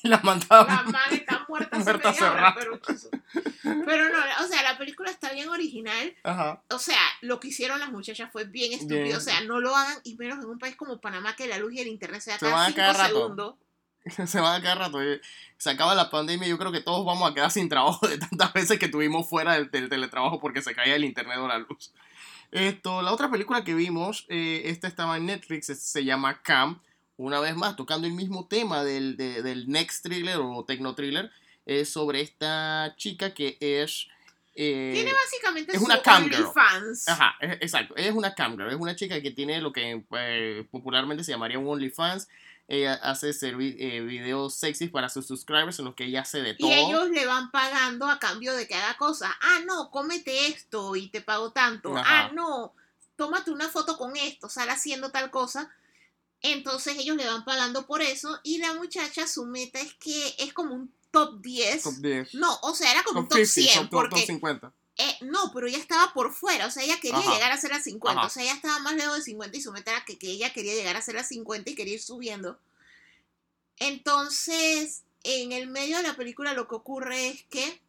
y 0.03 0.07
la 0.07 0.19
mandaba. 0.23 0.65
La 0.65 0.83
man 0.83 1.03
está 1.11 1.45
muerta 1.47 1.77
Muerta 1.77 2.09
hace 2.09 2.23
hora, 2.23 2.55
pero, 3.85 4.09
no, 4.09 4.17
o 4.43 4.47
sea, 4.47 4.63
la 4.63 4.77
película 4.77 5.11
está 5.11 5.31
bien 5.31 5.49
original. 5.49 6.15
Ajá. 6.23 6.63
O 6.71 6.79
sea, 6.79 6.99
lo 7.21 7.39
que 7.39 7.49
hicieron 7.49 7.79
las 7.79 7.91
muchachas 7.91 8.29
fue 8.31 8.45
bien 8.45 8.73
estúpido. 8.73 9.03
Bien. 9.03 9.15
O 9.15 9.21
sea, 9.21 9.41
no 9.41 9.59
lo 9.59 9.75
hagan, 9.75 9.97
y 10.03 10.15
menos 10.15 10.43
en 10.43 10.49
un 10.49 10.57
país 10.59 10.75
como 10.75 10.99
Panamá, 10.99 11.35
que 11.35 11.47
la 11.47 11.57
luz 11.59 11.73
y 11.73 11.79
el 11.81 11.87
internet 11.87 12.21
se 12.21 12.31
da 12.31 12.39
Se 12.39 12.45
cada 12.47 12.65
cinco 12.67 12.81
rato. 12.81 13.05
segundos. 13.05 13.55
Se 14.27 14.39
van 14.39 14.59
a 14.59 14.63
cada 14.63 14.75
rato. 14.75 15.01
eh. 15.01 15.21
Se 15.57 15.69
acaba 15.69 15.93
la 15.95 16.09
pandemia. 16.09 16.47
Yo 16.47 16.57
creo 16.57 16.71
que 16.71 16.81
todos 16.81 17.05
vamos 17.05 17.29
a 17.29 17.33
quedar 17.33 17.51
sin 17.51 17.69
trabajo 17.69 18.07
de 18.07 18.17
tantas 18.17 18.51
veces 18.53 18.79
que 18.79 18.87
tuvimos 18.87 19.29
fuera 19.29 19.53
del, 19.53 19.69
del 19.71 19.89
teletrabajo 19.89 20.39
porque 20.39 20.61
se 20.61 20.73
caía 20.73 20.95
el 20.95 21.05
internet 21.05 21.37
o 21.37 21.47
la 21.47 21.59
luz. 21.59 21.91
Esto, 22.51 23.01
la 23.01 23.13
otra 23.13 23.29
película 23.31 23.63
que 23.63 23.73
vimos, 23.73 24.25
eh, 24.27 24.63
esta 24.65 24.87
estaba 24.87 25.17
en 25.17 25.25
Netflix, 25.27 25.67
se 25.67 26.03
llama 26.03 26.41
Cam. 26.41 26.81
Una 27.17 27.39
vez 27.39 27.55
más, 27.55 27.75
tocando 27.75 28.07
el 28.07 28.13
mismo 28.13 28.47
tema 28.47 28.83
del, 28.83 29.15
de- 29.15 29.41
del 29.43 29.69
Next 29.69 30.03
Thriller 30.03 30.37
o 30.41 30.65
Tecno 30.65 30.95
Thriller. 30.95 31.31
Es 31.65 31.89
sobre 31.93 32.21
esta 32.21 32.95
chica 32.97 33.33
que 33.35 33.57
es. 33.61 34.07
eh, 34.55 34.91
Tiene 34.95 35.13
básicamente 35.13 35.71
es 35.73 35.77
su 35.79 35.85
una 35.85 36.01
cam 36.01 36.23
girl. 36.23 36.43
OnlyFans. 36.45 37.07
Ajá, 37.07 37.35
es- 37.39 37.57
exacto. 37.61 37.95
Es 37.95 38.11
una 38.13 38.33
camgirl, 38.33 38.69
es 38.69 38.75
una 38.75 38.95
chica 38.95 39.21
que 39.21 39.29
tiene 39.31 39.61
lo 39.61 39.71
que 39.71 40.03
eh, 40.17 40.65
popularmente 40.71 41.23
se 41.23 41.31
llamaría 41.31 41.59
un 41.59 41.67
OnlyFans. 41.69 42.27
Ella 42.73 42.93
hace 43.03 43.31
eh, 43.41 43.99
videos 43.99 44.55
sexys 44.55 44.89
para 44.91 45.09
sus 45.09 45.27
subscribers 45.27 45.77
en 45.79 45.85
los 45.85 45.93
que 45.93 46.05
ella 46.05 46.21
hace 46.21 46.41
de 46.41 46.53
todo. 46.53 46.69
Y 46.69 46.73
ellos 46.73 47.09
le 47.09 47.25
van 47.25 47.51
pagando 47.51 48.07
a 48.07 48.17
cambio 48.17 48.55
de 48.55 48.65
que 48.65 48.75
haga 48.75 48.95
cosas. 48.95 49.29
Ah, 49.41 49.59
no, 49.65 49.91
cómete 49.91 50.47
esto 50.47 50.95
y 50.95 51.09
te 51.09 51.19
pago 51.19 51.51
tanto. 51.51 51.97
Ajá. 51.97 52.27
Ah, 52.27 52.31
no, 52.33 52.73
tómate 53.17 53.51
una 53.51 53.67
foto 53.67 53.97
con 53.97 54.15
esto, 54.15 54.47
sal 54.47 54.69
haciendo 54.69 55.11
tal 55.11 55.31
cosa. 55.31 55.69
Entonces 56.39 56.97
ellos 56.97 57.17
le 57.17 57.25
van 57.25 57.43
pagando 57.43 57.85
por 57.85 58.01
eso. 58.01 58.39
Y 58.41 58.59
la 58.59 58.73
muchacha, 58.75 59.27
su 59.27 59.45
meta 59.45 59.81
es 59.81 59.93
que 59.95 60.33
es 60.39 60.53
como 60.53 60.73
un 60.73 60.93
top 61.11 61.41
10. 61.41 61.83
Top 61.83 61.95
10. 61.95 62.35
No, 62.35 62.57
o 62.61 62.73
sea, 62.73 62.89
era 62.89 63.03
como 63.03 63.19
un 63.19 63.27
Top 63.27 63.37
top 63.37 63.45
50, 63.47 63.73
100. 63.73 63.73
top, 63.73 63.89
top, 63.89 63.99
porque 63.99 64.15
top 64.15 64.25
50. 64.27 64.73
Eh, 64.97 65.17
no, 65.21 65.51
pero 65.53 65.67
ella 65.67 65.77
estaba 65.77 66.13
por 66.13 66.33
fuera, 66.33 66.67
o 66.67 66.71
sea, 66.71 66.83
ella 66.83 66.99
quería 66.99 67.19
Ajá. 67.19 67.33
llegar 67.33 67.51
a 67.51 67.57
ser 67.57 67.73
a 67.73 67.81
50, 67.81 68.19
Ajá. 68.19 68.27
o 68.27 68.29
sea, 68.29 68.43
ella 68.43 68.53
estaba 68.53 68.79
más 68.79 68.95
lejos 68.95 69.15
de 69.17 69.23
50 69.23 69.57
y 69.57 69.61
su 69.61 69.71
meta 69.71 69.91
era 69.91 70.05
que, 70.05 70.17
que 70.17 70.27
ella 70.27 70.53
quería 70.53 70.75
llegar 70.75 70.97
a 70.97 71.01
ser 71.01 71.17
a 71.17 71.23
50 71.23 71.69
y 71.69 71.75
quería 71.75 71.93
ir 71.95 72.01
subiendo. 72.01 72.59
Entonces, 73.77 75.03
en 75.23 75.53
el 75.53 75.67
medio 75.67 75.97
de 75.97 76.03
la 76.03 76.15
película 76.15 76.53
lo 76.53 76.67
que 76.67 76.75
ocurre 76.75 77.29
es 77.29 77.43
que 77.43 77.81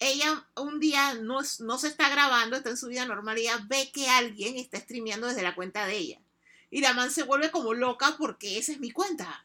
ella 0.00 0.46
un 0.56 0.80
día 0.80 1.14
no, 1.14 1.40
no 1.60 1.78
se 1.78 1.88
está 1.88 2.08
grabando, 2.08 2.56
está 2.56 2.70
en 2.70 2.76
su 2.76 2.88
vida 2.88 3.04
normal, 3.04 3.38
y 3.38 3.42
ella 3.42 3.64
ve 3.68 3.90
que 3.92 4.08
alguien 4.08 4.56
está 4.56 4.80
streameando 4.80 5.28
desde 5.28 5.42
la 5.42 5.54
cuenta 5.54 5.86
de 5.86 5.96
ella. 5.96 6.20
Y 6.70 6.80
la 6.80 6.92
man 6.92 7.10
se 7.10 7.22
vuelve 7.22 7.50
como 7.50 7.74
loca 7.74 8.16
porque 8.18 8.58
esa 8.58 8.72
es 8.72 8.80
mi 8.80 8.90
cuenta. 8.90 9.44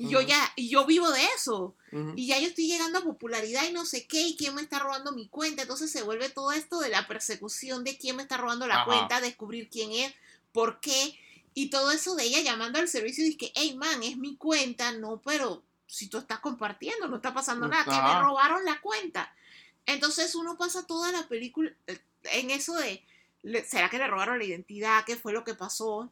Y 0.00 0.08
yo 0.08 0.22
ya, 0.22 0.50
y 0.56 0.70
yo 0.70 0.86
vivo 0.86 1.10
de 1.10 1.22
eso. 1.36 1.74
Y 2.16 2.26
ya 2.26 2.38
yo 2.38 2.48
estoy 2.48 2.66
llegando 2.66 3.00
a 3.00 3.04
popularidad 3.04 3.64
y 3.68 3.72
no 3.72 3.84
sé 3.84 4.06
qué, 4.06 4.22
y 4.22 4.36
quién 4.36 4.54
me 4.54 4.62
está 4.62 4.78
robando 4.78 5.12
mi 5.12 5.28
cuenta. 5.28 5.62
Entonces 5.62 5.90
se 5.90 6.02
vuelve 6.02 6.30
todo 6.30 6.52
esto 6.52 6.80
de 6.80 6.88
la 6.88 7.06
persecución 7.06 7.84
de 7.84 7.98
quién 7.98 8.16
me 8.16 8.22
está 8.22 8.38
robando 8.38 8.66
la 8.66 8.76
Ajá. 8.76 8.84
cuenta, 8.86 9.20
descubrir 9.20 9.68
quién 9.68 9.92
es, 9.92 10.14
por 10.52 10.80
qué, 10.80 11.18
y 11.52 11.68
todo 11.68 11.90
eso 11.90 12.14
de 12.14 12.24
ella 12.24 12.40
llamando 12.40 12.78
al 12.78 12.88
servicio 12.88 13.24
y 13.24 13.26
dice 13.26 13.38
que, 13.38 13.52
hey 13.54 13.76
man, 13.76 14.02
es 14.02 14.16
mi 14.16 14.36
cuenta, 14.36 14.92
no, 14.92 15.20
pero 15.22 15.62
si 15.86 16.08
tú 16.08 16.16
estás 16.16 16.38
compartiendo, 16.38 17.08
no 17.08 17.16
está 17.16 17.34
pasando 17.34 17.68
nada, 17.68 17.84
que 17.84 17.90
me 17.90 18.20
robaron 18.22 18.64
la 18.64 18.80
cuenta. 18.80 19.34
Entonces 19.84 20.34
uno 20.34 20.56
pasa 20.56 20.86
toda 20.86 21.12
la 21.12 21.28
película 21.28 21.72
eh, 21.88 21.98
en 22.24 22.50
eso 22.50 22.74
de, 22.76 23.04
¿será 23.66 23.90
que 23.90 23.98
le 23.98 24.06
robaron 24.06 24.38
la 24.38 24.44
identidad? 24.44 25.04
¿Qué 25.04 25.16
fue 25.16 25.32
lo 25.32 25.44
que 25.44 25.54
pasó? 25.54 26.10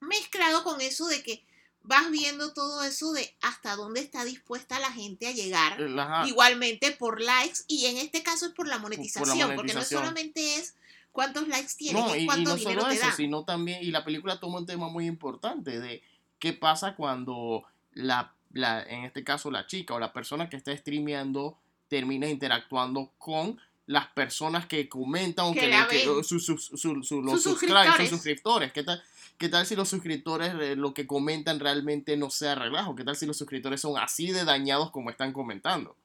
Mezclado 0.00 0.64
con 0.64 0.80
eso 0.80 1.08
de 1.08 1.22
que 1.22 1.44
vas 1.84 2.10
viendo 2.10 2.52
todo 2.52 2.82
eso 2.84 3.12
de 3.12 3.34
hasta 3.40 3.74
dónde 3.76 4.00
está 4.00 4.24
dispuesta 4.24 4.78
la 4.78 4.92
gente 4.92 5.26
a 5.28 5.32
llegar. 5.32 5.80
El- 5.80 5.98
ajá. 5.98 6.26
Igualmente 6.28 6.92
por 6.92 7.20
likes 7.20 7.60
y 7.66 7.86
en 7.86 7.96
este 7.98 8.22
caso 8.22 8.46
es 8.46 8.52
por 8.52 8.68
la 8.68 8.78
monetización, 8.78 9.26
porque 9.26 9.38
no 9.40 9.56
monetización. 9.56 10.00
solamente 10.00 10.56
es 10.56 10.74
cuántos 11.10 11.48
likes 11.48 11.72
tienes, 11.76 12.02
No, 12.04 12.14
y, 12.16 12.20
y 12.20 12.26
cuánto 12.26 12.50
no 12.50 12.56
dinero 12.56 12.80
solo 12.82 12.90
te 12.90 12.96
eso, 12.98 13.06
dan. 13.08 13.16
sino 13.16 13.44
también, 13.44 13.82
y 13.82 13.90
la 13.90 14.04
película 14.04 14.38
toma 14.40 14.58
un 14.58 14.66
tema 14.66 14.88
muy 14.88 15.06
importante 15.06 15.80
de 15.80 16.02
qué 16.38 16.52
pasa 16.52 16.94
cuando 16.96 17.64
la, 17.92 18.32
la, 18.52 18.82
en 18.82 19.04
este 19.04 19.22
caso 19.24 19.50
la 19.50 19.66
chica 19.66 19.94
o 19.94 19.98
la 19.98 20.12
persona 20.12 20.48
que 20.48 20.56
está 20.56 20.76
streameando 20.76 21.58
termina 21.88 22.28
interactuando 22.28 23.10
con 23.18 23.60
las 23.86 24.06
personas 24.08 24.66
que 24.66 24.88
comentan 24.88 25.46
o 25.46 25.52
Que 25.52 25.60
que, 25.60 25.68
la 25.68 25.82
le- 25.82 25.88
que- 25.88 26.04
su- 26.24 26.38
su- 26.40 26.56
su- 26.58 26.94
los 27.22 27.42
suscriptores. 27.42 28.72
¿Qué 28.72 28.82
tal, 28.84 29.02
¿Qué 29.42 29.48
tal 29.48 29.66
si 29.66 29.74
los 29.74 29.88
suscriptores 29.88 30.54
eh, 30.60 30.76
lo 30.76 30.94
que 30.94 31.04
comentan 31.04 31.58
realmente 31.58 32.16
no 32.16 32.30
sea 32.30 32.54
relajo? 32.54 32.94
¿Qué 32.94 33.02
tal 33.02 33.16
si 33.16 33.26
los 33.26 33.36
suscriptores 33.36 33.80
son 33.80 33.98
así 33.98 34.30
de 34.30 34.44
dañados 34.44 34.92
como 34.92 35.10
están 35.10 35.32
comentando? 35.32 35.96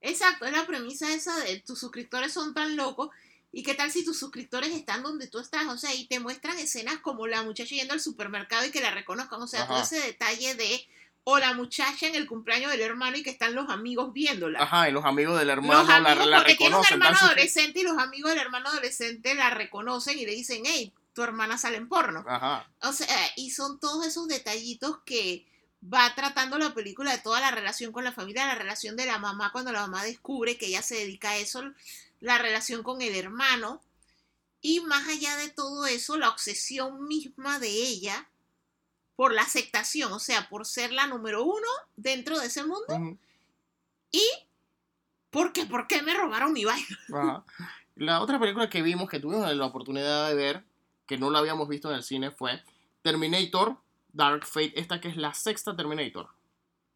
Exacto, 0.00 0.46
es 0.46 0.52
la 0.52 0.66
premisa 0.66 1.12
esa 1.12 1.38
de 1.40 1.60
tus 1.60 1.78
suscriptores 1.78 2.32
son 2.32 2.54
tan 2.54 2.74
locos. 2.76 3.10
¿Y 3.52 3.62
qué 3.62 3.74
tal 3.74 3.90
si 3.90 4.06
tus 4.06 4.18
suscriptores 4.18 4.70
están 4.70 5.02
donde 5.02 5.26
tú 5.26 5.38
estás? 5.38 5.66
O 5.66 5.76
sea, 5.76 5.94
y 5.94 6.06
te 6.06 6.18
muestran 6.18 6.58
escenas 6.58 6.96
como 7.00 7.26
la 7.26 7.42
muchacha 7.42 7.74
yendo 7.74 7.92
al 7.92 8.00
supermercado 8.00 8.64
y 8.64 8.70
que 8.70 8.80
la 8.80 8.90
reconozcan. 8.90 9.42
O 9.42 9.46
sea, 9.46 9.66
todo 9.66 9.82
ese 9.82 10.00
detalle 10.00 10.54
de, 10.54 10.86
o 11.24 11.38
la 11.38 11.52
muchacha 11.52 12.06
en 12.06 12.14
el 12.14 12.26
cumpleaños 12.26 12.70
del 12.70 12.80
hermano 12.80 13.18
y 13.18 13.22
que 13.22 13.28
están 13.28 13.54
los 13.54 13.68
amigos 13.68 14.14
viéndola. 14.14 14.62
Ajá, 14.62 14.88
y 14.88 14.92
los 14.92 15.04
amigos 15.04 15.38
del 15.38 15.50
hermano 15.50 15.80
los 15.80 15.88
la, 15.88 15.96
amigos, 15.96 16.26
la 16.26 16.38
porque 16.38 16.54
tiene 16.54 16.74
un 16.74 16.82
reconocen. 16.82 17.00
dan 17.00 17.08
hermano 17.12 17.26
adolescente 17.26 17.80
y 17.80 17.82
los 17.82 17.98
amigos 17.98 18.30
del 18.30 18.40
hermano 18.40 18.70
adolescente 18.70 19.34
la 19.34 19.50
reconocen 19.50 20.18
y 20.18 20.24
le 20.24 20.32
dicen, 20.32 20.62
hey, 20.64 20.90
tu 21.14 21.22
hermana 21.22 21.58
sale 21.58 21.76
en 21.76 21.88
porno. 21.88 22.24
Ajá. 22.26 22.70
O 22.82 22.92
sea, 22.92 23.16
y 23.36 23.50
son 23.50 23.78
todos 23.80 24.06
esos 24.06 24.28
detallitos 24.28 24.98
que 25.04 25.46
va 25.82 26.14
tratando 26.14 26.58
la 26.58 26.74
película 26.74 27.12
de 27.12 27.18
toda 27.18 27.40
la 27.40 27.50
relación 27.50 27.92
con 27.92 28.04
la 28.04 28.12
familia, 28.12 28.46
la 28.46 28.54
relación 28.54 28.96
de 28.96 29.06
la 29.06 29.18
mamá 29.18 29.50
cuando 29.52 29.72
la 29.72 29.80
mamá 29.80 30.04
descubre 30.04 30.56
que 30.56 30.66
ella 30.66 30.82
se 30.82 30.94
dedica 30.94 31.30
a 31.30 31.36
eso, 31.36 31.62
la 32.20 32.38
relación 32.38 32.82
con 32.82 33.02
el 33.02 33.14
hermano. 33.14 33.82
Y 34.60 34.80
más 34.80 35.08
allá 35.08 35.36
de 35.36 35.50
todo 35.50 35.86
eso, 35.86 36.16
la 36.16 36.28
obsesión 36.28 37.08
misma 37.08 37.58
de 37.58 37.68
ella 37.68 38.28
por 39.16 39.32
la 39.32 39.42
aceptación, 39.42 40.12
o 40.12 40.20
sea, 40.20 40.48
por 40.48 40.66
ser 40.66 40.92
la 40.92 41.06
número 41.06 41.44
uno 41.44 41.66
dentro 41.96 42.38
de 42.38 42.46
ese 42.46 42.62
mundo. 42.62 42.86
Ujú. 42.88 43.18
Y 44.12 44.22
porque, 45.30 45.66
¿por 45.66 45.88
qué 45.88 46.02
me 46.02 46.14
robaron 46.14 46.52
mi 46.52 46.64
vaina? 46.64 46.98
Ajá. 47.12 47.44
La 47.96 48.20
otra 48.20 48.38
película 48.38 48.70
que 48.70 48.82
vimos, 48.82 49.08
que 49.08 49.20
tuvimos 49.20 49.52
la 49.52 49.66
oportunidad 49.66 50.28
de 50.28 50.34
ver, 50.34 50.64
que 51.12 51.18
no 51.18 51.28
la 51.28 51.40
habíamos 51.40 51.68
visto 51.68 51.90
en 51.90 51.96
el 51.96 52.02
cine, 52.02 52.30
fue 52.30 52.62
Terminator 53.02 53.76
Dark 54.14 54.46
Fate. 54.46 54.80
Esta 54.80 54.98
que 54.98 55.08
es 55.08 55.18
la 55.18 55.34
sexta 55.34 55.76
Terminator. 55.76 56.26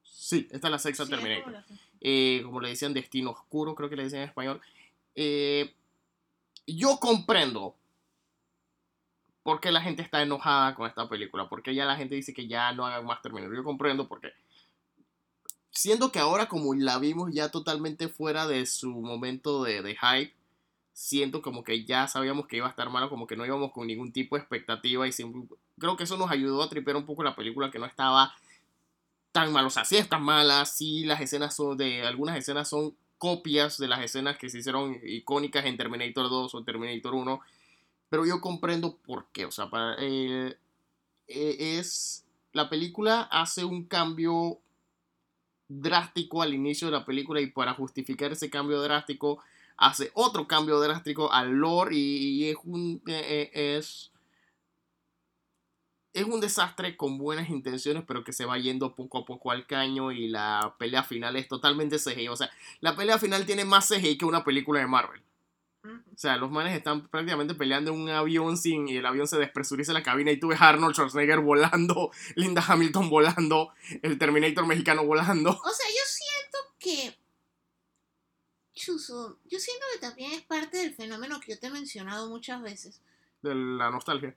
Sí, 0.02 0.48
esta 0.50 0.68
es 0.68 0.70
la 0.70 0.78
sexta 0.78 1.04
Terminator. 1.04 1.62
Eh, 2.00 2.40
como 2.42 2.62
le 2.62 2.70
decían, 2.70 2.94
Destino 2.94 3.32
Oscuro, 3.32 3.74
creo 3.74 3.90
que 3.90 3.96
le 3.96 4.04
decían 4.04 4.22
en 4.22 4.28
español. 4.28 4.62
Eh, 5.14 5.74
yo 6.66 6.96
comprendo 6.98 7.76
por 9.42 9.60
qué 9.60 9.70
la 9.70 9.82
gente 9.82 10.00
está 10.00 10.22
enojada 10.22 10.74
con 10.74 10.88
esta 10.88 11.06
película, 11.10 11.50
porque 11.50 11.74
ya 11.74 11.84
la 11.84 11.96
gente 11.96 12.14
dice 12.14 12.32
que 12.32 12.48
ya 12.48 12.72
no 12.72 12.86
hagan 12.86 13.04
más 13.04 13.20
Terminator. 13.20 13.54
Yo 13.54 13.64
comprendo 13.64 14.08
porque 14.08 14.32
siendo 15.70 16.10
que 16.10 16.20
ahora 16.20 16.48
como 16.48 16.72
la 16.72 16.98
vimos 16.98 17.34
ya 17.34 17.50
totalmente 17.50 18.08
fuera 18.08 18.46
de 18.46 18.64
su 18.64 18.92
momento 18.92 19.62
de, 19.62 19.82
de 19.82 19.94
hype, 19.94 20.34
siento 20.96 21.42
como 21.42 21.62
que 21.62 21.84
ya 21.84 22.08
sabíamos 22.08 22.46
que 22.46 22.56
iba 22.56 22.66
a 22.66 22.70
estar 22.70 22.88
malo, 22.88 23.10
como 23.10 23.26
que 23.26 23.36
no 23.36 23.44
íbamos 23.44 23.70
con 23.70 23.86
ningún 23.86 24.12
tipo 24.12 24.34
de 24.34 24.40
expectativa 24.40 25.06
y 25.06 25.12
siempre, 25.12 25.42
creo 25.78 25.94
que 25.94 26.04
eso 26.04 26.16
nos 26.16 26.30
ayudó 26.30 26.62
a 26.62 26.70
tripear 26.70 26.96
un 26.96 27.04
poco 27.04 27.22
la 27.22 27.36
película 27.36 27.70
que 27.70 27.78
no 27.78 27.84
estaba 27.84 28.34
tan 29.30 29.52
mal, 29.52 29.66
o 29.66 29.70
sea, 29.70 29.84
sí 29.84 29.98
están 29.98 30.22
malas, 30.22 30.74
sí 30.74 31.04
las 31.04 31.20
escenas 31.20 31.54
son 31.54 31.76
de, 31.76 32.00
algunas 32.06 32.38
escenas 32.38 32.70
son 32.70 32.96
copias 33.18 33.76
de 33.76 33.88
las 33.88 34.02
escenas 34.02 34.38
que 34.38 34.48
se 34.48 34.60
hicieron 34.60 34.98
icónicas 35.04 35.66
en 35.66 35.76
Terminator 35.76 36.30
2 36.30 36.54
o 36.54 36.64
Terminator 36.64 37.14
1, 37.14 37.40
pero 38.08 38.24
yo 38.24 38.40
comprendo 38.40 38.96
por 38.96 39.26
qué, 39.32 39.44
o 39.44 39.50
sea, 39.50 39.68
para, 39.68 39.96
eh, 40.00 40.56
eh, 41.28 41.78
es, 41.78 42.24
la 42.54 42.70
película 42.70 43.28
hace 43.30 43.66
un 43.66 43.84
cambio 43.84 44.60
drástico 45.68 46.40
al 46.40 46.54
inicio 46.54 46.88
de 46.88 46.92
la 46.92 47.04
película 47.04 47.42
y 47.42 47.48
para 47.48 47.74
justificar 47.74 48.32
ese 48.32 48.48
cambio 48.48 48.80
drástico 48.80 49.42
hace 49.76 50.10
otro 50.14 50.46
cambio 50.46 50.80
drástico 50.80 51.32
al 51.32 51.52
lore 51.52 51.94
y, 51.94 52.44
y 52.44 52.50
es 52.50 52.56
un 52.64 53.02
eh, 53.06 53.50
eh, 53.54 53.76
es 53.76 54.12
es 56.12 56.24
un 56.24 56.40
desastre 56.40 56.96
con 56.96 57.18
buenas 57.18 57.50
intenciones 57.50 58.04
pero 58.06 58.24
que 58.24 58.32
se 58.32 58.46
va 58.46 58.58
yendo 58.58 58.94
poco 58.94 59.18
a 59.18 59.24
poco 59.24 59.50
al 59.50 59.66
caño 59.66 60.12
y 60.12 60.28
la 60.28 60.76
pelea 60.78 61.02
final 61.02 61.36
es 61.36 61.48
totalmente 61.48 61.98
CGI 61.98 62.28
o 62.28 62.36
sea 62.36 62.50
la 62.80 62.96
pelea 62.96 63.18
final 63.18 63.44
tiene 63.46 63.64
más 63.64 63.88
CGI 63.88 64.18
que 64.18 64.24
una 64.24 64.44
película 64.44 64.80
de 64.80 64.86
Marvel 64.86 65.22
o 65.86 66.18
sea, 66.18 66.36
los 66.36 66.50
manes 66.50 66.76
están 66.76 67.06
prácticamente 67.08 67.54
peleando 67.54 67.92
en 67.92 68.00
un 68.00 68.08
avión 68.08 68.56
sin 68.56 68.88
y 68.88 68.96
el 68.96 69.06
avión 69.06 69.28
se 69.28 69.38
despresuriza 69.38 69.92
la 69.92 70.02
cabina 70.02 70.30
y 70.30 70.38
tú 70.38 70.48
ves 70.48 70.60
Arnold 70.60 70.94
Schwarzenegger 70.94 71.40
volando, 71.40 72.10
Linda 72.34 72.64
Hamilton 72.66 73.10
volando, 73.10 73.72
el 74.02 74.18
Terminator 74.18 74.66
mexicano 74.66 75.04
volando. 75.04 75.50
O 75.50 75.70
sea, 75.70 75.86
yo 75.88 76.02
siento 76.06 76.58
que. 76.78 77.25
Chuso, 78.86 79.36
yo 79.50 79.58
siento 79.58 79.84
que 79.92 79.98
también 79.98 80.30
es 80.30 80.42
parte 80.42 80.76
del 80.76 80.94
fenómeno 80.94 81.40
que 81.40 81.52
yo 81.54 81.58
te 81.58 81.66
he 81.66 81.70
mencionado 81.70 82.28
muchas 82.28 82.62
veces. 82.62 83.00
De 83.42 83.52
la 83.52 83.90
nostalgia. 83.90 84.32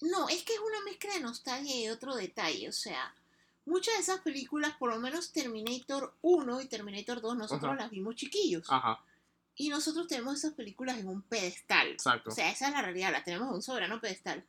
No, 0.00 0.28
es 0.28 0.42
que 0.42 0.52
es 0.54 0.58
una 0.58 0.80
mezcla 0.84 1.14
de 1.14 1.20
nostalgia 1.20 1.76
y 1.80 1.88
otro 1.88 2.16
detalle. 2.16 2.68
O 2.68 2.72
sea, 2.72 3.14
muchas 3.64 3.94
de 3.94 4.00
esas 4.00 4.20
películas, 4.22 4.74
por 4.78 4.92
lo 4.92 4.98
menos 4.98 5.30
Terminator 5.30 6.12
1 6.22 6.60
y 6.62 6.66
Terminator 6.66 7.20
2, 7.20 7.36
nosotros 7.36 7.70
Ajá. 7.72 7.82
las 7.82 7.90
vimos 7.92 8.16
chiquillos. 8.16 8.66
Ajá, 8.68 8.98
Y 9.54 9.68
nosotros 9.68 10.08
tenemos 10.08 10.38
esas 10.38 10.54
películas 10.54 10.98
en 10.98 11.06
un 11.06 11.22
pedestal. 11.22 11.86
exacto. 11.86 12.30
O 12.30 12.34
sea, 12.34 12.50
esa 12.50 12.66
es 12.66 12.72
la 12.72 12.82
realidad, 12.82 13.12
las 13.12 13.24
tenemos 13.24 13.46
en 13.48 13.54
un 13.54 13.62
soberano 13.62 14.00
pedestal. 14.00 14.44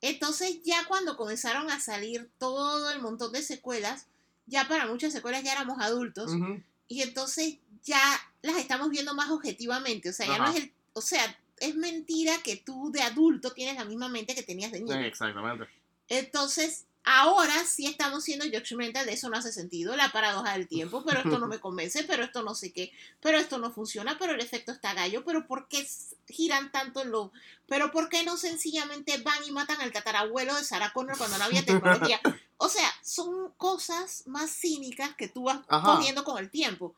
Entonces, 0.00 0.62
ya 0.62 0.84
cuando 0.86 1.16
comenzaron 1.16 1.68
a 1.72 1.80
salir 1.80 2.30
todo 2.38 2.92
el 2.92 3.02
montón 3.02 3.32
de 3.32 3.42
secuelas, 3.42 4.06
ya 4.46 4.68
para 4.68 4.86
muchas 4.86 5.12
secuelas 5.12 5.42
ya 5.42 5.50
éramos 5.54 5.80
adultos. 5.80 6.30
Ujú, 6.30 6.62
Y 6.88 7.02
entonces 7.02 7.58
ya 7.84 8.00
las 8.42 8.56
estamos 8.56 8.90
viendo 8.90 9.14
más 9.14 9.30
objetivamente. 9.30 10.08
O 10.08 10.12
sea, 10.12 10.26
ya 10.26 10.38
no 10.38 10.48
es 10.48 10.56
el. 10.56 10.72
O 10.94 11.00
sea, 11.00 11.38
es 11.60 11.74
mentira 11.76 12.38
que 12.42 12.56
tú 12.56 12.90
de 12.90 13.02
adulto 13.02 13.52
tienes 13.52 13.76
la 13.76 13.84
misma 13.84 14.08
mente 14.08 14.34
que 14.34 14.42
tenías 14.42 14.72
de 14.72 14.80
niño. 14.80 14.98
Exactamente. 15.00 15.66
Entonces, 16.08 16.86
ahora 17.10 17.64
sí 17.64 17.86
estamos 17.86 18.22
siendo 18.22 18.44
judgmental 18.44 19.06
de 19.06 19.14
eso 19.14 19.30
no 19.30 19.38
hace 19.38 19.50
sentido, 19.50 19.96
la 19.96 20.12
paradoja 20.12 20.52
del 20.52 20.68
tiempo, 20.68 21.02
pero 21.06 21.20
esto 21.20 21.38
no 21.38 21.48
me 21.48 21.58
convence, 21.60 22.04
pero 22.04 22.22
esto 22.22 22.42
no 22.42 22.54
sé 22.54 22.70
qué, 22.70 22.92
pero 23.22 23.38
esto 23.38 23.56
no 23.56 23.72
funciona, 23.72 24.18
pero 24.18 24.34
el 24.34 24.40
efecto 24.40 24.72
está 24.72 24.92
gallo, 24.92 25.24
pero 25.24 25.46
¿por 25.46 25.68
qué 25.68 25.88
giran 26.28 26.70
tanto 26.70 27.00
en 27.00 27.10
lo... 27.10 27.32
pero 27.66 27.90
¿por 27.92 28.10
qué 28.10 28.24
no 28.24 28.36
sencillamente 28.36 29.16
van 29.22 29.42
y 29.46 29.50
matan 29.50 29.80
al 29.80 29.90
tatarabuelo 29.90 30.54
de 30.54 30.64
Sarah 30.64 30.92
Connor 30.92 31.16
cuando 31.16 31.38
no 31.38 31.44
había 31.44 31.64
tecnología? 31.64 32.20
O 32.60 32.68
sea, 32.68 32.92
son 33.04 33.52
cosas 33.52 34.24
más 34.26 34.50
cínicas 34.50 35.14
que 35.14 35.28
tú 35.28 35.44
vas 35.44 35.60
Ajá. 35.68 35.94
cogiendo 35.94 36.24
con 36.24 36.38
el 36.38 36.50
tiempo. 36.50 36.96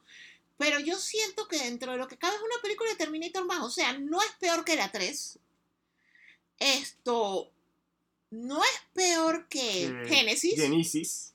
Pero 0.56 0.80
yo 0.80 0.98
siento 0.98 1.46
que 1.48 1.58
dentro 1.58 1.92
de 1.92 1.98
lo 1.98 2.08
que 2.08 2.16
cabe 2.16 2.34
es 2.34 2.40
una 2.40 2.62
película 2.62 2.88
de 2.88 2.96
Terminator 2.96 3.44
más. 3.44 3.61
O 3.61 3.68
sea, 3.68 3.92
no 3.98 4.22
es 4.22 4.30
peor 4.40 4.64
que 4.64 4.76
la 4.76 4.90
3. 4.90 5.38
Esto 6.61 7.50
no 8.31 8.62
es 8.62 8.81
peor 8.95 9.47
que 9.49 9.85
Eh, 9.87 10.03
Genesis. 10.09 10.55
Genesis. 10.57 11.26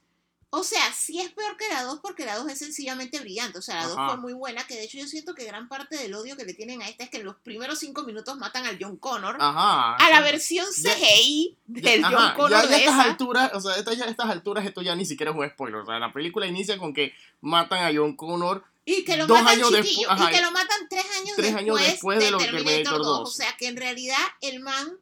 O 0.51 0.63
sea, 0.63 0.93
sí 0.93 1.19
es 1.19 1.31
peor 1.33 1.57
que 1.57 1.67
la 1.67 1.83
2 1.83 1.99
porque 2.01 2.23
la 2.23 2.37
2 2.37 2.49
es 2.49 2.59
sencillamente 2.59 3.19
brillante. 3.19 3.57
O 3.57 3.61
sea, 3.61 3.75
la 3.75 3.87
2 3.87 3.97
Ajá. 3.97 4.07
fue 4.11 4.17
muy 4.21 4.31
buena. 4.33 4.65
Que 4.65 4.75
de 4.75 4.83
hecho 4.83 4.97
yo 4.97 5.05
siento 5.05 5.35
que 5.35 5.43
gran 5.43 5.67
parte 5.67 5.97
del 5.97 6.13
odio 6.13 6.37
que 6.37 6.45
le 6.45 6.53
tienen 6.53 6.81
a 6.81 6.87
esta 6.87 7.03
es 7.03 7.09
que 7.09 7.17
en 7.17 7.25
los 7.25 7.35
primeros 7.37 7.79
5 7.79 8.03
minutos 8.03 8.37
matan 8.37 8.65
al 8.65 8.77
John 8.79 8.95
Connor. 8.95 9.35
Ajá. 9.37 9.95
a 9.95 10.09
la 10.09 10.21
versión 10.21 10.65
Ya- 10.77 10.93
CGI 10.95 11.57
del 11.65 12.05
John 12.05 12.33
Connor 12.37 12.51
ya, 12.51 12.61
ya 12.61 12.67
de 12.69 12.75
a 12.75 12.77
estas 12.77 12.93
esa. 12.93 13.03
alturas, 13.03 13.51
o 13.53 13.59
sea, 13.59 13.75
esta- 13.75 13.93
ya 13.95 14.05
a 14.05 14.09
estas 14.09 14.29
alturas 14.29 14.65
esto 14.65 14.81
ya 14.81 14.95
ni 14.95 15.05
siquiera 15.05 15.31
es 15.31 15.37
un 15.37 15.49
spoiler. 15.49 15.81
O 15.81 15.85
sea, 15.85 15.99
la 15.99 16.13
película 16.13 16.47
inicia 16.47 16.77
con 16.77 16.93
que 16.93 17.11
matan 17.41 17.83
a 17.83 17.91
John 17.93 18.15
Connor. 18.15 18.63
Y 18.85 19.03
que 19.03 19.17
lo 19.17 19.27
Dos 19.27 19.41
matan 19.41 19.55
años 19.57 19.71
chiquillo. 19.73 20.07
despu- 20.07 20.11
ajá, 20.13 20.31
y 20.31 20.35
que 20.35 20.41
lo 20.41 20.51
matan 20.51 20.87
tres 20.89 21.05
años 21.19 21.33
tres 21.35 21.53
después, 21.53 21.55
años 21.63 21.79
después 21.81 22.19
de, 22.19 22.31
de 22.31 22.37
Terminator 22.37 22.97
2. 22.99 23.07
2. 23.07 23.29
O 23.29 23.31
sea 23.33 23.57
que 23.57 23.67
en 23.67 23.75
realidad 23.75 24.17
el 24.41 24.61
man 24.61 24.97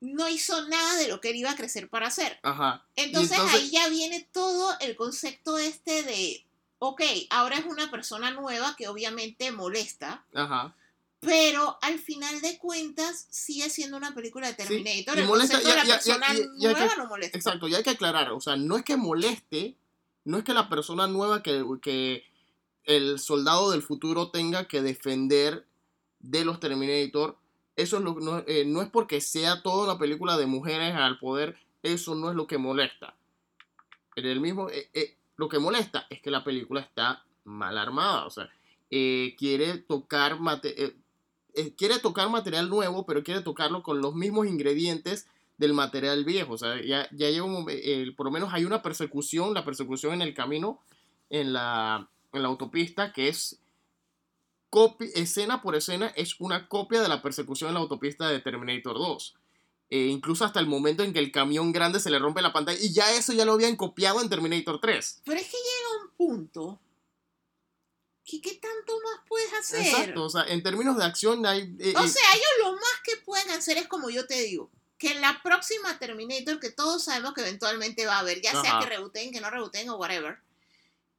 no 0.00 0.28
hizo 0.28 0.66
nada 0.68 0.96
de 0.96 1.08
lo 1.08 1.20
que 1.20 1.30
él 1.30 1.36
iba 1.36 1.50
a 1.50 1.56
crecer 1.56 1.88
para 1.88 2.06
hacer. 2.08 2.38
Ajá. 2.42 2.84
Entonces, 2.96 3.32
entonces- 3.32 3.60
ahí 3.60 3.70
ya 3.70 3.88
viene 3.88 4.26
todo 4.32 4.74
el 4.80 4.96
concepto 4.96 5.58
este 5.58 6.02
de, 6.02 6.44
ok, 6.78 7.02
ahora 7.30 7.58
es 7.58 7.66
una 7.66 7.90
persona 7.90 8.30
nueva 8.30 8.74
que 8.76 8.88
obviamente 8.88 9.52
molesta, 9.52 10.24
Ajá. 10.34 10.74
pero 11.20 11.78
al 11.82 11.98
final 11.98 12.40
de 12.40 12.56
cuentas 12.56 13.26
sigue 13.28 13.68
siendo 13.68 13.98
una 13.98 14.14
película 14.14 14.46
de 14.48 14.54
Terminator. 14.54 15.18
y 15.18 15.20
el 15.20 15.26
molesta, 15.26 15.56
concepto 15.60 15.76
ya- 15.76 15.82
de 15.82 15.88
la 15.88 15.94
persona 15.96 16.26
ya- 16.28 16.38
ya 16.56 16.72
nueva 16.72 16.88
que- 16.94 16.96
no 16.96 17.06
molesta. 17.06 17.36
Exacto, 17.36 17.68
y 17.68 17.74
hay 17.74 17.82
que 17.82 17.90
aclarar, 17.90 18.32
o 18.32 18.40
sea, 18.40 18.56
no 18.56 18.76
es 18.78 18.84
que 18.84 18.96
moleste, 18.96 19.76
no 20.24 20.38
es 20.38 20.44
que 20.44 20.54
la 20.54 20.68
persona 20.70 21.06
nueva 21.08 21.42
que, 21.42 21.62
que 21.82 22.24
el 22.84 23.18
soldado 23.18 23.70
del 23.70 23.82
futuro 23.82 24.30
tenga 24.30 24.66
que 24.66 24.80
defender 24.80 25.66
de 26.20 26.44
los 26.46 26.58
Terminator, 26.60 27.36
eso 27.76 27.98
es 27.98 28.02
no, 28.02 28.38
eh, 28.46 28.64
no 28.66 28.82
es 28.82 28.88
porque 28.88 29.20
sea 29.20 29.62
toda 29.62 29.84
una 29.90 29.98
película 29.98 30.36
de 30.36 30.46
mujeres 30.46 30.94
al 30.94 31.18
poder, 31.18 31.56
eso 31.82 32.14
no 32.14 32.30
es 32.30 32.36
lo 32.36 32.46
que 32.46 32.58
molesta. 32.58 33.14
El 34.16 34.40
mismo, 34.40 34.68
eh, 34.70 34.90
eh, 34.92 35.16
lo 35.36 35.48
que 35.48 35.58
molesta 35.58 36.06
es 36.10 36.20
que 36.20 36.30
la 36.30 36.44
película 36.44 36.80
está 36.80 37.24
mal 37.44 37.78
armada, 37.78 38.26
o 38.26 38.30
sea, 38.30 38.50
quiere 38.88 39.78
tocar 39.78 40.38
mate- 40.40 40.94
quiere 41.76 41.98
tocar 41.98 42.28
material 42.28 42.68
nuevo, 42.68 43.06
pero 43.06 43.22
quiere 43.22 43.40
tocarlo 43.40 43.82
con 43.82 44.00
los 44.00 44.14
mismos 44.14 44.46
ingredientes 44.46 45.26
del 45.58 45.74
material 45.74 46.24
viejo. 46.24 46.54
O 46.54 46.58
sea, 46.58 46.80
ya, 46.82 47.08
ya 47.12 47.28
llega 47.30 47.44
un 47.44 47.66
eh, 47.68 48.12
por 48.16 48.26
lo 48.26 48.32
menos 48.32 48.52
hay 48.52 48.64
una 48.64 48.82
persecución, 48.82 49.52
la 49.54 49.64
persecución 49.64 50.14
en 50.14 50.22
el 50.22 50.34
camino, 50.34 50.80
en 51.28 51.52
la, 51.52 52.08
en 52.32 52.42
la 52.42 52.48
autopista, 52.48 53.12
que 53.12 53.28
es 53.28 53.60
escena 55.14 55.62
por 55.62 55.74
escena, 55.76 56.12
es 56.16 56.38
una 56.40 56.68
copia 56.68 57.00
de 57.00 57.08
la 57.08 57.22
persecución 57.22 57.68
en 57.68 57.74
la 57.74 57.80
autopista 57.80 58.28
de 58.28 58.40
Terminator 58.40 58.96
2. 58.96 59.34
Eh, 59.90 60.06
incluso 60.06 60.44
hasta 60.44 60.60
el 60.60 60.66
momento 60.66 61.02
en 61.02 61.12
que 61.12 61.18
el 61.18 61.32
camión 61.32 61.72
grande 61.72 61.98
se 61.98 62.10
le 62.10 62.18
rompe 62.20 62.42
la 62.42 62.52
pantalla, 62.52 62.78
y 62.80 62.92
ya 62.92 63.12
eso 63.12 63.32
ya 63.32 63.44
lo 63.44 63.52
habían 63.52 63.76
copiado 63.76 64.20
en 64.20 64.28
Terminator 64.28 64.80
3. 64.80 65.22
Pero 65.24 65.40
es 65.40 65.46
que 65.46 65.56
llega 65.56 66.04
un 66.04 66.10
punto 66.16 66.80
que 68.24 68.40
qué 68.40 68.54
tanto 68.54 68.92
más 69.02 69.26
puedes 69.28 69.52
hacer. 69.54 69.80
Exacto, 69.80 70.24
o 70.24 70.30
sea, 70.30 70.44
en 70.44 70.62
términos 70.62 70.96
de 70.96 71.04
acción 71.04 71.44
hay... 71.44 71.74
eh, 71.80 71.94
O 71.96 72.04
eh, 72.04 72.08
sea, 72.08 72.32
ellos 72.34 72.50
lo 72.60 72.72
más 72.74 73.00
que 73.04 73.16
pueden 73.16 73.50
hacer 73.50 73.76
es 73.78 73.88
como 73.88 74.10
yo 74.10 74.26
te 74.28 74.40
digo, 74.42 74.70
que 74.98 75.10
en 75.12 75.20
la 75.20 75.40
próxima 75.42 75.98
Terminator, 75.98 76.60
que 76.60 76.70
todos 76.70 77.02
sabemos 77.02 77.34
que 77.34 77.40
eventualmente 77.40 78.06
va 78.06 78.16
a 78.16 78.20
haber, 78.20 78.40
ya 78.40 78.52
sea 78.52 78.76
Ajá. 78.76 78.80
que 78.80 78.86
rebooten, 78.90 79.32
que 79.32 79.40
no 79.40 79.50
rebooten 79.50 79.88
o 79.88 79.96
whatever, 79.96 80.38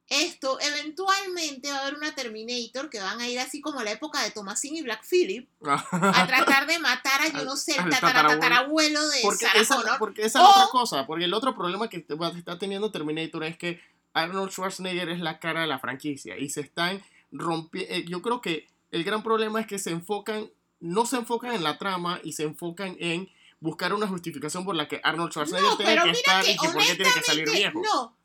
esto, 0.10 0.60
eventualmente 0.60 1.70
va 1.72 1.78
a 1.78 1.82
haber 1.82 1.96
una 1.96 2.14
Terminator 2.14 2.90
que 2.90 3.00
van 3.00 3.22
a 3.22 3.30
ir 3.30 3.40
así 3.40 3.62
como 3.62 3.80
a 3.80 3.84
la 3.84 3.92
época 3.92 4.22
de 4.24 4.32
Thomasin 4.32 4.76
y 4.76 4.82
Black 4.82 5.06
Phillip 5.10 5.48
a 5.66 6.28
tratar 6.28 6.68
de 6.68 6.80
matar 6.80 7.22
a, 7.22 7.30
yo 7.30 7.46
no 7.46 7.56
sé, 7.56 7.74
el 7.78 7.86
tatara- 7.90 8.28
tatarabuelo. 8.28 9.08
de 9.08 9.20
Porque 9.22 9.46
Sarah 9.46 9.62
esa, 9.62 9.76
Connor. 9.78 10.00
porque 10.00 10.22
esa 10.26 10.42
O- 10.44 10.50
es 10.50 10.56
otra 10.58 10.68
cosa. 10.72 11.06
Porque 11.08 11.26
el 11.26 11.34
otro 11.34 11.56
problema 11.56 11.90
que 11.90 12.06
está 12.38 12.58
teniendo 12.60 12.92
Terminator 12.92 13.44
es 13.46 13.58
que 13.58 13.82
Arnold 14.14 14.52
Schwarzenegger 14.52 15.08
es 15.10 15.20
la 15.22 15.40
cara 15.40 15.62
de 15.62 15.68
la 15.68 15.80
franquicia 15.80 16.38
y 16.38 16.50
se 16.50 16.60
están 16.62 17.02
rompiendo. 17.32 18.10
Yo 18.10 18.22
creo 18.22 18.42
que 18.42 18.68
el 18.92 19.04
gran 19.06 19.24
problema 19.24 19.62
es 19.62 19.68
que 19.68 19.80
se 19.80 19.92
enfocan, 19.92 20.50
no 20.82 21.06
se 21.06 21.16
enfocan 21.16 21.54
en 21.54 21.64
la 21.64 21.78
trama 21.78 22.20
y 22.24 22.34
se 22.34 22.44
enfocan 22.44 22.98
en 23.00 23.30
buscar 23.62 23.94
una 23.94 24.08
justificación 24.08 24.66
por 24.66 24.76
la 24.76 24.90
que 24.90 25.00
Arnold 25.04 25.32
Schwarzenegger 25.32 25.70
No, 25.72 25.78
pero 25.78 26.04
que 26.04 26.10
estar 26.12 26.44
que 26.44 26.52
y 26.52 26.58
que 26.58 26.68
por 26.68 26.84
qué 26.86 26.96
tiene 26.96 27.14
que 27.14 27.22
salir 27.24 27.50
viejo. 27.50 27.80
no. 27.82 28.18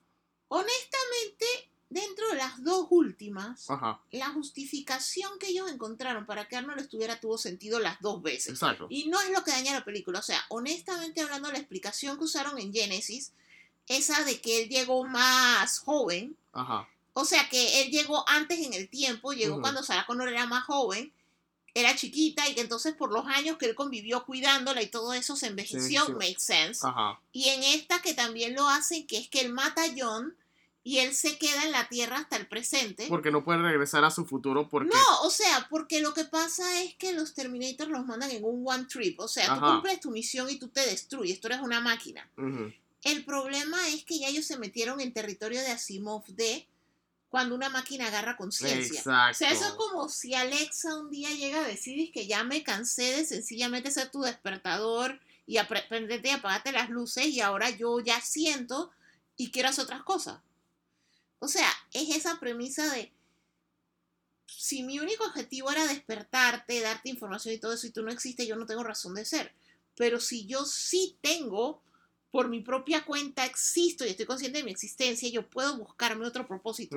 Honestamente, 0.49 1.47
dentro 1.89 2.29
de 2.31 2.37
las 2.37 2.63
dos 2.63 2.87
últimas, 2.91 3.71
Ajá, 3.71 4.01
la 4.11 4.31
justificación 4.31 5.39
que 5.39 5.49
ellos 5.49 5.71
encontraron 5.71 6.27
para 6.27 6.49
que 6.49 6.57
Arnold 6.57 6.81
estuviera 6.81 7.21
tuvo 7.21 7.39
sentido 7.39 7.79
las 7.79 8.01
dos 8.01 8.23
veces. 8.23 8.49
exacto. 8.53 8.87
Y 8.91 9.09
no 9.09 9.21
es 9.21 9.31
lo 9.31 9.43
que 9.45 9.51
daña 9.53 9.73
la 9.73 9.85
película. 9.85 10.19
O 10.19 10.23
sea, 10.23 10.45
honestamente 10.49 11.21
hablando, 11.21 11.51
la 11.53 11.59
explicación 11.59 12.19
que 12.19 12.25
usaron 12.25 12.59
en 12.59 12.73
Genesis, 12.73 13.33
esa 13.89 14.25
de 14.25 14.41
que 14.41 14.63
él 14.63 14.69
llegó 14.69 15.05
más 15.05 15.79
joven, 15.79 16.37
Ajá. 16.53 16.89
o 17.13 17.25
sea, 17.25 17.49
que 17.49 17.83
él 17.83 17.91
llegó 17.91 18.29
antes 18.29 18.59
en 18.59 18.75
el 18.75 18.89
tiempo, 18.89 19.33
llegó 19.33 19.61
cuando 19.61 19.83
Sarah 19.83 20.07
Connor 20.07 20.29
era 20.29 20.47
más 20.47 20.65
joven, 20.65 21.13
era 21.77 21.95
chiquita 21.95 22.49
y 22.49 22.55
que 22.55 22.63
entonces 22.63 22.95
por 22.95 23.13
los 23.13 23.27
años 23.27 23.59
que 23.59 23.67
él 23.67 23.75
convivió 23.75 24.25
cuidándola 24.25 24.81
y 24.81 24.87
todo 24.87 25.13
eso 25.13 25.37
se 25.37 25.49
envejeció, 25.49 26.07
sí. 26.07 26.13
makes 26.13 26.41
sense. 26.41 26.87
Ajá. 26.87 27.21
Y 27.33 27.51
en 27.51 27.63
esta 27.63 28.01
que 28.01 28.15
también 28.15 28.55
lo 28.55 28.67
hacen, 28.67 29.07
que 29.07 29.19
es 29.19 29.29
que 29.29 29.43
él 29.43 29.53
mata 29.53 29.85
a 29.85 29.91
John 29.95 30.35
y 30.83 31.01
él 31.01 31.15
se 31.15 31.37
queda 31.37 31.65
en 31.65 31.73
la 31.73 31.87
Tierra 31.89 32.17
hasta 32.17 32.37
el 32.37 32.47
presente. 32.47 33.07
Porque 33.11 33.31
no 33.31 33.45
puede 33.45 33.61
regresar 33.61 34.05
a 34.05 34.11
su 34.11 34.25
futuro 34.25 34.71
porque. 34.71 34.97
No, 34.97 35.21
o 35.23 35.31
sea, 35.31 35.67
porque 35.69 36.01
lo 36.01 36.15
que 36.15 36.25
pasa 36.25 36.83
es 36.83 36.95
que 36.95 37.13
los 37.13 37.35
Terminators 37.35 37.91
los 37.91 38.07
mandan 38.07 38.31
en 38.31 38.43
un 38.43 38.67
one 38.67 38.87
trip. 38.87 39.21
O 39.21 39.29
sea, 39.29 39.55
tú 39.55 39.61
cumples 39.61 40.01
tu 40.01 40.11
misión 40.11 40.49
y 40.49 40.57
tú 40.57 40.69
te 40.69 40.81
destruyes. 40.81 41.41
Tú 41.41 41.49
eres 41.49 41.61
una 41.61 41.81
máquina. 41.81 42.27
El 43.03 43.25
problema 43.27 43.87
es 43.89 44.03
que 44.05 44.19
ya 44.19 44.29
ellos 44.29 44.47
se 44.47 44.59
metieron 44.59 45.01
en 45.01 45.13
territorio 45.13 45.61
de 45.61 45.73
Asimov 45.73 46.25
de 46.29 46.67
cuando 47.29 47.55
una 47.55 47.69
máquina 47.69 48.07
agarra 48.07 48.37
conciencia. 48.37 48.99
Exacto. 48.99 49.31
O 49.33 49.35
sea, 49.39 49.51
eso 49.53 49.67
es 49.67 49.73
como 49.75 50.09
si 50.09 50.35
Alexa 50.35 50.97
un 50.97 51.11
día 51.11 51.31
llega 51.33 51.65
a 51.65 51.67
decir 51.69 52.13
que 52.13 52.27
ya 52.27 52.45
me 52.45 52.63
cansé 52.63 53.03
de 53.17 53.25
sencillamente 53.27 53.91
ser 53.91 54.11
tu 54.11 54.21
despertador 54.23 55.21
y 55.47 55.57
apre- 55.57 55.87
prenderte 55.89 56.29
y 56.29 56.33
apagarte 56.33 56.73
las 56.73 56.89
luces 56.91 57.27
y 57.27 57.41
ahora 57.41 57.71
yo 57.71 58.01
ya 58.01 58.21
siento 58.21 58.91
y 59.37 59.51
quiero 59.51 59.69
hacer 59.69 59.85
otras 59.85 60.03
cosas. 60.03 60.41
O 61.39 61.49
sea, 61.49 61.69
es 61.93 62.15
esa 62.17 62.41
premisa 62.41 62.91
de 62.95 63.13
si 64.47 64.83
mi 64.83 64.99
único 64.99 65.25
objetivo 65.25 65.71
era 65.71 65.87
despertarte, 65.87 66.81
darte 66.81 67.09
información 67.09 67.55
y 67.55 67.59
todo 67.59 67.73
eso 67.75 67.87
y 67.87 67.91
tú 67.91 68.03
no 68.03 68.11
existes, 68.11 68.47
yo 68.47 68.57
no 68.57 68.67
tengo 68.67 68.83
razón 68.83 69.15
de 69.15 69.25
ser. 69.25 69.53
Pero 69.97 70.21
si 70.21 70.47
yo 70.47 70.65
sí 70.65 71.17
tengo, 71.21 71.83
por 72.37 72.51
mi 72.51 72.61
propia 72.61 73.03
cuenta 73.03 73.47
existo 73.47 74.05
y 74.05 74.11
estoy 74.11 74.27
consciente 74.27 74.59
de 74.59 74.65
mi 74.65 74.71
existencia, 74.71 75.27
yo 75.31 75.49
puedo 75.49 75.79
buscarme 75.79 76.27
otro 76.27 76.47
propósito. 76.47 76.95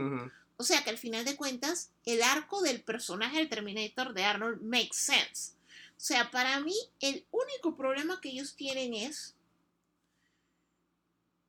O 0.57 0.66
sea 0.66 0.84
que 0.84 0.90
al 0.90 0.98
final 0.98 1.24
de 1.24 1.38
cuentas, 1.38 1.91
el 2.06 2.22
arco 2.22 2.61
del 2.61 2.84
personaje 2.84 3.38
del 3.38 3.48
Terminator 3.48 4.14
de 4.14 4.26
Arnold 4.26 4.61
makes 4.61 4.98
sense. 4.98 5.53
O 5.91 6.02
sea, 6.02 6.30
para 6.30 6.60
mí, 6.60 6.76
el 6.99 7.26
único 7.32 7.78
problema 7.78 8.20
que 8.20 8.32
ellos 8.32 8.53
tienen 8.57 8.94
es 8.94 9.34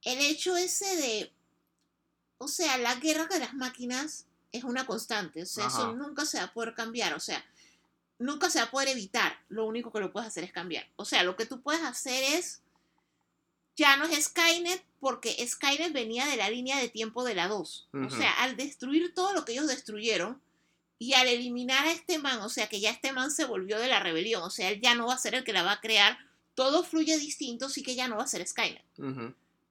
el 0.04 0.20
hecho 0.20 0.56
ese 0.56 0.94
de, 0.94 1.32
o 2.38 2.46
sea, 2.46 2.78
la 2.78 2.94
guerra 2.94 3.26
de 3.26 3.40
las 3.40 3.54
máquinas 3.54 4.24
es 4.52 4.62
una 4.62 4.86
constante. 4.86 5.42
O 5.42 5.46
sea, 5.46 5.66
eso 5.66 5.96
nunca 5.96 6.24
se 6.26 6.38
va 6.38 6.44
a 6.44 6.52
poder 6.52 6.74
cambiar. 6.74 7.14
O 7.14 7.20
sea, 7.20 7.44
nunca 8.20 8.50
se 8.50 8.60
va 8.60 8.66
a 8.66 8.70
poder 8.70 8.86
evitar. 8.86 9.36
Lo 9.48 9.66
único 9.66 9.90
que 9.90 9.98
lo 9.98 10.12
puedes 10.12 10.28
hacer 10.28 10.44
es 10.44 10.52
cambiar. 10.52 10.86
O 10.94 11.04
sea, 11.04 11.24
lo 11.24 11.34
que 11.34 11.46
tú 11.46 11.60
puedes 11.60 11.82
hacer 11.82 12.22
es, 12.38 12.62
ya 13.81 13.97
no 13.97 14.05
es 14.05 14.27
Skynet, 14.27 14.85
porque 15.01 15.35
Skynet 15.47 15.94
venía 15.94 16.27
de 16.27 16.36
la 16.36 16.51
línea 16.51 16.78
de 16.78 16.90
tiempo 16.90 17.24
de 17.24 17.35
la 17.35 17.48
2. 17.48 17.89
O 17.94 18.11
sea, 18.11 18.31
al 18.43 18.55
destruir 18.59 19.15
todo 19.15 19.32
lo 19.32 19.47
que 19.47 19.52
ellos 19.52 19.69
destruyeron 19.69 20.39
y 20.98 21.15
al 21.15 21.27
eliminar 21.28 21.86
a 21.86 21.93
este 21.93 22.19
man, 22.19 22.40
o 22.40 22.51
sea, 22.51 22.69
que 22.69 22.78
ya 22.78 22.90
este 22.90 23.12
man 23.12 23.31
se 23.31 23.47
volvió 23.47 23.78
de 23.78 23.89
la 23.89 23.98
rebelión, 23.98 24.43
o 24.43 24.51
sea, 24.51 24.69
él 24.69 24.82
ya 24.82 24.94
no 24.94 25.07
va 25.07 25.15
a 25.15 25.19
ser 25.19 25.35
el 25.35 25.44
que 25.44 25.55
la 25.55 25.62
va 25.62 25.73
a 25.73 25.81
crear, 25.81 26.19
todo 26.55 26.85
fluye 26.85 27.19
distinto, 27.19 27.70
sí 27.70 27.82
que 27.82 27.94
ya 27.94 28.07
no 28.07 28.19
va 28.19 28.24
a 28.24 28.27
ser 28.27 28.47
Skynet. 28.47 28.85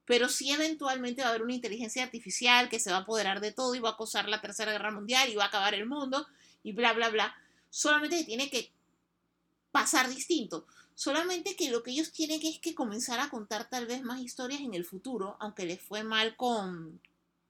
Pero 0.05 0.27
sí 0.27 0.51
eventualmente 0.51 1.21
va 1.21 1.27
a 1.27 1.29
haber 1.29 1.43
una 1.43 1.53
inteligencia 1.53 2.01
artificial 2.01 2.67
que 2.67 2.79
se 2.79 2.89
va 2.89 2.97
a 2.97 3.01
apoderar 3.01 3.41
de 3.41 3.51
todo 3.51 3.75
y 3.75 3.79
va 3.79 3.91
a 3.91 3.97
causar 3.97 4.27
la 4.27 4.41
tercera 4.41 4.71
guerra 4.71 4.89
mundial 4.89 5.29
y 5.29 5.35
va 5.35 5.43
a 5.43 5.47
acabar 5.49 5.75
el 5.75 5.85
mundo 5.85 6.25
y 6.63 6.71
bla, 6.71 6.93
bla, 6.93 7.09
bla. 7.09 7.35
Solamente 7.69 8.17
que 8.17 8.23
tiene 8.23 8.49
que 8.49 8.71
pasar 9.71 10.09
distinto. 10.09 10.65
Solamente 10.99 11.55
que 11.55 11.71
lo 11.71 11.81
que 11.81 11.91
ellos 11.91 12.11
tienen 12.11 12.41
es 12.43 12.59
que 12.59 12.75
comenzar 12.75 13.21
a 13.21 13.29
contar 13.29 13.69
tal 13.69 13.85
vez 13.85 14.03
más 14.03 14.19
historias 14.19 14.59
en 14.59 14.73
el 14.73 14.83
futuro, 14.83 15.37
aunque 15.39 15.65
les 15.65 15.81
fue 15.81 16.03
mal 16.03 16.35
con... 16.35 16.99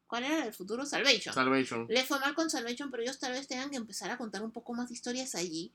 ¿Cuál 0.05 0.26
era 0.26 0.45
el 0.45 0.53
futuro? 0.53 0.85
Salvation. 0.85 1.34
Salvation. 1.34 1.88
Le 1.89 2.03
fue 2.03 2.19
mal 2.19 2.35
con 2.35 2.51
Salvation, 2.51 2.91
pero 2.91 3.01
ellos 3.01 3.17
tal 3.17 3.31
vez 3.31 3.47
tengan 3.47 3.71
que 3.71 3.77
empezar 3.77 4.11
a 4.11 4.19
contar 4.19 4.43
un 4.43 4.51
poco 4.51 4.76
más 4.76 4.89
de 4.89 4.93
historias 4.93 5.34
allí. 5.34 5.71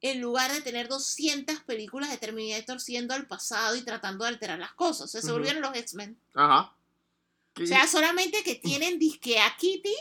En 0.00 0.22
lugar 0.22 0.50
de 0.50 0.62
tener 0.62 0.88
200 0.88 1.60
películas 1.64 2.10
de 2.10 2.16
Terminator 2.16 2.80
siendo 2.80 3.12
al 3.12 3.26
pasado 3.26 3.76
y 3.76 3.82
tratando 3.82 4.24
de 4.24 4.30
alterar 4.30 4.58
las 4.58 4.72
cosas. 4.72 5.02
O 5.02 5.08
sea, 5.08 5.20
se 5.20 5.30
volvieron 5.30 5.60
los 5.60 5.76
X-Men. 5.76 6.18
Ajá. 6.32 6.74
O 7.62 7.66
sea, 7.66 7.86
solamente 7.86 8.42
que 8.42 8.54
tienen 8.64 8.98
disque 8.98 9.38
a 9.38 9.54
Kitty, 9.58 9.94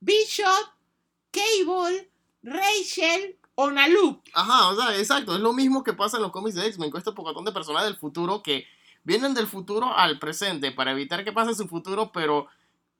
Bishop, 0.00 0.70
Cable, 1.30 2.10
Rachel 2.42 3.36
o 3.54 3.70
Nalu. 3.70 4.20
Ajá, 4.32 4.68
o 4.68 4.76
sea, 4.76 4.96
exacto. 4.96 5.34
Es 5.34 5.40
lo 5.40 5.52
mismo 5.52 5.82
que 5.84 5.92
pasa 5.92 6.16
en 6.16 6.22
los 6.22 6.32
cómics 6.32 6.56
de 6.56 6.66
X-Men 6.66 6.90
con 6.90 6.98
este 6.98 7.12
pocotón 7.12 7.44
de 7.44 7.52
personajes 7.52 7.88
del 7.88 7.98
futuro 7.98 8.42
que 8.42 8.66
vienen 9.04 9.34
del 9.34 9.46
futuro 9.46 9.96
al 9.96 10.18
presente 10.18 10.72
para 10.72 10.92
evitar 10.92 11.24
que 11.24 11.32
pase 11.32 11.54
su 11.54 11.68
futuro, 11.68 12.10
pero 12.12 12.48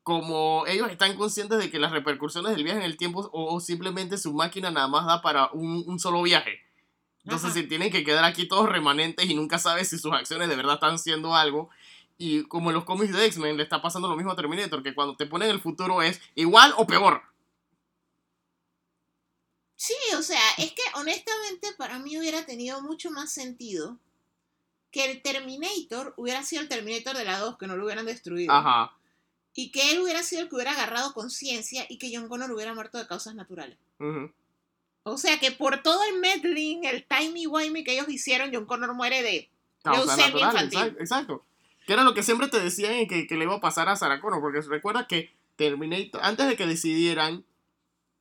como 0.02 0.64
ellos 0.66 0.90
están 0.90 1.16
conscientes 1.16 1.58
de 1.58 1.70
que 1.70 1.78
las 1.78 1.90
repercusiones 1.90 2.52
del 2.52 2.62
viaje 2.62 2.78
en 2.78 2.84
el 2.84 2.98
tiempo 2.98 3.30
o, 3.32 3.58
simplemente 3.58 4.18
su 4.18 4.34
máquina 4.34 4.70
nada 4.70 4.86
más 4.86 5.06
da 5.06 5.22
para 5.22 5.50
un, 5.52 5.82
un 5.86 5.98
solo 5.98 6.22
viaje. 6.22 6.60
Entonces 7.24 7.52
Ajá. 7.52 7.60
se 7.60 7.62
tienen 7.62 7.90
que 7.90 8.04
quedar 8.04 8.24
aquí 8.24 8.46
todos 8.46 8.68
remanentes 8.68 9.24
y 9.24 9.34
nunca 9.34 9.58
sabes 9.58 9.88
si 9.88 9.98
sus 9.98 10.12
acciones 10.12 10.50
de 10.50 10.56
verdad 10.56 10.74
están 10.74 10.96
haciendo 10.96 11.34
algo. 11.34 11.70
Y 12.18 12.44
como 12.44 12.70
en 12.70 12.74
los 12.74 12.84
cómics 12.84 13.14
de 13.14 13.24
X-Men 13.26 13.56
le 13.56 13.62
está 13.62 13.80
pasando 13.80 14.08
lo 14.08 14.14
mismo 14.14 14.30
a 14.30 14.36
Terminator, 14.36 14.82
que 14.82 14.94
cuando 14.94 15.16
te 15.16 15.26
ponen 15.26 15.48
el 15.48 15.58
futuro 15.58 16.02
es 16.02 16.20
igual 16.34 16.74
o 16.76 16.86
peor. 16.86 17.22
Sí, 19.86 20.14
o 20.16 20.22
sea, 20.22 20.40
es 20.56 20.72
que 20.72 20.82
honestamente 20.94 21.68
para 21.76 21.98
mí 21.98 22.18
hubiera 22.18 22.46
tenido 22.46 22.80
mucho 22.80 23.10
más 23.10 23.30
sentido 23.30 23.98
que 24.90 25.04
el 25.10 25.20
Terminator 25.20 26.14
hubiera 26.16 26.42
sido 26.42 26.62
el 26.62 26.68
Terminator 26.68 27.14
de 27.14 27.26
la 27.26 27.38
2, 27.38 27.58
que 27.58 27.66
no 27.66 27.76
lo 27.76 27.84
hubieran 27.84 28.06
destruido. 28.06 28.50
Ajá. 28.50 28.96
Y 29.54 29.72
que 29.72 29.92
él 29.92 30.00
hubiera 30.00 30.22
sido 30.22 30.40
el 30.40 30.48
que 30.48 30.54
hubiera 30.54 30.72
agarrado 30.72 31.12
conciencia 31.12 31.84
y 31.90 31.98
que 31.98 32.10
John 32.10 32.28
Connor 32.28 32.50
hubiera 32.50 32.72
muerto 32.72 32.96
de 32.96 33.06
causas 33.06 33.34
naturales. 33.34 33.76
Ujú. 33.98 34.32
O 35.02 35.18
sea 35.18 35.38
que 35.38 35.50
por 35.50 35.82
todo 35.82 36.02
el 36.04 36.18
meddling, 36.18 36.86
el 36.86 37.06
timey-wimey 37.06 37.84
que 37.84 37.92
ellos 37.92 38.08
hicieron, 38.08 38.54
John 38.54 38.64
Connor 38.64 38.94
muere 38.94 39.22
de 39.22 39.50
Causas 39.82 40.16
leucemia 40.16 40.46
infantil. 40.46 40.96
exacto. 40.98 41.44
Que 41.86 41.92
era 41.92 42.04
lo 42.04 42.14
que 42.14 42.22
siempre 42.22 42.48
te 42.48 42.58
decían 42.58 43.00
y 43.00 43.06
que, 43.06 43.26
que 43.26 43.34
le 43.36 43.44
iba 43.44 43.56
a 43.56 43.60
pasar 43.60 43.90
a 43.90 43.96
Sarah 43.96 44.22
Connor, 44.22 44.40
porque 44.40 44.62
recuerda 44.62 45.06
que 45.06 45.30
Terminator, 45.56 46.22
antes 46.24 46.48
de 46.48 46.56
que 46.56 46.66
decidieran 46.66 47.44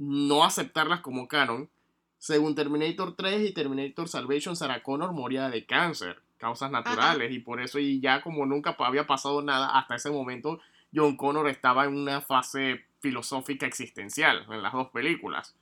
no 0.03 0.43
aceptarlas 0.43 1.01
como 1.01 1.27
canon, 1.27 1.69
según 2.17 2.55
Terminator 2.55 3.15
3 3.15 3.49
y 3.49 3.53
Terminator 3.53 4.07
Salvation, 4.07 4.55
Sarah 4.55 4.83
Connor 4.83 5.11
moría 5.11 5.49
de 5.49 5.65
cáncer, 5.65 6.21
causas 6.37 6.71
naturales, 6.71 7.31
y 7.31 7.39
por 7.39 7.61
eso, 7.61 7.79
y 7.79 7.99
ya 7.99 8.21
como 8.21 8.45
nunca 8.45 8.75
había 8.79 9.07
pasado 9.07 9.41
nada 9.41 9.77
hasta 9.77 9.95
ese 9.95 10.09
momento, 10.09 10.59
John 10.93 11.17
Connor 11.17 11.49
estaba 11.49 11.85
en 11.85 11.95
una 11.97 12.21
fase 12.21 12.85
filosófica 12.99 13.65
existencial 13.65 14.45
en 14.49 14.61
las 14.61 14.73
dos 14.73 14.89
películas. 14.89 15.55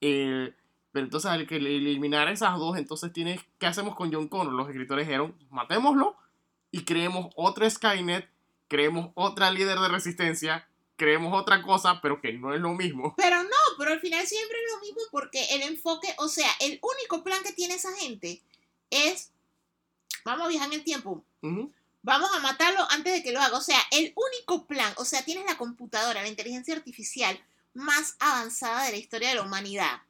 Eh, 0.00 0.52
pero 0.92 1.04
entonces 1.04 1.30
al 1.30 1.46
que 1.46 1.56
eliminar 1.56 2.28
esas 2.28 2.58
dos, 2.58 2.76
entonces 2.76 3.12
tienes, 3.12 3.40
¿qué 3.58 3.66
hacemos 3.66 3.94
con 3.94 4.12
John 4.12 4.28
Connor? 4.28 4.52
Los 4.52 4.68
escritores 4.68 5.06
dijeron, 5.06 5.34
matémoslo 5.50 6.16
y 6.72 6.84
creemos 6.84 7.32
otro 7.36 7.68
Skynet, 7.68 8.28
creemos 8.68 9.10
otra 9.14 9.50
líder 9.50 9.78
de 9.78 9.88
resistencia, 9.88 10.66
creemos 11.00 11.32
otra 11.32 11.62
cosa, 11.62 11.98
pero 12.02 12.20
que 12.20 12.34
no 12.34 12.52
es 12.52 12.60
lo 12.60 12.74
mismo. 12.74 13.14
Pero 13.16 13.42
no, 13.42 13.56
pero 13.78 13.92
al 13.92 14.00
final 14.00 14.26
siempre 14.26 14.58
es 14.58 14.72
lo 14.74 14.80
mismo 14.80 15.00
porque 15.10 15.42
el 15.54 15.62
enfoque, 15.62 16.14
o 16.18 16.28
sea, 16.28 16.50
el 16.60 16.78
único 16.82 17.24
plan 17.24 17.42
que 17.42 17.54
tiene 17.54 17.72
esa 17.72 17.90
gente 17.96 18.42
es, 18.90 19.30
vamos 20.26 20.44
a 20.44 20.48
viajar 20.50 20.68
en 20.68 20.74
el 20.74 20.84
tiempo, 20.84 21.24
vamos 22.02 22.30
a 22.34 22.40
matarlo 22.40 22.86
antes 22.90 23.14
de 23.14 23.22
que 23.22 23.32
lo 23.32 23.40
haga. 23.40 23.56
O 23.56 23.62
sea, 23.62 23.78
el 23.92 24.12
único 24.14 24.66
plan, 24.66 24.92
o 24.98 25.06
sea, 25.06 25.24
tienes 25.24 25.46
la 25.46 25.56
computadora, 25.56 26.20
la 26.20 26.28
inteligencia 26.28 26.76
artificial 26.76 27.42
más 27.72 28.16
avanzada 28.18 28.84
de 28.84 28.90
la 28.90 28.98
historia 28.98 29.30
de 29.30 29.36
la 29.36 29.42
humanidad, 29.42 30.02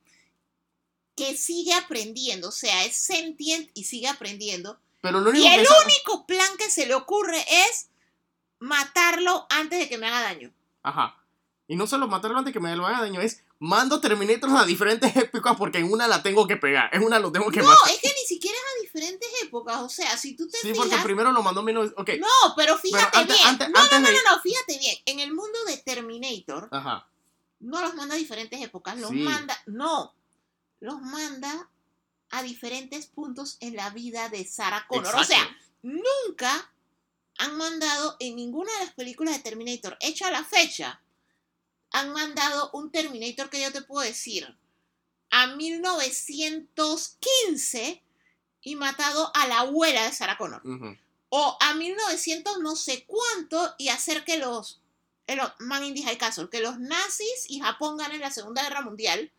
que 1.15 1.37
sigue 1.37 1.73
aprendiendo, 1.73 2.49
o 2.49 2.53
sea, 2.53 2.85
es 2.85 2.97
sentient 2.97 3.71
y 3.75 3.85
sigue 3.85 4.09
aprendiendo. 4.09 4.81
Pero 5.03 5.21
lo 5.21 5.33
Y 5.33 5.39
único 5.39 5.55
el 5.55 5.67
único 5.85 6.27
plan 6.27 6.57
que 6.59 6.69
se 6.69 6.87
le 6.87 6.95
ocurre 6.95 7.45
es 7.69 7.91
matarlo 8.59 9.47
antes 9.51 9.79
de 9.79 9.89
que 9.89 9.97
me 9.97 10.09
haga 10.09 10.23
daño. 10.23 10.53
Ajá. 10.83 11.17
Y 11.67 11.77
no 11.77 11.87
solo 11.87 12.09
matarlo 12.09 12.37
antes 12.39 12.53
que 12.53 12.59
me 12.61 12.75
lo 12.75 12.85
haga 12.87 13.01
daño, 13.03 13.21
es 13.21 13.45
mando 13.61 14.01
Terminators 14.01 14.53
a 14.55 14.65
diferentes 14.65 15.15
épocas 15.17 15.57
porque 15.57 15.79
en 15.79 15.93
una 15.93 16.09
la 16.09 16.23
tengo 16.23 16.47
que 16.49 16.57
pegar, 16.57 16.91
en 16.93 17.05
una 17.05 17.21
lo 17.21 17.31
tengo 17.31 17.49
que 17.51 17.61
No, 17.61 17.69
matar. 17.69 17.91
es 17.95 18.01
que 18.01 18.09
ni 18.09 18.27
siquiera 18.27 18.57
es 18.59 18.65
a 18.65 18.83
diferentes 18.83 19.29
épocas. 19.45 19.79
O 19.81 19.89
sea, 19.89 20.17
si 20.17 20.35
tú 20.35 20.49
te 20.49 20.59
Sí, 20.59 20.71
fijas. 20.73 20.79
porque 20.89 21.03
primero 21.05 21.31
lo 21.31 21.43
mandó 21.43 21.63
menos. 21.63 21.93
Ok. 21.97 22.11
No, 22.19 22.55
pero 22.57 22.77
fíjate 22.77 23.19
antes- 23.19 23.37
bien. 23.37 23.49
antes- 23.49 23.69
no, 23.71 23.79
antes 23.79 24.01
no, 24.01 24.01
no, 24.01 24.09
de- 24.09 24.23
no, 24.25 24.37
no, 24.37 24.43
fíjate 24.43 24.79
bien. 24.79 24.97
En 25.07 25.21
el 25.21 25.33
mundo 25.33 25.59
de 25.67 25.77
Terminator, 25.77 26.69
Ajá. 26.73 27.07
no 27.61 27.81
los 27.83 27.95
manda 27.95 28.15
a 28.17 28.19
diferentes 28.19 28.61
épocas, 28.61 28.99
los 28.99 29.11
Sí. 29.11 29.17
manda, 29.19 29.57
no, 29.67 30.13
los 30.81 31.01
manda 31.03 31.69
a 32.31 32.43
diferentes 32.43 33.07
puntos 33.07 33.59
en 33.61 33.77
la 33.77 33.91
vida 33.91 34.29
de 34.29 34.45
Sarah 34.45 34.87
Connor. 34.89 35.15
O 35.15 35.25
sea, 35.25 35.57
nunca 35.83 36.73
han 37.41 37.57
mandado 37.57 38.17
en 38.21 38.37
ninguna 38.37 38.71
de 38.73 38.85
las 38.85 38.95
películas 38.95 39.35
de 39.35 39.43
Terminator, 39.43 39.97
hecha 40.01 40.29
a 40.29 40.31
la 40.31 40.45
fecha, 40.45 41.01
han 41.91 42.13
mandado 42.13 42.71
un 42.75 42.93
Terminator 42.93 43.49
que 43.49 43.63
yo 43.63 43.73
te 43.73 43.81
puedo 43.81 44.07
decir 44.07 44.55
a 45.31 45.47
1915 45.47 48.03
y 48.61 48.77
matado 48.77 49.33
a 49.35 49.49
la 49.49 49.61
abuela 49.61 50.05
de 50.05 50.13
Sarah 50.13 50.37
Connor. 50.37 50.61
O 51.31 51.57
a 51.61 51.73
1900 51.75 52.59
no 52.59 52.77
sé 52.77 53.07
cuánto 53.07 53.75
y 53.79 53.89
hacer 53.89 54.23
que 54.25 54.37
los 54.37 54.83
el 55.27 55.41
Man 55.61 55.83
in 55.85 55.95
the 55.95 56.03
High 56.03 56.19
Castle, 56.19 56.51
que 56.51 56.61
los 56.61 56.79
nazis 56.79 57.47
y 57.49 57.61
Japón 57.61 57.97
ganen 57.97 58.21
la 58.21 58.31
Segunda 58.31 58.65
Guerra 58.65 58.83
Mundial 58.83 59.33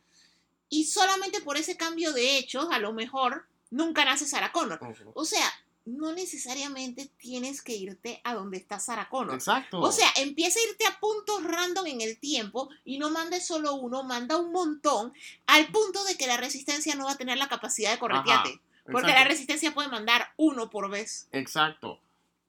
y 0.70 0.86
solamente 0.86 1.42
por 1.42 1.58
ese 1.58 1.78
cambio 1.78 2.14
de 2.14 2.38
hechos 2.38 2.68
a 2.72 2.80
lo 2.80 2.94
mejor 2.94 3.46
nunca 3.70 4.06
nace 4.06 4.26
Sarah 4.26 4.52
Connor. 4.52 4.80
O 5.14 5.24
sea, 5.26 5.54
no 5.86 6.14
necesariamente 6.14 7.10
tienes 7.18 7.62
que 7.62 7.76
irte 7.76 8.22
a 8.24 8.36
donde 8.36 8.58
está 8.58 8.80
Sarah 8.80 9.10
Connor. 9.10 9.34
Exacto. 9.36 9.80
O 9.82 9.92
sea, 9.92 10.08
empieza 10.18 10.60
a 10.60 10.70
irte 10.70 10.86
a 10.86 11.00
puntos 11.00 11.44
random 11.44 11.88
en 11.88 12.02
el 12.02 12.18
tiempo 12.20 12.70
y 12.86 13.00
no 13.00 13.10
mandes 13.10 13.48
solo 13.48 13.74
uno, 13.76 14.04
manda 14.04 14.38
un 14.38 14.52
montón 14.52 15.12
al 15.48 15.68
punto 15.72 16.04
de 16.04 16.16
que 16.18 16.28
la 16.28 16.38
resistencia 16.38 16.96
no 16.96 17.06
va 17.06 17.14
a 17.14 17.18
tener 17.18 17.38
la 17.38 17.50
capacidad 17.50 17.92
de 17.92 18.00
corretearte. 18.00 18.60
Porque 18.92 19.12
la 19.12 19.24
resistencia 19.24 19.74
puede 19.74 19.88
mandar 19.90 20.34
uno 20.38 20.70
por 20.70 20.90
vez. 20.90 21.28
Exacto. 21.32 22.00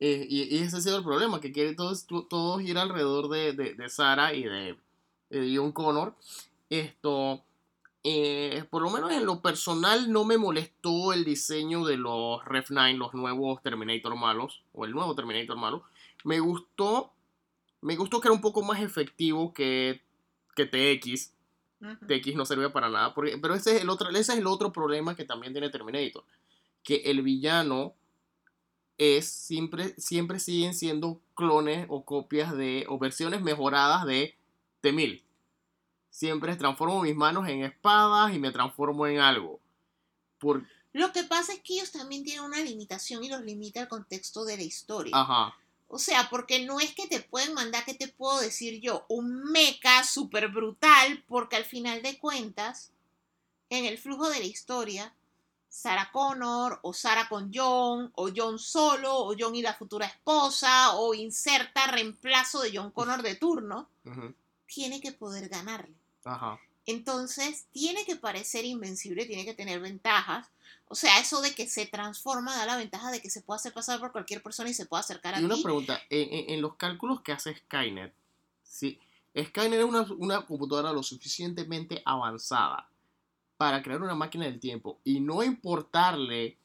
Eh, 0.01 0.27
y, 0.29 0.43
y 0.57 0.59
ese 0.63 0.77
ha 0.79 0.81
sido 0.81 0.99
el 0.99 1.05
problema, 1.05 1.41
que 1.41 1.53
quiere 1.53 1.75
todos, 1.75 2.07
to- 2.07 2.25
todos 2.25 2.61
ir 2.63 2.77
alrededor 2.77 3.29
de, 3.29 3.53
de, 3.53 3.75
de 3.75 3.89
Sarah 3.89 4.35
y 4.35 4.43
de, 4.43 4.77
de 5.31 5.57
John 5.57 5.71
Connor. 5.73 6.17
Esto, 6.71 7.45
eh, 8.05 8.65
por 8.71 8.83
lo 8.83 8.91
menos 8.91 9.13
en 9.13 9.25
lo 9.27 9.41
personal, 9.41 10.11
no 10.11 10.25
me 10.25 10.37
molestó 10.39 11.13
el 11.13 11.25
diseño 11.25 11.85
de 11.85 11.97
los 11.97 12.45
Rev 12.45 12.65
9, 12.71 12.95
los 12.99 13.15
nuevos 13.15 13.63
Terminator 13.63 14.17
malos, 14.17 14.63
o 14.73 14.85
el 14.85 14.93
nuevo 14.93 15.15
Terminator 15.15 15.57
malo. 15.57 15.85
Me 16.25 16.41
gustó, 16.41 17.13
me 17.81 17.97
gustó 17.97 18.21
que 18.21 18.29
era 18.29 18.35
un 18.35 18.41
poco 18.41 18.63
más 18.63 18.81
efectivo 18.81 19.53
que, 19.55 20.03
que 20.57 20.67
TX. 20.67 21.33
Ujú. 21.81 22.07
TX 22.07 22.35
no 22.37 22.45
servía 22.47 22.73
para 22.73 22.89
nada. 22.89 23.15
porque- 23.15 23.39
pero 23.39 23.55
ese 23.55 23.77
es, 23.77 23.83
el 23.83 23.89
otro, 23.89 24.09
ese 24.11 24.21
es 24.33 24.39
el 24.39 24.47
otro 24.47 24.73
problema 24.73 25.15
que 25.17 25.25
también 25.25 25.53
tiene 25.53 25.71
Terminator. 25.71 26.25
Que 26.85 26.97
el 27.07 27.23
villano 27.23 27.95
es 28.99 29.29
siempre, 29.29 29.95
siempre 29.99 30.39
siguen 30.39 30.75
siendo 30.75 31.21
clones 31.35 31.87
o 31.89 32.05
copias 32.05 32.57
de, 32.57 32.85
o 32.89 32.99
versiones 32.99 33.43
mejoradas 33.43 34.05
de 34.07 34.37
T-1000. 34.81 35.23
Siempre 36.13 36.55
transformo 36.57 37.01
mis 37.01 37.17
manos 37.17 37.49
en 37.49 37.65
espadas 37.65 38.35
y 38.35 38.39
me 38.39 38.53
transformo 38.53 39.07
en 39.07 39.19
algo. 39.19 39.59
Por, 40.39 40.63
Lo 40.93 41.11
que 41.11 41.25
pasa 41.25 41.55
es 41.55 41.61
que 41.61 41.73
ellos 41.73 41.91
también 41.91 42.23
tienen 42.23 42.45
una 42.45 42.61
limitación 42.61 43.25
y 43.25 43.31
los 43.31 43.41
limita 43.41 43.81
el 43.81 43.89
contexto 43.89 44.45
de 44.45 44.59
la 44.59 44.63
historia. 44.63 45.17
ajá, 45.17 45.57
O 45.89 45.99
sea, 45.99 46.29
porque 46.29 46.67
no 46.67 46.81
es 46.81 46.95
que 46.95 47.07
te 47.07 47.21
pueden 47.21 47.55
mandar, 47.55 47.87
¿qué 47.87 47.95
te 47.95 48.09
puedo 48.09 48.41
decir 48.41 48.79
yo? 48.83 49.07
Un 49.09 49.51
mecha 49.53 50.05
súper 50.05 50.49
brutal, 50.49 51.25
porque 51.27 51.57
al 51.57 51.65
final 51.65 52.03
de 52.03 52.19
cuentas, 52.19 52.93
en 53.71 53.87
el 53.87 53.97
flujo 53.97 54.29
de 54.29 54.41
la 54.41 54.45
historia, 54.45 55.15
Sarah 55.71 56.11
Connor, 56.13 56.79
o 56.83 56.93
Sarah 56.93 57.27
con 57.31 57.51
John, 57.55 58.13
o 58.17 58.29
John 58.37 58.59
solo, 58.59 59.17
o 59.17 59.35
John 59.39 59.55
y 59.55 59.63
la 59.63 59.73
futura 59.73 60.05
esposa, 60.05 60.95
o 60.97 61.15
inserta 61.15 61.87
reemplazo 61.87 62.61
de 62.61 62.77
John 62.77 62.91
Connor 62.91 63.23
de 63.23 63.37
turno, 63.37 63.89
tiene 64.67 65.01
que 65.01 65.13
poder 65.13 65.49
ganarle. 65.49 66.02
Ajá. 66.25 66.59
Entonces, 66.87 67.67
tiene 67.73 68.05
que 68.05 68.17
parecer 68.17 68.65
invencible, 68.65 69.25
tiene 69.27 69.45
que 69.45 69.55
tener 69.55 69.81
ventajas. 69.81 70.49
O 70.89 70.95
sea, 70.95 71.21
eso 71.21 71.41
de 71.41 71.55
que 71.55 71.69
se 71.69 71.87
transforma 71.87 72.55
da 72.57 72.67
la 72.67 72.77
ventaja 72.77 73.11
de 73.11 73.23
que 73.23 73.31
se 73.31 73.41
pueda 73.41 73.57
hacer 73.57 73.73
pasar 73.73 74.01
por 74.01 74.13
cualquier 74.13 74.43
persona 74.43 74.69
y 74.69 74.75
se 74.75 74.85
pueda 74.87 75.01
acercar 75.01 75.35
a 75.35 75.41
Y 75.41 75.45
una 75.45 75.55
ti. 75.55 75.63
pregunta, 75.63 76.01
en, 76.11 76.61
los 76.61 76.75
cálculos 76.77 77.23
que 77.23 77.33
hace 77.33 77.55
Skynet, 77.55 78.13
si 78.65 78.99
Skynet 79.39 79.79
es 79.79 79.85
una, 79.85 80.03
una 80.19 80.45
computadora 80.45 80.93
lo 80.93 81.03
suficientemente 81.03 82.03
avanzada 82.05 82.89
para 83.57 83.83
crear 83.83 84.03
una 84.03 84.15
máquina 84.17 84.45
del 84.45 84.59
tiempo 84.61 84.99
y 85.05 85.21
no 85.21 85.43
importarle 85.43 86.59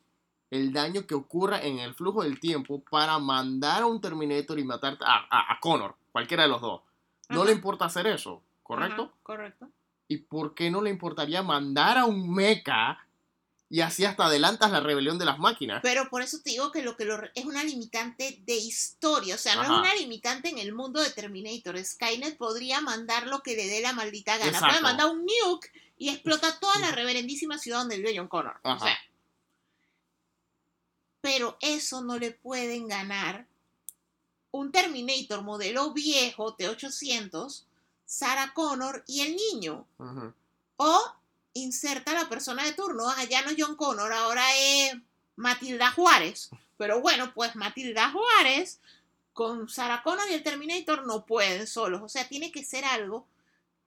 el 0.49 0.73
daño 0.73 1.05
que 1.05 1.13
ocurra 1.15 1.61
en 1.61 1.79
el 1.79 1.93
flujo 1.93 2.23
del 2.23 2.39
tiempo 2.39 2.81
para 2.89 3.19
mandar 3.19 3.83
a 3.83 3.85
un 3.85 4.01
Terminator 4.01 4.57
y 4.59 4.63
matar 4.63 4.97
a, 5.01 5.27
a- 5.29 5.53
a 5.53 5.59
Connor, 5.59 5.95
cualquiera 6.11 6.43
de 6.43 6.49
los 6.49 6.59
dos. 6.61 6.81
No 7.29 7.41
Ajá. 7.41 7.45
le 7.45 7.51
importa 7.51 7.85
hacer 7.85 8.07
eso, 8.07 8.41
¿correcto? 8.67 9.03
Ajá, 9.03 9.13
correcto. 9.23 9.69
¿Y 10.07 10.17
por 10.17 10.53
qué 10.53 10.69
no 10.69 10.81
le 10.81 10.89
importaría 10.89 11.41
mandar 11.41 11.97
a 11.97 12.05
un 12.05 12.33
mecha 12.33 12.97
y 13.69 13.81
así 13.81 14.05
hasta 14.05 14.25
adelantas 14.25 14.71
la 14.71 14.79
rebelión 14.79 15.17
de 15.17 15.25
las 15.25 15.39
máquinas? 15.39 15.79
Pero 15.81 16.09
por 16.09 16.21
eso 16.21 16.39
te 16.43 16.51
digo 16.51 16.71
que 16.71 16.81
lo 16.81 16.95
que 16.95 17.05
lo, 17.05 17.19
es 17.33 17.45
una 17.45 17.63
limitante 17.63 18.41
de 18.45 18.55
historia, 18.55 19.35
o 19.35 19.37
sea, 19.37 19.55
no 19.55 19.61
Ajá. 19.61 19.73
es 19.73 19.79
una 19.79 19.95
limitante 19.95 20.49
en 20.49 20.57
el 20.57 20.73
mundo 20.73 21.01
de 21.01 21.09
Terminator. 21.09 21.77
Skynet 21.83 22.37
podría 22.37 22.81
mandar 22.81 23.27
lo 23.27 23.41
que 23.41 23.55
le 23.55 23.67
dé 23.67 23.81
la 23.81 23.93
maldita 23.93 24.37
gana. 24.37 24.51
Exacto. 24.51 24.67
Puede 24.67 24.81
mandar 24.81 25.07
un 25.07 25.25
nuke 25.25 25.71
y 25.97 26.09
explota 26.09 26.59
toda 26.59 26.77
la 26.79 26.91
reverendísima 26.91 27.57
ciudad 27.57 27.79
donde 27.79 27.97
vive 27.97 28.13
John 28.15 28.27
Connor. 28.27 28.59
O 28.63 28.79
sea, 28.79 28.97
pero 31.21 31.57
eso 31.59 32.01
no 32.01 32.17
le 32.17 32.31
pueden 32.31 32.87
ganar 32.87 33.47
un 34.51 34.71
Terminator 34.71 35.43
modelo 35.43 35.91
viejo 35.93 36.55
T800, 36.55 37.65
Sarah 38.07 38.53
Connor 38.55 39.03
y 39.05 39.21
el 39.21 39.35
niño. 39.35 39.85
O 40.77 41.11
inserta 41.53 42.11
a 42.11 42.23
la 42.23 42.29
persona 42.29 42.63
de 42.63 42.73
turno. 42.73 43.07
Ah, 43.07 43.25
ya 43.25 43.43
no 43.43 43.51
es 43.51 43.57
John 43.59 43.75
Connor, 43.75 44.11
ahora 44.11 44.43
es 44.55 44.95
Matilda 45.35 45.91
Juárez. 45.91 46.49
Pero 46.77 47.01
bueno, 47.01 47.33
pues 47.35 47.55
Matilda 47.55 48.11
Juárez 48.11 48.79
con 49.33 49.69
Sarah 49.69 50.01
Connor 50.03 50.25
y 50.31 50.33
el 50.33 50.43
Terminator 50.43 51.05
no 51.05 51.25
pueden 51.25 51.67
solos. 51.67 52.01
O 52.01 52.09
sea, 52.09 52.27
tiene 52.27 52.51
que 52.51 52.63
ser 52.63 52.85
algo 52.85 53.27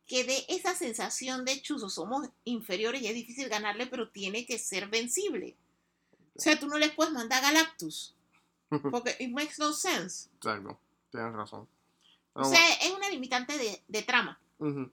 que 0.06 0.24
dé 0.24 0.44
esa 0.48 0.74
sensación 0.74 1.44
de 1.44 1.62
chuzo. 1.62 1.88
Somos 1.88 2.28
inferiores 2.44 3.01
y 3.01 3.06
es 3.06 3.14
difícil 3.14 3.48
ganarle, 3.48 3.86
pero 3.86 4.10
tiene 4.10 4.44
que 4.44 4.59
ser 4.59 4.88
vencible. 4.88 5.56
O 6.36 6.40
sea, 6.40 6.59
tú 6.59 6.68
no 6.68 6.78
les 6.78 6.92
puedes 6.92 7.12
mandar 7.12 7.42
a 7.42 7.48
Galactus. 7.48 8.14
Porque 8.90 9.16
it 9.18 9.30
makes 9.30 9.55
no 9.59 9.72
sense. 9.72 10.28
Exacto, 10.36 10.78
tienes 11.10 11.32
razón. 11.32 11.66
O 12.32 12.44
sea, 12.44 12.61
es 12.82 12.90
una 12.93 13.09
limitante 13.11 13.57
de, 13.59 13.82
de 13.89 14.02
trama. 14.02 14.39
Ujú. 14.59 14.90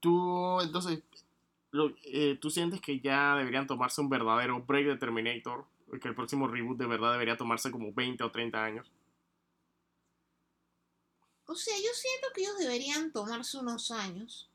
Tú, 0.00 0.60
entonces, 0.60 1.02
lo- 1.72 1.94
eh, 2.04 2.38
tú 2.40 2.50
sientes 2.50 2.80
que 2.80 3.00
ya 3.00 3.36
deberían 3.36 3.66
tomarse 3.66 4.00
un 4.00 4.08
verdadero 4.08 4.62
break 4.62 4.86
de 4.86 4.96
Terminator, 4.96 5.66
que 6.00 6.08
el 6.08 6.14
próximo 6.14 6.48
reboot 6.48 6.78
de 6.78 6.86
verdad 6.86 7.12
debería 7.12 7.36
tomarse 7.36 7.70
como 7.70 7.92
20 7.92 8.24
o 8.24 8.30
30 8.30 8.64
años. 8.64 8.90
O 11.46 11.54
sea, 11.54 11.76
yo 11.76 11.92
siento 11.94 12.28
que 12.34 12.42
ellos 12.42 12.58
deberían 12.58 13.12
tomarse 13.12 13.58
unos 13.58 13.90
años, 13.90 14.48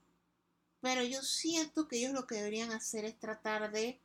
pero 0.81 1.03
yo 1.03 1.21
siento 1.21 1.87
que 1.87 1.97
ellos 1.97 2.13
lo 2.13 2.25
que 2.25 2.35
deberían 2.35 2.71
hacer 2.71 3.03
es 3.05 3.19
tratar 3.19 3.71
de 3.71 3.99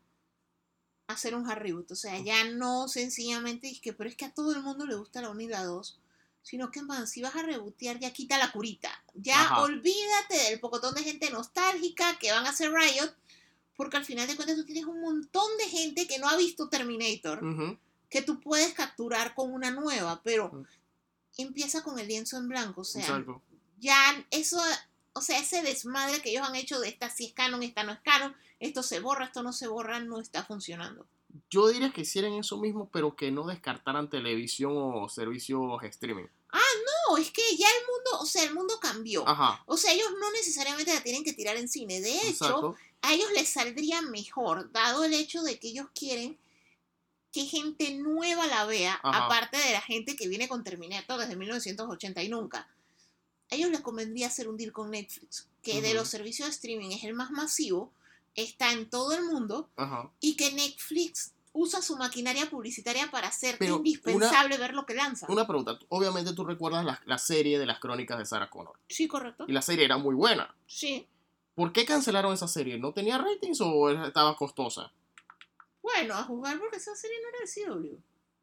hacer 1.06 1.34
un 1.36 1.48
hard 1.48 1.62
reboot. 1.62 1.90
O 1.92 1.94
sea, 1.96 2.18
ya 2.18 2.44
no 2.50 2.88
sencillamente 2.88 3.68
es 3.70 3.80
que, 3.80 3.92
pero 3.92 4.10
es 4.10 4.16
que 4.16 4.24
a 4.24 4.34
todo 4.34 4.52
el 4.52 4.62
mundo 4.62 4.86
le 4.86 4.96
gusta 4.96 5.22
la 5.22 5.30
1 5.30 5.40
y 5.40 5.48
la 5.48 5.64
2, 5.64 6.00
sino 6.42 6.70
que, 6.70 6.82
man, 6.82 7.06
si 7.06 7.22
vas 7.22 7.36
a 7.36 7.42
rebotear, 7.42 7.98
ya 7.98 8.12
quita 8.12 8.38
la 8.38 8.52
curita. 8.52 8.90
Ya 9.14 9.40
Ajá. 9.40 9.62
olvídate 9.62 10.36
del 10.50 10.60
pocotón 10.60 10.94
de 10.94 11.02
gente 11.02 11.30
nostálgica 11.30 12.18
que 12.18 12.32
van 12.32 12.46
a 12.46 12.50
hacer 12.50 12.72
Riot, 12.72 13.14
porque 13.76 13.96
al 13.96 14.04
final 14.04 14.26
de 14.26 14.36
cuentas 14.36 14.56
tú 14.56 14.64
tienes 14.64 14.84
un 14.84 15.00
montón 15.00 15.56
de 15.58 15.68
gente 15.68 16.06
que 16.06 16.18
no 16.18 16.28
ha 16.28 16.36
visto 16.36 16.68
Terminator 16.68 17.40
que 18.10 18.22
tú 18.22 18.40
puedes 18.40 18.74
capturar 18.74 19.34
con 19.34 19.52
una 19.52 19.70
nueva, 19.70 20.20
pero 20.22 20.64
empieza 21.38 21.82
con 21.82 21.98
el 21.98 22.08
lienzo 22.08 22.36
en 22.36 22.48
blanco, 22.48 22.82
o 22.82 22.84
sea, 22.84 23.02
Exacto. 23.02 23.40
ya 23.78 23.96
eso, 24.30 24.60
o 25.12 25.22
sea, 25.22 25.38
ese 25.38 25.62
desmadre 25.62 26.20
que 26.20 26.30
ellos 26.30 26.46
han 26.46 26.56
hecho 26.56 26.80
de 26.80 26.88
esta 26.88 27.08
sí 27.08 27.26
es 27.26 27.32
canon, 27.32 27.62
esta 27.62 27.84
no 27.84 27.92
es 27.92 28.00
canon, 28.00 28.34
esto 28.58 28.82
se 28.82 29.00
borra, 29.00 29.26
esto 29.26 29.42
no 29.42 29.52
se 29.52 29.68
borra, 29.68 30.00
no 30.00 30.20
está 30.20 30.44
funcionando. 30.44 31.06
Yo 31.48 31.68
diría 31.68 31.92
que 31.92 32.02
hicieran 32.02 32.32
eso 32.34 32.56
mismo, 32.58 32.88
pero 32.92 33.16
que 33.16 33.30
no 33.30 33.46
descartaran 33.46 34.10
televisión 34.10 34.72
o 34.76 35.08
servicios 35.08 35.82
streaming. 35.82 36.26
No, 37.10 37.16
es 37.16 37.30
que 37.30 37.42
ya 37.56 37.66
el 37.66 37.86
mundo, 37.86 38.22
o 38.22 38.26
sea, 38.26 38.44
el 38.44 38.54
mundo 38.54 38.78
cambió. 38.80 39.26
Ajá. 39.26 39.62
O 39.66 39.76
sea, 39.76 39.92
ellos 39.92 40.08
no 40.20 40.30
necesariamente 40.32 40.94
la 40.94 41.02
tienen 41.02 41.24
que 41.24 41.32
tirar 41.32 41.56
en 41.56 41.68
cine. 41.68 42.00
De 42.00 42.14
hecho, 42.16 42.28
Exacto. 42.28 42.76
a 43.02 43.14
ellos 43.14 43.30
les 43.32 43.48
saldría 43.48 44.02
mejor, 44.02 44.70
dado 44.72 45.04
el 45.04 45.14
hecho 45.14 45.42
de 45.42 45.58
que 45.58 45.68
ellos 45.68 45.88
quieren 45.94 46.38
que 47.32 47.46
gente 47.46 47.94
nueva 47.94 48.46
la 48.46 48.64
vea, 48.64 48.98
Ajá. 49.02 49.26
aparte 49.26 49.56
de 49.56 49.72
la 49.72 49.80
gente 49.80 50.16
que 50.16 50.28
viene 50.28 50.48
con 50.48 50.64
Terminator 50.64 51.18
desde 51.18 51.36
1980 51.36 52.22
y 52.22 52.28
nunca. 52.28 52.68
a 53.50 53.54
ellos 53.54 53.70
les 53.70 53.80
convendría 53.80 54.28
hacer 54.28 54.48
un 54.48 54.56
deal 54.56 54.72
con 54.72 54.90
Netflix, 54.90 55.48
que 55.62 55.82
de 55.82 55.94
los 55.94 56.08
servicios 56.08 56.48
de 56.48 56.54
streaming 56.54 56.90
es 56.90 57.02
el 57.04 57.14
más 57.14 57.32
masivo, 57.32 57.92
está 58.34 58.72
en 58.72 58.88
todo 58.88 59.12
el 59.12 59.24
mundo 59.24 59.70
Ajá. 59.76 60.10
y 60.20 60.36
que 60.36 60.52
Netflix 60.52 61.32
usa 61.52 61.82
su 61.82 61.96
maquinaria 61.96 62.48
publicitaria 62.48 63.10
para 63.10 63.30
Pero 63.58 63.76
indispensable 63.76 64.56
ver 64.56 64.74
lo 64.74 64.86
que 64.86 64.94
lanza. 64.94 65.26
Una 65.28 65.46
pregunta. 65.46 65.78
Obviamente 65.88 66.32
tú 66.32 66.44
recuerdas 66.44 66.84
la, 66.84 67.00
la 67.06 67.18
serie 67.18 67.58
de 67.58 67.66
las 67.66 67.80
crónicas 67.80 68.18
de 68.18 68.26
Sarah 68.26 68.50
Connor. 68.50 68.78
Sí, 68.88 69.08
correcto. 69.08 69.44
Y 69.48 69.52
la 69.52 69.62
serie 69.62 69.84
era 69.84 69.98
muy 69.98 70.14
buena. 70.14 70.54
Sí. 70.66 71.06
¿Por 71.54 71.72
qué 71.72 71.84
cancelaron 71.84 72.32
esa 72.32 72.48
serie? 72.48 72.78
¿No 72.78 72.92
tenía 72.92 73.18
ratings 73.18 73.60
o 73.60 73.90
estaba 73.90 74.36
costosa? 74.36 74.92
Bueno, 75.82 76.14
a 76.14 76.22
jugar 76.22 76.58
porque 76.58 76.76
esa 76.76 76.94
serie 76.94 77.16
no 77.22 77.28
era 77.28 77.38
de 77.40 77.90
CW. 77.90 77.98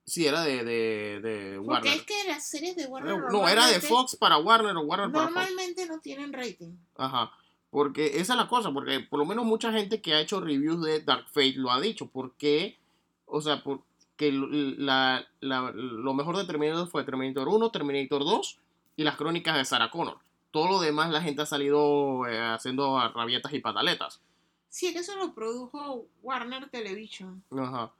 Sí, 0.05 0.25
era 0.25 0.41
de, 0.43 0.63
de, 0.63 1.19
de 1.21 1.55
Porque 1.57 1.69
Warner. 1.69 1.93
es 1.93 2.03
que 2.03 2.23
las 2.27 2.47
series 2.47 2.75
de 2.77 2.85
Warner 2.85 3.19
No, 3.29 3.47
era 3.47 3.67
de 3.67 3.81
Fox 3.81 4.15
para 4.15 4.37
Warner 4.37 4.75
o 4.77 4.81
Warner 4.81 5.11
para 5.11 5.25
Fox. 5.25 5.35
Normalmente 5.35 5.85
no 5.85 5.99
tienen 5.99 6.31
rating. 6.31 6.77
Ajá. 6.95 7.31
Porque 7.69 8.19
esa 8.19 8.33
es 8.33 8.39
la 8.39 8.47
cosa, 8.47 8.71
porque 8.71 9.01
por 9.01 9.19
lo 9.19 9.25
menos 9.25 9.45
mucha 9.45 9.71
gente 9.73 10.01
que 10.01 10.13
ha 10.13 10.21
hecho 10.21 10.39
reviews 10.41 10.81
de 10.83 11.01
Dark 11.01 11.25
Fate 11.27 11.53
lo 11.55 11.71
ha 11.71 11.81
dicho. 11.81 12.07
Porque, 12.07 12.77
o 13.25 13.41
sea, 13.41 13.61
porque 13.63 14.31
la, 14.31 15.27
la- 15.41 15.71
lo 15.73 16.13
mejor 16.13 16.37
de 16.37 16.45
Terminator 16.45 16.87
fue 16.87 17.03
Terminator 17.03 17.47
1, 17.47 17.69
Terminator 17.71 18.23
2 18.23 18.57
y 18.95 19.03
las 19.03 19.17
crónicas 19.17 19.55
de 19.57 19.65
Sarah 19.65 19.91
Connor. 19.91 20.17
Todo 20.51 20.69
lo 20.69 20.79
demás 20.79 21.11
la 21.11 21.21
gente 21.21 21.41
ha 21.41 21.45
salido 21.45 22.25
eh, 22.27 22.39
haciendo 22.39 22.97
rabietas 23.13 23.53
y 23.53 23.59
pataletas. 23.59 24.21
Sí, 24.69 24.87
es 24.87 24.93
que 24.93 24.99
eso 24.99 25.15
lo 25.17 25.33
produjo 25.33 26.05
Warner 26.23 26.69
Television. 26.69 27.43
Ajá. 27.51 27.91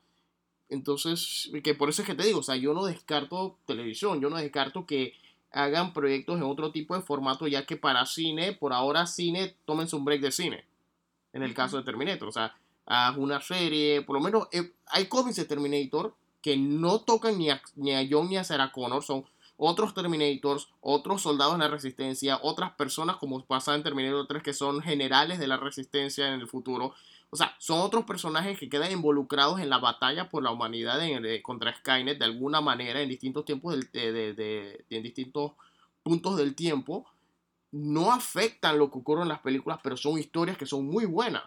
Entonces, 0.70 1.50
que 1.64 1.76
por 1.76 1.90
eso 1.90 2.02
es 2.02 2.08
que 2.08 2.16
te 2.16 2.24
digo, 2.26 2.40
o 2.40 2.44
sea, 2.44 2.56
yo 2.56 2.74
no 2.74 2.86
descarto 2.86 3.58
televisión, 3.66 4.20
yo 4.22 4.30
no 4.30 4.38
descarto 4.38 4.86
que 4.86 5.14
hagan 5.58 5.94
proyectos 5.94 6.38
en 6.38 6.44
otro 6.44 6.72
tipo 6.72 6.96
de 6.96 7.02
formato, 7.02 7.48
ya 7.48 7.66
que 7.66 7.78
para 7.78 8.06
cine, 8.06 8.54
por 8.54 8.74
ahora 8.74 9.08
cine, 9.08 9.56
tómense 9.66 9.96
un 9.96 10.06
break 10.06 10.22
de 10.22 10.32
cine. 10.32 10.66
En 11.34 11.44
el 11.44 11.54
caso 11.54 11.78
de 11.78 11.84
Terminator, 11.84 12.28
o 12.28 12.32
sea, 12.32 12.56
haz 12.86 13.18
una 13.18 13.42
serie, 13.42 14.02
por 14.02 14.16
lo 14.16 14.22
menos 14.22 14.48
eh, 14.52 14.72
hay 14.88 15.06
cómics 15.08 15.36
de 15.36 15.46
Terminator 15.46 16.16
que 16.42 16.56
no 16.56 17.02
tocan 17.02 17.38
ni 17.38 17.50
a, 17.50 17.62
ni 17.76 17.94
a 17.94 18.08
John 18.10 18.30
ni 18.30 18.38
a 18.38 18.44
Sarah 18.44 18.72
Connor, 18.72 19.04
son 19.04 19.26
otros 19.58 19.94
Terminators, 19.94 20.70
otros 20.82 21.24
soldados 21.24 21.56
en 21.56 21.62
la 21.62 21.68
resistencia, 21.68 22.40
otras 22.42 22.72
personas 22.74 23.18
como 23.18 23.44
pasa 23.44 23.74
en 23.76 23.84
Terminator 23.84 24.28
3 24.28 24.44
que 24.44 24.54
son 24.54 24.82
generales 24.82 25.40
de 25.40 25.48
la 25.48 25.58
resistencia 25.58 26.28
en 26.28 26.40
el 26.40 26.48
futuro. 26.48 26.94
O 27.30 27.36
sea, 27.36 27.56
son 27.60 27.80
otros 27.82 28.06
personajes 28.06 28.58
que 28.58 28.70
quedan 28.70 28.92
involucrados 28.92 29.60
en 29.60 29.70
la 29.70 29.80
batalla 29.80 30.30
por 30.30 30.44
la 30.44 30.52
humanidad 30.52 31.04
en- 31.06 31.26
eh, 31.26 31.42
contra 31.42 31.76
Skynet 31.76 32.18
de 32.20 32.26
alguna 32.26 32.62
manera 32.62 33.02
en 33.02 33.10
distintos 33.10 33.44
tiempos, 33.44 33.74
del- 33.74 33.92
de, 33.92 34.12
de- 34.14 34.34
de- 34.34 34.86
en 34.90 35.04
distintos 35.04 35.52
puntos 36.04 36.38
del 36.38 36.56
tiempo. 36.56 37.06
No 37.72 38.12
afectan 38.14 38.78
lo 38.80 38.90
que 38.90 39.00
ocurre 39.00 39.24
en 39.24 39.28
las 39.28 39.40
películas, 39.42 39.80
pero 39.84 39.98
son 39.98 40.18
historias 40.18 40.58
que 40.58 40.66
son 40.66 40.86
muy 40.88 41.06
buenas. 41.06 41.44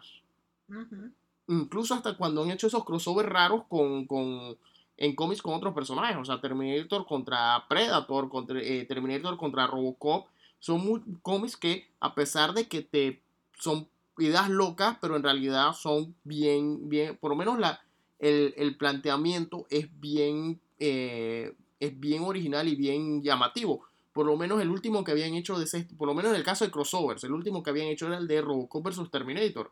Incluso 1.49 1.95
hasta 1.95 2.17
cuando 2.17 2.43
han 2.43 2.51
hecho 2.51 2.67
esos 2.67 2.85
crossovers 2.85 3.29
raros 3.29 3.65
con, 3.69 4.07
con- 4.07 4.57
en 4.99 5.15
cómics 5.17 5.41
con 5.41 5.55
otros 5.55 5.73
personajes. 5.75 6.17
O 6.19 6.25
sea, 6.27 6.41
Terminator 6.43 7.07
contra 7.07 7.65
Predator, 7.69 8.29
contra, 8.29 8.61
eh, 8.61 8.85
Terminator 8.85 9.39
contra 9.39 9.67
Robocop. 9.67 10.27
Son 10.59 10.85
muy 10.85 11.01
cómics 11.23 11.57
que, 11.57 11.89
a 12.01 12.15
pesar 12.15 12.53
de 12.53 12.69
que 12.69 12.83
te 12.83 13.23
son 13.59 13.89
ideas 14.23 14.49
locas, 14.49 14.97
pero 15.01 15.17
en 15.17 15.23
realidad 15.23 15.73
son 15.73 16.15
bien, 16.25 16.89
bien, 16.89 17.17
por 17.17 17.31
lo 17.31 17.37
menos 17.37 17.59
la, 17.59 17.81
el, 18.19 18.55
el 18.57 18.77
planteamiento 18.77 19.67
es 19.71 19.89
bien, 20.01 20.61
eh, 20.79 21.55
es 21.81 21.99
bien 21.99 22.23
original 22.23 22.69
y 22.69 22.77
bien 22.77 23.23
llamativo. 23.23 23.85
Por 24.13 24.27
lo 24.27 24.37
menos 24.37 24.61
el 24.61 24.71
último 24.71 25.05
que 25.05 25.13
habían 25.13 25.35
hecho 25.35 25.59
de 25.59 25.65
ese, 25.65 25.87
por 25.97 26.09
lo 26.09 26.15
menos 26.15 26.33
en 26.33 26.37
el 26.37 26.45
caso 26.45 26.65
de 26.65 26.71
crossovers, 26.71 27.25
el 27.25 27.33
último 27.33 27.63
que 27.63 27.71
habían 27.71 27.87
hecho 27.87 28.07
era 28.07 28.19
el 28.19 28.27
de 28.27 28.43
Robocop 28.43 28.85
versus 28.85 29.11
Terminator. 29.11 29.71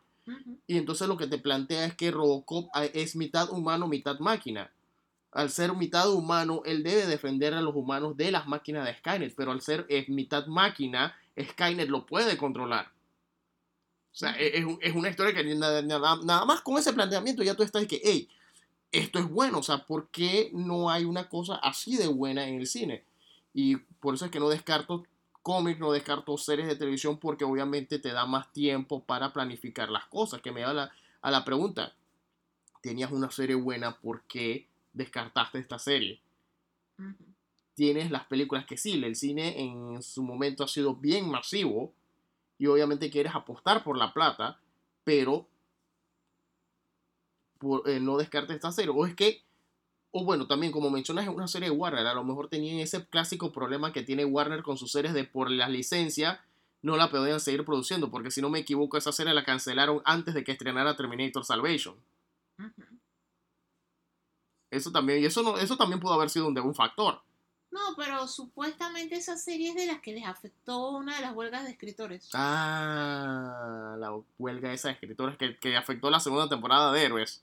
Y 0.66 0.76
entonces 0.76 1.08
lo 1.08 1.16
que 1.16 1.26
te 1.26 1.38
plantea 1.38 1.86
es 1.86 1.94
que 1.94 2.10
Robocop 2.10 2.68
ah, 2.74 2.84
es 2.84 3.16
mitad 3.16 3.50
humano, 3.50 3.88
mitad 3.88 4.18
máquina. 4.18 4.70
Al 5.32 5.50
ser 5.50 5.74
mitad 5.74 6.10
humano, 6.12 6.62
él 6.64 6.82
debe 6.82 7.06
defender 7.06 7.54
a 7.54 7.62
los 7.62 7.74
humanos 7.74 8.16
de 8.16 8.30
las 8.30 8.46
máquinas 8.46 8.84
de 8.86 8.94
Skynet, 8.94 9.34
pero 9.34 9.52
al 9.52 9.60
ser 9.60 9.86
eh, 9.88 10.04
mitad 10.08 10.46
máquina, 10.46 11.16
Skynet 11.38 11.88
lo 11.88 12.06
puede 12.06 12.36
controlar. 12.36 12.90
O 14.18 14.20
sea, 14.20 14.32
es, 14.32 14.54
es 14.54 14.64
un- 14.64 14.78
es 14.82 14.96
una 14.96 15.10
historia 15.10 15.32
que 15.32 15.44
nada, 15.54 15.80
nada- 15.80 16.16
nada 16.24 16.44
más 16.44 16.60
con 16.62 16.76
ese 16.76 16.92
planteamiento 16.92 17.44
ya 17.44 17.54
tú 17.54 17.62
estás 17.62 17.82
de 17.82 17.86
que, 17.86 18.00
hey, 18.02 18.28
esto 18.90 19.20
es 19.20 19.28
bueno, 19.30 19.58
o 19.58 19.62
sea, 19.62 19.86
¿por 19.86 20.08
qué 20.08 20.50
no 20.52 20.90
hay 20.90 21.04
una 21.04 21.28
cosa 21.28 21.54
así 21.54 21.96
de 21.96 22.08
buena 22.08 22.48
en 22.48 22.56
el 22.56 22.66
cine? 22.66 23.04
Y 23.54 23.76
por 23.76 24.14
eso 24.16 24.24
es 24.24 24.32
que 24.32 24.40
no 24.40 24.48
descarto 24.48 25.04
cómics, 25.42 25.78
no 25.78 25.92
descarto 25.92 26.36
series 26.36 26.66
de 26.66 26.74
televisión 26.74 27.18
porque 27.18 27.44
obviamente 27.44 28.00
te 28.00 28.10
da 28.10 28.26
más 28.26 28.52
tiempo 28.52 29.04
para 29.04 29.32
planificar 29.32 29.88
las 29.88 30.06
cosas. 30.06 30.40
Que 30.42 30.50
me 30.50 30.62
da 30.62 30.74
la, 30.74 30.92
a 31.22 31.30
la 31.30 31.44
pregunta, 31.44 31.94
tenías 32.82 33.12
una 33.12 33.30
serie 33.30 33.54
buena, 33.54 34.00
¿por 34.00 34.22
qué 34.22 34.66
descartaste 34.94 35.60
esta 35.60 35.78
serie? 35.78 36.20
Tienes 37.74 38.10
las 38.10 38.24
películas 38.26 38.66
que 38.66 38.76
sí, 38.76 39.00
el 39.04 39.14
cine 39.14 39.60
en 39.62 40.02
su 40.02 40.24
momento 40.24 40.64
ha 40.64 40.68
sido 40.68 40.96
bien 40.96 41.28
masivo 41.30 41.92
y 42.59 42.66
obviamente 42.66 43.10
quieres 43.10 43.35
apostar 43.35 43.85
por 43.85 43.97
la 43.97 44.12
plata, 44.12 44.60
pero 45.05 45.47
por- 47.59 47.89
eh, 47.89 48.01
no 48.01 48.16
descartes 48.16 48.56
esta 48.56 48.72
serie. 48.72 48.93
O 48.94 49.06
es 49.06 49.14
que, 49.14 49.43
o 50.12 50.24
bueno, 50.24 50.47
también 50.47 50.72
como 50.72 50.90
mencionas 50.90 51.26
es 51.26 51.30
una 51.35 51.48
serie 51.48 51.70
de 51.70 51.76
Warner, 51.76 52.06
a 52.06 52.14
lo 52.14 52.24
mejor 52.24 52.48
tenían 52.48 52.78
ese 52.78 53.06
clásico 53.09 53.52
problema 53.52 53.93
que 53.93 54.02
tiene 54.02 54.24
Warner 54.24 54.62
con 54.62 54.78
sus 54.78 54.93
series 54.93 55.14
de 55.14 55.24
por 55.24 55.51
la 55.51 55.68
licencia 55.68 56.43
no 56.82 56.97
la 56.97 57.10
podían 57.10 57.40
seguir 57.40 57.64
produciendo, 57.64 58.10
porque 58.10 58.30
si 58.30 58.40
no 58.43 58.51
me 58.51 58.60
equivoco 58.60 58.97
esa 58.98 59.12
serie 59.12 59.35
la 59.35 59.44
cancelaron 59.44 60.02
antes 60.05 60.35
de 60.35 60.44
que 60.44 60.52
estrenara 60.52 60.97
Terminator 60.97 61.44
Salvation. 61.44 61.97
Eso 64.70 64.90
también, 64.93 65.20
y 65.22 65.26
eso 65.26 65.43
no, 65.43 65.59
eso 65.59 65.76
también 65.76 66.01
pudo 66.01 66.14
haber 66.14 66.30
sido 66.30 66.47
un, 66.48 66.59
un 66.59 66.74
factor. 66.74 67.20
No, 67.70 67.80
pero 67.96 68.26
supuestamente 68.26 69.16
esa 69.16 69.36
serie 69.36 69.70
es 69.70 69.74
de 69.76 69.86
las 69.86 70.00
que 70.00 70.12
les 70.12 70.26
afectó 70.26 70.90
una 70.90 71.16
de 71.16 71.22
las 71.22 71.34
huelgas 71.34 71.64
de 71.64 71.70
escritores. 71.72 72.30
Ah, 72.32 73.96
la 73.98 74.12
huelga 74.38 74.72
esa 74.72 74.88
de 74.88 74.94
escritores 74.94 75.36
que, 75.36 75.58
que 75.58 75.76
afectó 75.76 76.10
la 76.10 76.20
segunda 76.20 76.48
temporada 76.48 76.92
de 76.92 77.04
Héroes. 77.04 77.42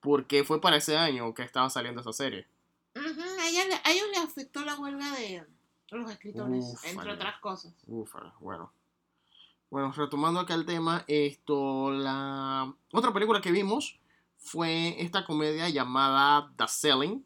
Porque 0.00 0.44
fue 0.44 0.60
para 0.60 0.76
ese 0.76 0.96
año 0.96 1.34
que 1.34 1.42
estaba 1.42 1.68
saliendo 1.68 2.00
esa 2.00 2.12
serie. 2.12 2.46
Ujú, 2.94 3.20
A, 3.40 3.48
ella 3.48 3.64
le- 3.66 3.80
a 3.84 3.90
ellos 3.92 4.06
les 4.12 4.20
afectó 4.20 4.64
la 4.64 4.76
huelga 4.78 5.10
de 5.16 5.44
los 5.90 6.10
escritores, 6.10 6.64
entre 6.84 7.12
otras 7.12 7.38
cosas. 7.40 7.72
Ufa, 7.86 8.34
bueno. 8.40 8.72
Bueno, 9.70 9.92
retomando 9.92 10.40
acá 10.40 10.54
el 10.54 10.64
tema, 10.64 11.04
esto, 11.08 11.90
la 11.90 12.72
otra 12.92 13.12
película 13.12 13.40
que 13.40 13.50
vimos 13.52 13.98
fue 14.38 14.94
esta 15.02 15.24
comedia 15.26 15.68
llamada 15.68 16.50
The 16.56 16.68
Selling. 16.68 17.24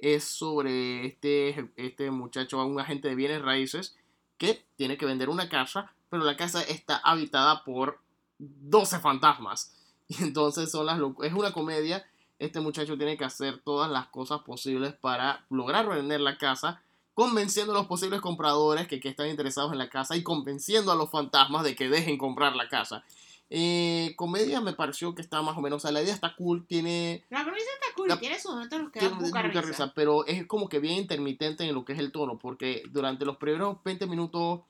Es 0.00 0.24
sobre 0.24 1.06
este, 1.06 1.70
este 1.76 2.10
muchacho, 2.10 2.64
un 2.64 2.80
agente 2.80 3.08
de 3.08 3.14
bienes 3.14 3.42
raíces, 3.42 3.96
que 4.38 4.64
tiene 4.76 4.96
que 4.96 5.06
vender 5.06 5.28
una 5.28 5.48
casa, 5.48 5.92
pero 6.08 6.24
la 6.24 6.36
casa 6.36 6.62
está 6.62 6.96
habitada 6.96 7.64
por 7.64 8.00
12 8.38 8.98
fantasmas. 9.00 9.74
Y 10.08 10.24
entonces 10.24 10.72
son 10.72 10.86
las 10.86 10.98
es 11.22 11.32
una 11.32 11.52
comedia. 11.52 12.04
Este 12.40 12.58
muchacho 12.58 12.96
tiene 12.96 13.16
que 13.16 13.24
hacer 13.24 13.60
todas 13.60 13.88
las 13.88 14.08
cosas 14.08 14.40
posibles 14.40 14.92
para 14.92 15.44
lograr 15.50 15.88
vender 15.88 16.20
la 16.20 16.36
casa 16.36 16.82
convenciendo 17.14 17.72
a 17.72 17.76
los 17.76 17.86
posibles 17.86 18.20
compradores 18.20 18.88
que, 18.88 18.98
que 18.98 19.10
están 19.10 19.28
interesados 19.28 19.72
en 19.72 19.78
la 19.78 19.90
casa 19.90 20.16
y 20.16 20.22
convenciendo 20.22 20.90
a 20.90 20.94
los 20.94 21.10
fantasmas 21.10 21.64
de 21.64 21.76
que 21.76 21.88
dejen 21.88 22.18
comprar 22.18 22.56
la 22.56 22.68
casa. 22.68 23.04
Eh, 23.52 24.14
comedia 24.16 24.60
me 24.60 24.72
pareció 24.74 25.12
que 25.14 25.22
está 25.22 25.42
más 25.42 25.56
o 25.58 25.60
menos, 25.60 25.78
o 25.78 25.80
sea, 25.80 25.90
la 25.90 26.00
idea 26.02 26.14
está 26.14 26.36
cool, 26.36 26.64
tiene, 26.68 27.24
La 27.30 27.42
premisa 27.44 27.66
está 27.80 27.94
cool, 27.96 28.08
La- 28.08 28.20
tiene 28.20 28.38
sus 28.38 28.52
momentos 28.52 28.76
en 28.78 28.84
los 28.84 28.92
que 28.92 29.00
tiene 29.00 29.14
da 29.16 29.20
poca 29.20 29.42
mucha 29.42 29.60
risa. 29.60 29.68
risa, 29.72 29.92
pero 29.94 30.24
es 30.26 30.46
como 30.46 30.68
que 30.68 30.78
bien 30.78 30.94
intermitente 30.98 31.64
en 31.64 31.74
lo 31.74 31.84
que 31.84 31.94
es 31.94 31.98
el 31.98 32.12
tono, 32.12 32.38
porque 32.38 32.84
durante 32.90 33.24
los 33.24 33.36
primeros 33.38 33.78
20 33.84 34.06
minutos 34.06 34.60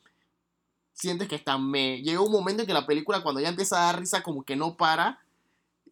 sientes 0.95 1.29
que 1.29 1.37
está 1.37 1.59
me. 1.59 2.01
Llega 2.03 2.21
un 2.21 2.33
momento 2.33 2.63
en 2.63 2.67
que 2.67 2.73
la 2.75 2.87
película, 2.87 3.23
cuando 3.23 3.41
ya 3.41 3.49
empieza 3.49 3.77
a 3.83 3.87
dar 3.93 4.01
risa, 4.01 4.23
como 4.23 4.43
que 4.45 4.57
no 4.57 4.77
para. 4.77 5.21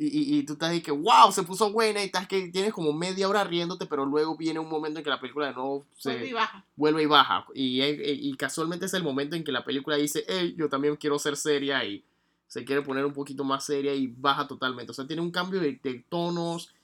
Y, 0.00 0.06
y, 0.06 0.38
y 0.38 0.42
tú 0.44 0.52
estás 0.52 0.70
ahí 0.70 0.80
que, 0.80 0.92
wow, 0.92 1.32
se 1.32 1.42
puso 1.42 1.72
buena 1.72 2.00
y 2.00 2.06
estás 2.06 2.28
que 2.28 2.48
tienes 2.48 2.72
como 2.72 2.92
media 2.92 3.28
hora 3.28 3.42
riéndote, 3.42 3.86
pero 3.86 4.06
luego 4.06 4.36
viene 4.36 4.60
un 4.60 4.68
momento 4.68 5.00
en 5.00 5.04
que 5.04 5.10
la 5.10 5.20
película 5.20 5.48
de 5.48 5.54
nuevo 5.54 5.86
se, 5.96 6.10
Vuelve 6.10 6.28
y 6.28 6.32
baja. 6.32 6.64
vuelve 6.76 7.02
y 7.02 7.06
baja. 7.06 7.46
Y, 7.52 7.82
y 7.82 8.34
casualmente 8.36 8.86
es 8.86 8.94
el 8.94 9.02
momento 9.02 9.34
en 9.34 9.42
que 9.42 9.50
la 9.50 9.64
película 9.64 9.96
dice, 9.96 10.24
hey, 10.28 10.54
yo 10.56 10.68
también 10.68 10.94
quiero 10.96 11.18
ser 11.18 11.36
seria 11.36 11.84
y 11.84 12.04
se 12.48 12.64
quiere 12.64 12.82
poner 12.82 13.06
un 13.06 13.14
poquito 13.14 13.44
más 13.44 13.64
seria 13.66 13.94
y 13.94 14.08
baja 14.08 14.48
totalmente. 14.48 14.92
O 14.92 14.94
sea, 14.94 15.06
tiene 15.06 15.22
un 15.22 15.30
cambio 15.32 15.60
de, 15.60 15.80
de 15.82 16.04
tonos 16.08 16.74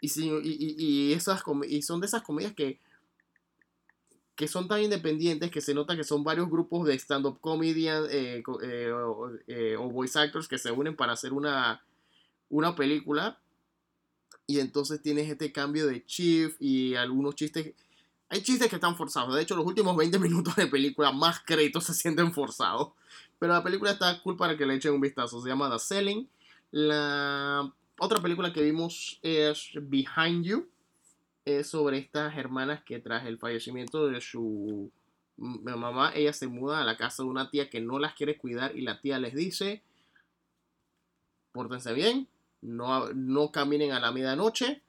y, 0.00 0.08
sí, 0.08 0.30
y, 0.44 0.76
y- 0.78 1.12
esas 1.12 1.42
y 1.68 1.82
son 1.82 2.00
de 2.00 2.06
esas 2.06 2.22
comedias 2.22 2.54
que, 2.54 2.80
que 4.36 4.46
son 4.48 4.68
tan 4.68 4.80
independientes 4.82 5.50
que 5.50 5.60
se 5.60 5.74
nota 5.74 5.96
que 5.96 6.04
son 6.04 6.22
varios 6.22 6.48
grupos 6.48 6.86
de 6.86 6.94
stand-up 6.94 7.40
comedian 7.40 8.04
eh, 8.10 8.42
eh, 8.62 8.90
o, 8.92 9.30
eh, 9.48 9.76
o 9.76 9.90
voice 9.90 10.18
actors 10.18 10.46
que 10.46 10.58
se 10.58 10.70
unen 10.70 10.94
para 10.96 11.12
hacer 11.12 11.32
una, 11.32 11.82
una 12.50 12.76
película. 12.76 13.38
Y 14.46 14.60
entonces 14.60 15.02
tienes 15.02 15.28
este 15.30 15.52
cambio 15.52 15.86
de 15.86 16.04
Chief 16.06 16.56
y 16.58 16.94
algunos 16.94 17.34
chistes 17.34 17.74
Hay 18.30 18.42
chistes 18.42 18.68
que 18.70 18.76
están 18.76 18.96
forzados. 18.96 19.34
De 19.36 19.42
hecho, 19.42 19.56
los 19.56 19.66
últimos 19.66 19.96
20 19.96 20.18
minutos 20.20 20.56
de 20.56 20.68
película, 20.68 21.12
más 21.12 21.40
créditos 21.40 21.84
se 21.86 21.94
sienten 21.94 22.32
forzados. 22.32 22.90
Pero 23.38 23.52
la 23.52 23.62
película 23.62 23.92
está 23.92 24.20
cool 24.22 24.36
para 24.36 24.56
que 24.56 24.66
le 24.66 24.74
echen 24.74 24.94
un 24.94 25.00
vistazo. 25.00 25.40
Se 25.40 25.48
llama 25.48 25.70
The 25.70 25.78
Selling. 25.78 26.28
La 26.70 27.72
otra 27.98 28.20
película 28.20 28.52
que 28.52 28.62
vimos 28.62 29.18
es 29.22 29.70
Behind 29.74 30.44
You. 30.44 30.68
Es 31.44 31.68
sobre 31.68 31.98
estas 31.98 32.36
hermanas 32.36 32.82
que 32.84 32.98
tras 32.98 33.26
el 33.26 33.38
fallecimiento 33.38 34.06
de 34.08 34.20
su 34.20 34.90
mamá, 35.38 36.12
ella 36.14 36.32
se 36.32 36.48
muda 36.48 36.80
a 36.80 36.84
la 36.84 36.96
casa 36.96 37.22
de 37.22 37.28
una 37.28 37.50
tía 37.50 37.70
que 37.70 37.80
no 37.80 37.98
las 37.98 38.14
quiere 38.14 38.36
cuidar 38.36 38.76
y 38.76 38.82
la 38.82 39.00
tía 39.00 39.18
les 39.18 39.34
dice, 39.34 39.82
pórtense 41.52 41.92
bien, 41.92 42.28
no, 42.60 43.08
no 43.14 43.52
caminen 43.52 43.92
a 43.92 44.00
la 44.00 44.10
medianoche, 44.10 44.82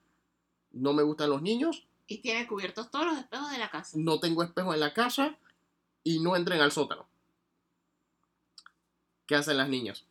no 0.71 0.93
me 0.93 1.03
gustan 1.03 1.29
los 1.29 1.41
niños. 1.41 1.85
Y 2.07 2.19
tiene 2.19 2.47
cubiertos 2.47 2.89
todos 2.89 3.05
los 3.05 3.17
espejos 3.19 3.51
de 3.51 3.59
la 3.59 3.69
casa. 3.69 3.97
No 3.99 4.19
tengo 4.19 4.41
espejo 4.41 4.73
en 4.73 4.79
la 4.79 4.93
casa 4.93 5.37
y 6.03 6.19
no 6.19 6.35
entren 6.35 6.61
al 6.61 6.71
sótano. 6.71 7.08
¿Qué 9.29 9.35
hacen 9.35 9.57
las 9.57 9.69
niñas? 9.69 10.03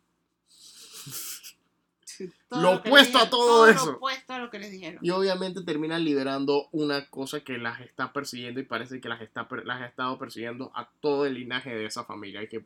Todo 2.47 2.61
Lo 2.61 2.71
opuesto 2.75 3.17
a 3.17 3.29
todo 3.29 3.45
todo 3.45 3.67
eso. 3.67 3.85
Lo 3.87 3.97
opuesto 3.97 4.33
a 4.33 4.39
lo 4.39 4.49
que 4.49 4.59
les 4.59 4.71
dijeron. 4.71 4.99
Y 5.01 5.09
obviamente 5.09 5.61
terminan 5.61 6.05
liberando 6.05 6.69
una 6.71 7.09
cosa 7.09 7.41
que 7.41 7.57
las 7.57 7.81
está 7.81 8.13
persiguiendo 8.13 8.61
y 8.61 8.63
parece 8.63 9.01
que 9.01 9.09
las, 9.09 9.21
está, 9.21 9.45
las 9.65 9.81
ha 9.81 9.85
estado 9.85 10.17
persiguiendo 10.17 10.71
a 10.73 10.89
todo 11.01 11.25
el 11.25 11.33
linaje 11.33 11.69
de 11.69 11.85
esa 11.85 12.05
familia. 12.05 12.41
Y 12.43 12.47
que 12.47 12.65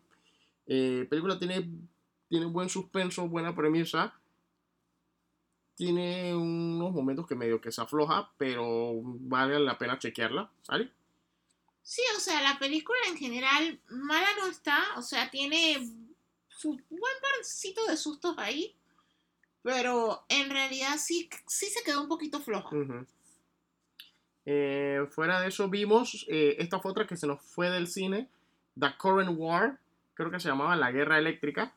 eh, 0.67 1.07
película 1.09 1.39
tiene, 1.39 1.67
tiene 2.29 2.45
buen 2.45 2.69
suspenso, 2.69 3.27
buena 3.27 3.55
premisa. 3.55 4.13
Tiene 5.75 6.35
unos 6.35 6.91
momentos 6.91 7.25
que 7.25 7.33
medio 7.33 7.61
que 7.61 7.71
se 7.71 7.81
afloja, 7.81 8.29
pero 8.37 8.93
vale 9.03 9.59
la 9.59 9.79
pena 9.79 9.97
chequearla, 9.97 10.51
¿vale? 10.67 10.91
Sí, 11.81 12.03
o 12.15 12.19
sea, 12.19 12.43
la 12.43 12.59
película 12.59 12.99
en 13.07 13.17
general 13.17 13.79
mala 13.89 14.27
no 14.39 14.47
está. 14.47 14.79
O 14.97 15.01
sea, 15.01 15.31
tiene 15.31 16.03
su 16.57 16.69
buen 16.89 17.13
parcito 17.21 17.85
de 17.87 17.97
sustos 17.97 18.37
ahí. 18.37 18.75
Pero 19.63 20.25
en 20.27 20.49
realidad 20.49 20.97
sí, 20.97 21.29
sí 21.47 21.67
se 21.67 21.83
quedó 21.83 22.01
un 22.01 22.09
poquito 22.09 22.39
floja. 22.41 22.75
Eh, 24.45 25.05
fuera 25.09 25.39
de 25.39 25.47
eso 25.47 25.69
vimos, 25.69 26.25
eh, 26.29 26.57
esta 26.59 26.81
otra 26.83 27.07
que 27.07 27.15
se 27.15 27.27
nos 27.27 27.41
fue 27.41 27.69
del 27.69 27.87
cine, 27.87 28.27
The 28.77 28.97
Current 28.97 29.37
War, 29.37 29.79
creo 30.15 30.31
que 30.31 30.39
se 30.39 30.49
llamaba 30.49 30.75
La 30.75 30.91
Guerra 30.91 31.17
Eléctrica, 31.17 31.73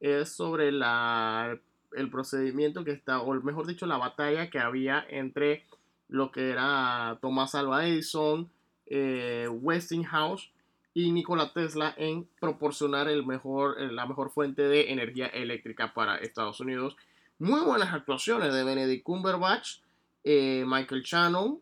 es 0.00 0.30
sobre 0.30 0.70
la, 0.70 1.58
el 1.92 2.10
procedimiento 2.10 2.84
que 2.84 2.92
está, 2.92 3.20
o 3.20 3.32
mejor 3.42 3.66
dicho, 3.66 3.86
la 3.86 3.96
batalla 3.96 4.50
que 4.50 4.58
había 4.58 5.04
entre 5.08 5.64
lo 6.08 6.30
que 6.30 6.50
era 6.50 7.18
Thomas 7.22 7.54
Alva 7.54 7.86
Edison, 7.86 8.50
eh, 8.86 9.48
Westinghouse 9.48 10.50
y 10.92 11.12
Nikola 11.12 11.52
Tesla 11.52 11.94
en 11.96 12.28
proporcionar 12.40 13.08
el 13.08 13.24
mejor, 13.24 13.80
eh, 13.80 13.92
la 13.92 14.06
mejor 14.06 14.30
fuente 14.30 14.62
de 14.62 14.90
energía 14.90 15.26
eléctrica 15.26 15.94
para 15.94 16.16
Estados 16.16 16.60
Unidos. 16.60 16.96
Muy 17.38 17.60
buenas 17.60 17.92
actuaciones 17.94 18.52
de 18.52 18.64
Benedict 18.64 19.04
Cumberbatch, 19.04 19.78
eh, 20.24 20.64
Michael 20.66 21.02
Shannon, 21.02 21.60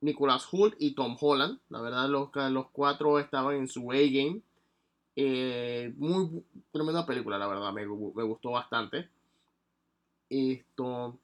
Nicholas 0.00 0.46
Hoult 0.52 0.74
y 0.78 0.94
Tom 0.94 1.16
Holland. 1.20 1.58
La 1.70 1.80
verdad, 1.80 2.08
los, 2.08 2.30
los 2.50 2.66
cuatro 2.70 3.18
estaban 3.18 3.56
en 3.56 3.68
su 3.68 3.90
A-game. 3.92 4.40
Eh, 5.16 5.92
muy 5.96 6.42
tremenda 6.70 7.06
película, 7.06 7.38
la 7.38 7.48
verdad, 7.48 7.72
me, 7.72 7.82
me 7.86 8.22
gustó 8.24 8.50
bastante. 8.52 9.08
Esto, 10.28 11.18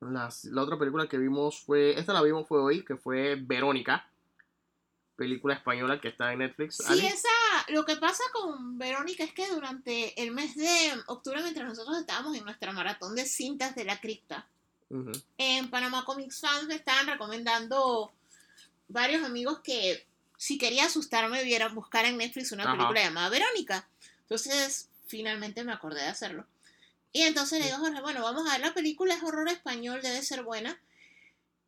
las- 0.00 0.44
la 0.46 0.62
otra 0.62 0.78
película 0.78 1.06
que 1.06 1.18
vimos 1.18 1.60
fue, 1.60 1.98
esta 1.98 2.12
la 2.12 2.22
vimos 2.22 2.48
fue 2.48 2.60
hoy, 2.60 2.84
que 2.84 2.96
fue 2.96 3.36
Verónica, 3.36 4.08
película 5.16 5.54
española 5.54 6.00
que 6.00 6.08
está 6.08 6.32
en 6.32 6.40
Netflix. 6.40 6.76
Sí, 6.78 6.84
Ali. 6.88 7.06
esa, 7.06 7.28
lo 7.68 7.84
que 7.84 7.96
pasa 7.96 8.22
con 8.32 8.78
Verónica 8.78 9.24
es 9.24 9.32
que 9.32 9.46
durante 9.48 10.20
el 10.22 10.32
mes 10.32 10.56
de 10.56 10.92
octubre, 11.06 11.42
mientras 11.42 11.68
nosotros 11.68 11.98
estábamos 11.98 12.36
en 12.36 12.44
nuestra 12.44 12.72
maratón 12.72 13.14
de 13.14 13.24
cintas 13.26 13.74
de 13.74 13.84
la 13.84 14.00
cripta, 14.00 14.46
Ujú. 14.90 15.12
en 15.38 15.70
Panama 15.70 16.04
Comics 16.04 16.40
Fans 16.40 16.66
me 16.66 16.74
estaban 16.74 17.06
recomendando 17.06 18.12
varios 18.88 19.24
amigos 19.24 19.60
que 19.60 20.06
si 20.36 20.58
quería 20.58 20.86
asustarme 20.86 21.44
vieran 21.44 21.74
buscar 21.74 22.04
en 22.04 22.16
Netflix 22.16 22.52
una 22.52 22.64
Ajá. 22.64 22.72
película 22.72 23.02
llamada 23.02 23.28
Verónica. 23.28 23.88
Entonces, 24.22 24.88
finalmente 25.06 25.62
me 25.62 25.72
acordé 25.72 26.00
de 26.02 26.08
hacerlo. 26.08 26.46
Y 27.12 27.22
entonces 27.22 27.58
le 27.60 27.66
digo 27.66 27.78
Jorge, 27.78 28.00
bueno, 28.00 28.22
vamos 28.22 28.48
a 28.48 28.52
ver 28.52 28.60
la 28.66 28.74
película, 28.74 29.14
es 29.14 29.22
horror 29.22 29.48
español, 29.48 30.00
debe 30.02 30.22
ser 30.22 30.42
buena. 30.42 30.80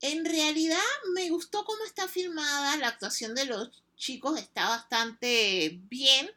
En 0.01 0.25
realidad 0.25 0.79
me 1.15 1.31
gustó 1.31 1.65
cómo 1.65 1.85
está 1.85 2.09
filmada, 2.09 2.77
la 2.77 2.89
actuación 2.89 3.35
de 3.35 3.47
los 3.47 3.83
chicos 3.97 4.39
está 4.39 4.69
bastante 4.69 5.79
bien. 5.89 6.31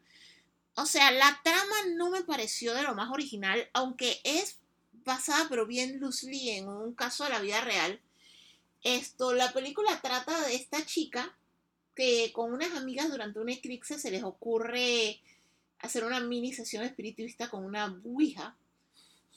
O 0.75 0.85
sea, 0.85 1.11
la 1.11 1.39
trama 1.43 1.75
no 1.95 2.09
me 2.09 2.23
pareció 2.23 2.73
de 2.73 2.83
lo 2.83 2.95
más 2.95 3.09
original, 3.11 3.69
aunque 3.73 4.21
es 4.23 4.59
basada 5.03 5.47
pero 5.49 5.65
bien 5.65 5.99
loosely 5.99 6.51
en 6.51 6.67
un 6.69 6.93
caso 6.93 7.23
de 7.23 7.31
la 7.31 7.39
vida 7.39 7.61
real. 7.61 7.99
Esto, 8.83 9.33
la 9.33 9.51
película 9.53 9.99
trata 10.01 10.39
de 10.47 10.55
esta 10.55 10.85
chica 10.85 11.35
que 11.95 12.31
con 12.31 12.53
unas 12.53 12.73
amigas 12.73 13.09
durante 13.09 13.39
un 13.39 13.49
eclipse 13.49 13.97
se 13.97 14.11
les 14.11 14.23
ocurre 14.23 15.19
hacer 15.79 16.03
una 16.03 16.19
mini 16.19 16.53
sesión 16.53 16.83
espiritista 16.83 17.49
con 17.49 17.65
una 17.65 17.85
ouija. 18.05 18.55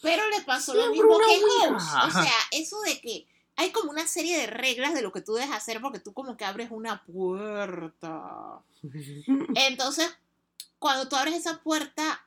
Pero 0.02 0.28
le 0.30 0.42
pasó 0.42 0.74
lo 0.74 0.90
mismo 0.90 1.18
que. 1.18 1.40
House. 1.78 2.16
O 2.16 2.22
sea, 2.22 2.34
eso 2.52 2.80
de 2.82 3.00
que 3.00 3.26
hay 3.56 3.72
como 3.72 3.90
una 3.90 4.06
serie 4.06 4.38
de 4.38 4.46
reglas 4.46 4.94
de 4.94 5.02
lo 5.02 5.12
que 5.12 5.20
tú 5.20 5.34
debes 5.34 5.52
hacer 5.52 5.80
porque 5.80 6.00
tú 6.00 6.12
como 6.12 6.36
que 6.36 6.44
abres 6.44 6.70
una 6.70 7.04
puerta. 7.04 8.62
Entonces, 9.54 10.10
cuando 10.78 11.08
tú 11.08 11.16
abres 11.16 11.34
esa 11.34 11.60
puerta, 11.62 12.26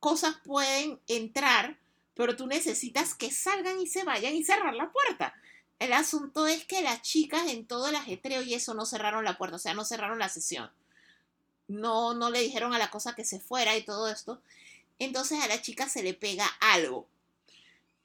cosas 0.00 0.36
pueden 0.44 1.00
entrar, 1.06 1.78
pero 2.14 2.36
tú 2.36 2.46
necesitas 2.46 3.14
que 3.14 3.30
salgan 3.30 3.80
y 3.80 3.86
se 3.86 4.04
vayan 4.04 4.34
y 4.34 4.44
cerrar 4.44 4.74
la 4.74 4.90
puerta. 4.90 5.34
El 5.78 5.92
asunto 5.92 6.46
es 6.46 6.64
que 6.64 6.82
las 6.82 7.02
chicas 7.02 7.48
en 7.48 7.66
todo 7.66 7.88
el 7.88 7.96
ajetreo 7.96 8.42
y 8.42 8.54
eso 8.54 8.74
no 8.74 8.86
cerraron 8.86 9.24
la 9.24 9.38
puerta, 9.38 9.56
o 9.56 9.60
sea, 9.60 9.74
no 9.74 9.84
cerraron 9.84 10.18
la 10.18 10.28
sesión. 10.28 10.70
No, 11.68 12.14
no 12.14 12.30
le 12.30 12.40
dijeron 12.40 12.74
a 12.74 12.78
la 12.78 12.90
cosa 12.90 13.14
que 13.14 13.24
se 13.24 13.40
fuera 13.40 13.76
y 13.76 13.84
todo 13.84 14.08
esto. 14.08 14.40
Entonces 14.98 15.40
a 15.40 15.48
la 15.48 15.60
chica 15.62 15.88
se 15.88 16.02
le 16.02 16.14
pega 16.14 16.46
algo. 16.60 17.06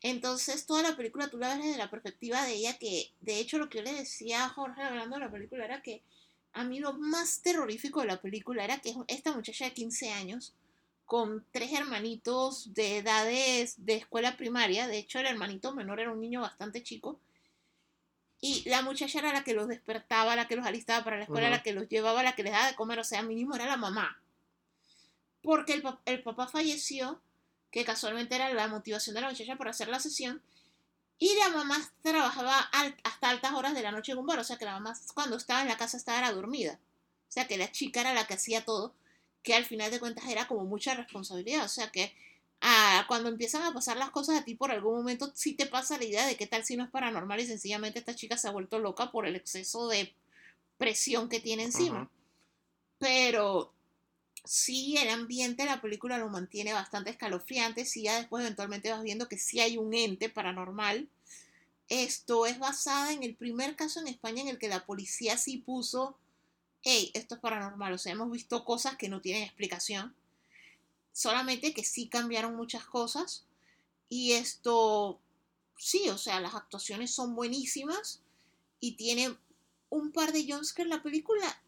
Entonces 0.02 0.66
toda 0.66 0.84
la 0.84 0.96
película 0.96 1.28
tú 1.30 1.38
la 1.38 1.56
ves 1.56 1.66
desde 1.66 1.78
la 1.78 1.90
perspectiva 1.90 2.44
de 2.44 2.54
ella, 2.54 2.78
que 2.78 3.12
de 3.22 3.40
hecho 3.40 3.58
lo 3.58 3.68
que 3.70 3.80
yo 3.80 3.84
le 3.84 3.94
decía 3.94 4.46
a 4.46 4.50
Jorge 4.50 4.82
hablando 4.84 5.16
de 5.18 5.26
la 5.26 5.32
película 5.32 5.66
era 5.66 5.82
que 5.82 6.04
a 6.54 6.64
mí 6.64 6.80
lo 6.80 6.94
más 6.94 7.42
terrorífico 7.42 8.02
de 8.02 8.08
la 8.08 8.22
película 8.22 8.64
era 8.64 8.80
que 8.80 8.94
esta 9.08 9.32
muchacha 9.34 9.66
de 9.66 9.74
15 9.74 10.12
años, 10.12 10.54
con 11.06 11.46
tres 11.52 11.72
hermanitos 11.74 12.74
de 12.74 12.98
edades 12.98 13.86
de 13.86 13.96
escuela 13.96 14.38
primaria, 14.38 14.88
de 14.88 14.98
hecho 14.98 15.20
el 15.20 15.26
hermanito 15.28 15.74
menor 15.74 16.00
era 16.00 16.12
un 16.12 16.20
niño 16.20 16.42
bastante 16.42 16.84
chico, 16.84 17.20
y 18.40 18.68
la 18.70 18.84
muchacha 18.84 19.18
era 19.20 19.34
la 19.34 19.44
que 19.44 19.54
los 19.56 19.68
despertaba, 19.68 20.36
la 20.36 20.48
que 20.48 20.56
los 20.56 20.66
alistaba 20.66 21.04
para 21.04 21.18
la 21.18 21.24
escuela, 21.24 21.48
la 21.50 21.64
que 21.64 21.74
los 21.74 21.88
llevaba, 21.90 22.22
la 22.22 22.36
que 22.36 22.44
les 22.44 22.52
daba 22.54 22.68
de 22.68 22.76
comer, 22.76 23.00
o 23.00 23.04
sea, 23.04 23.24
mínimo 23.24 23.56
era 23.56 23.66
la 23.66 23.78
mamá. 23.78 24.22
Porque 25.42 25.74
el, 25.74 25.82
pa- 25.82 26.02
el 26.06 26.22
papá 26.22 26.48
falleció, 26.48 27.20
que 27.78 27.86
casualmente 27.86 28.34
era 28.34 28.52
la 28.54 28.68
motivación 28.68 29.14
de 29.14 29.22
la 29.22 29.30
muchacha 29.30 29.56
para 29.56 29.70
hacer 29.70 29.88
la 29.88 30.00
sesión, 30.00 30.42
y 31.20 31.36
la 31.36 31.50
mamá 31.50 31.78
trabajaba 32.02 32.58
al- 32.60 32.96
hasta 33.04 33.30
altas 33.30 33.54
horas 33.54 33.76
de 33.76 33.84
la 33.84 33.92
noche 33.92 34.14
en 34.14 34.18
un 34.18 34.26
bar, 34.26 34.40
o 34.40 34.44
sea 34.44 34.58
que 34.58 34.66
la 34.66 34.74
mamá 34.74 34.98
cuando 35.14 35.36
estaba 35.38 35.62
en 35.62 35.68
la 35.68 35.78
casa 35.78 35.96
estaba 35.98 36.18
era 36.18 36.32
dormida. 36.32 36.80
O 37.30 37.32
sea 37.32 37.48
que 37.48 37.58
la 37.58 37.72
chica 37.72 38.02
era 38.02 38.14
la 38.16 38.26
que 38.26 38.34
hacía 38.34 38.66
todo, 38.66 38.96
que 39.44 39.54
al 39.54 39.66
final 39.66 39.92
de 39.92 40.00
cuentas 40.00 40.26
era 40.28 40.48
como 40.48 40.66
mucha 40.66 40.96
responsabilidad. 40.96 41.66
O 41.66 41.70
sea 41.70 41.92
que 41.92 42.16
ah, 42.62 43.06
cuando 43.08 43.30
empiezan 43.30 43.62
a 43.62 43.74
pasar 43.74 43.98
las 43.98 44.10
cosas 44.10 44.40
a 44.40 44.44
ti 44.44 44.56
por 44.56 44.72
algún 44.72 44.96
momento, 44.96 45.32
sí 45.36 45.54
te 45.54 45.68
pasa 45.68 45.98
la 46.00 46.06
idea 46.06 46.26
de 46.26 46.36
qué 46.36 46.48
tal 46.48 46.66
si 46.66 46.78
no 46.78 46.84
es 46.84 46.90
paranormal 46.90 47.40
y 47.40 47.46
sencillamente 47.46 48.00
esta 48.00 48.16
chica 48.16 48.38
se 48.38 48.48
ha 48.48 48.52
vuelto 48.52 48.80
loca 48.80 49.12
por 49.12 49.28
el 49.28 49.36
exceso 49.36 49.88
de 49.88 50.16
presión 50.80 51.30
que 51.30 51.40
tiene 51.40 51.64
encima. 51.66 52.02
Ajá. 52.02 52.10
Pero 53.00 53.74
sí, 54.48 54.98
el 54.98 55.10
ambiente 55.10 55.64
de 55.64 55.70
la 55.70 55.82
película 55.82 56.18
lo 56.18 56.30
mantiene 56.30 56.74
bastante 56.74 57.10
escalofriante. 57.10 57.86
Sí, 57.86 58.04
ya 58.04 58.18
después 58.18 58.42
eventualmente 58.42 58.92
vas 58.92 59.04
viendo 59.04 59.28
que 59.28 59.38
sí 59.38 59.60
hay 59.60 59.78
un 59.78 59.94
ente 59.94 60.30
paranormal. 60.30 61.08
Esto 61.90 62.46
es 62.46 62.60
basada 62.60 63.14
en 63.14 63.24
el 63.24 63.36
primer 63.36 63.76
caso 63.76 64.00
en 64.00 64.08
España 64.08 64.42
en 64.42 64.50
el 64.50 64.60
que 64.60 64.68
la 64.68 64.86
policía 64.86 65.38
sí 65.38 65.58
puso, 65.58 66.18
hey, 66.84 67.12
esto 67.14 67.36
es 67.36 67.42
paranormal. 67.42 67.94
O 67.94 67.98
sea, 67.98 68.14
hemos 68.14 68.32
visto 68.32 68.66
cosas 68.66 68.98
que 68.98 69.10
no 69.10 69.22
tienen 69.22 69.44
explicación. 69.44 70.16
Solamente 71.14 71.74
que 71.74 71.84
sí 71.84 72.08
cambiaron 72.08 72.56
muchas 72.56 72.86
cosas. 72.86 73.46
Y 74.10 74.34
esto, 74.34 75.20
sí, 75.78 76.10
o 76.10 76.18
sea, 76.18 76.40
las 76.40 76.56
actuaciones 76.56 77.12
son 77.12 77.36
buenísimas. 77.36 78.22
Y 78.80 78.94
tiene 78.94 79.36
un 79.90 80.12
par 80.12 80.32
de 80.32 80.46
jumpscares. 80.52 80.90
La 80.90 81.04
película 81.04 81.62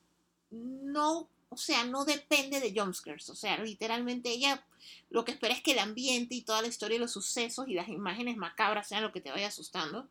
no, 0.51 1.27
o 1.49 1.57
sea, 1.57 1.84
no 1.84 2.05
depende 2.05 2.59
de 2.59 2.80
jumpscares. 2.80 3.30
O 3.30 3.35
sea, 3.35 3.57
literalmente 3.57 4.30
ella 4.30 4.63
lo 5.09 5.26
que 5.26 5.31
espera 5.31 5.53
es 5.53 5.61
que 5.61 5.71
el 5.71 5.80
ambiente 5.80 6.35
y 6.35 6.43
toda 6.43 6.61
la 6.61 6.67
historia 6.67 6.95
y 6.95 6.99
los 6.99 7.11
sucesos 7.11 7.67
y 7.67 7.73
las 7.73 7.89
imágenes 7.89 8.38
macabras 8.38 8.88
sean 8.88 9.03
lo 9.03 9.11
que 9.11 9.21
te 9.21 9.31
vaya 9.31 9.47
asustando. 9.47 10.07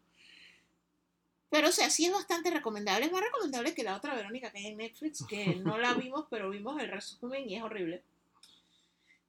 Pero, 1.50 1.68
o 1.68 1.72
sea, 1.72 1.88
sí 1.88 2.04
es 2.04 2.12
bastante 2.12 2.50
recomendable. 2.50 3.06
Es 3.06 3.12
más 3.12 3.22
recomendable 3.22 3.72
que 3.72 3.84
la 3.84 3.96
otra 3.96 4.14
Verónica 4.14 4.50
que 4.50 4.58
hay 4.58 4.66
en 4.66 4.78
Netflix, 4.78 5.24
que 5.26 5.54
no 5.64 5.78
la 5.78 5.94
vimos, 5.94 6.26
pero 6.28 6.50
vimos 6.50 6.80
el 6.80 6.90
resumen 6.90 7.48
y 7.48 7.56
es 7.56 7.62
horrible. 7.62 8.02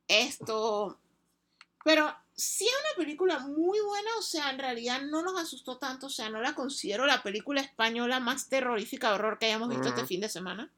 Esto. 0.07 0.98
Pero 1.86 2.14
sí 2.34 2.65
es 2.65 2.73
una 2.73 3.06
película 3.06 3.40
muy 3.40 3.80
buena, 3.80 4.10
o 4.18 4.22
sea, 4.22 4.49
en 4.49 4.60
realidad 4.60 5.02
no 5.03 5.22
nos 5.22 5.40
asustó 5.40 5.77
tanto, 5.77 6.07
o 6.07 6.10
sea, 6.10 6.30
no 6.30 6.41
la 6.41 6.56
considero 6.56 7.06
la 7.06 7.23
película 7.23 7.61
española 7.61 8.19
más 8.19 8.49
terrorífica 8.49 9.10
de 9.10 9.15
horror 9.15 9.40
que 9.40 9.45
hayamos 9.45 9.69
visto 9.69 9.88
este 9.88 10.02
Ujú. 10.02 10.07
fin 10.07 10.22
de 10.22 10.30
semana. 10.30 10.72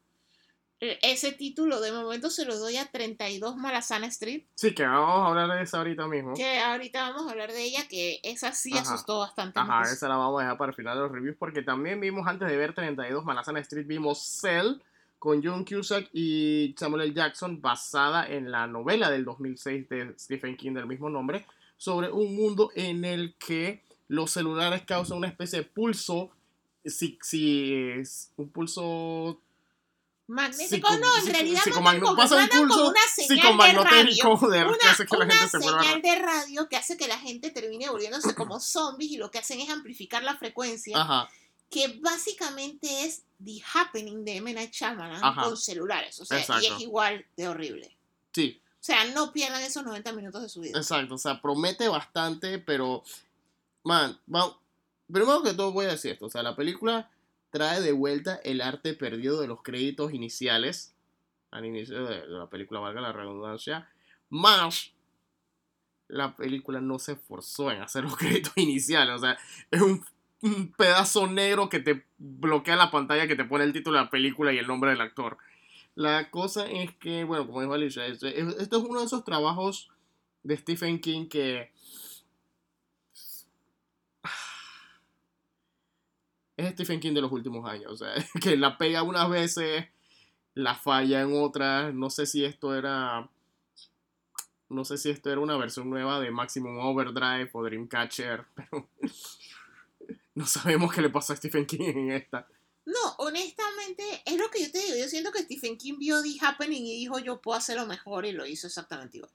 E- 0.82 1.00
Ese 1.04 1.32
título 1.32 1.80
de 1.80 1.92
momento 1.92 2.30
se 2.30 2.44
lo 2.46 2.58
doy 2.58 2.78
a 2.78 2.86
32 2.92 3.56
Malazana 3.56 4.08
Street, 4.08 4.44
Sí, 4.56 4.74
que 4.74 4.84
vamos 4.86 5.20
a 5.20 5.28
hablar 5.28 5.56
de 5.58 5.64
esa 5.64 5.78
ahorita 5.78 6.08
mismo. 6.08 6.34
que 6.34 6.60
ahorita 6.60 7.10
vamos 7.12 7.28
a 7.28 7.32
hablar 7.32 7.52
de 7.52 7.64
ella, 7.64 7.88
que 7.88 8.20
esa 8.24 8.52
sí 8.52 8.74
Ajá. 8.74 8.82
asustó 8.82 9.20
bastante. 9.20 9.60
Ajá, 9.60 9.84
esa 9.84 10.10
la 10.10 10.18
vamos 10.18 10.40
a 10.40 10.44
dejar 10.44 10.58
para 10.58 10.72
el 10.72 10.76
final 10.76 10.96
de 10.98 11.04
los 11.04 11.12
reviews 11.12 11.38
porque 11.38 11.62
también 11.62 12.00
vimos 12.02 12.28
antes 12.28 12.48
de 12.50 12.58
ver 12.58 12.74
32 12.74 13.24
Manhattan 13.24 13.58
Street, 13.58 13.86
vimos 13.88 14.20
Cell 14.42 14.82
con 15.20 15.44
John 15.44 15.64
Cusack 15.66 16.10
y 16.14 16.74
Samuel 16.78 17.04
L. 17.04 17.14
Jackson 17.14 17.62
basada 17.62 18.28
en 18.28 18.50
la 18.50 18.66
novela 18.66 19.12
del 19.12 19.24
2006 19.24 19.88
de 19.88 20.16
Stephen 20.18 20.58
King 20.58 20.74
del 20.74 20.88
mismo 20.88 21.12
nombre 21.12 21.46
sobre 21.78 22.12
un 22.12 22.36
mundo 22.36 22.72
en 22.76 23.06
el 23.06 23.36
que 23.36 23.84
los 24.08 24.32
celulares 24.32 24.82
causan 24.82 25.20
una 25.20 25.28
especie 25.28 25.60
de 25.60 25.66
pulso 25.66 26.32
si, 26.84 27.20
si 27.22 27.72
es 28.00 28.32
un 28.36 28.50
pulso 28.50 29.40
Magnético, 30.32 30.88
psico- 30.88 31.00
no, 31.00 31.16
en 31.18 31.22
psico- 31.24 31.34
realidad 31.34 31.62
como, 31.74 32.16
pasa 32.16 32.48
como 32.50 32.62
pulso 32.68 32.90
una 32.90 33.00
señal 33.14 33.58
de 33.58 33.74
radio. 33.74 34.14
de- 34.14 34.16
que 34.16 34.28
Una, 34.28 34.92
hace 34.92 35.06
que 35.06 35.18
la 35.18 35.26
una 35.26 35.48
se 35.50 35.60
señal 35.60 36.02
de 36.02 36.16
radio 36.16 36.70
que 36.70 36.78
hace 36.78 36.96
que 36.98 37.08
la 37.08 37.18
gente 37.20 37.50
termine 37.52 37.90
volviéndose 37.90 38.34
como 38.36 38.60
zombies 38.60 39.12
y 39.12 39.18
lo 39.18 39.30
que 39.30 39.40
hacen 39.40 39.60
es 39.60 39.70
amplificar 39.70 40.24
la 40.24 40.38
frecuencia, 40.38 40.98
Ajá, 41.02 41.30
que 41.70 42.00
básicamente 42.02 43.04
es 43.06 43.24
The 43.44 43.62
Happening 43.74 44.24
de 44.26 44.38
M. 44.38 44.54
Night 44.54 44.72
Shyamalan 44.72 45.24
Ajá. 45.24 45.44
con 45.44 45.58
celulares, 45.58 46.20
o 46.20 46.26
sea, 46.26 46.38
y 46.38 46.42
Exacto. 46.42 46.76
es 46.76 46.82
igual 46.82 47.26
de 47.36 47.48
horrible. 47.48 47.96
sí, 48.34 48.58
O 48.80 48.84
sea, 48.84 49.04
no 49.06 49.32
pierdan 49.32 49.62
esos 49.62 49.84
90 49.84 50.12
minutos 50.14 50.42
de 50.42 50.50
su 50.50 50.62
vida. 50.62 50.78
Exacto, 50.80 51.14
o 51.16 51.18
sea, 51.20 51.40
promete 51.42 51.88
bastante, 51.88 52.58
pero, 52.58 53.04
man, 53.84 54.18
va- 54.34 54.58
primero 55.12 55.44
que 55.44 55.54
todo 55.54 55.72
voy 55.72 55.86
a 55.86 55.90
decir 55.90 56.12
esto, 56.14 56.26
o 56.26 56.30
sea, 56.30 56.42
la 56.42 56.56
película 56.56 57.10
trae 57.52 57.82
de 57.82 57.92
vuelta 57.92 58.40
el 58.44 58.62
arte 58.62 58.94
perdido 58.94 59.40
de 59.40 59.48
los 59.48 59.62
créditos 59.62 60.14
iniciales, 60.14 60.96
al 61.52 61.66
inicio 61.66 62.06
de, 62.06 62.26
la 62.28 62.50
película, 62.50 62.80
valga 62.80 63.02
la 63.02 63.12
redundancia, 63.12 63.90
más 64.30 64.94
la 66.08 66.36
película 66.36 66.82
no 66.82 66.98
se 67.00 67.14
esforzó 67.14 67.72
en 67.72 67.82
hacer 67.82 68.04
los 68.04 68.18
créditos 68.18 68.54
iniciales, 68.56 69.16
o 69.16 69.20
sea, 69.20 69.38
es 69.70 69.82
un, 69.82 70.04
pedazo 70.76 71.28
negro 71.28 71.70
que 71.70 71.80
te 71.80 72.04
bloquea 72.18 72.76
la 72.76 72.90
pantalla, 72.90 73.28
que 73.28 73.36
te 73.36 73.46
pone 73.46 73.64
el 73.64 73.74
título 73.74 74.00
de 74.00 74.06
la 74.06 74.10
película 74.10 74.52
y 74.52 74.58
el 74.58 74.66
nombre 74.66 74.90
del 74.90 75.02
actor. 75.02 75.38
La 75.94 76.32
cosa 76.32 76.66
es 76.66 76.96
que, 76.96 77.24
bueno, 77.26 77.46
como 77.46 77.62
dijo 77.62 77.76
Alicia, 77.76 78.08
esto, 78.08 78.26
esto 78.26 78.78
es 78.78 78.84
uno 78.84 79.02
de 79.02 79.06
esos 79.06 79.24
trabajos 79.24 79.92
de 80.42 80.58
Stephen 80.58 81.00
King 81.00 81.28
que 81.28 81.70
es 86.66 86.74
Stephen 86.74 87.00
King 87.00 87.14
de 87.14 87.22
los 87.22 87.32
últimos 87.32 87.70
años, 87.70 87.92
o 87.92 87.98
sea, 87.98 88.14
que 88.42 88.58
la 88.58 88.78
pega 88.78 89.04
unas 89.04 89.30
veces, 89.30 89.86
la 90.54 90.76
falla 90.76 91.22
en 91.22 91.34
otras, 91.34 91.94
no 91.94 92.10
sé 92.10 92.26
si 92.26 92.44
esto 92.46 92.76
era 92.76 93.30
no 94.72 94.86
sé 94.86 94.98
si 94.98 95.10
esto 95.10 95.30
era 95.30 95.42
una 95.42 95.58
versión 95.58 95.90
nueva 95.90 96.20
de 96.22 96.32
Maximum 96.32 96.80
Overdrive 96.80 97.50
o 97.54 97.64
Dreamcatcher, 97.64 98.46
pero 98.56 98.88
no 100.34 100.46
sabemos 100.48 100.94
qué 100.94 101.02
le 101.02 101.10
pasó 101.10 101.34
a 101.34 101.36
Stephen 101.36 101.66
King 101.66 101.84
en 101.84 102.12
esta. 102.12 102.48
No, 102.86 103.16
honestamente, 103.18 104.24
es 104.26 104.38
lo 104.38 104.50
que 104.50 104.64
yo 104.64 104.72
te 104.72 104.80
digo. 104.80 104.96
Yo 104.98 105.08
siento 105.08 105.32
que 105.32 105.44
Stephen 105.44 105.78
King 105.78 105.98
vio 106.00 106.22
The 106.22 106.38
Happening 106.42 106.86
y 106.86 106.96
dijo, 106.96 107.20
yo 107.20 107.40
puedo 107.42 107.58
hacerlo 107.58 107.86
mejor 107.86 108.26
y 108.26 108.32
lo 108.32 108.46
hizo 108.46 108.68
exactamente 108.68 109.18
igual. 109.18 109.32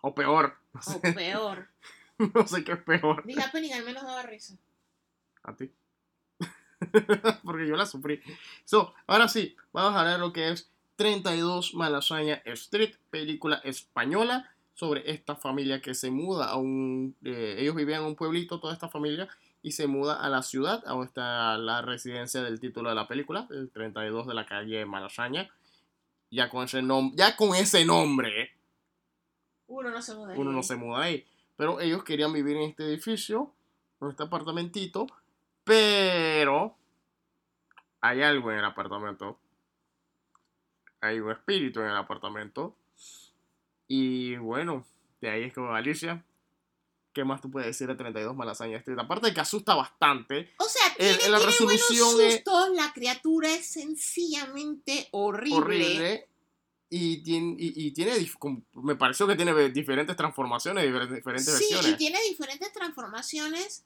O 0.00 0.14
peor, 0.14 0.56
no 0.72 0.80
O 0.96 1.00
peor. 1.00 1.68
no 2.34 2.46
sé 2.46 2.64
qué 2.64 2.72
es 2.72 2.82
peor. 2.82 3.24
The 3.26 3.40
Happening 3.42 3.74
al 3.74 3.84
menos 3.84 4.04
daba 4.04 4.22
risa. 4.22 4.54
A 5.42 5.54
ti. 5.54 5.70
Porque 7.44 7.66
yo 7.66 7.76
la 7.76 7.86
sufrí. 7.86 8.20
So, 8.64 8.94
ahora 9.06 9.28
sí, 9.28 9.56
vamos 9.72 9.94
a 9.94 10.00
hablar 10.00 10.14
de 10.14 10.20
lo 10.20 10.32
que 10.32 10.50
es 10.50 10.70
32 10.96 11.74
Malasaña 11.74 12.42
Street, 12.44 12.94
película 13.10 13.56
española 13.64 14.50
sobre 14.74 15.10
esta 15.10 15.34
familia 15.34 15.80
que 15.80 15.94
se 15.94 16.10
muda 16.10 16.46
a 16.50 16.56
un... 16.56 17.16
eh, 17.24 17.56
ellos 17.58 17.74
vivían 17.74 18.02
en 18.02 18.08
un 18.08 18.14
pueblito, 18.16 18.60
toda 18.60 18.72
esta 18.74 18.88
familia, 18.88 19.28
y 19.60 19.72
se 19.72 19.88
muda 19.88 20.14
a 20.14 20.28
la 20.28 20.42
ciudad, 20.42 20.84
a 20.86 20.90
donde 20.90 21.06
está 21.06 21.58
la 21.58 21.82
residencia 21.82 22.42
del 22.42 22.60
título 22.60 22.88
de 22.90 22.94
la 22.94 23.08
película, 23.08 23.48
el 23.50 23.70
32 23.70 24.26
de 24.28 24.34
la 24.34 24.46
calle 24.46 24.84
Malasaña. 24.86 25.48
Ya 26.30 26.48
con 26.50 26.64
ese, 26.64 26.82
nom 26.82 27.12
ya 27.16 27.36
con 27.36 27.54
ese 27.56 27.84
nombre, 27.84 28.52
Uno 29.66 29.90
no 29.90 30.00
se 30.02 30.14
muda. 30.14 30.34
uno 30.36 30.52
no 30.52 30.58
ahí. 30.58 30.64
se 30.64 30.76
muda 30.76 31.02
ahí. 31.02 31.26
Pero 31.56 31.80
ellos 31.80 32.04
querían 32.04 32.32
vivir 32.32 32.56
en 32.56 32.64
este 32.70 32.84
edificio, 32.84 33.52
en 34.00 34.10
este 34.10 34.22
apartamentito, 34.24 35.06
pero 35.68 36.74
hay 38.00 38.22
algo 38.22 38.50
en 38.50 38.58
el 38.58 38.64
apartamento. 38.64 39.38
Hay 41.00 41.20
un 41.20 41.30
espíritu 41.30 41.80
en 41.80 41.86
el 41.88 41.96
apartamento. 41.96 42.74
Y 43.86 44.36
bueno, 44.36 44.84
de 45.20 45.30
ahí 45.30 45.42
es 45.44 45.52
como 45.54 45.72
Alicia. 45.74 46.24
¿Qué 47.12 47.24
más 47.24 47.40
tú 47.40 47.50
puedes 47.50 47.66
decir 47.66 47.86
de 47.86 47.94
32 47.96 48.34
Malasaña 48.34 48.78
Street? 48.78 48.98
Aparte 48.98 49.28
de 49.28 49.34
que 49.34 49.40
asusta 49.40 49.74
bastante. 49.74 50.52
O 50.58 50.64
sea, 50.64 50.88
El- 50.98 51.16
tiene, 51.18 51.30
la 51.30 51.38
tiene 51.38 51.52
resolución 51.52 52.14
buenos 52.14 52.20
es- 52.34 52.34
sustos, 52.44 52.70
la 52.74 52.92
criatura 52.92 53.52
es 53.54 53.66
sencillamente 53.66 55.08
horrible. 55.12 55.56
Horrible. 55.56 56.28
Y 56.90 57.22
tiene, 57.22 57.56
y, 57.58 57.86
y 57.86 57.90
tiene 57.92 58.12
me 58.72 58.96
pareció 58.96 59.26
que 59.26 59.36
tiene 59.36 59.52
diferentes 59.70 60.16
transformaciones, 60.16 60.84
diferentes, 60.84 61.44
Sí, 61.44 61.74
versiones. 61.74 61.86
y 61.92 61.96
tiene 61.96 62.18
diferentes 62.30 62.72
transformaciones. 62.72 63.84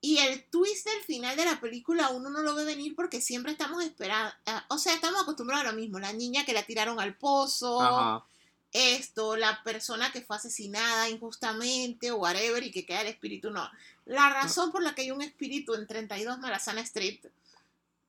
Y 0.00 0.18
el 0.18 0.44
twist 0.44 0.86
del 0.86 1.02
final 1.02 1.36
de 1.36 1.44
la 1.44 1.60
película 1.60 2.10
uno 2.10 2.30
no 2.30 2.42
lo 2.42 2.54
ve 2.54 2.64
venir 2.64 2.94
porque 2.94 3.20
siempre 3.20 3.52
estamos 3.52 3.82
esperando. 3.82 4.32
O 4.68 4.78
sea, 4.78 4.94
estamos 4.94 5.22
acostumbrados 5.22 5.66
a 5.66 5.70
lo 5.72 5.76
mismo. 5.76 5.98
La 5.98 6.12
niña 6.12 6.44
que 6.44 6.52
la 6.52 6.62
tiraron 6.62 7.00
al 7.00 7.16
pozo. 7.16 7.80
Ajá. 7.80 8.24
Esto, 8.72 9.34
la 9.36 9.62
persona 9.62 10.12
que 10.12 10.20
fue 10.20 10.36
asesinada 10.36 11.08
injustamente 11.08 12.10
o 12.10 12.16
whatever 12.16 12.62
y 12.62 12.70
que 12.70 12.84
queda 12.84 13.00
el 13.00 13.08
espíritu. 13.08 13.50
No. 13.50 13.68
La 14.04 14.28
razón 14.28 14.70
por 14.70 14.82
la 14.82 14.94
que 14.94 15.02
hay 15.02 15.10
un 15.10 15.22
espíritu 15.22 15.74
en 15.74 15.86
32 15.86 16.38
Marazana 16.38 16.82
Street 16.82 17.20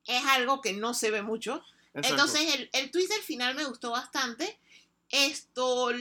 es 0.05 0.25
algo 0.25 0.61
que 0.61 0.73
no 0.73 0.93
se 0.93 1.11
ve 1.11 1.21
mucho. 1.21 1.63
exacto. 1.93 2.09
Entonces, 2.09 2.55
el, 2.55 2.69
el 2.73 2.91
twist 2.91 3.09
del 3.11 3.21
final 3.21 3.55
me 3.55 3.65
gustó 3.65 3.91
bastante. 3.91 4.57
Esto, 5.09 5.91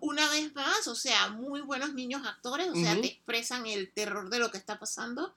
una 0.00 0.28
vez 0.30 0.54
más, 0.54 0.86
o 0.88 0.94
sea, 0.94 1.28
muy 1.28 1.60
buenos 1.60 1.94
niños 1.94 2.26
actores, 2.26 2.68
o 2.68 2.74
sea, 2.74 2.94
te 3.00 3.06
expresan 3.06 3.66
el 3.66 3.92
terror 3.92 4.30
de 4.30 4.38
lo 4.38 4.50
que 4.50 4.58
está 4.58 4.78
pasando. 4.78 5.34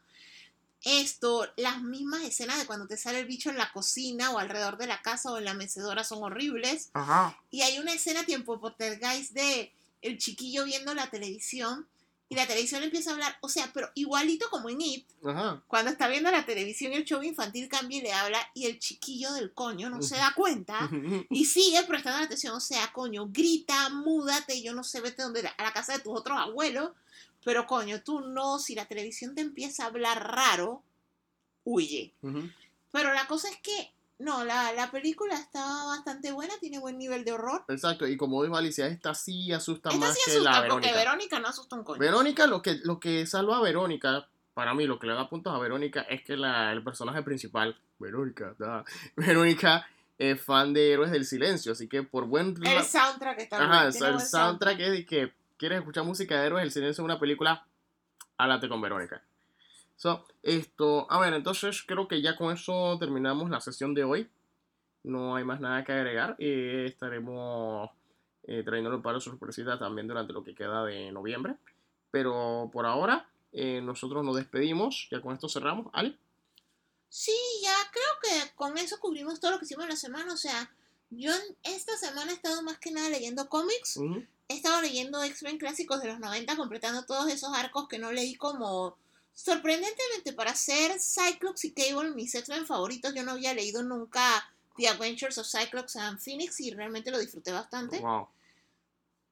Esto, 0.83 1.47
las 1.57 1.81
mismas 1.81 2.23
escenas 2.23 2.59
de 2.59 2.65
cuando 2.65 2.87
te 2.87 2.97
sale 2.97 3.19
el 3.19 3.25
bicho 3.25 3.49
en 3.49 3.57
la 3.57 3.71
cocina 3.71 4.31
o 4.31 4.37
alrededor 4.37 4.77
de 4.77 4.87
la 4.87 5.01
casa 5.01 5.31
o 5.31 5.37
en 5.37 5.45
la 5.45 5.53
mecedora 5.53 6.03
son 6.03 6.23
horribles. 6.23 6.89
Ajá. 6.93 7.37
Y 7.51 7.61
hay 7.61 7.79
una 7.79 7.93
escena 7.93 8.25
tiempo 8.25 8.59
poltergeist 8.59 9.33
de 9.33 9.73
el 10.01 10.17
chiquillo 10.17 10.65
viendo 10.65 10.93
la 10.93 11.09
televisión 11.09 11.87
y 12.29 12.35
la 12.35 12.45
televisión 12.45 12.83
empieza 12.83 13.09
a 13.09 13.13
hablar, 13.13 13.37
o 13.41 13.47
sea, 13.47 13.69
pero 13.73 13.89
igualito 13.95 14.49
como 14.49 14.69
en 14.69 14.81
It, 14.81 15.07
Ajá. 15.23 15.63
cuando 15.67 15.91
está 15.91 16.07
viendo 16.07 16.29
la 16.29 16.45
televisión 16.45 16.91
el 16.93 17.05
show 17.05 17.23
infantil 17.23 17.69
cambia 17.69 17.99
y 17.99 18.01
le 18.01 18.11
habla 18.11 18.39
y 18.53 18.65
el 18.65 18.79
chiquillo 18.79 19.31
del 19.33 19.53
coño 19.53 19.89
no 19.89 20.01
se 20.01 20.17
da 20.17 20.33
cuenta 20.35 20.89
y 21.29 21.45
sigue 21.45 21.83
prestando 21.83 22.25
atención, 22.25 22.53
o 22.55 22.59
sea, 22.59 22.91
coño, 22.91 23.27
grita, 23.29 23.89
múdate, 23.89 24.61
yo 24.61 24.73
no 24.73 24.83
sé, 24.83 24.99
vete 24.99 25.23
donde, 25.23 25.47
a 25.47 25.63
la 25.63 25.71
casa 25.71 25.93
de 25.93 25.99
tus 25.99 26.17
otros 26.17 26.37
abuelos, 26.37 26.91
pero 27.45 27.65
coño, 27.65 28.01
tú 28.01 28.19
no, 28.19 28.59
si 28.59 28.75
la 28.75 28.85
televisión 28.85 29.33
te 29.33 29.41
empieza 29.41 29.83
a 29.83 29.87
hablar 29.87 30.35
raro, 30.35 30.83
huye. 31.63 32.13
Pero 32.91 33.13
la 33.13 33.25
cosa 33.27 33.49
es 33.49 33.57
que, 33.57 33.91
no, 34.19 34.43
la, 34.43 34.73
la 34.73 34.89
película 34.89 35.35
está 35.35 35.85
bastante 35.85 36.31
buena, 36.31 36.53
tiene 36.59 36.79
buen 36.79 36.97
nivel 36.97 37.23
de 37.23 37.33
horror. 37.33 37.65
Exacto, 37.67 38.07
y 38.07 38.17
como 38.17 38.41
dijo 38.43 38.57
Alicia, 38.57 38.87
esta 38.87 39.13
sí 39.13 39.51
asusta 39.51 39.89
Esta 39.89 40.05
más 40.05 40.15
sí 40.15 40.21
que 40.25 40.31
asusta, 40.31 40.61
la 40.61 40.67
porque 40.67 40.91
Verónica. 40.91 41.39
No 41.39 41.47
asusta 41.47 41.75
un 41.75 41.83
coño. 41.83 41.99
Verónica, 41.99 42.47
lo 42.47 42.61
que, 42.61 42.79
lo 42.83 42.99
que 42.99 43.27
salva 43.27 43.57
a 43.57 43.61
Verónica, 43.61 44.27
para 44.55 44.73
mí, 44.73 44.87
lo 44.87 44.97
que 44.97 45.05
le 45.05 45.13
da 45.13 45.29
puntos 45.29 45.53
a 45.53 45.59
Verónica 45.59 46.01
es 46.01 46.23
que 46.23 46.35
la, 46.35 46.71
el 46.71 46.83
personaje 46.83 47.21
principal, 47.21 47.79
Verónica, 47.99 48.55
da, 48.57 48.83
Verónica, 49.15 49.87
es 50.17 50.41
fan 50.41 50.73
de 50.73 50.93
Héroes 50.93 51.11
del 51.11 51.25
Silencio, 51.25 51.73
así 51.73 51.87
que 51.87 52.01
por 52.01 52.25
buen... 52.25 52.55
el 52.65 52.83
soundtrack 52.83 53.37
está 53.37 53.63
Ajá, 53.63 53.81
tiene 53.81 53.91
sea, 53.91 54.07
el 54.07 54.13
buen 54.15 54.25
soundtrack 54.25 54.79
es 54.79 54.91
de 54.91 55.05
que 55.05 55.33
quieres 55.57 55.77
escuchar 55.77 56.05
música 56.05 56.39
de 56.39 56.47
Héroes 56.47 56.63
del 56.63 56.71
Silencio 56.71 57.03
en 57.03 57.05
una 57.05 57.19
película, 57.19 57.67
háblate 58.37 58.67
con 58.67 58.81
Verónica. 58.81 59.21
So, 59.97 60.23
esto, 60.43 61.11
a 61.11 61.19
ver, 61.19 61.33
entonces 61.33 61.83
creo 61.85 62.07
que 62.07 62.21
ya 62.21 62.35
con 62.37 62.53
eso 62.53 62.97
terminamos 62.99 63.49
la 63.49 63.59
sesión 63.59 63.95
de 63.95 64.03
hoy. 64.03 64.29
No 65.03 65.35
hay 65.35 65.43
más 65.43 65.59
nada 65.59 65.83
que 65.83 65.91
agregar. 65.91 66.35
Eh, 66.37 66.85
estaremos 66.87 67.89
eh, 68.43 68.61
trayendo 68.63 68.95
un 68.95 69.01
par 69.01 69.15
de 69.15 69.21
sorpresitas 69.21 69.79
también 69.79 70.07
durante 70.07 70.33
lo 70.33 70.43
que 70.43 70.53
queda 70.53 70.85
de 70.85 71.11
noviembre. 71.11 71.55
Pero 72.11 72.69
por 72.71 72.85
ahora, 72.85 73.27
eh, 73.51 73.81
nosotros 73.81 74.23
nos 74.23 74.35
despedimos. 74.35 75.07
Ya 75.11 75.19
con 75.19 75.33
esto 75.33 75.49
cerramos. 75.49 75.87
Ali. 75.93 76.15
Sí, 77.09 77.35
ya 77.63 77.75
creo 77.91 78.05
que 78.21 78.55
con 78.55 78.77
eso 78.77 78.99
cubrimos 78.99 79.39
todo 79.39 79.51
lo 79.51 79.59
que 79.59 79.65
hicimos 79.65 79.85
en 79.85 79.89
la 79.89 79.95
semana. 79.95 80.31
O 80.31 80.37
sea, 80.37 80.69
yo 81.09 81.31
esta 81.63 81.97
semana 81.97 82.31
he 82.31 82.35
estado 82.35 82.61
más 82.61 82.77
que 82.77 82.91
nada 82.91 83.09
leyendo 83.09 83.49
cómics. 83.49 83.97
He 84.47 84.53
estado 84.53 84.79
leyendo 84.81 85.23
X-Men 85.23 85.57
clásicos 85.57 86.03
de 86.03 86.09
los 86.09 86.19
90, 86.19 86.55
completando 86.55 87.03
todos 87.03 87.31
esos 87.31 87.51
arcos 87.55 87.87
que 87.87 87.97
no 87.97 88.11
leí 88.11 88.35
como... 88.35 88.95
Sorprendentemente, 89.39 90.33
para 90.33 90.55
ser 90.55 90.99
Cyclops 90.99 91.63
y 91.65 91.71
Cable 91.71 92.09
mis 92.09 92.33
X-Men 92.33 92.65
favoritos, 92.65 93.13
yo 93.13 93.21
no 93.21 93.33
había 93.33 93.53
leído 93.53 93.83
nunca 93.83 94.51
The 94.77 94.87
Adventures 94.89 95.37
of 95.37 95.45
Cyclops 95.47 95.95
and 95.95 96.19
Phoenix 96.19 96.59
y 96.59 96.71
realmente 96.71 97.11
lo 97.11 97.19
disfruté 97.19 97.51
bastante. 97.51 97.99
Wow. 97.99 98.27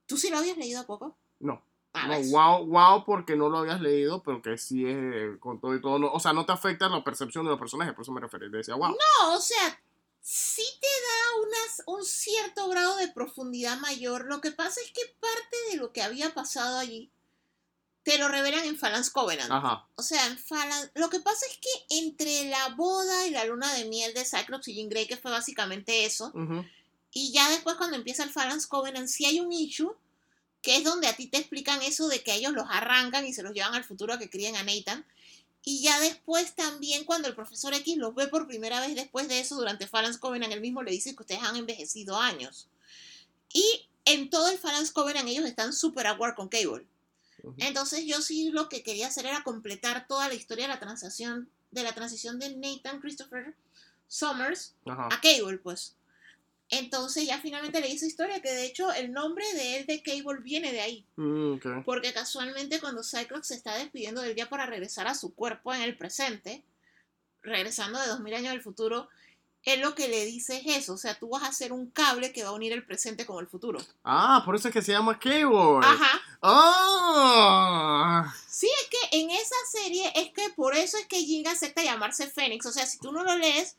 ¿Tú 0.06 0.16
sí 0.16 0.30
lo 0.30 0.38
habías 0.38 0.58
leído 0.58 0.80
a 0.82 0.84
poco? 0.86 1.18
No. 1.40 1.60
Ah, 1.94 2.08
No, 2.08 2.20
wow, 2.30 2.66
wow, 2.68 3.04
porque 3.04 3.36
no 3.36 3.50
lo 3.50 3.58
habías 3.58 3.82
leído, 3.82 4.22
pero 4.22 4.44
que 4.44 4.60
sí 4.60 4.86
es 4.86 4.96
eh, 4.96 5.38
con 5.40 5.60
todo 5.60 5.76
y 5.76 5.82
todo. 5.82 5.98
no- 5.98 6.12
o 6.14 6.20
sea, 6.20 6.34
no 6.34 6.46
te 6.46 6.52
afecta 6.52 6.88
la 6.88 7.04
percepción 7.04 7.44
de 7.46 7.50
los 7.50 7.60
personajes, 7.60 7.96
por 7.96 8.04
eso 8.04 8.12
me 8.12 8.22
refería. 8.22 8.48
Decía, 8.50 8.76
wow. 8.76 8.90
No, 8.92 9.34
o 9.34 9.42
sea, 9.42 9.82
sí 10.22 10.64
te 10.80 10.88
da 10.88 11.48
unas, 11.48 11.84
un 11.88 12.06
cierto 12.06 12.70
grado 12.70 12.96
de 12.98 13.08
profundidad 13.08 13.80
mayor. 13.80 14.26
Lo 14.26 14.40
que 14.40 14.52
pasa 14.52 14.80
es 14.82 14.92
que 14.92 15.02
parte 15.20 15.58
de 15.72 15.78
lo 15.78 15.92
que 15.92 16.04
había 16.04 16.32
pasado 16.34 16.78
allí 16.78 17.10
te 18.06 18.20
lo 18.20 18.28
revelan 18.28 18.64
en 18.66 18.78
Phalanx 18.78 19.10
Covenant. 19.10 19.52
Ajá. 19.52 19.88
O 19.96 20.04
sea, 20.04 20.28
en 20.28 20.38
Phalanx... 20.38 20.92
Lo 20.94 21.10
que 21.10 21.20
pasa 21.20 21.44
es 21.50 21.58
que 21.58 21.98
entre 21.98 22.48
la 22.50 22.70
boda 22.76 23.26
y 23.26 23.32
la 23.32 23.46
luna 23.46 23.74
de 23.74 23.86
miel 23.86 24.14
de 24.14 24.24
Cyclops 24.24 24.68
y 24.68 24.76
Jean 24.76 24.90
Grey, 24.90 25.08
que 25.08 25.18
fue 25.18 25.32
básicamente 25.32 26.06
eso, 26.06 26.32
ujú. 26.36 26.64
y 27.12 27.34
ya 27.34 27.50
después 27.50 27.78
cuando 27.78 27.98
empieza 27.98 28.24
el 28.24 28.30
Phalanx 28.30 28.68
Covenant, 28.68 29.08
sí 29.08 29.26
hay 29.26 29.40
un 29.40 29.52
issue 29.52 29.92
que 30.62 30.78
es 30.78 30.84
donde 30.84 31.08
a 31.08 31.16
ti 31.16 31.26
te 31.26 31.40
explican 31.40 31.82
eso 31.82 32.08
de 32.08 32.22
que 32.22 32.36
ellos 32.36 32.54
los 32.54 32.68
arrancan 32.70 33.26
y 33.26 33.34
se 33.34 33.42
los 33.42 33.54
llevan 33.54 33.74
al 33.74 33.84
futuro 33.84 34.14
a 34.14 34.20
que 34.20 34.30
críen 34.30 34.56
a 34.56 34.64
Nathan. 34.64 35.04
Y 35.64 35.82
ya 35.82 36.00
después 36.00 36.54
también 36.54 37.06
cuando 37.06 37.28
el 37.28 37.34
profesor 37.34 37.74
X 37.74 37.98
los 37.98 38.14
ve 38.14 38.28
por 38.28 38.46
primera 38.46 38.82
vez 38.82 38.94
después 38.94 39.28
de 39.28 39.40
eso 39.40 39.56
durante 39.56 39.88
Phalanx 39.88 40.20
Covenant, 40.20 40.54
él 40.54 40.62
mismo 40.62 40.84
le 40.84 40.92
dice 40.92 41.16
que 41.16 41.24
ustedes 41.24 41.42
han 41.42 41.56
envejecido 41.56 42.20
años. 42.20 42.68
Y 43.52 43.90
en 44.06 44.30
todo 44.30 44.50
el 44.50 44.60
Phalanx 44.60 44.92
Covenant 44.92 45.28
ellos 45.28 45.46
están 45.46 45.74
súper 45.74 46.06
aware 46.06 46.36
con 46.36 46.50
Cable. 46.50 46.86
Entonces 47.58 48.06
yo 48.06 48.22
sí 48.22 48.50
lo 48.52 48.70
que 48.70 48.84
quería 48.84 49.08
hacer 49.08 49.26
era 49.26 49.44
completar 49.44 50.08
toda 50.08 50.28
la 50.28 50.34
historia 50.34 50.66
de 50.66 50.74
la 50.74 50.80
transición 50.80 51.50
de 51.72 51.84
la 51.84 51.94
transición 51.94 52.40
de 52.40 52.56
Nathan 52.56 53.02
Christopher 53.02 53.54
Summers 54.08 54.74
Ajá. 54.86 55.08
a 55.12 55.22
Cable, 55.22 55.58
pues. 55.58 55.96
Entonces 56.70 57.28
ya 57.28 57.40
finalmente 57.40 57.80
leí 57.80 57.94
esa 57.94 58.08
historia, 58.08 58.42
que 58.42 58.52
de 58.52 58.66
hecho 58.66 58.92
el 58.92 59.12
nombre 59.12 59.46
de 59.54 59.78
él 59.78 59.86
de 59.86 60.02
Cable 60.02 60.42
viene 60.42 60.72
de 60.72 60.82
ahí. 60.82 61.06
Mm. 61.16 61.84
Porque 61.84 62.14
casualmente 62.14 62.80
cuando 62.80 63.04
Cyclops 63.04 63.48
se 63.48 63.56
está 63.56 63.76
despidiendo 63.76 64.22
del 64.22 64.36
día 64.36 64.50
para 64.50 64.66
regresar 64.66 65.08
a 65.08 65.16
su 65.16 65.36
cuerpo 65.36 65.74
en 65.74 65.82
el 65.82 65.96
presente, 65.96 66.64
regresando 67.44 68.00
de 68.00 68.08
2000 68.08 68.34
años 68.34 68.52
del 68.54 68.64
futuro, 68.64 69.10
él 69.66 69.82
lo 69.82 69.96
que 69.96 70.08
le 70.08 70.26
dice 70.26 70.58
es 70.66 70.78
eso, 70.84 70.94
o 70.94 70.98
sea, 70.98 71.18
tú 71.18 71.30
vas 71.30 71.44
a 71.44 71.48
hacer 71.48 71.74
un 71.74 71.90
cable 71.90 72.32
que 72.32 72.44
va 72.44 72.50
a 72.50 72.54
unir 72.54 72.72
el 72.74 72.86
presente 72.86 73.26
con 73.26 73.40
el 73.44 73.48
futuro. 73.48 73.80
Ah, 74.04 74.42
por 74.46 74.56
eso 74.56 74.68
es 74.68 74.74
que 74.74 74.82
se 74.82 74.92
llama 74.92 75.18
Cable. 75.20 75.80
Ajá. 75.84 76.22
Ah. 76.42 78.34
Sí, 78.48 78.68
es 78.82 78.88
que 78.90 79.18
en 79.20 79.30
esa 79.32 79.56
serie 79.72 80.12
es 80.16 80.32
que 80.32 80.50
por 80.56 80.76
eso 80.76 80.98
es 80.98 81.06
que 81.08 81.18
Jing 81.24 81.48
acepta 81.48 81.84
llamarse 81.84 82.28
Fénix. 82.30 82.66
O 82.66 82.72
sea, 82.72 82.86
si 82.86 82.98
tú 83.00 83.12
no 83.12 83.24
lo 83.24 83.36
lees, 83.38 83.76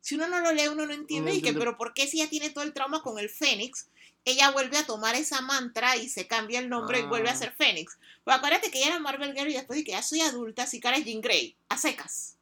si 0.00 0.14
uno 0.14 0.28
no 0.28 0.40
lo 0.40 0.52
lee, 0.52 0.68
uno 0.68 0.86
no 0.86 0.92
entiende. 0.92 1.30
No 1.32 1.36
y 1.36 1.42
que, 1.42 1.52
pero 1.52 1.76
¿por 1.76 1.94
qué 1.94 2.06
si 2.06 2.20
ella 2.20 2.30
tiene 2.30 2.50
todo 2.50 2.64
el 2.64 2.72
trauma 2.72 3.02
con 3.02 3.18
el 3.18 3.28
Fénix? 3.28 3.86
Ella 4.24 4.50
vuelve 4.50 4.76
a 4.78 4.86
tomar 4.86 5.14
esa 5.14 5.40
mantra 5.40 5.96
y 5.96 6.08
se 6.08 6.26
cambia 6.26 6.58
el 6.58 6.68
nombre 6.68 6.98
y 7.00 7.02
vuelve 7.02 7.28
a 7.28 7.32
Ah. 7.32 7.36
ser 7.36 7.52
Fénix. 7.52 7.96
Pero 8.24 8.36
acuérdate 8.36 8.70
que 8.70 8.78
ella 8.78 8.88
era 8.88 8.98
Marvel 8.98 9.34
Girl 9.34 9.50
y 9.50 9.54
después 9.54 9.78
de 9.78 9.84
que 9.84 9.92
ya 9.92 10.02
soy 10.02 10.20
adulta, 10.20 10.64
así 10.64 10.80
cara 10.80 10.96
es 10.96 11.04
Jean 11.04 11.20
Grey, 11.20 11.54
a 11.68 11.76
secas. 11.78 12.35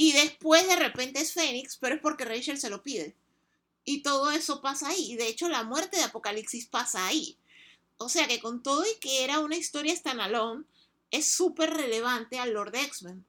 Y 0.00 0.12
después 0.12 0.64
de 0.68 0.76
repente 0.76 1.20
es 1.20 1.32
Fénix, 1.34 1.76
pero 1.76 1.96
es 1.96 2.00
porque 2.00 2.24
Rachel 2.24 2.56
se 2.56 2.70
lo 2.70 2.84
pide. 2.84 3.16
Y 3.84 4.02
todo 4.02 4.30
eso 4.30 4.60
pasa 4.62 4.90
ahí. 4.90 5.12
Y 5.12 5.16
de 5.16 5.26
hecho 5.26 5.48
la 5.48 5.64
muerte 5.64 5.96
de 5.96 6.04
Apocalipsis 6.04 6.66
pasa 6.66 7.04
ahí. 7.04 7.36
O 7.96 8.08
sea 8.08 8.28
que 8.28 8.38
con 8.38 8.62
todo 8.62 8.84
y 8.84 8.98
que 9.00 9.24
era 9.24 9.40
una 9.40 9.56
historia 9.56 9.96
standalone, 9.96 10.64
es 11.10 11.28
súper 11.32 11.70
relevante 11.70 12.38
al 12.38 12.52
Lord 12.52 12.76
X-Men. 12.76 13.24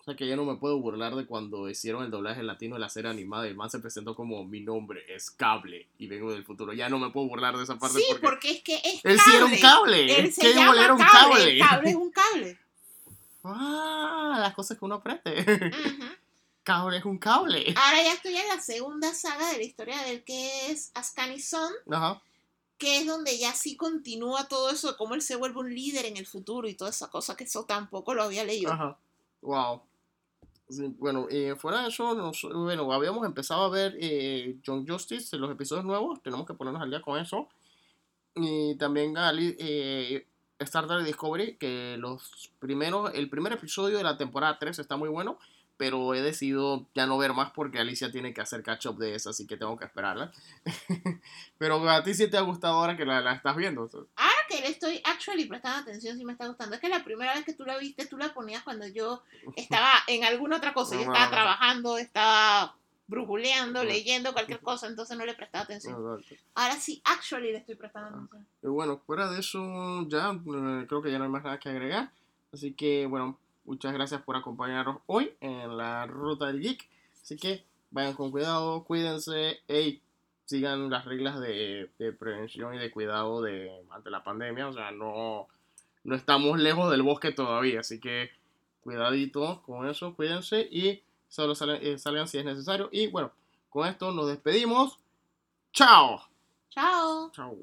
O 0.00 0.04
sea 0.04 0.16
que 0.16 0.26
ya 0.26 0.34
no 0.34 0.44
me 0.44 0.56
puedo 0.56 0.80
burlar 0.80 1.14
de 1.14 1.24
cuando 1.26 1.70
hicieron 1.70 2.02
el 2.02 2.10
doblaje 2.10 2.42
latino 2.42 2.74
de 2.74 2.80
la 2.80 2.88
serie 2.88 3.08
animada 3.08 3.46
y 3.46 3.50
el 3.50 3.54
man 3.54 3.70
se 3.70 3.78
presentó 3.78 4.16
como 4.16 4.44
mi 4.44 4.58
nombre 4.60 5.04
es 5.08 5.30
Cable 5.30 5.86
y 5.98 6.08
vengo 6.08 6.32
del 6.32 6.44
futuro. 6.44 6.72
Ya 6.72 6.88
no 6.88 6.98
me 6.98 7.10
puedo 7.10 7.28
burlar 7.28 7.56
de 7.56 7.62
esa 7.62 7.78
parte 7.78 8.00
Sí, 8.00 8.04
porque, 8.08 8.26
porque 8.26 8.50
es 8.50 8.62
que 8.64 8.74
es 8.84 9.00
él 9.04 9.16
cable. 9.16 9.20
sí 9.24 9.36
era 9.36 9.44
un 9.44 9.56
cable. 9.60 10.18
Él 10.18 10.32
se 10.32 10.40
Cable 10.40 10.54
llama 10.56 10.84
era 10.84 10.92
un 10.94 10.98
cable. 10.98 11.12
cable. 11.38 11.52
El 11.52 11.58
cable 11.60 11.90
es 11.90 11.96
un 11.96 12.10
cable. 12.10 12.58
Ah, 13.44 14.36
las 14.40 14.54
cosas 14.54 14.78
que 14.78 14.84
uno 14.84 14.96
aprende. 14.96 15.70
Cable 16.62 16.98
es 16.98 17.04
un 17.04 17.18
cable. 17.18 17.74
Ahora 17.76 18.02
ya 18.02 18.12
estoy 18.12 18.36
en 18.36 18.46
la 18.48 18.60
segunda 18.60 19.12
saga 19.14 19.50
de 19.50 19.56
la 19.58 19.64
historia 19.64 20.00
del 20.02 20.22
que 20.22 20.70
es 20.70 20.92
Ascanison, 20.94 21.72
Ajá. 21.90 22.22
que 22.78 22.98
es 22.98 23.06
donde 23.06 23.36
ya 23.36 23.52
sí 23.52 23.76
continúa 23.76 24.46
todo 24.46 24.70
eso 24.70 24.92
de 24.92 24.96
cómo 24.96 25.14
él 25.14 25.22
se 25.22 25.34
vuelve 25.36 25.58
un 25.60 25.74
líder 25.74 26.06
en 26.06 26.16
el 26.16 26.26
futuro 26.26 26.68
y 26.68 26.74
toda 26.74 26.90
esa 26.90 27.10
cosa 27.10 27.36
que 27.36 27.44
eso 27.44 27.64
tampoco 27.64 28.14
lo 28.14 28.22
había 28.22 28.44
leído. 28.44 28.72
Ajá. 28.72 28.96
Wow. 29.40 29.82
Bueno, 30.98 31.26
eh, 31.30 31.54
fuera 31.58 31.82
de 31.82 31.88
eso, 31.88 32.14
nos- 32.14 32.42
bueno, 32.50 32.90
habíamos 32.92 33.26
empezado 33.26 33.64
a 33.64 33.68
ver 33.68 33.96
eh, 34.00 34.56
John 34.64 34.86
Justice 34.88 35.34
en 35.36 35.42
los 35.42 35.50
episodios 35.50 35.84
nuevos. 35.84 36.22
Tenemos 36.22 36.46
que 36.46 36.54
ponernos 36.54 36.80
al 36.80 36.90
día 36.90 37.02
con 37.02 37.18
eso. 37.20 37.48
Y 38.36 38.76
también 38.76 39.18
Ali- 39.18 39.56
eh, 39.58 40.26
Star 40.64 40.86
Trek 40.86 41.04
Discovery, 41.04 41.56
que 41.56 41.96
los 41.98 42.52
primeros, 42.58 43.12
el 43.14 43.28
primer 43.28 43.52
episodio 43.52 43.98
de 43.98 44.04
la 44.04 44.16
temporada 44.16 44.58
3 44.58 44.78
está 44.78 44.96
muy 44.96 45.08
bueno, 45.08 45.38
pero 45.76 46.14
he 46.14 46.22
decidido 46.22 46.86
ya 46.94 47.06
no 47.06 47.18
ver 47.18 47.32
más 47.32 47.50
porque 47.50 47.78
Alicia 47.78 48.12
tiene 48.12 48.32
que 48.32 48.40
hacer 48.40 48.62
catch 48.62 48.86
up 48.86 48.98
de 48.98 49.14
eso, 49.14 49.30
así 49.30 49.46
que 49.46 49.56
tengo 49.56 49.76
que 49.76 49.84
esperarla. 49.84 50.30
pero 51.58 51.88
a 51.88 52.02
ti 52.02 52.14
sí 52.14 52.28
te 52.28 52.36
ha 52.36 52.42
gustado 52.42 52.74
ahora 52.74 52.96
que 52.96 53.04
la, 53.04 53.20
la 53.20 53.32
estás 53.32 53.56
viendo. 53.56 53.82
Ahora 54.14 54.32
que 54.48 54.60
le 54.60 54.68
estoy 54.68 55.02
actually 55.04 55.46
prestando 55.46 55.78
atención, 55.78 56.16
sí 56.16 56.24
me 56.24 56.32
está 56.32 56.46
gustando. 56.46 56.76
Es 56.76 56.80
que 56.80 56.88
la 56.88 57.02
primera 57.02 57.34
vez 57.34 57.44
que 57.44 57.54
tú 57.54 57.64
la 57.64 57.78
viste, 57.78 58.06
tú 58.06 58.16
la 58.16 58.32
ponías 58.32 58.62
cuando 58.62 58.86
yo 58.86 59.22
estaba 59.56 59.92
en 60.06 60.24
alguna 60.24 60.58
otra 60.58 60.72
cosa. 60.72 60.94
Yo 60.94 61.02
estaba 61.02 61.30
trabajando, 61.30 61.98
estaba 61.98 62.76
brujuleando, 63.06 63.84
leyendo 63.84 64.32
cualquier 64.32 64.60
cosa, 64.60 64.86
entonces 64.86 65.16
no 65.18 65.26
le 65.26 65.34
prestaba 65.34 65.64
atención. 65.64 65.94
Exacto. 66.20 66.44
Ahora 66.54 66.76
sí, 66.76 67.02
actually 67.04 67.52
le 67.52 67.58
estoy 67.58 67.74
prestando 67.74 68.08
atención. 68.08 68.46
Y 68.62 68.68
bueno, 68.68 68.98
fuera 69.06 69.30
de 69.30 69.40
eso, 69.40 70.06
ya 70.08 70.30
eh, 70.30 70.86
creo 70.88 71.02
que 71.02 71.10
ya 71.10 71.18
no 71.18 71.24
hay 71.24 71.30
más 71.30 71.44
nada 71.44 71.58
que 71.58 71.68
agregar. 71.68 72.10
Así 72.52 72.72
que, 72.74 73.06
bueno, 73.06 73.38
muchas 73.64 73.92
gracias 73.92 74.22
por 74.22 74.36
acompañarnos 74.36 74.98
hoy 75.06 75.34
en 75.40 75.76
la 75.76 76.06
ruta 76.06 76.46
del 76.46 76.60
geek. 76.60 76.88
Así 77.22 77.36
que 77.36 77.64
vayan 77.90 78.14
con 78.14 78.30
cuidado, 78.30 78.84
cuídense 78.84 79.60
y 79.68 80.00
sigan 80.44 80.90
las 80.90 81.04
reglas 81.04 81.40
de, 81.40 81.90
de 81.98 82.12
prevención 82.12 82.74
y 82.74 82.78
de 82.78 82.90
cuidado 82.90 83.42
de, 83.42 83.70
ante 83.90 84.10
la 84.10 84.24
pandemia. 84.24 84.68
O 84.68 84.72
sea, 84.72 84.90
no, 84.90 85.48
no 86.04 86.14
estamos 86.14 86.58
lejos 86.58 86.90
del 86.90 87.02
bosque 87.02 87.32
todavía. 87.32 87.80
Así 87.80 88.00
que 88.00 88.30
cuidadito 88.82 89.62
con 89.62 89.88
eso, 89.88 90.14
cuídense 90.14 90.68
y 90.70 91.02
solo 91.32 91.54
salen, 91.54 91.78
eh, 91.82 91.98
salgan 91.98 92.28
si 92.28 92.38
es 92.38 92.44
necesario. 92.44 92.90
Y 92.92 93.06
bueno, 93.06 93.32
con 93.70 93.88
esto 93.88 94.12
nos 94.12 94.28
despedimos. 94.28 94.98
¡Chao! 95.72 96.20
Chao. 96.68 97.30
¡Chao! 97.32 97.56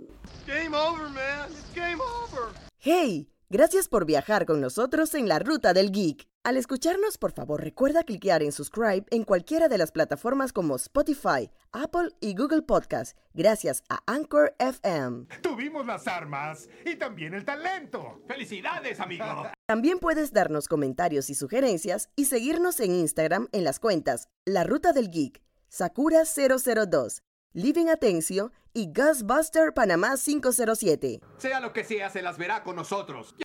Game 0.48 0.76
over, 0.76 1.10
man. 1.10 1.52
It's 1.52 1.74
game 1.76 2.02
over. 2.02 2.50
¡Hey! 2.80 3.30
Gracias 3.52 3.88
por 3.88 4.06
viajar 4.06 4.46
con 4.46 4.62
nosotros 4.62 5.14
en 5.14 5.28
la 5.28 5.40
ruta 5.40 5.74
del 5.74 5.92
geek. 5.92 6.28
Al 6.44 6.58
escucharnos, 6.58 7.18
por 7.18 7.32
favor, 7.32 7.62
recuerda 7.62 8.04
cliquear 8.04 8.42
en 8.42 8.52
subscribe 8.52 9.06
en 9.12 9.24
cualquiera 9.24 9.68
de 9.68 9.78
las 9.78 9.92
plataformas 9.92 10.54
como 10.54 10.76
Spotify, 10.76 11.52
Apple 11.72 12.12
y 12.22 12.36
Google 12.36 12.62
Podcast, 12.62 13.18
gracias 13.34 13.84
a 13.90 14.02
Anchor 14.06 14.56
FM. 14.58 15.26
Tuvimos 15.42 15.86
las 15.86 16.08
armas 16.08 16.70
y 16.86 16.96
también 16.96 17.34
el 17.34 17.46
talento. 17.46 18.22
Felicidades, 18.28 19.00
amigo. 19.00 19.52
También 19.70 20.00
puedes 20.00 20.34
darnos 20.34 20.68
comentarios 20.68 21.30
y 21.30 21.36
sugerencias 21.36 22.10
y 22.16 22.26
seguirnos 22.26 22.80
en 22.80 22.96
Instagram 22.96 23.50
en 23.52 23.64
las 23.64 23.80
cuentas 23.80 24.28
La 24.44 24.64
Ruta 24.64 24.94
del 24.94 25.12
Geek, 25.12 25.44
Sakura002, 25.70 27.22
Living 27.54 27.86
Atencio 27.86 28.52
y 28.74 28.92
Ghostbuster 28.92 29.72
Panamá 29.76 30.16
507. 30.18 31.22
Sea 31.38 31.60
lo 31.60 31.72
que 31.72 31.84
sea, 31.84 32.10
se 32.10 32.24
las 32.24 32.40
verá 32.40 32.64
con 32.64 32.78
nosotros. 32.78 33.36